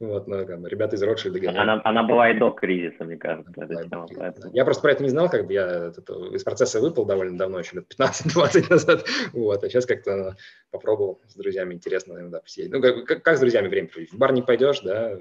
Вот, 0.00 0.26
но 0.26 0.46
как 0.46 0.62
бы, 0.62 0.68
ребята 0.70 0.96
из 0.96 1.02
Ротшильда 1.02 1.38
говорят. 1.38 1.62
Она, 1.62 1.82
она 1.84 2.02
была 2.02 2.30
и 2.30 2.38
до 2.38 2.50
кризиса, 2.50 3.04
мне 3.04 3.18
кажется. 3.18 3.52
Тема, 3.52 4.06
я 4.54 4.64
просто 4.64 4.80
про 4.80 4.92
это 4.92 5.02
не 5.02 5.10
знал, 5.10 5.28
как 5.28 5.46
бы 5.46 5.52
я 5.52 5.92
это, 5.94 6.00
из 6.34 6.42
процесса 6.42 6.80
выпал 6.80 7.04
довольно 7.04 7.36
давно, 7.36 7.58
еще 7.58 7.76
лет 7.76 7.94
15-20 7.98 8.70
назад. 8.70 9.06
Вот, 9.34 9.62
а 9.62 9.68
сейчас 9.68 9.84
как-то 9.84 10.38
попробовал 10.70 11.20
с 11.28 11.34
друзьями, 11.34 11.74
интересно 11.74 12.14
иногда 12.14 12.40
посидеть. 12.40 12.72
Ну, 12.72 12.80
как, 12.80 13.22
как 13.22 13.36
с 13.36 13.40
друзьями 13.40 13.68
время 13.68 13.88
проводить? 13.88 14.10
В 14.14 14.16
бар 14.16 14.32
не 14.32 14.40
пойдешь, 14.40 14.80
да, 14.80 15.18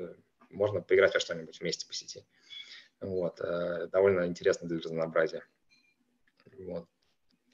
можно 0.50 0.80
поиграть 0.80 1.14
во 1.14 1.20
что-нибудь 1.20 1.60
вместе 1.60 1.86
по 1.86 1.94
сети. 1.94 2.24
Вот, 3.02 3.42
э, 3.42 3.88
довольно 3.92 4.28
интересно 4.28 4.70
для 4.70 4.80
разнообразия. 4.80 5.44
Вот. 6.58 6.86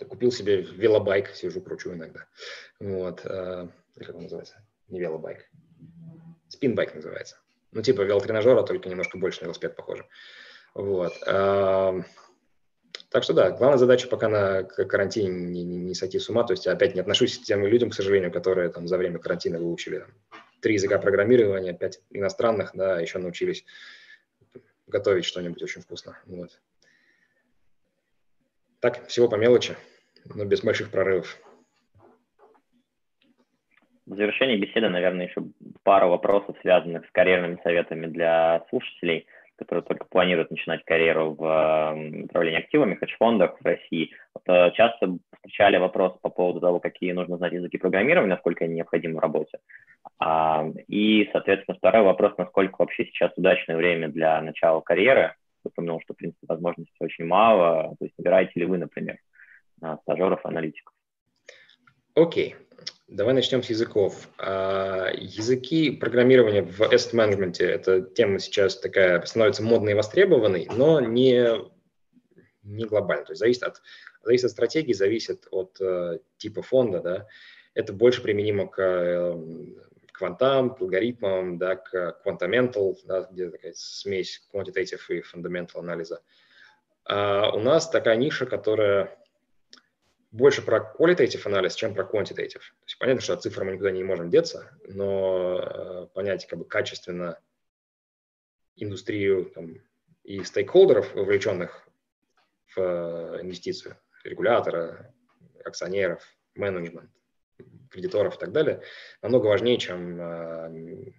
Купил 0.10 0.32
себе 0.32 0.62
велобайк, 0.62 1.30
сижу, 1.30 1.62
кручу 1.62 1.94
иногда. 1.94 2.26
Вот, 2.80 3.22
э, 3.24 3.68
как 3.98 4.16
он 4.16 4.24
называется? 4.24 4.62
Не 4.90 5.00
велобайк. 5.00 5.50
Спинбайк 6.50 6.94
называется. 6.96 7.38
Ну, 7.72 7.82
типа 7.82 8.02
велотренажера, 8.02 8.64
только 8.64 8.90
немножко 8.90 9.18
больше 9.18 9.42
на 9.42 9.46
велосипед 9.46 9.76
похоже. 9.76 10.06
Вот. 10.74 11.14
Э, 11.26 12.02
так 13.10 13.24
что 13.24 13.34
да, 13.34 13.52
главная 13.52 13.78
задача 13.78 14.08
пока 14.08 14.28
на 14.28 14.64
карантине 14.64 15.30
не, 15.30 15.64
не, 15.64 15.78
не 15.78 15.96
сойти 15.96 16.20
с 16.20 16.30
ума. 16.30 16.44
То 16.44 16.54
есть 16.54 16.66
я 16.66 16.74
опять 16.74 16.96
не 16.96 17.02
отношусь 17.02 17.38
к 17.38 17.44
тем 17.44 17.66
людям, 17.66 17.90
к 17.90 17.94
сожалению, 17.94 18.32
которые 18.32 18.70
там 18.70 18.88
за 18.88 18.98
время 18.98 19.20
карантина 19.20 19.60
выучили 19.60 20.00
там, 20.00 20.14
три 20.62 20.74
языка 20.74 21.00
программирования, 21.00 21.74
пять 21.74 22.02
иностранных, 22.10 22.72
да, 22.74 23.00
еще 23.00 23.20
научились 23.20 23.66
готовить 24.88 25.26
что-нибудь 25.26 25.62
очень 25.64 25.82
вкусно. 25.82 26.18
Вот. 26.26 26.60
Так, 28.86 29.08
всего 29.08 29.28
по 29.28 29.34
мелочи, 29.34 29.76
но 30.36 30.46
без 30.46 30.64
больших 30.64 30.92
прорывов. 30.92 31.40
В 34.06 34.16
завершении 34.16 34.58
беседы, 34.58 34.90
наверное, 34.90 35.26
еще 35.26 35.42
пару 35.82 36.10
вопросов, 36.10 36.56
связанных 36.62 37.04
с 37.08 37.12
карьерными 37.12 37.60
советами 37.64 38.06
для 38.06 38.64
слушателей– 38.70 39.26
которые 39.58 39.84
только 39.84 40.06
планируют 40.06 40.52
начинать 40.52 40.84
карьеру 40.84 41.34
в 41.34 42.24
управлении 42.26 42.60
активами, 42.60 42.96
хедж-фондах 42.96 43.58
в 43.60 43.66
России, 43.66 44.12
э, 44.46 44.72
часто 44.72 45.18
встречали 45.36 45.78
вопрос 45.78 46.18
по 46.22 46.30
поводу 46.30 46.60
того, 46.60 46.80
какие 46.80 47.14
нужно 47.14 47.38
знать 47.38 47.54
языки 47.54 47.78
программирования, 47.78 48.34
насколько 48.34 48.66
они 48.66 48.76
необходимы 48.76 49.16
в 49.16 49.20
работе. 49.20 49.60
А, 50.20 50.66
и, 50.88 51.30
соответственно, 51.32 51.78
второй 51.78 52.04
вопрос, 52.04 52.34
насколько 52.38 52.76
вообще 52.80 53.06
сейчас 53.06 53.32
удачное 53.38 53.78
время 53.78 54.10
для 54.10 54.42
начала 54.42 54.82
карьеры. 54.82 55.36
Упомянул, 55.70 56.02
что, 56.02 56.14
в 56.14 56.18
принципе, 56.18 56.46
возможностей 56.48 56.96
очень 57.00 57.26
мало. 57.26 57.96
То 58.00 58.06
есть 58.06 58.16
набираете 58.18 58.60
ли 58.60 58.66
вы, 58.66 58.78
например, 58.78 59.18
стажеров, 60.02 60.46
аналитиков? 60.46 60.94
Окей. 62.16 62.56
Давай 63.08 63.36
начнем 63.36 63.62
с 63.62 63.70
языков. 63.70 64.30
А, 64.40 65.12
языки 65.14 65.92
программирования 65.92 66.64
в 66.64 66.82
asset 66.82 67.14
management– 67.14 67.58
это 67.60 68.02
тема 68.02 68.40
сейчас 68.40 68.80
такая, 68.80 69.22
становится 69.26 69.62
модной 69.62 69.92
и 69.92 69.96
востребованной, 69.96 70.68
но 70.76 71.00
не, 71.00 71.46
не 72.64 72.86
глобально. 72.86 73.26
То 73.26 73.34
есть 73.34 73.42
зависит 73.42 73.64
от, 73.64 73.82
зависит 74.24 74.46
от 74.46 74.52
стратегии, 74.52 74.94
зависит 74.94 75.48
от 75.52 75.80
uh, 75.80 76.20
типа 76.38 76.64
фонда. 76.64 77.02
Да? 77.02 77.28
Это 77.76 77.94
больше 77.94 78.24
применимо 78.24 78.68
к 78.68 78.80
uh, 78.80 79.78
квантам, 80.18 80.76
к 80.76 80.82
алгоритмам, 80.82 81.58
да, 81.58 81.76
к 81.76 82.22
quantamental, 82.26 82.96
да, 83.06 83.28
где 83.32 83.50
такая 83.50 83.74
смесь 83.76 84.48
quantitative 84.54 85.02
и 85.10 85.22
fundamental 85.22 85.80
анализа. 85.80 86.22
А 87.06 87.52
у 87.52 87.60
нас 87.60 87.90
такая 87.90 88.16
ниша, 88.16 88.46
которая 88.46 89.18
больше 90.32 90.62
про 90.62 90.94
qualitative 90.98 91.46
анализ, 91.46 91.76
чем 91.76 91.94
про 91.94 92.04
quantitative. 92.04 92.60
То 92.60 92.86
есть 92.86 92.98
понятно, 93.00 93.22
что 93.22 93.34
от 93.34 93.44
цифр 93.44 93.64
мы 93.64 93.74
никуда 93.74 93.92
не 93.92 94.04
можем 94.04 94.30
деться, 94.30 94.78
но 94.88 95.60
э, 95.60 96.08
понять 96.14 96.46
как 96.48 96.60
бы 96.60 96.66
качественно 96.66 97.40
индустрию 98.76 99.46
там, 99.46 99.76
и 100.24 100.44
стейкхолдеров, 100.44 101.14
вовлеченных 101.16 101.88
в 102.76 102.82
э, 102.82 103.42
инвестицию, 103.42 103.98
регулятора, 104.24 105.14
акционеров, 105.64 106.22
менеджмент, 106.56 107.10
кредиторов 107.90 108.36
и 108.36 108.40
так 108.40 108.52
далее, 108.52 108.82
намного 109.22 109.48
важнее, 109.48 109.78
чем 109.78 110.20
э, 110.20 111.14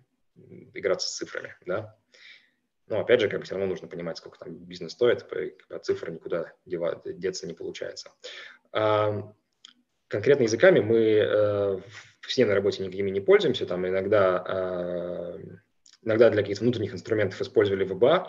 играться 0.74 1.08
с 1.08 1.16
цифрами. 1.16 1.56
Да? 1.64 1.96
Но 2.88 3.00
опять 3.00 3.20
же, 3.20 3.28
как 3.28 3.40
бы 3.40 3.44
все 3.44 3.54
равно 3.54 3.68
нужно 3.68 3.88
понимать, 3.88 4.18
сколько 4.18 4.38
там 4.38 4.54
бизнес 4.54 4.92
стоит, 4.92 5.26
от 5.68 5.84
цифр 5.84 6.10
никуда 6.10 6.52
деться 6.64 7.46
не 7.46 7.54
получается. 7.54 8.12
Конкретно 10.08 10.44
языками 10.44 10.78
мы 10.78 10.98
э, 10.98 11.76
в 11.76 12.22
повседневной 12.22 12.54
работе 12.54 12.82
никакими 12.82 13.10
не 13.10 13.20
пользуемся, 13.20 13.66
там 13.66 13.86
иногда, 13.88 14.36
а, 14.46 15.38
иногда 16.02 16.30
для 16.30 16.42
каких-то 16.42 16.62
внутренних 16.62 16.94
инструментов 16.94 17.40
использовали 17.40 17.84
VBA. 17.84 18.28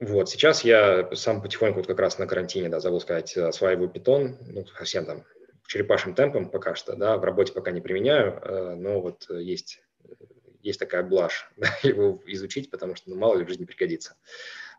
Вот, 0.00 0.30
сейчас 0.30 0.64
я 0.64 1.14
сам 1.14 1.42
потихоньку 1.42 1.78
вот 1.78 1.86
как 1.86 2.00
раз 2.00 2.18
на 2.18 2.26
карантине, 2.26 2.70
да, 2.70 2.80
забыл 2.80 3.00
сказать, 3.00 3.36
осваиваю 3.36 3.90
Python, 3.90 4.36
ну, 4.46 4.66
совсем 4.66 5.04
там 5.04 5.24
черепашим 5.66 6.14
темпом 6.14 6.50
пока 6.50 6.74
что, 6.74 6.96
да, 6.96 7.16
в 7.16 7.24
работе 7.24 7.52
пока 7.52 7.70
не 7.70 7.80
применяю, 7.80 8.40
э, 8.42 8.74
но 8.74 9.00
вот 9.00 9.28
есть 9.30 9.82
есть 10.64 10.80
такая 10.80 11.02
блажь 11.02 11.48
да, 11.56 11.68
его 11.82 12.20
изучить, 12.26 12.70
потому 12.70 12.96
что 12.96 13.10
ну, 13.10 13.16
мало 13.16 13.36
ли 13.36 13.44
в 13.44 13.48
жизни 13.48 13.64
пригодится. 13.64 14.16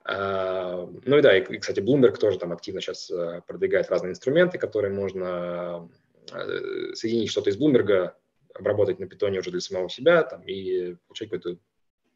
А, 0.03 0.87
ну 1.05 1.17
и 1.17 1.21
да, 1.21 1.37
и, 1.37 1.57
кстати, 1.57 1.79
Bloomberg 1.79 2.17
тоже 2.17 2.37
там 2.37 2.51
активно 2.51 2.81
сейчас 2.81 3.09
э, 3.09 3.41
продвигает 3.47 3.89
разные 3.89 4.11
инструменты, 4.11 4.57
которые 4.57 4.93
можно 4.93 5.89
э, 6.31 6.93
соединить 6.93 7.31
что-то 7.31 7.49
из 7.49 7.57
Bloomberg, 7.57 8.11
обработать 8.53 8.99
на 8.99 9.07
питоне 9.07 9.39
уже 9.39 9.51
для 9.51 9.61
самого 9.61 9.89
себя 9.89 10.23
там, 10.23 10.41
и 10.43 10.95
получить 11.07 11.29
какой-то 11.29 11.59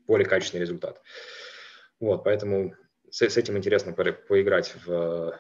более 0.07 0.27
качественный 0.27 0.61
результат. 0.61 1.01
Вот, 1.99 2.23
поэтому 2.23 2.75
с, 3.09 3.21
с 3.21 3.37
этим 3.37 3.57
интересно 3.57 3.93
по, 3.93 4.03
поиграть 4.03 4.73
в, 4.85 5.39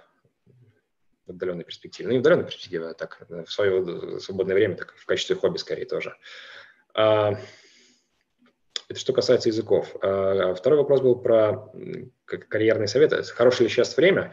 в 1.29 1.31
отдаленной 1.31 1.63
перспективе. 1.63 2.07
Ну, 2.07 2.13
не 2.13 2.19
в 2.19 2.21
отдаленной 2.21 2.45
перспективе, 2.45 2.87
а 2.87 2.93
так, 2.93 3.25
в 3.29 3.51
свое 3.51 4.19
свободное 4.19 4.55
время, 4.55 4.75
так 4.75 4.93
в 4.95 5.05
качестве 5.05 5.35
хобби 5.35 5.57
скорее 5.57 5.85
тоже. 5.85 6.15
А, 6.93 7.35
это 8.89 8.99
что 8.99 9.13
касается 9.13 9.49
языков. 9.49 9.95
А, 10.01 10.53
второй 10.55 10.79
вопрос 10.79 11.01
был 11.01 11.15
про 11.15 11.71
карьерные 12.25 12.87
советы. 12.87 13.21
Хорошее 13.23 13.67
ли 13.67 13.73
сейчас 13.73 13.95
время? 13.95 14.31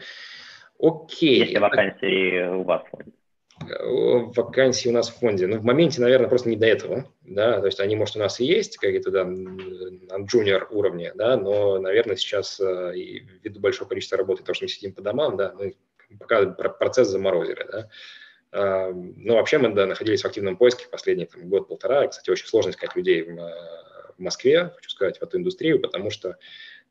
Окей. 0.79 1.39
Есть 1.39 1.51
ли 1.51 1.59
вакансии 1.59 2.47
у 2.47 2.63
вас? 2.63 2.83
вакансий 3.59 4.89
у 4.89 4.91
нас 4.91 5.09
в 5.09 5.17
фонде? 5.17 5.47
Ну, 5.47 5.57
в 5.57 5.63
моменте, 5.63 5.99
наверное, 5.99 6.29
просто 6.29 6.49
не 6.49 6.55
до 6.55 6.67
этого, 6.67 7.11
да, 7.21 7.59
то 7.59 7.65
есть 7.65 7.79
они, 7.79 7.95
может, 7.95 8.15
у 8.15 8.19
нас 8.19 8.39
и 8.39 8.45
есть 8.45 8.77
какие-то, 8.77 9.09
да, 9.09 9.25
на 9.25 10.23
джуниор 10.23 10.67
уровне, 10.69 11.11
да, 11.15 11.37
но, 11.37 11.79
наверное, 11.79 12.15
сейчас 12.15 12.59
э, 12.59 12.95
и 12.95 13.19
ввиду 13.43 13.59
большого 13.59 13.89
количества 13.89 14.17
работы, 14.17 14.41
потому 14.41 14.55
что 14.55 14.65
мы 14.65 14.69
сидим 14.69 14.93
по 14.93 15.01
домам, 15.01 15.37
да, 15.37 15.53
мы 15.57 15.75
пока 16.19 16.45
процесс 16.45 17.07
заморозили, 17.07 17.65
да, 17.71 17.89
а, 18.51 18.91
но 18.91 19.35
вообще 19.35 19.57
мы, 19.57 19.73
да, 19.73 19.85
находились 19.85 20.21
в 20.21 20.25
активном 20.25 20.57
поиске 20.57 20.87
последний 20.89 21.25
там, 21.25 21.49
год-полтора, 21.49 22.07
кстати, 22.07 22.29
очень 22.29 22.47
сложно 22.47 22.71
искать 22.71 22.95
людей 22.95 23.23
в, 23.23 23.35
в 24.17 24.19
Москве, 24.19 24.71
хочу 24.75 24.89
сказать, 24.89 25.19
в 25.19 25.23
эту 25.23 25.37
индустрию, 25.37 25.81
потому 25.81 26.09
что 26.09 26.37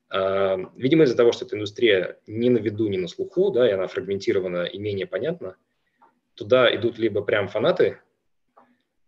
а, 0.09 0.59
Видимо, 0.77 1.05
из-за 1.05 1.17
того, 1.17 1.33
что 1.33 1.45
эта 1.45 1.57
индустрия 1.57 2.19
не 2.27 2.51
на 2.51 2.59
виду, 2.59 2.89
не 2.89 2.99
на 2.99 3.09
слуху, 3.09 3.51
да, 3.51 3.69
и 3.69 3.73
она 3.73 3.87
фрагментирована 3.87 4.65
и 4.65 4.79
менее 4.79 5.07
понятна, 5.07 5.57
туда 6.35 6.75
идут 6.75 6.99
либо 6.99 7.23
прям 7.23 7.49
фанаты, 7.49 7.99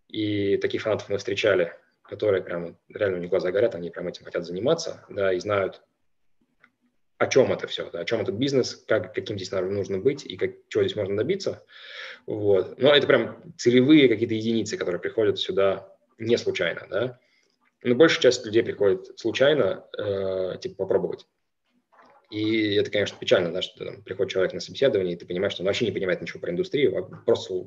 и 0.07 0.57
таких 0.57 0.81
фанатов 0.81 1.09
мы 1.09 1.17
встречали, 1.17 1.73
которые 2.01 2.41
прям 2.41 2.77
реально 2.89 3.17
у 3.17 3.21
них 3.21 3.29
глаза 3.29 3.51
горят, 3.51 3.75
они 3.75 3.91
прям 3.91 4.07
этим 4.07 4.25
хотят 4.25 4.45
заниматься, 4.45 5.05
да, 5.09 5.31
и 5.31 5.39
знают, 5.39 5.81
о 7.19 7.27
чем 7.27 7.51
это 7.51 7.67
все, 7.67 7.89
да, 7.91 7.99
о 7.99 8.05
чем 8.05 8.21
этот 8.21 8.35
бизнес, 8.35 8.81
как, 8.87 9.13
каким 9.13 9.37
здесь 9.37 9.51
нужно 9.51 9.99
быть 9.99 10.25
и 10.25 10.37
как, 10.37 10.51
чего 10.69 10.83
здесь 10.83 10.95
можно 10.95 11.17
добиться. 11.17 11.63
Вот. 12.25 12.79
Но 12.79 12.95
это 12.95 13.05
прям 13.07 13.43
целевые 13.57 14.07
какие-то 14.07 14.33
единицы, 14.33 14.77
которые 14.77 15.01
приходят 15.01 15.37
сюда 15.37 15.93
не 16.17 16.37
случайно, 16.37 16.87
да. 16.89 17.19
Но 17.83 17.95
большая 17.95 18.21
часть 18.21 18.45
людей 18.45 18.63
приходит 18.63 19.19
случайно, 19.19 19.85
э, 19.97 20.57
типа 20.61 20.75
попробовать. 20.75 21.27
И 22.31 22.75
это, 22.75 22.89
конечно, 22.89 23.17
печально, 23.19 23.51
да, 23.51 23.61
что 23.61 23.83
там, 23.83 24.01
приходит 24.01 24.31
человек 24.31 24.53
на 24.53 24.61
собеседование, 24.61 25.15
и 25.15 25.17
ты 25.17 25.25
понимаешь, 25.25 25.53
что 25.53 25.63
он 25.63 25.67
вообще 25.67 25.85
не 25.85 25.91
понимает 25.91 26.21
ничего 26.21 26.39
про 26.39 26.51
индустрию, 26.51 26.97
а 26.97 27.01
просто 27.01 27.65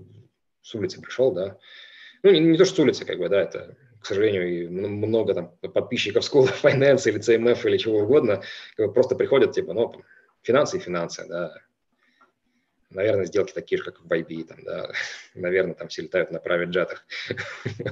с 0.63 0.75
улицы 0.75 1.01
пришел, 1.03 1.31
да. 1.31 1.59
Ну, 2.23 2.31
не, 2.31 2.41
не 2.41 2.57
то, 2.57 2.65
что 2.65 2.77
с 2.77 2.79
улицы, 2.79 3.05
как 3.05 3.19
бы, 3.19 3.29
да, 3.29 3.43
это, 3.43 3.77
к 4.03 4.07
сожалению, 4.07 4.71
много 4.71 5.33
там 5.33 5.57
подписчиков 5.73 6.25
School 6.25 6.49
of 6.49 6.63
Finance 6.63 7.09
или 7.09 7.21
CMF 7.21 7.65
или 7.67 7.77
чего 7.77 8.01
угодно, 8.01 8.43
просто 8.77 9.15
приходят, 9.15 9.53
типа, 9.53 9.73
ну, 9.73 10.03
финансы 10.43 10.77
и 10.77 10.81
финансы, 10.81 11.25
да. 11.29 11.55
Наверное, 12.91 13.25
сделки 13.25 13.53
такие 13.53 13.79
же, 13.79 13.85
как 13.85 14.01
в 14.01 14.13
IB, 14.13 14.45
там, 14.45 14.59
да. 14.65 14.91
Наверное, 15.35 15.75
там 15.75 15.89
все 15.89 16.03
летают 16.03 16.33
на 16.33 16.39
private 16.39 16.67
джетах. 16.67 17.07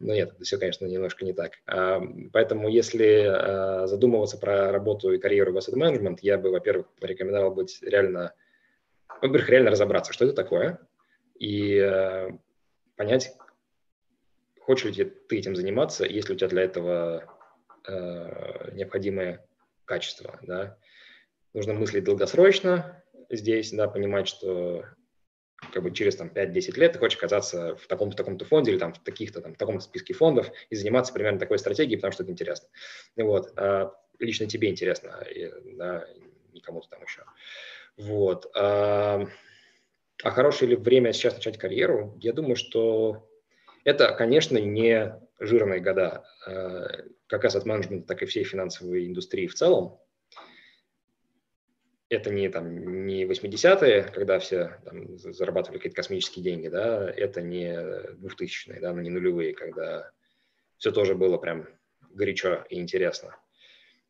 Но 0.00 0.14
нет, 0.14 0.34
все, 0.42 0.58
конечно, 0.58 0.86
немножко 0.86 1.24
не 1.24 1.32
так. 1.32 1.54
Поэтому, 2.32 2.68
если 2.68 3.24
а, 3.26 3.86
задумываться 3.88 4.38
про 4.38 4.70
работу 4.70 5.12
и 5.12 5.18
карьеру 5.18 5.52
в 5.52 5.56
asset 5.56 5.74
management, 5.74 6.18
я 6.22 6.38
бы, 6.38 6.50
во-первых, 6.50 6.86
порекомендовал 7.00 7.52
быть 7.52 7.80
реально, 7.82 8.32
во-первых, 9.08 9.48
реально 9.48 9.70
разобраться, 9.72 10.12
что 10.12 10.26
это 10.26 10.34
такое, 10.34 10.78
и 11.40 11.80
а, 11.80 12.30
понять, 12.96 13.34
хочешь 14.68 14.94
ли 14.94 15.04
ты 15.04 15.38
этим 15.38 15.56
заниматься, 15.56 16.04
есть 16.04 16.28
ли 16.28 16.34
у 16.34 16.36
тебя 16.36 16.48
для 16.48 16.62
этого 16.64 17.24
а, 17.86 18.70
необходимые 18.72 19.42
качества. 19.86 20.38
Да? 20.42 20.76
Нужно 21.54 21.72
мыслить 21.72 22.04
долгосрочно 22.04 23.02
здесь, 23.30 23.72
да, 23.72 23.88
понимать, 23.88 24.28
что 24.28 24.84
как 25.72 25.82
бы 25.82 25.90
через 25.90 26.16
там, 26.16 26.28
5-10 26.28 26.78
лет 26.78 26.92
ты 26.92 26.98
хочешь 26.98 27.16
оказаться 27.16 27.76
в 27.76 27.86
таком-то 27.86 28.18
таком-то 28.18 28.44
фонде 28.44 28.72
или 28.72 28.78
там, 28.78 28.92
в 28.92 29.02
таких-то 29.02 29.40
там, 29.40 29.54
в 29.54 29.56
таком 29.56 29.80
списке 29.80 30.12
фондов 30.12 30.50
и 30.68 30.76
заниматься 30.76 31.14
примерно 31.14 31.38
такой 31.38 31.58
стратегией, 31.58 31.96
потому 31.96 32.12
что 32.12 32.24
это 32.24 32.32
интересно. 32.32 32.68
Вот. 33.16 33.50
А 33.56 33.94
лично 34.18 34.48
тебе 34.48 34.68
интересно, 34.68 35.24
и, 35.34 35.50
да, 35.76 36.06
не 36.52 36.60
кому-то 36.60 36.90
там 36.90 37.02
еще. 37.04 37.22
Вот. 37.96 38.50
А, 38.54 39.24
а 40.22 40.30
хорошее 40.30 40.72
ли 40.72 40.76
время 40.76 41.14
сейчас 41.14 41.36
начать 41.36 41.56
карьеру? 41.56 42.18
Я 42.20 42.34
думаю, 42.34 42.56
что 42.56 43.27
это, 43.88 44.12
конечно, 44.12 44.58
не 44.58 45.18
жирные 45.40 45.80
года, 45.80 46.24
а, 46.46 46.88
как 47.26 47.44
раз 47.44 47.56
от 47.56 47.64
так 48.06 48.22
и 48.22 48.26
всей 48.26 48.44
финансовой 48.44 49.06
индустрии 49.06 49.46
в 49.46 49.54
целом 49.54 49.98
это 52.10 52.30
не, 52.30 52.48
там, 52.48 53.06
не 53.06 53.24
80-е, 53.24 54.04
когда 54.04 54.38
все 54.38 54.78
там, 54.84 55.18
зарабатывали 55.18 55.78
какие-то 55.78 55.96
космические 55.96 56.42
деньги, 56.42 56.68
да, 56.68 57.10
это 57.10 57.42
не 57.42 57.72
2000-е, 57.72 58.80
да, 58.80 58.92
но 58.92 59.00
не 59.00 59.10
нулевые, 59.10 59.54
когда 59.54 60.10
все 60.78 60.90
тоже 60.90 61.14
было 61.14 61.36
прям 61.38 61.66
горячо 62.10 62.64
и 62.70 62.80
интересно. 62.80 63.36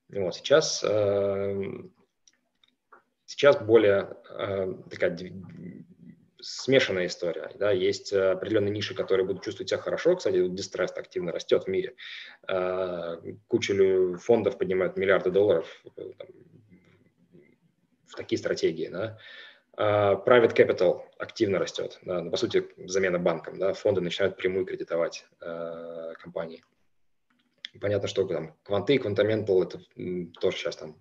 Вот, 0.08 0.34
сейчас, 0.34 0.84
э, 0.84 1.62
сейчас 3.26 3.60
более 3.60 4.16
э, 4.30 4.74
такая 4.90 5.16
смешанная 6.40 7.06
история. 7.06 7.50
Да? 7.56 7.70
Есть 7.70 8.12
определенные 8.12 8.70
ниши, 8.70 8.94
которые 8.94 9.26
будут 9.26 9.44
чувствовать 9.44 9.70
себя 9.70 9.80
хорошо. 9.80 10.16
Кстати, 10.16 10.48
дистресс 10.48 10.92
активно 10.96 11.32
растет 11.32 11.64
в 11.64 11.68
мире. 11.68 11.94
Э, 12.48 13.16
куча 13.46 14.16
фондов 14.18 14.58
поднимают 14.58 14.96
миллиарды 14.96 15.30
долларов, 15.30 15.82
там, 15.94 16.28
в 18.06 18.14
такие 18.16 18.38
стратегии. 18.38 18.88
Да. 18.88 19.18
Private 19.76 20.56
capital 20.56 21.02
активно 21.18 21.60
растет, 21.60 22.00
да, 22.02 22.20
ну, 22.20 22.32
по 22.32 22.36
сути, 22.36 22.66
замена 22.88 23.20
банком, 23.20 23.60
да, 23.60 23.74
фонды 23.74 24.00
начинают 24.00 24.36
прямую 24.36 24.66
кредитовать 24.66 25.24
компании. 26.20 26.64
Понятно, 27.80 28.08
что 28.08 28.26
там 28.26 28.56
кванты, 28.64 28.98
квантаментал, 28.98 29.62
это 29.62 29.78
тоже 30.40 30.56
сейчас 30.56 30.78
там 30.78 31.00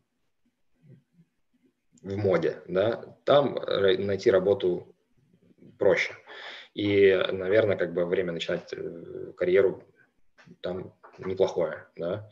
в 2.04 2.18
моде, 2.18 2.62
да, 2.68 3.18
там 3.24 3.56
найти 3.66 4.30
работу 4.30 4.96
проще. 5.78 6.14
И, 6.74 7.12
наверное, 7.32 7.78
как 7.78 7.94
бы 7.94 8.06
время 8.06 8.34
начинать 8.34 8.72
э, 8.72 9.32
карьеру 9.36 9.84
там 10.62 10.94
неплохое, 11.18 11.88
да. 11.96 12.30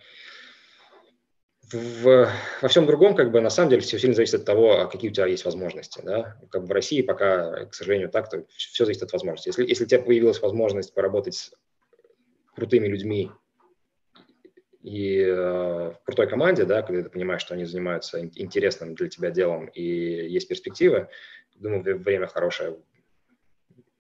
В, 1.72 2.30
во 2.62 2.68
всем 2.68 2.86
другом, 2.86 3.16
как 3.16 3.32
бы, 3.32 3.42
на 3.42 3.50
самом 3.50 3.72
деле, 3.72 3.82
все 3.82 3.98
сильно 3.98 4.14
зависит 4.14 4.42
от 4.42 4.46
того, 4.46 4.82
а 4.82 4.86
какие 4.86 5.10
у 5.10 5.14
тебя 5.14 5.26
есть 5.26 5.46
возможности. 5.46 6.00
Да? 6.04 6.38
Как 6.52 6.62
бы 6.62 6.68
в 6.68 6.72
России 6.72 7.02
пока, 7.02 7.66
к 7.66 7.74
сожалению, 7.74 8.10
так, 8.10 8.30
то 8.30 8.46
все 8.56 8.86
зависит 8.86 9.02
от 9.02 9.14
возможности. 9.14 9.50
Если, 9.50 9.66
если 9.66 9.86
у 9.86 9.88
тебя 9.88 10.02
появилась 10.02 10.40
возможность 10.42 10.94
поработать 10.94 11.34
с 11.34 11.54
крутыми 12.56 12.88
людьми 12.88 13.32
и 14.84 15.22
э, 15.22 15.34
в 15.34 16.00
крутой 16.06 16.30
команде, 16.30 16.66
да, 16.66 16.84
когда 16.84 17.02
ты 17.02 17.10
понимаешь, 17.10 17.42
что 17.42 17.56
они 17.56 17.66
занимаются 17.66 18.24
интересным 18.24 18.94
для 18.94 19.10
тебя 19.10 19.32
делом 19.32 19.66
и 19.66 19.82
есть 19.82 20.48
перспективы, 20.48 21.10
думаю, 21.56 21.98
время 21.98 22.28
хорошее 22.28 22.78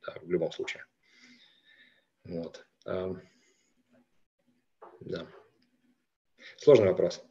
да, 0.05 0.15
в 0.21 0.29
любом 0.29 0.51
случае. 0.51 0.85
Вот. 2.23 2.65
Да. 5.01 5.27
Сложный 6.57 6.87
вопрос. 6.87 7.23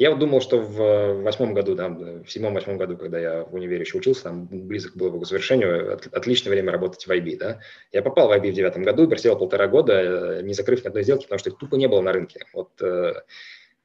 Я 0.00 0.10
вот 0.10 0.18
думал, 0.18 0.40
что 0.40 0.58
в 0.58 1.22
восьмом 1.22 1.52
году, 1.52 1.74
да, 1.74 1.90
в 1.90 2.26
седьмом-восьмом 2.26 2.78
году, 2.78 2.96
когда 2.96 3.18
я 3.18 3.44
в 3.44 3.54
универе 3.54 3.82
еще 3.82 3.98
учился, 3.98 4.22
там 4.22 4.46
близок 4.46 4.96
был 4.96 5.20
к 5.20 5.26
завершению, 5.26 5.92
от, 5.92 6.06
отличное 6.06 6.50
время 6.50 6.72
работать 6.72 7.06
в 7.06 7.10
IB, 7.10 7.36
да. 7.36 7.60
Я 7.92 8.00
попал 8.00 8.28
в 8.28 8.32
IB 8.32 8.50
в 8.50 8.54
девятом 8.54 8.82
году, 8.82 9.06
просидел 9.06 9.36
полтора 9.36 9.68
года, 9.68 10.38
э, 10.38 10.42
не 10.42 10.54
закрыв 10.54 10.82
ни 10.82 10.88
одной 10.88 11.02
сделки, 11.02 11.24
потому 11.24 11.38
что 11.38 11.50
их 11.50 11.58
тупо 11.58 11.74
не 11.74 11.86
было 11.86 12.00
на 12.00 12.14
рынке. 12.14 12.46
Вот 12.54 12.80
э, 12.80 13.12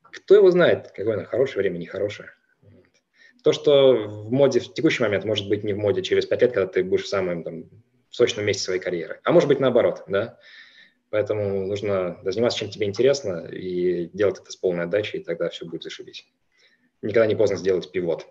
кто 0.03 0.35
его 0.35 0.49
знает, 0.51 0.93
какое 0.95 1.15
оно 1.15 1.25
хорошее 1.25 1.57
время, 1.57 1.79
нехорошее. 1.79 2.29
То, 3.43 3.51
что 3.51 3.95
в 4.07 4.31
моде 4.31 4.61
в 4.61 4.73
текущий 4.73 5.03
момент 5.03 5.25
может 5.25 5.49
быть 5.49 5.65
не 5.65 5.73
в 5.73 5.77
моде 5.77 6.01
через 6.01 6.25
пять 6.25 6.43
лет, 6.43 6.53
когда 6.53 6.67
ты 6.67 6.81
будешь 6.81 7.03
в 7.03 7.09
самом 7.09 7.43
там, 7.43 7.65
сочном 8.15 8.45
месте 8.45 8.63
своей 8.63 8.79
карьеры, 8.79 9.19
а 9.23 9.31
может 9.31 9.49
быть 9.49 9.59
наоборот, 9.59 10.03
да. 10.07 10.37
Поэтому 11.11 11.65
нужно 11.65 12.17
заниматься 12.23 12.59
чем 12.59 12.69
тебе 12.69 12.87
интересно 12.87 13.47
и 13.47 14.09
делать 14.13 14.39
это 14.39 14.51
с 14.51 14.55
полной 14.55 14.85
отдачей, 14.85 15.19
и 15.19 15.23
тогда 15.23 15.49
все 15.49 15.65
будет 15.65 15.83
зашибись. 15.83 16.27
Никогда 17.01 17.27
не 17.27 17.35
поздно 17.35 17.57
сделать 17.57 17.91
пивот. 17.91 18.27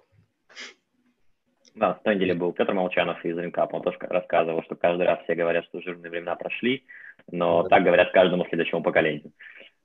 Да, 1.75 2.01
на 2.05 2.15
неделе 2.15 2.35
был 2.35 2.53
Петр 2.53 2.73
Молчанов 2.73 3.25
из 3.25 3.37
Ринкап, 3.37 3.75
он 3.75 3.83
тоже 3.83 3.99
рассказывал, 4.01 4.63
что 4.63 4.77
каждый 4.77 5.07
раз 5.07 5.21
все 5.25 5.35
говорят, 5.35 5.65
что 5.67 5.81
жирные 5.81 6.11
времена 6.11 6.37
прошли, 6.37 6.85
но 7.31 7.63
да. 7.65 7.69
так 7.69 7.85
говорят 7.85 8.13
каждому 8.13 8.45
следующему 8.47 8.83
поколению. 8.83 9.33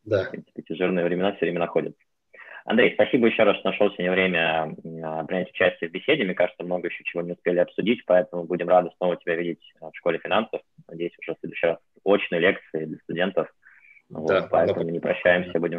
Да. 0.03 0.29
В 0.31 0.59
эти 0.59 0.73
жирные 0.73 1.05
времена 1.05 1.31
все 1.33 1.45
время 1.45 1.59
находятся. 1.59 2.01
Андрей, 2.65 2.93
спасибо 2.93 3.27
еще 3.27 3.43
раз, 3.43 3.57
что 3.57 3.69
нашел 3.69 3.89
сегодня 3.91 4.11
время 4.11 4.75
а, 5.03 5.23
принять 5.25 5.49
участие 5.51 5.89
в 5.89 5.93
беседе. 5.93 6.23
Мне 6.23 6.33
кажется, 6.33 6.63
много 6.63 6.87
еще 6.87 7.03
чего 7.03 7.21
не 7.21 7.33
успели 7.33 7.59
обсудить, 7.59 8.03
поэтому 8.05 8.43
будем 8.43 8.69
рады 8.69 8.89
снова 8.97 9.17
тебя 9.17 9.35
видеть 9.35 9.61
в 9.79 9.91
школе 9.95 10.19
финансов. 10.19 10.61
Надеюсь, 10.87 11.13
уже 11.19 11.35
в 11.35 11.39
следующий 11.39 11.67
раз 11.67 11.77
очные 12.03 12.41
лекции 12.41 12.85
для 12.85 12.97
студентов. 12.99 13.47
Да, 14.09 14.19
вот, 14.19 14.49
поэтому 14.49 14.83
но... 14.85 14.89
не 14.89 14.99
прощаемся, 14.99 15.59
будем 15.59 15.77